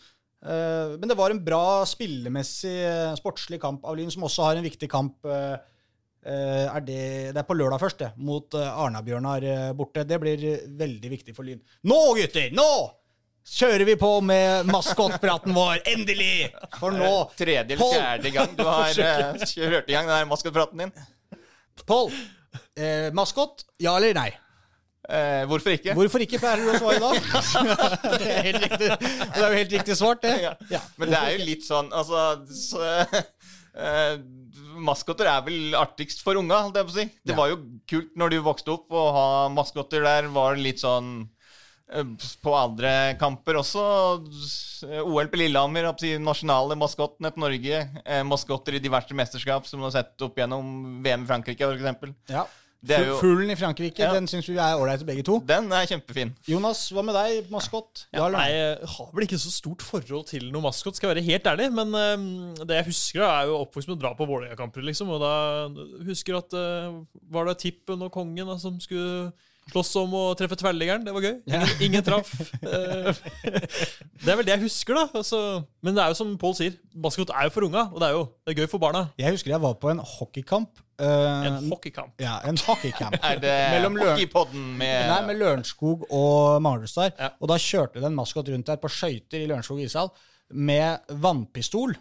Men 0.46 1.08
det 1.10 1.16
var 1.18 1.32
en 1.32 1.40
bra 1.42 1.80
spillemessig, 1.88 2.76
sportslig 3.18 3.56
kamp 3.58 3.86
av 3.88 3.96
Lyn, 3.98 4.12
som 4.12 4.26
også 4.28 4.44
har 4.44 4.58
en 4.60 4.66
viktig 4.66 4.86
kamp. 4.92 5.24
Er 5.26 6.84
det, 6.86 6.98
det 7.32 7.40
er 7.40 7.46
på 7.48 7.56
lørdag 7.56 7.80
først, 7.82 8.04
det, 8.04 8.12
mot 8.20 8.54
Arna-Bjørnar 8.54 9.72
borte. 9.74 10.04
Det 10.06 10.20
blir 10.22 10.44
veldig 10.78 11.10
viktig 11.16 11.34
for 11.34 11.48
Lyn. 11.48 11.58
Nå, 11.88 11.98
gutter! 12.20 12.54
Nå 12.54 12.68
kjører 13.46 13.84
vi 13.88 13.94
på 14.00 14.08
med 14.26 14.66
maskotpraten 14.70 15.54
vår! 15.56 15.82
Endelig! 15.92 16.48
For 16.80 16.94
nå 16.94 17.12
Tredje 17.38 17.76
eller 17.76 17.92
fjerde 17.92 18.32
gang 18.34 18.56
du 18.58 18.64
har 18.66 18.98
eh, 19.04 19.44
kjørt 19.46 19.90
i 19.92 19.94
gang 19.96 20.08
den 20.10 20.16
her 20.18 20.26
maskotpraten 20.30 20.82
din. 20.86 20.92
Pål, 21.86 22.10
eh, 22.80 23.08
maskot, 23.14 23.64
ja 23.82 23.94
eller 24.00 24.16
nei? 24.16 24.30
Eh, 25.06 25.44
hvorfor 25.46 25.70
ikke? 25.76 25.94
Hvorfor 25.94 26.24
ikke 26.24 26.40
pærer 26.42 26.64
du 26.66 26.72
å 26.72 26.78
svare 26.80 26.98
da? 26.98 27.10
det 28.18 28.30
er 28.32 28.48
helt 28.48 28.64
riktig. 28.64 28.88
Det 28.98 29.44
er 29.44 29.44
jo 29.52 29.58
helt 29.60 29.74
riktig 29.76 29.96
svart, 30.00 30.24
det. 30.24 30.32
Ja. 30.42 30.54
Ja. 30.72 30.80
Men 30.98 31.12
det 31.12 31.20
er 31.20 31.36
jo 31.36 31.44
litt 31.46 31.62
sånn 31.62 31.92
Altså 31.94 32.24
så, 32.50 32.82
eh, 33.86 34.16
Maskoter 34.82 35.30
er 35.30 35.44
vel 35.46 35.76
artigst 35.78 36.24
for 36.26 36.36
unga, 36.40 36.58
holdt 36.66 36.80
jeg 36.80 36.88
på 36.88 36.92
å 36.92 36.96
si. 36.98 37.06
Det 37.22 37.36
Ja. 37.36 37.38
var 37.38 37.52
jo 37.54 37.60
kult 37.88 38.18
når 38.18 38.34
du 38.34 38.40
vokste 38.44 38.74
opp, 38.74 38.90
å 38.90 39.04
ha 39.14 39.28
maskoter 39.54 40.02
der. 40.04 40.26
Var 40.34 40.58
litt 40.58 40.82
sånn 40.82 41.14
på 41.86 42.52
andre 42.58 43.14
kamper 43.20 43.60
også. 43.60 43.82
Eh, 44.90 45.00
OL 45.06 45.28
på 45.30 45.38
Lillehammer, 45.38 45.86
nasjonale 46.18 46.74
maskottene 46.78 47.30
til 47.32 47.44
Norge. 47.44 47.82
Eh, 48.04 48.22
maskotter 48.26 48.74
i 48.74 48.82
diverse 48.82 49.14
mesterskap, 49.14 49.66
som 49.66 49.80
du 49.80 49.86
har 49.86 49.94
sett 49.94 50.20
opp 50.26 50.36
gjennom 50.36 51.02
VM 51.04 51.22
i 51.22 51.26
Frankrike, 51.30 51.62
f.eks. 51.62 52.14
Ja. 52.28 52.46
Jo- 52.86 53.16
Fuglen 53.18 53.50
i 53.50 53.56
Frankrike, 53.56 53.98
Ja. 53.98 54.12
den 54.12 54.26
syns 54.28 54.46
vi 54.46 54.54
er 54.58 54.76
ålreite 54.78 55.06
begge 55.06 55.24
to. 55.24 55.40
Den 55.40 55.72
er 55.72 55.86
kjempefin. 55.86 56.34
Jonas, 56.46 56.84
hva 56.92 57.02
med 57.02 57.14
deg? 57.16 57.48
Maskot? 57.50 58.04
Ja, 58.12 58.28
Nei, 58.28 58.50
jeg 58.50 58.78
har 58.86 59.08
vel 59.12 59.24
ikke 59.26 59.40
så 59.40 59.50
stort 59.50 59.82
forhold 59.82 60.26
til 60.28 60.52
noe 60.52 60.62
maskot, 60.62 60.94
skal 60.94 61.10
jeg 61.10 61.16
være 61.16 61.24
helt 61.32 61.44
ærlig. 61.50 61.72
Men 61.72 61.94
eh, 61.94 62.64
det 62.64 62.76
jeg 62.76 62.84
husker, 62.92 63.22
er 63.22 63.46
jo 63.46 63.64
oppvokst 63.64 63.88
med 63.88 63.96
å 63.96 64.00
dra 64.04 64.14
på 64.14 64.26
Vålerenga-kamper, 64.28 64.82
liksom. 64.86 65.08
Og 65.10 65.20
da 65.20 65.68
husker 66.04 66.34
jeg 66.34 66.42
at 66.44 66.52
uh, 66.54 67.02
var 67.30 67.46
det 67.46 67.58
Tippen 67.58 68.02
og 68.02 68.12
Kongen 68.12 68.46
da, 68.46 68.58
som 68.58 68.78
skulle 68.78 69.32
slåss 69.72 69.90
om 70.00 70.12
å 70.14 70.22
treffe 70.38 70.56
tverrliggeren. 70.60 71.02
Det 71.06 71.12
var 71.14 71.24
gøy. 71.26 71.34
Ingen, 71.50 71.70
ingen 71.88 72.04
traff. 72.06 72.30
Eh, 72.62 73.10
det 74.22 74.30
er 74.32 74.38
vel 74.38 74.46
det 74.46 74.54
jeg 74.54 74.62
husker, 74.66 74.94
da. 74.98 75.04
Altså, 75.18 75.40
men 75.82 75.96
det 75.96 76.02
er 76.04 76.12
jo 76.12 76.18
som 76.18 76.34
Pål 76.40 76.54
sier, 76.58 76.76
basket 76.94 77.32
er 77.34 77.48
jo 77.48 77.54
for 77.56 77.66
unga, 77.66 77.86
og 77.90 77.98
det 78.02 78.08
er 78.08 78.14
jo 78.16 78.24
det 78.46 78.54
er 78.54 78.60
gøy 78.62 78.70
for 78.70 78.82
barna. 78.82 79.02
Jeg 79.20 79.34
husker 79.34 79.54
jeg 79.54 79.62
var 79.64 79.74
på 79.82 79.90
en 79.92 80.02
hockeykamp. 80.02 80.82
Uh, 80.96 81.44
En 81.50 81.58
hockeykamp. 81.68 82.14
ja, 82.22 82.38
en 82.48 82.56
hockeykamp. 82.56 83.18
Er 83.28 83.42
det 83.42 83.56
Mellom 83.74 83.98
hockeypodden 84.00 84.62
med 84.80 85.10
Nei, 85.10 85.18
med 85.28 85.36
Lørenskog 85.42 86.06
og 86.08 86.62
Manglerudstad. 86.64 87.12
Ja. 87.20 87.34
Og 87.36 87.50
da 87.52 87.58
kjørte 87.60 88.00
det 88.00 88.08
en 88.08 88.16
maskot 88.16 88.48
rundt 88.48 88.70
der 88.70 88.80
på 88.80 88.88
skøyter 88.88 89.42
i 89.42 89.50
Lørenskog 89.50 89.82
ishall 89.84 90.08
med 90.56 91.02
vannpistol. 91.20 91.92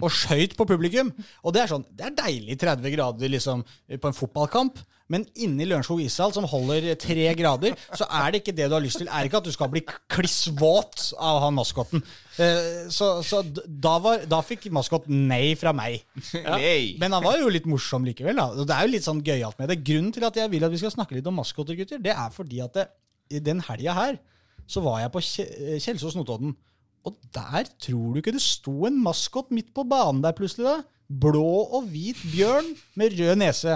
Og 0.00 0.08
skøyt 0.10 0.56
på 0.58 0.66
publikum. 0.66 1.12
Og 1.44 1.54
det 1.54 1.62
er 1.62 1.70
sånn, 1.70 1.84
det 1.94 2.08
er 2.08 2.16
deilig 2.24 2.56
30 2.62 2.92
grader 2.96 3.30
liksom, 3.36 3.62
på 4.00 4.10
en 4.10 4.16
fotballkamp. 4.16 4.80
Men 5.12 5.26
inni 5.36 5.66
Lørenskog 5.68 5.98
ishall, 6.00 6.32
som 6.32 6.46
holder 6.48 6.94
tre 6.96 7.26
grader, 7.36 7.74
så 7.92 8.06
er 8.08 8.30
det 8.32 8.38
ikke 8.40 8.54
det 8.56 8.70
du 8.70 8.74
har 8.78 8.80
lyst 8.80 8.96
til. 9.02 9.08
Er 9.12 9.26
ikke 9.28 9.36
at 9.42 9.44
du 9.44 9.52
skal 9.52 9.68
bli 9.68 9.82
kliss 10.08 10.46
våt 10.56 11.10
av 11.20 11.42
han 11.44 11.52
maskoten. 11.58 12.00
Eh, 12.40 12.88
Så, 12.88 13.10
så 13.22 13.42
da, 13.44 13.98
var, 14.00 14.24
da 14.30 14.38
fikk 14.42 14.64
maskot 14.72 15.04
nei 15.12 15.52
fra 15.60 15.74
meg. 15.76 16.00
Nei. 16.46 16.96
Men 17.02 17.12
han 17.18 17.22
var 17.26 17.36
jo 17.42 17.50
litt 17.52 17.68
morsom 17.68 18.06
likevel. 18.08 18.40
da. 18.40 18.64
Det 18.64 18.72
er 18.78 18.88
jo 18.88 18.94
litt 18.94 19.04
sånn 19.06 19.20
gøyalt 19.26 19.60
med 19.60 19.68
det. 19.74 19.82
Grunnen 19.84 20.14
til 20.16 20.24
at 20.24 20.40
jeg 20.40 20.50
vil 20.56 20.64
at 20.64 20.72
vi 20.72 20.80
skal 20.80 20.94
snakke 20.96 21.18
litt 21.18 21.28
om 21.28 21.36
maskoter, 21.36 21.76
gutter, 21.76 22.00
det 22.00 22.16
er 22.16 22.32
fordi 22.32 22.62
at 22.64 22.80
det, 22.80 22.88
i 23.36 23.44
den 23.44 23.60
helga 23.68 23.92
her 24.00 24.16
så 24.64 24.80
var 24.80 25.02
jeg 25.02 25.12
på 25.12 25.20
Kje- 25.20 25.78
Kjelsås 25.84 26.16
Notodden. 26.16 26.56
Og 27.04 27.18
der 27.36 27.68
tror 27.76 28.14
du 28.16 28.22
ikke 28.22 28.32
det 28.32 28.40
sto 28.40 28.86
en 28.88 28.96
maskot 29.04 29.50
midt 29.52 29.74
på 29.76 29.84
banen 29.84 30.22
der 30.24 30.32
plutselig, 30.32 30.64
da? 30.64 30.78
Blå 31.04 31.44
og 31.76 31.90
hvit 31.92 32.16
bjørn 32.32 32.70
med 32.96 33.12
rød 33.20 33.36
nese. 33.42 33.74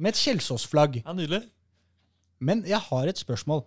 Med 0.00 0.14
et 0.14 0.20
Kjelsås-flagg. 0.22 1.02
Ja, 1.04 1.12
Nydelig. 1.16 1.44
Men 2.40 2.64
jeg 2.64 2.80
har 2.88 3.10
et 3.10 3.20
spørsmål. 3.20 3.66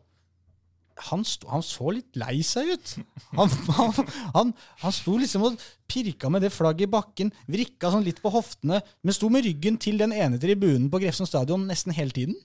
han, 1.10 1.24
sto, 1.26 1.48
han 1.50 1.64
så 1.66 1.90
litt 1.94 2.18
lei 2.22 2.40
seg 2.46 2.70
ut. 2.74 2.92
Han, 3.38 3.50
han, 3.78 4.10
han, 4.36 4.54
han 4.84 4.94
sto 4.94 5.16
liksom 5.18 5.46
og 5.48 5.62
pirka 5.90 6.30
med 6.30 6.44
det 6.46 6.52
flagget 6.54 6.86
i 6.86 6.92
bakken, 6.94 7.32
vrikka 7.50 7.90
sånn 7.94 8.06
litt 8.06 8.22
på 8.22 8.30
hoftene, 8.34 8.82
men 9.02 9.16
sto 9.16 9.30
med 9.34 9.46
ryggen 9.46 9.80
til 9.82 9.98
den 10.02 10.14
ene 10.14 10.38
tribunen 10.42 10.90
på 10.94 11.02
Grefsen 11.02 11.30
stadion 11.30 11.66
nesten 11.70 11.96
hele 11.98 12.14
tiden. 12.14 12.38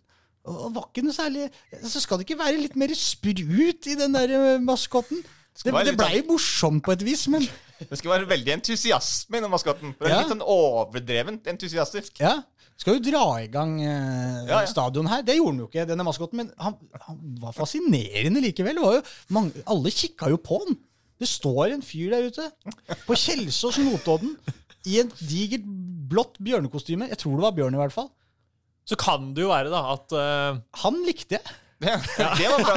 Og 0.49 0.70
var 0.76 0.86
ikke 0.89 1.03
noe 1.05 1.12
særlig 1.12 1.49
Så 1.91 2.01
skal 2.01 2.20
det 2.20 2.24
ikke 2.24 2.39
være 2.41 2.61
litt 2.62 2.76
mer 2.78 2.93
sprut 2.97 3.89
i 3.91 3.97
den 3.99 4.14
der 4.16 4.30
eh, 4.32 4.62
maskotten? 4.64 5.20
Det, 5.59 5.74
det 5.84 5.97
blei 5.99 6.22
morsomt 6.24 6.84
på 6.86 6.95
et 6.95 7.03
vis, 7.05 7.26
men 7.28 7.43
Det 7.82 7.99
skal 7.99 8.14
være 8.14 8.28
veldig 8.30 8.53
entusiasme 8.55 9.41
i 9.41 9.43
den 9.43 9.53
maskotten. 9.53 9.93
Det 9.99 10.09
er. 10.09 10.22
Litt 10.22 10.32
sånn 10.32 10.45
overdrevent 10.45 11.51
entusiastisk. 11.53 12.16
ja. 12.22 12.39
Skal 12.79 12.95
jo 12.99 13.03
dra 13.11 13.22
i 13.43 13.49
gang 13.51 13.72
eh, 13.83 14.45
Ja, 14.47 14.61
ja. 14.62 14.66
stadion 14.70 15.09
her. 15.11 15.24
Det 15.26 15.35
gjorde 15.39 15.51
han 15.55 15.62
jo 15.64 15.68
ikke, 15.70 15.87
denne 15.91 16.05
maskotten, 16.07 16.39
men 16.45 16.51
han, 16.62 16.76
han 17.09 17.18
var 17.43 17.57
fascinerende 17.57 18.43
likevel. 18.45 18.79
Det 18.79 18.85
var 18.85 18.99
jo 19.01 19.03
mange, 19.35 19.64
alle 19.66 19.91
kikka 19.95 20.31
jo 20.31 20.39
på 20.39 20.61
han. 20.62 20.76
Det 21.18 21.26
står 21.26 21.72
en 21.74 21.83
fyr 21.83 22.12
der 22.14 22.29
ute 22.31 22.45
på 23.09 23.16
Kjelsås 23.18 23.81
Notodden 23.83 24.37
i 24.87 25.01
et 25.03 25.11
digert 25.26 25.64
blått 26.09 26.39
bjørnekostyme. 26.39 27.09
Jeg 27.11 27.18
tror 27.18 27.35
det 27.41 27.47
var 27.49 27.57
bjørn, 27.57 27.74
i 27.74 27.81
hvert 27.83 27.97
fall. 27.97 28.12
Så 28.89 28.97
kan 28.97 29.33
det 29.37 29.43
jo 29.43 29.51
være 29.51 29.72
da 29.74 29.81
at 29.97 30.14
uh... 30.14 30.61
Han 30.85 31.01
likte 31.05 31.37
jeg. 31.41 31.57
Det, 31.83 31.93
det 32.39 32.47
var 32.51 32.62
bra. 32.62 32.76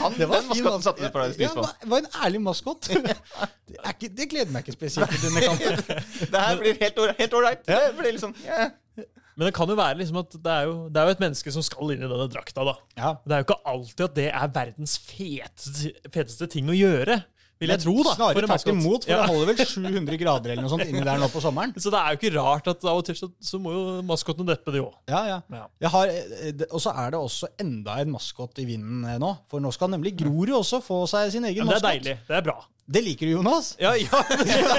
Han, 0.00 0.16
Det 0.18 0.26
var 0.28 0.40
den 0.42 0.48
maskotten 0.50 0.82
satte 0.84 1.04
du 1.04 1.12
på 1.14 1.20
deg 1.22 1.36
Ja, 1.44 1.48
pris 1.48 1.54
på. 1.56 1.62
det 1.84 1.90
var- 1.92 2.02
en 2.02 2.08
ærlig 2.26 2.40
maskot. 2.44 2.88
Det, 3.68 3.78
er 3.80 3.94
ikke, 3.94 4.10
det 4.16 4.26
gleder 4.32 4.50
meg 4.52 4.64
ikke 4.66 4.74
spesielt 4.76 5.12
til 5.14 5.22
denne 5.28 5.40
kampen. 5.44 6.02
Det 6.32 6.40
her 6.40 6.58
blir 6.60 6.76
helt 6.80 7.32
ålreit. 7.38 7.62
Det 7.68 7.78
blir 7.96 8.12
liksom 8.16 8.34
ja. 8.44 8.66
Men 9.36 9.48
det 9.48 9.54
kan 9.56 9.66
jo 9.68 9.74
være 9.78 9.98
liksom 9.98 10.18
at 10.22 10.30
det 10.44 10.52
er 10.54 10.64
jo, 10.68 10.74
det 10.94 11.00
er 11.02 11.08
jo 11.08 11.14
et 11.16 11.22
menneske 11.24 11.52
som 11.54 11.62
skal 11.66 11.90
inn 11.94 12.02
i 12.04 12.08
denne 12.10 12.28
drakta. 12.30 12.64
da. 12.68 12.74
Ja. 12.96 13.12
Det 13.26 13.34
er 13.34 13.42
jo 13.42 13.46
ikke 13.48 13.60
alltid 13.74 14.04
at 14.08 14.14
det 14.18 14.28
er 14.30 14.50
verdens 14.54 14.98
feteste, 15.02 15.90
feteste 16.14 16.46
ting 16.52 16.68
å 16.70 16.76
gjøre, 16.76 17.16
vil 17.62 17.70
jeg 17.70 17.80
tro. 17.84 17.94
da. 18.04 18.12
Snarere 18.18 18.46
tvert 18.46 18.70
imot, 18.72 19.04
for 19.06 19.10
Ja. 19.14 19.18
det 19.22 19.30
holder 19.30 19.50
vel 19.50 19.66
700 19.74 20.18
grader 20.20 20.50
eller 20.54 20.62
noe 20.66 20.72
sånt 20.72 20.86
inni 20.86 21.02
der 21.06 21.18
nå 21.22 21.28
på 21.32 21.42
sommeren. 21.42 21.74
Så 21.78 21.90
det 21.94 22.00
er 22.00 22.14
jo 22.14 22.18
ikke 22.20 22.32
rart 22.36 22.70
at 22.70 22.84
av 22.84 22.98
og 23.00 23.04
til 23.08 23.18
så, 23.18 23.28
så 23.42 23.58
må 23.62 23.72
jo 23.74 23.82
maskottene 24.06 24.46
deppe, 24.52 24.74
det 24.74 24.82
òg. 24.84 24.94
Ja, 25.10 25.22
ja. 25.30 25.40
Ja. 25.54 26.04
Eh, 26.04 26.66
og 26.70 26.82
så 26.82 26.94
er 26.94 27.14
det 27.14 27.20
også 27.22 27.50
enda 27.62 27.98
en 28.02 28.12
maskot 28.14 28.58
i 28.62 28.66
vinden 28.70 29.02
eh, 29.08 29.18
nå. 29.22 29.32
For 29.50 29.62
nå 29.62 29.72
skal 29.74 29.90
nemlig 29.94 30.14
Grorud 30.18 30.54
også 30.60 30.82
få 30.84 31.04
seg 31.10 31.30
sin 31.34 31.46
egen 31.50 31.66
maskott. 31.66 31.82
det 31.82 31.90
er 31.90 31.98
deilig. 32.00 32.16
Det 32.30 32.38
er 32.38 32.46
bra. 32.50 32.58
Det 32.84 33.00
liker 33.00 33.24
du, 33.24 33.32
Jonas. 33.38 33.70
Ja, 33.80 33.94
ja. 33.96 34.18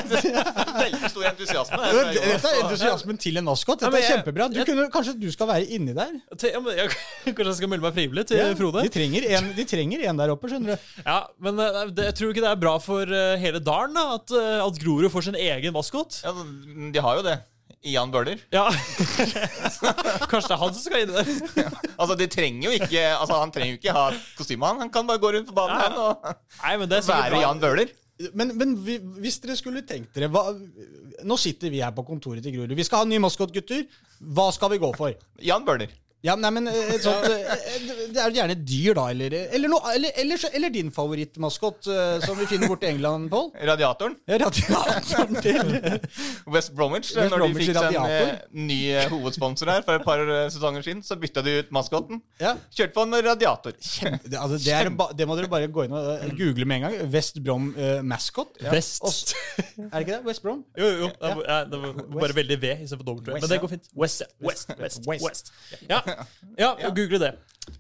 Veldig 0.84 1.10
stor 1.10 1.26
entusiasme. 1.32 1.80
Dette 2.14 2.52
er 2.52 2.60
entusiasmen 2.62 3.18
til 3.22 3.40
en 3.42 3.48
maskot. 3.48 3.82
Dette 3.82 3.98
er 3.98 4.06
kjempebra. 4.12 4.46
Du 4.54 4.60
kunne, 4.68 4.86
kanskje 4.94 5.16
du 5.18 5.26
skal 5.34 5.50
være 5.50 5.66
inni 5.74 5.96
der? 5.98 6.12
Ja, 6.46 6.62
men 6.62 6.78
jeg, 6.78 6.94
kanskje 7.26 7.48
jeg 7.50 7.58
skal 7.62 7.72
melde 7.74 7.88
meg 7.88 7.98
frivillig 7.98 8.28
til 8.30 8.54
Frode? 8.60 8.86
De 8.86 8.94
trenger, 8.94 9.26
en, 9.40 9.50
de 9.58 9.66
trenger 9.74 10.06
en 10.12 10.22
der 10.22 10.36
oppe, 10.36 10.52
skjønner 10.54 10.76
du. 10.76 10.94
Ja, 11.02 11.18
Men 11.42 11.64
eh, 11.66 11.82
det, 11.98 12.12
jeg 12.12 12.18
tror 12.20 12.36
ikke 12.36 12.46
det 12.46 12.52
er 12.54 12.62
bra 12.68 12.76
for 12.84 13.18
eh, 13.22 13.34
hele 13.42 13.64
dalen 13.66 13.98
da, 13.98 14.06
at, 14.20 14.38
eh, 14.38 14.62
at 14.68 14.80
Grorud 14.86 15.10
får 15.14 15.30
sin 15.32 15.42
egen 15.42 15.74
maskot. 15.74 16.22
Ja, 16.28 16.36
de 16.94 17.06
har 17.08 17.22
jo 17.24 17.26
det. 17.26 17.40
Jan 17.86 18.10
Bøhler. 18.14 18.40
Ja. 18.54 18.64
Kanskje 20.32 20.48
det 20.50 20.56
er 20.56 20.62
han 20.62 20.74
som 20.74 20.82
skal 20.82 21.04
inn 21.04 21.12
der. 21.14 21.28
Altså, 22.02 22.16
de 22.20 22.28
trenger 22.32 22.70
jo 22.70 22.74
ikke 22.80 23.04
Altså, 23.16 23.38
Han 23.42 23.52
trenger 23.56 23.76
jo 23.76 23.80
ikke 23.80 23.94
ha 23.96 24.06
kostyme, 24.38 24.66
han. 24.72 24.82
Han 24.86 24.92
kan 24.94 25.08
bare 25.10 25.22
gå 25.22 25.32
rundt 25.36 25.48
på 25.52 25.56
banen 25.58 25.78
Ja. 25.78 25.86
han, 25.86 26.00
og 26.02 26.64
Nei, 26.64 26.74
men 26.82 26.90
det 26.92 26.98
er 27.02 27.08
være 27.10 27.30
bra. 27.36 27.44
Jan 27.46 27.62
Bøhler. 27.64 27.94
Men, 28.34 28.54
men 28.58 28.74
vi- 28.86 29.02
hvis 29.22 29.38
dere 29.44 29.58
skulle 29.60 29.82
tenkt 29.88 30.14
dere 30.16 30.30
hva, 30.32 30.46
Nå 31.28 31.36
sitter 31.40 31.70
vi 31.74 31.82
her 31.84 31.92
på 31.96 32.06
kontoret 32.08 32.44
til 32.44 32.56
Grorud. 32.56 32.76
Vi 32.78 32.84
skal 32.88 33.02
ha 33.04 33.08
en 33.08 33.12
ny 33.12 33.20
maskot, 33.24 33.52
gutter. 33.56 33.84
Hva 34.22 34.50
skal 34.56 34.72
vi 34.74 34.80
gå 34.82 34.90
for? 34.96 35.14
Jan 35.44 35.66
Bøhler. 35.68 35.92
Ja, 36.26 36.34
nei, 36.40 36.50
men 36.56 36.68
eh, 36.72 36.96
et 36.96 37.04
sånt, 37.06 37.26
eh, 37.30 37.84
Det 38.10 38.18
er 38.18 38.32
jo 38.32 38.38
gjerne 38.40 38.56
et 38.56 38.64
dyr, 38.66 38.96
da. 38.98 39.04
Eller, 39.14 39.36
eller, 39.54 39.70
noe, 39.70 39.92
eller, 39.94 40.16
eller, 40.24 40.46
eller 40.58 40.74
din 40.74 40.90
favorittmaskot, 40.96 41.88
eh, 41.94 42.16
som 42.26 42.40
vi 42.40 42.48
finner 42.50 42.72
borte 42.72 42.88
i 42.88 42.94
England, 42.96 43.30
Pål. 43.30 43.52
Radiatoren. 43.70 44.16
Ja, 44.30 44.40
Radiatoren 44.42 45.38
til 45.46 46.00
West 46.56 46.74
Bromwich. 46.78 47.12
West 47.16 47.32
når 47.32 47.38
Bromwich 47.44 47.68
de 47.70 47.76
fikk 47.76 47.80
seg 47.82 48.00
en 48.00 48.16
eh, 48.16 48.42
ny 48.58 48.80
eh, 48.96 49.06
hovedsponsor 49.14 49.70
her 49.76 49.86
for 49.86 50.00
et 50.00 50.06
par 50.08 50.24
eh, 50.26 50.48
sesonger 50.54 50.86
siden, 50.88 51.04
så 51.06 51.18
bytta 51.22 51.44
de 51.46 51.60
ut 51.62 51.74
maskotten. 51.76 52.24
ja. 52.42 52.56
Kjørte 52.76 52.96
på 52.98 53.06
en 53.06 53.14
med 53.14 53.24
radiator. 53.30 53.76
det, 53.78 54.36
altså, 54.40 54.58
det, 54.60 54.74
er, 54.74 54.90
det 55.16 55.28
må 55.30 55.38
dere 55.40 55.52
bare 55.52 55.70
gå 55.72 55.86
inn 55.88 55.94
og 55.96 56.10
eh, 56.18 56.34
google 56.40 56.66
med 56.68 56.82
en 56.82 56.88
gang. 56.90 56.98
West 57.14 57.38
Brom 57.46 57.70
eh, 57.78 58.02
mascot. 58.04 58.58
Vest. 58.74 59.06
Og- 59.06 59.14
Er 59.86 60.00
det 60.00 60.06
ikke 60.08 60.16
det? 60.18 60.22
West 60.28 60.42
Brom? 60.44 60.64
Jo, 60.80 60.90
jo. 61.04 61.12
Var, 61.22 61.44
ja, 61.46 61.60
det 61.70 61.80
var 61.86 61.96
bare 62.18 62.36
veldig 62.42 62.58
V 62.66 62.74
istedenfor 62.86 63.22
W. 63.22 63.38
Men 63.38 63.50
det 63.52 63.62
går 63.64 63.72
fint. 63.76 63.88
West, 64.02 64.26
ja. 64.26 64.30
West, 64.50 64.74
West, 64.82 65.02
West. 65.08 65.24
West. 65.26 65.54
Ja, 65.90 66.00
ja 66.82 66.92
google 66.96 67.22
det. 67.22 67.34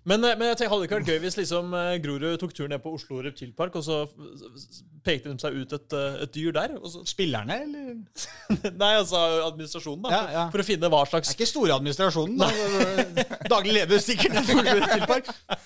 Men, 0.03 0.23
eh, 0.23 0.37
men 0.37 0.49
jeg 0.51 0.59
tenker, 0.59 0.73
hadde 0.73 0.83
det 0.83 0.89
ikke 0.89 0.99
vært 0.99 1.11
gøy 1.13 1.23
hvis 1.25 1.39
liksom 1.39 1.73
eh, 1.77 1.95
Grorud 2.03 2.37
tok 2.41 2.53
turen 2.57 2.73
ned 2.73 2.83
på 2.83 2.93
Oslo 2.97 3.21
Reptilpark, 3.25 3.77
og 3.77 3.85
så 3.85 4.03
pekte 5.05 5.31
de 5.31 5.41
seg 5.41 5.55
ut 5.61 5.75
et, 5.77 5.95
eh, 5.97 6.17
et 6.25 6.33
dyr 6.35 6.55
der? 6.55 6.75
Og 6.79 6.87
så, 6.91 7.03
Spillerne, 7.07 7.57
eller? 7.65 7.93
nei, 8.81 8.91
altså 8.99 9.19
administrasjonen, 9.45 10.03
da. 10.05 10.11
Ja, 10.11 10.19
for, 10.21 10.35
ja. 10.35 10.45
for 10.55 10.63
å 10.63 10.67
finne 10.67 10.89
hva 10.91 11.01
slags 11.09 11.29
Det 11.31 11.35
er 11.35 11.39
ikke 11.39 11.49
store 11.51 11.77
administrasjonen. 11.77 12.41
Da. 12.41 12.49
Daglig 13.53 13.75
leder 13.79 14.01
sikkert 14.03 14.37
til 14.47 14.59
Oslo 14.61 15.19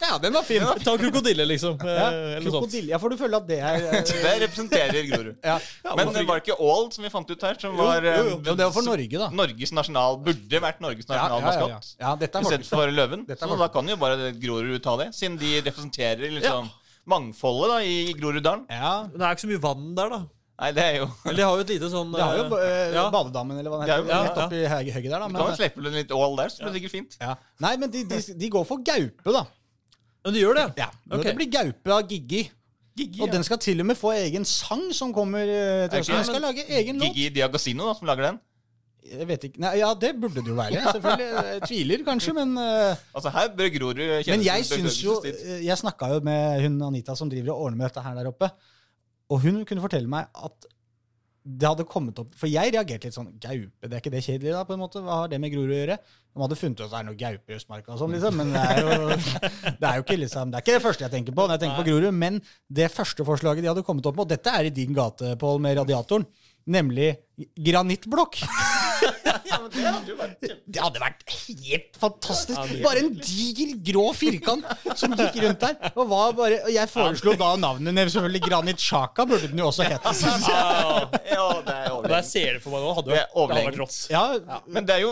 Ja, 0.04 0.18
den 0.22 0.36
var 0.36 0.48
fin. 0.48 0.66
Ta 0.84 0.96
krokodille, 1.00 1.48
liksom. 1.50 1.78
eh, 1.86 2.00
Ja, 2.00 2.10
eller 2.38 2.50
krokodille. 2.50 2.94
Ja, 2.94 3.00
for 3.02 3.14
du 3.14 3.20
føler 3.20 3.40
at 3.40 3.48
det 3.50 3.60
er 3.60 3.88
eh, 3.90 4.00
Det 4.10 4.36
representerer 4.46 5.10
Grorud. 5.12 5.36
ja. 5.44 5.58
Men 5.96 6.14
det 6.16 6.26
var 6.28 6.40
det 6.42 6.48
ikke 6.48 6.60
Ål 6.60 6.90
som 6.96 7.06
vi 7.06 7.14
fant 7.14 7.32
ut 7.32 7.48
her, 7.48 7.60
som 7.62 7.78
var 7.80 8.04
eh, 8.04 8.20
jo, 8.20 8.26
jo. 8.34 8.42
Jo, 8.50 8.58
det 8.60 8.68
var 8.68 8.76
for 8.76 8.88
Norge, 8.88 9.24
da. 9.24 9.30
Norges 9.42 9.74
nasjonal 9.76 10.20
Burde 10.26 10.64
vært 10.64 10.84
Norges 10.84 11.08
Ja, 11.10 11.26
ja, 11.30 11.40
ja, 11.40 11.70
ja. 11.76 11.80
ja, 12.04 12.14
er 12.16 12.44
Istedenfor 12.44 12.92
løven. 12.94 13.26
Dette 13.28 13.46
er 13.46 13.52
Så 13.54 13.60
da 13.60 13.70
kan 13.74 13.90
jo 13.90 13.98
bare 14.02 14.32
Grorud 14.40 14.82
ta 14.84 14.96
det, 15.02 15.12
siden 15.18 15.38
de 15.40 15.56
representerer 15.66 16.38
liksom 16.40 16.70
mangfoldet 17.10 17.72
da 17.74 17.80
i 17.86 17.96
Groruddalen. 18.20 18.66
Ja. 18.70 18.92
Men 19.10 19.16
det 19.20 19.26
er 19.28 19.38
ikke 19.38 19.46
så 19.48 19.50
mye 19.54 19.64
vann 19.64 19.88
der, 19.98 20.14
da. 20.14 20.20
Nei, 20.60 20.70
det 20.76 20.84
er 20.84 20.96
jo 21.00 21.06
Eller 21.24 21.38
de 21.40 21.44
har 21.48 21.54
jo 21.56 21.64
et 21.64 21.70
lite 21.72 21.88
sånn 21.88 22.10
De 22.12 22.20
har 22.20 22.34
jo 22.36 22.58
eh, 22.60 22.90
ja. 22.92 23.06
badedammen, 23.14 23.60
eller 23.62 23.72
hva 23.72 23.78
den 23.80 23.88
Det 23.88 23.94
er 23.94 24.02
heter, 24.02 24.12
ja, 24.12 24.24
rett 24.26 24.40
oppi 24.44 24.58
høy- 24.68 24.90
høyet 24.98 25.06
der. 25.06 25.14
da. 25.14 25.28
Du 25.30 25.38
kan 25.38 25.40
jo 25.40 25.46
Men, 25.48 25.56
slippe 25.62 25.94
litt 25.96 26.12
ål 26.18 26.34
der, 26.36 26.50
så 26.52 26.58
blir 26.66 26.74
det 26.74 26.80
sikkert 26.82 26.96
fint. 26.98 27.16
ja. 27.22 27.36
Nei, 27.64 27.72
men 27.80 27.94
de, 27.94 28.02
de, 28.12 28.20
de 28.42 28.50
går 28.58 28.66
for 28.68 28.82
gaupe, 28.84 29.36
da. 29.38 29.46
Men 30.26 30.36
de 30.36 30.42
gjør 30.44 30.58
det? 30.60 30.66
Ja, 30.82 30.90
Okay. 31.10 31.24
Det 31.30 31.36
blir 31.40 31.50
gaupe 31.54 31.94
av 31.96 32.04
Giggi. 32.12 32.42
Gigi, 33.00 33.22
Og 33.24 33.32
den 33.32 33.46
skal 33.48 33.58
til 33.64 33.80
og 33.80 33.88
med 33.88 33.96
få 33.96 34.12
egen 34.18 34.44
sang 34.44 34.84
som 34.94 35.14
kommer 35.16 35.48
eh, 35.48 35.88
til 35.88 36.02
høsten. 36.02 36.18
Den 36.20 36.28
skal 36.28 36.44
lage 36.44 36.66
egen 36.68 37.00
låt. 37.00 37.16
Gigi 37.16 37.30
Diagosino, 37.40 37.88
da, 37.88 37.94
som 37.96 38.10
lager 38.12 38.28
den. 38.28 38.42
Jeg 39.10 39.28
vet 39.30 39.46
ikke. 39.48 39.62
Nei, 39.64 39.76
ja, 39.80 39.90
det 39.98 40.12
burde 40.20 40.44
det 40.44 40.52
jo 40.52 40.58
være. 40.58 40.82
Selvfølgelig. 40.96 41.30
Jeg 41.50 41.62
tviler 41.68 42.04
kanskje, 42.08 42.34
men 42.38 42.58
eh, 42.62 43.06
Altså, 43.16 43.32
her 43.36 43.54
bør 43.58 43.72
Grorud 43.78 44.02
kjenne 44.02 44.36
Men 44.38 44.48
jeg 44.48 44.68
syns 44.68 45.00
jo 45.04 45.20
eh, 45.26 45.62
Jeg 45.66 45.80
snakka 45.80 46.12
jo 46.16 46.20
med 46.26 46.66
hun 46.66 46.82
Anita 46.90 47.16
som 47.18 47.32
driver 47.32 47.56
og 47.56 47.70
ordner 47.70 47.80
med 47.80 47.90
dette 47.90 48.04
her 48.06 48.20
der 48.20 48.30
oppe. 48.32 48.52
Og 49.30 49.42
hun 49.46 49.64
kunne 49.70 49.86
fortelle 49.86 50.10
meg 50.12 50.28
at 50.36 50.70
det 51.50 51.66
hadde 51.66 51.86
kommet 51.88 52.18
opp 52.20 52.34
For 52.38 52.52
jeg 52.52 52.74
reagerte 52.76 53.08
litt 53.08 53.16
sånn 53.16 53.30
Gaupe, 53.42 53.88
det 53.88 53.96
er 53.96 54.02
ikke 54.02 54.12
det 54.14 54.24
kjedelig, 54.26 54.52
da? 54.54 54.64
på 54.68 54.76
en 54.76 54.82
måte? 54.82 55.02
Hva 55.04 55.22
har 55.22 55.32
det 55.32 55.40
med 55.42 55.54
Grorud 55.54 55.72
å 55.72 55.78
gjøre? 55.80 55.96
De 56.00 56.44
hadde 56.44 56.58
funnet 56.60 56.82
ut 56.82 56.84
at 56.86 56.92
det 56.92 57.00
er 57.00 57.08
noe 57.08 57.20
gaupe 57.20 57.52
i 57.54 57.58
Østmarka 57.58 57.94
og 57.96 58.02
sånn, 58.02 58.14
liksom. 58.16 58.36
Men 58.40 58.52
det 58.54 58.62
er, 58.62 58.82
jo, 58.84 59.08
det 59.82 59.88
er 59.90 59.96
jo 59.98 60.06
ikke 60.06 60.20
liksom 60.22 60.52
Det 60.52 60.60
er 60.60 60.66
ikke 60.66 60.76
det 60.78 60.84
første 60.86 61.08
jeg 61.08 61.14
tenker 61.16 61.36
på 61.36 61.48
når 61.48 61.56
jeg 61.56 61.64
tenker 61.66 61.82
på 61.82 61.88
Grorud. 61.90 62.20
Men 62.20 62.42
det 62.82 62.92
første 62.94 63.26
forslaget 63.28 63.66
de 63.66 63.72
hadde 63.72 63.86
kommet 63.88 64.12
opp 64.12 64.20
med, 64.20 64.28
og 64.28 64.36
dette 64.36 64.54
er 64.60 64.70
i 64.70 64.76
din 64.76 64.94
gate, 64.96 65.34
Pål, 65.42 65.64
med 65.64 65.80
radiatoren, 65.82 66.28
nemlig 66.70 67.16
granittblokk. 67.58 68.44
Det 70.70 70.82
hadde 70.82 71.02
vært 71.02 71.24
helt 71.34 71.98
fantastisk. 72.00 72.74
Bare 72.84 73.04
en 73.04 73.14
diger, 73.18 73.74
grå 73.92 74.06
firkant 74.18 74.66
som 75.00 75.14
gikk 75.18 75.40
rundt 75.44 75.64
der. 75.64 75.78
Og, 75.96 76.04
var 76.10 76.34
bare, 76.38 76.60
og 76.66 76.74
jeg 76.74 76.92
foreslo 76.92 77.34
da 77.40 77.54
navnet 77.60 77.96
ned, 77.96 78.12
selvfølgelig 78.14 78.44
Granit 78.48 78.84
Xhaka 78.84 79.26
burde 79.30 79.50
den 79.52 79.62
jo 79.62 79.70
også 79.72 79.88
hete. 79.88 80.14
synes 80.20 80.48
jeg. 80.50 81.22
Ja, 81.34 81.48
det 81.66 81.76
er 81.76 81.90
der 82.10 82.24
ser 82.26 82.58
du 82.58 82.64
for 82.64 82.74
meg 82.76 82.84
nå. 82.84 82.94
Hadde 82.98 83.12
Det 83.14 83.20
jo 83.20 83.44
hadde 83.46 83.64
vært 83.68 83.80
rått. 83.82 83.98
Ja, 84.12 84.24
Men 84.68 84.88
det 84.88 84.96
er 84.98 85.04
jo 85.04 85.12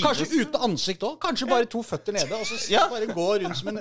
Kanskje 0.00 0.26
uten 0.30 0.60
ansikt 0.68 1.04
òg. 1.06 1.16
Kanskje 1.22 1.48
bare 1.50 1.68
to 1.70 1.82
føtter 1.86 2.16
nede. 2.16 2.32
Og 2.36 2.46
så 2.48 2.58
Ja. 2.70 2.86
bare 2.90 3.06
gå 3.10 3.26
rundt 3.42 3.56
som 3.58 3.68
en 3.72 3.80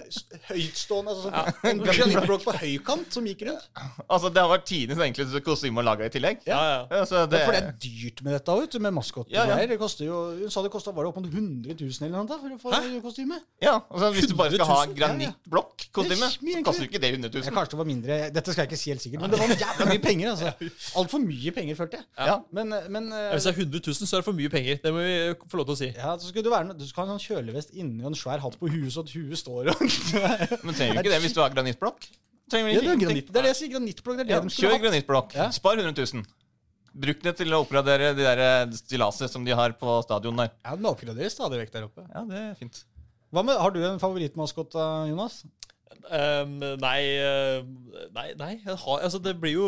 høytstående 0.49 1.13
altså, 1.13 1.31
En 1.69 1.81
granittblokk 1.83 2.45
på 2.47 2.55
høykant 2.63 3.13
som 3.13 3.27
gikk 3.29 3.45
rundt. 3.49 3.69
Altså, 4.09 4.31
det 4.33 4.41
har 4.41 4.49
vært 4.51 4.65
tidenes 4.69 5.03
enkleste 5.09 5.41
kostyme 5.45 5.81
å 5.81 5.85
lage 5.85 6.07
i 6.07 6.13
tillegg. 6.13 6.41
Ja, 6.49 6.59
ja. 6.59 6.79
Ja, 6.89 7.25
det, 7.29 7.43
For 7.45 7.55
det 7.55 7.61
er 7.63 7.73
dyrt 7.81 8.23
med 8.25 8.33
dette 8.37 8.55
òg, 8.55 8.79
med 8.79 8.93
maskot. 8.95 9.28
Ja, 9.29 9.43
ja. 9.45 9.57
Det 9.69 9.77
koster 9.77 10.07
jo, 10.07 10.15
hun 10.39 10.49
sa 10.49 10.63
det 10.65 10.71
kosta 10.73 10.89
var 10.95 11.05
det 11.05 11.09
opp 11.11 11.19
mot 11.21 11.27
100 11.29 11.75
000 11.77 12.07
eller 12.07 12.15
noe 12.17 12.37
for 12.41 12.49
å 12.55 12.57
få 12.63 12.71
Hæ? 12.73 13.01
kostyme. 13.03 13.35
ja, 13.61 13.75
altså, 13.77 14.07
Hvis 14.15 14.25
du 14.31 14.33
bare 14.39 14.51
skal 14.55 14.65
ha 14.71 14.77
granittblokk-kostyme, 14.97 16.29
så 16.33 16.61
koster 16.65 16.87
ikke 16.87 17.01
det 17.03 17.11
100 17.13 17.29
Ja, 17.29 17.43
000. 17.45 17.53
kanskje 17.57 17.71
det 17.75 17.79
var 17.81 17.89
mindre. 17.89 18.17
Dette 18.33 18.53
skal 18.55 18.63
jeg 18.65 18.71
ikke 18.71 18.79
si 18.81 18.89
helt 18.89 19.03
sikkert, 19.03 19.21
men 19.21 19.31
det 19.35 19.39
var 19.39 19.53
jævla 19.53 19.87
mye 19.91 20.01
penger. 20.03 20.31
altså. 20.31 20.71
Altfor 20.99 21.21
mye 21.23 21.53
penger, 21.59 21.77
følte 21.77 21.99
jeg. 22.01 22.05
Ja. 22.17 22.37
Men, 22.51 22.73
men 22.89 23.11
ja, 23.13 23.29
Hvis 23.35 23.45
det 23.45 23.53
er 23.53 23.61
100 23.61 23.83
000, 23.87 23.99
så 24.01 24.15
er 24.17 24.23
det 24.23 24.27
for 24.31 24.39
mye 24.39 24.49
penger. 24.55 24.81
Det 24.83 24.93
må 24.97 25.03
vi 25.05 25.13
få 25.53 25.61
lov 25.61 25.69
til 25.69 25.75
å 25.77 25.79
si. 25.83 25.91
ja, 25.93 26.15
så 26.17 26.31
skal 26.33 26.43
Du 26.43 26.49
være 26.53 26.73
Du 26.79 26.87
skal 26.89 27.05
ha 27.05 27.13
en 27.13 27.19
sånn 27.19 27.25
kjølevest 27.27 27.75
inni 27.77 28.01
og 28.03 28.09
en 28.13 28.17
svær 28.17 28.41
hatt 28.41 28.57
på 28.59 28.71
huet, 28.71 28.89
så 28.95 29.05
at 29.05 29.13
huet 29.13 29.37
står 29.37 29.69
og 29.75 29.85
Men 30.65 30.73
trenger 30.73 30.97
du 30.97 31.05
ikke 31.05 31.13
det 31.13 31.21
hvis 31.27 31.37
du 31.37 31.41
har 31.45 31.53
granittblokk? 31.53 32.09
Ja, 32.49 32.63
det, 32.65 32.81
er 32.81 32.97
granitt, 32.97 33.27
det 33.29 33.37
er 33.37 33.45
det 33.45 33.49
jeg 33.53 33.57
sier. 33.59 33.71
Granittblokk. 33.77 34.17
Det 34.17 34.23
er 34.23 34.29
det 34.29 34.33
Ja, 34.33 34.41
de 34.41 34.49
kjør 34.55 34.79
granittblokk. 34.81 35.35
Ja. 35.37 35.51
Spar 35.53 35.77
100 35.77 35.93
000. 36.17 36.23
Bruk 36.93 37.21
det 37.25 37.35
til 37.39 37.53
å 37.53 37.61
oppgradere 37.63 38.13
de 38.17 38.25
der 38.25 38.43
eh, 38.45 38.77
stillaset 38.79 39.31
som 39.31 39.45
de 39.45 39.55
har 39.55 39.75
på 39.79 39.99
stadion 40.05 40.39
der. 40.39 40.53
Ja, 40.63 40.75
Den 40.75 40.89
oppgraderes 40.89 41.37
stadig 41.37 41.61
vekk 41.63 41.75
der 41.75 41.87
oppe. 41.89 42.05
Ja, 42.09 42.25
det 42.29 42.43
er 42.43 42.57
fint. 42.59 42.83
Hva 43.29 43.45
med, 43.45 43.59
Har 43.61 43.73
du 43.75 43.83
en 43.85 44.01
favorittmaskot, 44.01 44.77
Jonas? 45.11 45.43
Um, 46.09 46.55
nei, 46.81 47.01
nei, 48.15 48.25
nei 48.37 48.49
jeg 48.55 48.75
har, 48.81 49.01
altså 49.03 49.19
Det 49.21 49.33
blir 49.41 49.55
jo 49.55 49.67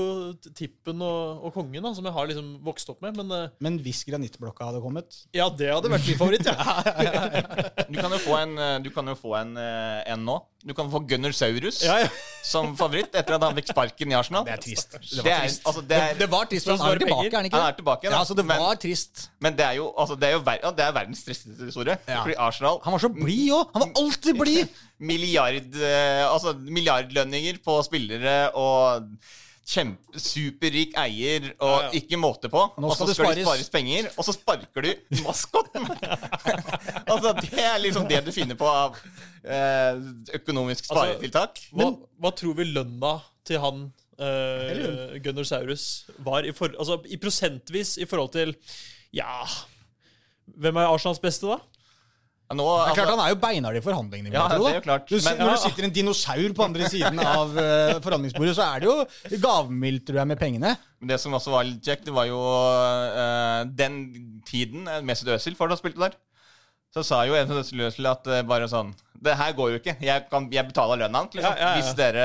Tippen 0.57 1.01
og, 1.05 1.41
og 1.45 1.53
Kongen, 1.53 1.83
da, 1.83 1.91
som 1.97 2.05
jeg 2.07 2.15
har 2.15 2.29
liksom 2.29 2.47
vokst 2.65 2.89
opp 2.93 3.01
med. 3.03 3.17
Men, 3.19 3.33
uh, 3.33 3.53
Men 3.61 3.77
hvis 3.83 4.01
granittblokka 4.07 4.69
hadde 4.69 4.81
kommet 4.81 5.19
ja, 5.35 5.49
det 5.49 5.69
hadde 5.73 5.91
vært 5.91 6.07
min 6.07 6.19
favoritt. 6.19 6.47
Ja. 6.47 6.57
Du 7.91 7.97
kan 7.99 8.13
jo 8.13 8.21
få 8.23 8.37
en, 8.39 8.53
eh, 8.61 8.77
du 8.81 8.89
kan 8.93 9.07
jo 9.11 9.13
få 9.19 9.33
en, 9.41 9.51
eh, 9.59 10.01
en 10.13 10.21
nå. 10.25 10.37
Du 10.67 10.73
kan 10.77 10.89
få 10.93 10.99
Gunnar 11.09 11.33
Saurus 11.33 11.79
Ja, 11.81 11.95
ja. 12.03 12.09
som 12.45 12.75
favoritt 12.77 13.15
etter 13.17 13.33
at 13.37 13.43
han 13.47 13.55
fikk 13.57 13.71
sparken 13.71 14.11
i 14.13 14.15
Arsenal. 14.17 14.43
Det 14.45 14.53
er 14.53 14.61
trist. 14.61 14.91
Det 14.93 15.01
Det 15.09 15.23
var 15.25 15.31
er, 15.31 15.47
trist. 15.47 15.61
altså, 15.65 15.81
det 15.89 15.97
er, 15.97 16.13
Det 16.19 16.27
var 16.29 16.45
trist, 16.51 16.67
for 16.69 16.77
han 16.77 16.91
er 16.95 17.01
tilbake, 17.01 17.27
er 17.31 17.37
han 17.39 17.49
ikke? 17.49 17.57
han 17.57 17.71
er 17.73 17.77
tilbake, 17.79 18.05
da. 18.07 18.11
Ja, 18.13 18.19
altså, 18.19 18.37
det 18.37 18.45
men, 18.45 18.61
var 18.61 18.75
trist. 18.83 19.25
men 19.41 19.57
det 19.57 19.65
er 19.65 19.79
jo 19.79 19.87
altså, 19.97 20.15
det 20.21 20.29
er 20.29 20.35
jo 20.37 20.43
ver 20.45 20.59
ja, 20.63 20.71
det 20.77 20.85
er 20.85 20.95
verdens 20.99 21.23
tristeste 21.25 21.65
historie. 21.71 21.97
Ja. 22.07 22.21
Fordi 22.21 22.35
Arsenal 22.37 22.79
Han 22.83 22.93
var 22.93 22.99
så 23.07 23.09
blid 23.09 23.51
òg! 23.57 23.69
Han 23.73 23.85
var 23.87 23.91
alltid 24.03 24.41
blid! 24.43 24.67
milliard, 25.11 25.75
eh, 25.81 26.23
altså, 26.29 26.53
milliardlønninger 26.61 27.57
på 27.65 27.79
spillere 27.87 28.51
og 28.53 29.07
kjempe, 29.67 30.19
superrik 30.19 30.95
eier 30.99 31.51
og 31.61 31.69
Ja, 31.69 31.81
ja. 31.85 31.89
ikke 32.01 32.17
måte 32.19 32.49
på. 32.51 32.63
Nå 32.81 32.89
Og 32.89 32.95
så 32.97 33.05
skal 33.13 33.31
det 33.35 33.45
spares. 33.45 33.47
spares 33.47 33.69
penger, 33.73 34.09
og 34.17 34.25
så 34.27 34.33
sparker 34.35 34.87
du 34.87 35.21
maskotten! 35.21 35.85
altså, 37.11 37.33
det 37.41 37.61
er 37.61 37.77
liksom 37.83 38.07
det 38.09 38.23
du 38.25 38.31
finner 38.35 38.57
på 38.59 38.67
av 38.67 38.97
eh, 39.43 40.01
økonomisk 40.39 40.89
Altså, 40.89 41.05
sparetiltak. 41.05 41.61
Hva, 41.71 41.91
hva 42.21 42.33
tror 42.35 42.57
vi 42.57 42.67
lønna 42.71 43.13
til 43.47 43.61
han 43.63 43.83
uh, 44.21 44.25
Eller 44.71 45.19
Gunnar 45.23 45.47
Saurus 45.47 45.85
var 46.21 46.45
i, 46.45 46.51
for, 46.57 46.73
altså, 46.77 46.99
i 47.09 47.17
prosentvis 47.21 47.95
i 47.97 48.05
forhold 48.09 48.33
til 48.35 48.55
Ja 49.17 49.45
Hvem 50.61 50.77
er 50.77 50.91
Arsenals 50.91 51.21
beste, 51.23 51.47
da? 51.47 51.57
Ja, 52.51 52.55
nå, 52.59 52.63
Det 52.67 52.71
er 52.75 52.89
altså, 52.89 52.95
klart 52.99 53.11
Han 53.13 53.21
er 53.23 53.29
jo 53.31 53.35
beinhard 53.39 53.77
i 53.79 53.81
forhandlingene. 53.85 54.31
Ja, 54.35 54.47
tro, 54.51 54.65
det 54.65 54.71
er 54.73 54.79
jo 54.81 54.83
klart. 54.83 55.05
Du, 55.07 55.15
Men- 55.15 55.37
når 55.39 55.47
ja. 55.47 55.51
det 55.55 55.61
sitter 55.63 55.87
en 55.87 55.93
dinosaur 55.95 56.55
på 56.57 56.65
andre 56.65 56.89
siden 56.91 57.21
av 57.23 57.53
uh, 57.55 57.99
forhandlingsbordet, 58.03 58.55
så 58.57 58.65
er 58.67 58.83
det 58.83 58.89
jo 58.89 59.39
gavmildt, 59.45 60.03
tror 60.09 60.19
jeg, 60.19 60.27
med 60.33 60.39
pengene. 60.41 60.73
Men 60.99 61.13
det 61.13 61.19
som 61.23 61.37
også 61.37 61.53
var 61.53 61.63
litt 61.63 61.87
kjekt, 61.87 62.03
det 62.09 62.13
var 62.13 62.27
jo 62.27 62.41
uh, 62.41 63.63
den 63.71 63.95
tiden 64.45 64.83
eh, 64.83 64.99
Mesut 65.05 65.31
Özil 65.31 65.55
fortsatt 65.55 65.79
spilte 65.79 66.03
der. 66.03 66.19
Så 66.91 67.05
sa 67.07 67.21
jo 67.23 67.37
en 67.39 67.47
av 67.47 67.61
Özil 67.61 68.07
at 68.09 68.27
eh, 68.27 68.41
bare 68.43 68.67
sånn 68.67 68.89
Det 69.21 69.35
her 69.37 69.51
går 69.53 69.67
jo 69.69 69.77
ikke. 69.77 69.93
Jeg, 70.01 70.23
kan, 70.31 70.47
jeg 70.51 70.65
betaler 70.65 70.97
lønna 70.97 71.19
hans. 71.21 71.35
Liksom. 71.37 71.53
Ja, 71.53 71.59
ja, 71.61 71.67
ja. 71.69 71.75
Hvis 71.77 71.91
dere 71.95 72.23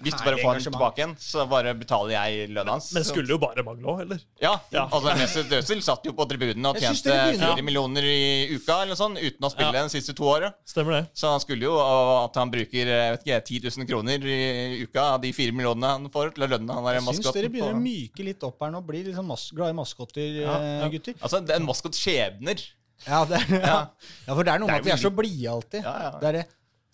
Hvis 0.00 0.14
du 0.16 0.22
bare 0.24 0.38
får 0.40 0.54
den 0.56 0.64
tilbake 0.64 0.96
igjen, 1.02 1.12
så 1.20 1.44
bare 1.46 1.74
betaler 1.76 2.14
jeg 2.16 2.48
lønna 2.56 2.72
hans. 2.72 2.86
Men 2.96 3.04
Så- 3.04 3.12
skulle 3.12 3.28
jo 3.34 3.38
bare 3.38 3.62
mangle 3.62 3.84
òg, 3.92 4.00
eller? 4.06 4.22
Ja, 4.40 4.54
Ja. 4.72 4.86
altså 4.88 5.12
Mesut 5.20 5.52
Özil 5.58 5.82
satt 5.84 6.08
jo 6.08 6.14
på 6.16 6.24
tribunen 6.26 6.64
og 6.70 6.80
tjente 6.80 7.12
fire 7.36 7.62
millioner 7.62 8.02
i 8.08 8.48
uka 8.56 8.78
eller 8.86 8.96
sånn, 8.96 9.18
uten 9.20 9.44
å 9.44 9.50
spille 9.52 9.74
Ja. 9.76 9.82
de 9.84 9.92
siste 9.92 10.16
to 10.16 10.24
åra. 10.24 10.54
Stemmer 10.64 11.02
det. 11.02 11.10
Så 11.14 11.28
han 11.30 11.38
skulle 11.44 11.68
jo 11.68 11.76
at 12.24 12.34
han 12.40 12.50
bruker 12.50 12.86
jeg 12.90 13.12
vet 13.18 13.22
ikke, 13.26 13.44
10 13.44 13.60
000 13.76 13.86
kroner 13.86 14.24
i 14.24 14.82
uka 14.88 15.04
av 15.14 15.20
de 15.20 15.30
fire 15.36 15.52
millionene 15.52 15.86
han 15.98 16.08
får 16.08 16.32
til 16.34 16.44
å 16.48 16.48
lønne 16.48 16.72
han 16.74 16.82
der 16.88 16.94
Jeg 16.94 17.02
syns 17.02 17.20
dere 17.20 17.28
maskotten. 17.28 17.52
begynner 17.52 17.76
å 17.76 17.84
myke 17.84 18.24
litt 18.24 18.42
opp 18.42 18.56
her 18.64 18.70
nå. 18.72 18.80
Bli 18.86 19.04
litt 19.04 19.14
sånn 19.20 19.30
glad 19.54 19.68
i 19.68 19.76
maskotter, 19.76 20.40
ja. 20.42 20.88
gutter. 20.88 21.14
Altså, 21.20 21.44
det 21.44 21.54
er 21.54 21.60
en 21.60 21.66
maskot 21.68 21.92
skjebner. 21.92 22.56
Ja, 23.04 23.24
det 23.28 23.42
ja. 23.52 23.78
ja, 24.26 24.32
for 24.32 24.42
det 24.42 24.52
er 24.54 24.62
noe 24.62 24.70
med 24.70 24.80
at 24.80 24.86
vi 24.86 24.94
er 24.94 25.00
så 25.00 25.12
blide 25.14 25.50
alltid. 25.52 25.82
Ja, 25.84 25.96
ja. 26.06 26.12
Det 26.22 26.28
er 26.30 26.38
det. 26.40 26.44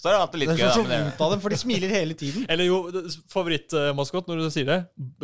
Så 0.03 0.09
er 0.11 0.17
det 0.17 0.21
alltid 0.25 0.41
Det 0.41 0.47
litt 0.49 0.53
er 0.57 0.59
gøy. 0.59 0.71
så 0.75 0.83
da, 0.83 0.89
med 0.89 0.91
det. 0.97 1.03
vondt 1.07 1.21
av 1.23 1.31
dem, 1.31 1.41
for 1.45 1.55
de 1.55 1.59
smiler 1.61 1.93
hele 1.95 2.15
tiden. 2.19 2.47
Eller 2.53 2.67
jo, 2.67 2.79
det- 2.91 3.05
favorittmaskot 3.31 4.27
når 4.33 4.41
du 4.43 4.49
sier 4.51 4.67
det. 4.67 4.79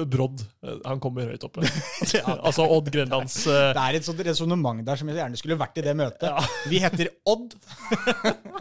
Brodd. 0.06 0.44
Eh, 0.62 0.76
Han 0.86 1.00
kommer 1.02 1.26
høyt 1.32 1.42
oppe. 1.48 1.66
altså 2.46 2.62
Odd 2.76 2.92
Grenlands 2.94 3.40
uh... 3.50 3.72
Det 3.74 3.82
er 3.88 3.98
et 3.98 4.06
sånt 4.06 4.22
resonnement 4.28 4.84
der 4.86 5.00
som 5.00 5.10
jeg 5.10 5.18
gjerne 5.18 5.40
skulle 5.40 5.58
vært 5.58 5.82
i 5.82 5.86
det 5.88 5.96
møtet. 5.98 6.30
Vi 6.70 6.78
heter 6.84 7.10
Odd. 7.26 7.58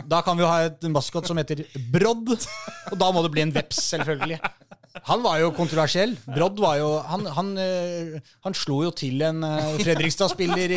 Da 0.09 0.23
kan 0.25 0.37
vi 0.39 0.45
jo 0.45 0.49
ha 0.49 0.63
et 0.71 0.89
maskot 0.89 1.27
som 1.29 1.37
heter 1.37 1.61
Brodd. 1.93 2.33
Og 2.33 2.97
da 2.97 3.11
må 3.13 3.21
det 3.25 3.31
bli 3.37 3.45
en 3.45 3.53
veps, 3.53 3.83
selvfølgelig. 3.93 4.39
Han 5.05 5.21
var 5.21 5.37
jo 5.37 5.51
kontroversiell. 5.53 6.15
Brodd 6.25 6.57
var 6.57 6.79
jo 6.79 6.87
Han, 7.05 7.27
han, 7.35 7.49
eh, 7.61 8.15
han 8.47 8.55
slo 8.57 8.79
jo 8.87 8.89
til 8.97 9.21
en 9.27 9.43
eh, 9.45 9.75
Fredrikstad-spiller 9.83 10.73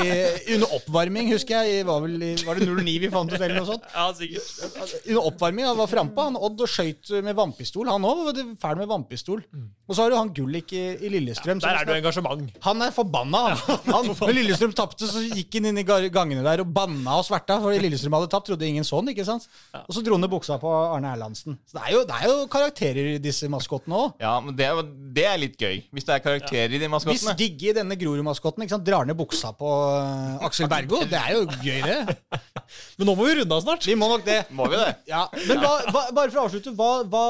under 0.56 0.74
oppvarming, 0.76 1.30
husker 1.32 1.64
jeg. 1.64 1.86
Var, 1.88 2.02
vel, 2.04 2.26
var 2.44 2.60
det 2.60 2.68
09 2.68 2.96
vi 3.06 3.10
fant 3.14 3.32
ut, 3.32 3.38
eller 3.40 3.56
noe 3.56 3.68
sånt? 3.70 3.86
Ja, 3.94 4.10
sikkert. 4.12 5.00
Under 5.06 5.29
oppvarming 5.30 5.66
han 5.68 5.78
var 5.78 5.90
frampå, 5.90 6.28
han 6.28 6.38
Odd, 6.40 6.60
og 6.64 6.70
skøyt 6.70 7.12
med 7.24 7.36
vannpistol. 7.38 7.90
Han 7.90 8.06
òg 8.06 8.24
var 8.28 8.40
fæl 8.60 8.80
med 8.82 8.90
vannpistol. 8.90 9.42
Og 9.90 9.96
så 9.96 10.04
har 10.04 10.12
du 10.12 10.16
han 10.18 10.30
Gullik 10.34 10.70
i, 10.76 10.82
i 11.02 11.10
Lillestrøm. 11.10 11.58
Ja, 11.58 11.72
Der 11.72 11.80
er 11.80 11.88
det 11.88 11.96
engasjement. 11.98 12.50
han 12.62 12.82
er 12.86 12.92
forbanna. 12.94 13.40
Han. 13.60 13.80
Han, 13.90 14.10
når 14.14 14.34
Lillestrøm 14.36 14.74
tapte, 14.76 15.08
så 15.10 15.22
gikk 15.24 15.56
han 15.58 15.70
inn 15.70 15.80
i 15.82 15.84
gangene 15.84 16.44
der 16.46 16.62
og 16.62 16.70
banna 16.74 17.18
og 17.18 17.26
sverta. 17.26 17.58
For 17.62 17.74
Lillestrøm 17.74 18.14
hadde 18.18 18.30
tapt, 18.30 18.50
trodde 18.50 18.68
ingen 18.68 18.86
sånn. 18.86 19.10
ikke 19.10 19.26
sant? 19.26 19.48
Og 19.74 19.96
så 19.96 20.04
dro 20.06 20.14
han 20.18 20.24
ned 20.24 20.30
buksa 20.32 20.60
på 20.62 20.70
Arne 20.70 21.10
Erlandsen. 21.16 21.58
Så 21.66 21.78
det 21.78 21.84
er 21.88 21.96
jo, 21.96 22.04
det 22.06 22.20
er 22.20 22.30
jo 22.30 22.46
karakterer 22.52 23.10
i 23.16 23.18
disse 23.22 23.50
maskottene 23.50 23.98
òg. 23.98 24.22
Ja, 24.22 24.36
men 24.44 24.54
det, 24.58 24.68
er 24.70 24.80
det 25.16 25.26
er 25.26 25.42
litt 25.42 25.58
gøy. 25.58 25.82
Hvis 25.90 26.06
det 26.06 26.16
er 26.16 26.24
karakterer 26.24 26.76
i 26.76 26.82
de 26.82 26.90
maskottene. 26.92 27.34
Hvis 27.34 27.68
i 27.70 27.74
denne 27.76 27.98
Grorud-maskotten, 27.98 28.66
drar 28.86 29.08
ned 29.08 29.18
buksa 29.18 29.52
på 29.56 29.68
uh, 29.68 30.46
Aksel 30.46 30.70
Bergo, 30.70 31.02
det 31.10 31.18
er 31.18 31.36
jo 31.36 31.44
gøy, 31.60 31.80
det. 31.84 32.16
Men 32.98 33.08
nå 33.10 33.14
må 33.18 33.26
vi 33.26 33.34
runde 33.40 33.56
av 33.56 33.62
snart. 33.64 33.86
Vi 33.88 33.96
må 33.98 34.08
nok 34.10 34.24
det. 34.26 34.38
Må 34.54 34.66
vi 34.70 34.78
det? 34.80 34.94
Ja, 35.10 35.24
Men 35.48 35.62
hva, 35.62 35.72
hva, 35.90 36.02
bare 36.16 36.30
for 36.32 36.42
å 36.42 36.46
avslutte, 36.48 36.72
hva, 36.76 36.90
hva, 37.10 37.24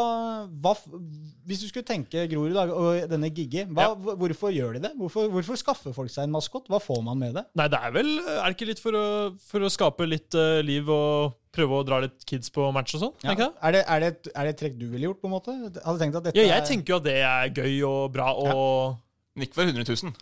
hva 0.62 0.74
Hvis 1.50 1.62
du 1.64 1.66
skulle 1.70 1.86
tenke 1.88 2.26
Grorud 2.30 2.56
og 2.60 3.08
denne 3.10 3.30
Gigge, 3.34 3.64
ja. 3.66 3.88
hvorfor 3.96 4.52
gjør 4.54 4.76
de 4.76 4.84
det? 4.84 4.92
Hvorfor, 5.00 5.30
hvorfor 5.32 5.58
skaffer 5.58 5.94
folk 5.96 6.12
seg 6.12 6.28
en 6.28 6.34
maskott? 6.34 6.68
Hva 6.70 6.78
får 6.82 7.02
man 7.06 7.18
med 7.18 7.34
det? 7.38 7.44
Nei, 7.58 7.66
det 7.72 7.80
er 7.80 7.94
vel 7.96 8.12
Er 8.22 8.44
det 8.44 8.54
ikke 8.56 8.70
litt 8.70 8.82
for 8.82 8.98
å, 8.98 9.04
for 9.50 9.66
å 9.66 9.72
skape 9.72 10.06
litt 10.08 10.36
uh, 10.38 10.60
liv 10.66 10.88
og 10.94 11.36
prøve 11.50 11.80
å 11.80 11.86
dra 11.86 11.98
litt 12.04 12.22
kids 12.28 12.52
på 12.54 12.68
match 12.74 12.94
og 12.98 13.04
sånn? 13.06 13.14
Ja. 13.26 13.34
Er, 13.34 13.74
det, 13.74 13.82
er, 13.82 14.04
det 14.04 14.34
er 14.34 14.46
det 14.46 14.54
et 14.54 14.60
trekk 14.62 14.76
du 14.78 14.86
ville 14.92 15.08
gjort, 15.08 15.18
på 15.22 15.30
en 15.30 15.34
måte? 15.34 15.56
Hadde 15.82 15.98
tenkt 16.04 16.20
at 16.20 16.28
dette 16.28 16.38
Ja, 16.38 16.46
jeg 16.52 16.60
er- 16.60 16.68
tenker 16.68 16.94
jo 16.94 17.00
at 17.00 17.08
det 17.08 17.16
er 17.26 17.54
gøy 17.56 17.80
og 17.88 18.02
bra 18.14 18.30
og 18.38 19.00
Men 19.34 19.46
ikke 19.48 19.58
for 19.62 19.70
100 19.70 19.86
000. 19.88 20.14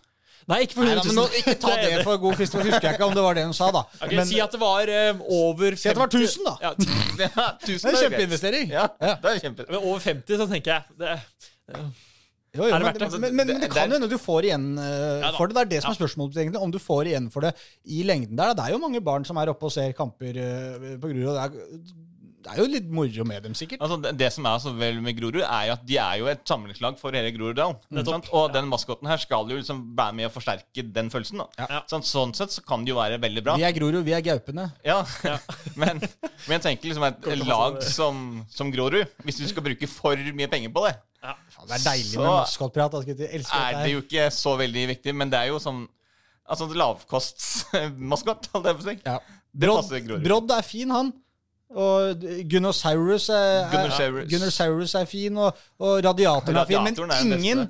Nei, 0.49 0.59
ikke 0.65 0.79
for 0.79 0.87
Nei, 0.89 0.95
100 0.97 1.05
da, 1.05 1.05
000. 1.05 1.15
men 1.15 1.19
nå, 1.21 1.25
Ikke 1.43 1.55
ta 1.61 1.73
det 1.77 2.05
for 2.07 2.17
god 2.23 2.37
fisk, 2.41 2.53
for 2.57 2.65
husker 2.65 2.87
jeg 2.89 2.97
ikke 2.97 3.05
om 3.11 3.15
det 3.19 3.25
var 3.27 3.35
det 3.37 3.45
hun 3.45 3.55
sa, 3.59 3.69
da. 3.75 3.83
Ok, 4.05 4.13
men, 4.17 4.27
si 4.31 4.39
at 4.41 4.55
det 4.57 4.61
var 4.63 4.89
eh, 4.89 5.23
over 5.39 5.77
50 5.77 5.83
Si 5.83 5.89
at 5.93 5.99
det 5.99 6.03
var 6.05 6.13
1000, 6.13 6.47
da. 6.49 6.55
Ja, 6.65 6.71
Ja, 7.29 7.49
1000 7.61 7.79
det 7.85 7.95
er 7.95 8.05
kjempeinvestering. 8.07 8.71
Ja, 8.73 8.87
det 9.03 9.33
er 9.35 9.43
kjempe... 9.45 9.67
men 9.69 9.81
over 9.83 9.99
50, 10.07 10.39
så 10.41 10.47
tenker 10.49 10.79
jeg 10.79 10.83
det, 11.05 11.19
Jo, 12.57 12.65
jo, 12.65 12.71
Er 12.73 12.79
det 12.81 12.87
men, 12.89 12.97
det? 12.97 13.21
men, 13.21 13.35
men, 13.37 13.47
det 13.51 13.57
Det- 13.61 13.71
kan 13.75 13.91
det- 13.93 13.99
hende 14.01 14.09
du 14.09 14.17
får 14.19 14.47
igjen 14.49 14.65
uh, 14.81 15.21
Ja 15.21 15.31
for 15.37 15.47
det. 15.53 15.55
Det 15.55 15.63
er 15.67 15.71
det 15.75 15.81
som 15.85 15.93
er 15.93 15.99
spørsmålet, 16.01 16.39
egentlig. 16.41 16.63
Om 16.65 16.73
du 16.73 16.79
får 16.81 17.11
igjen 17.11 17.27
for 17.31 17.45
det 17.45 17.53
i 17.85 18.01
lengden 18.09 18.39
der. 18.41 18.55
Det 18.57 18.65
er 18.65 18.73
jo 18.73 18.79
mange 18.81 19.03
barn 19.05 19.27
som 19.29 19.37
er 19.37 19.53
oppe 19.53 19.69
og 19.69 19.75
ser 19.75 19.93
kamper 19.93 20.33
uh, 20.41 20.87
på 21.03 21.11
Grorud. 21.13 21.37
Det, 22.39 22.53
er- 22.53 22.55
er 22.55 22.61
jo 22.63 22.67
litt 22.71 22.91
moro 22.95 23.25
med 23.27 23.43
dem, 23.43 23.55
sikkert. 23.59 23.81
Altså, 23.83 23.97
det, 24.03 24.13
det 24.21 24.29
som 24.33 24.47
er 24.47 24.59
så 24.63 24.71
vel 24.79 25.01
med 25.03 25.17
Grorud, 25.19 25.41
er 25.43 25.65
jo 25.69 25.73
at 25.75 25.83
de 25.89 25.97
er 25.99 26.21
jo 26.21 26.29
et 26.31 26.45
samlingslag 26.47 26.99
for 27.01 27.11
hele 27.17 27.33
Groruddalen. 27.35 27.77
Og 28.33 28.53
den 28.55 28.69
maskotten 28.71 29.09
her 29.11 29.19
skal 29.19 29.51
jo 29.51 29.59
liksom 29.59 29.81
være 29.99 30.15
med 30.21 30.29
å 30.29 30.33
forsterke 30.33 30.85
den 30.95 31.11
følelsen. 31.11 31.43
da. 31.43 31.67
Ja. 31.67 31.81
Sånn, 31.91 32.07
sånn 32.07 32.35
sett 32.39 32.55
så 32.55 32.63
kan 32.65 32.85
det 32.87 32.95
jo 32.95 33.01
være 33.01 33.19
veldig 33.21 33.43
bra. 33.45 33.57
Vi 33.59 33.67
er 33.67 33.75
Grorud, 33.77 34.05
vi 34.07 34.15
er 34.15 34.23
gaupene. 34.23 34.69
Ja, 34.87 35.01
men, 35.83 35.99
men 35.99 36.57
jeg 36.57 36.65
tenker 36.69 36.93
liksom 36.93 37.09
et 37.11 37.29
lag 37.45 37.83
som, 37.83 38.23
som 38.49 38.71
Grorud 38.73 39.03
Hvis 39.27 39.43
du 39.43 39.47
skal 39.51 39.67
bruke 39.67 39.91
for 39.91 40.17
mye 40.39 40.49
penger 40.49 40.71
på 40.75 40.87
det, 40.87 40.95
ja. 41.25 41.35
Det 41.67 41.75
er 41.75 41.83
deilig 41.83 42.13
Så 42.15 42.21
med 42.23 42.31
maskotprat. 42.31 42.95
er 42.95 43.07
det 43.11 43.43
her. 43.51 43.87
jo 43.91 44.03
ikke 44.05 44.29
så 44.31 44.53
veldig 44.61 44.85
viktig. 44.95 45.15
Men 45.19 45.33
det 45.35 45.41
er 45.43 45.51
jo 45.51 45.59
sånn 45.63 45.89
Altså 46.49 46.65
lavkostmaskot, 46.73 48.47
holdt 48.55 48.69
jeg 48.71 48.79
på 48.79 48.85
å 48.85 48.87
si. 48.87 48.95
Ja. 49.05 49.19
Det 49.59 49.69
passer 49.69 50.01
Grorud. 50.07 50.25
Brodd 50.25 50.53
er 50.55 50.65
fin, 50.65 50.91
han. 50.95 51.11
Og 51.69 52.25
Gunnosaurus 52.49 53.29
er, 53.29 53.69
er, 53.69 54.25
Gunnosaurus. 54.31 54.95
Er 54.97 55.09
fin, 55.09 55.37
og, 55.37 55.57
og 55.79 55.99
radiatoren 56.05 56.57
er 56.57 56.69
fin. 56.69 56.79
Radiatoren 56.81 57.13
er 57.13 57.25
Men 57.25 57.39
ingen 57.39 57.65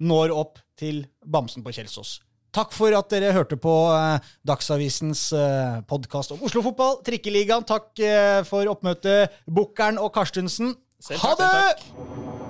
når 0.00 0.32
opp 0.32 0.60
til 0.78 1.02
bamsen 1.26 1.64
på 1.66 1.74
Kjelsås. 1.74 2.20
Takk 2.54 2.72
for 2.74 2.94
at 2.98 3.10
dere 3.12 3.34
hørte 3.34 3.58
på 3.60 3.72
eh, 3.94 4.30
Dagsavisens 4.46 5.28
eh, 5.38 5.80
podkast 5.90 6.34
om 6.34 6.42
Oslo-fotball, 6.46 6.98
Trikkeligaen. 7.06 7.66
Takk 7.68 8.02
eh, 8.02 8.40
for 8.48 8.70
oppmøtet, 8.72 9.42
Bukkeren 9.46 10.00
og 10.02 10.10
Karstensen. 10.16 10.74
Selv 11.00 11.22
Ha 11.22 11.34
takk, 11.38 11.84
selv 11.84 12.08
det! 12.08 12.49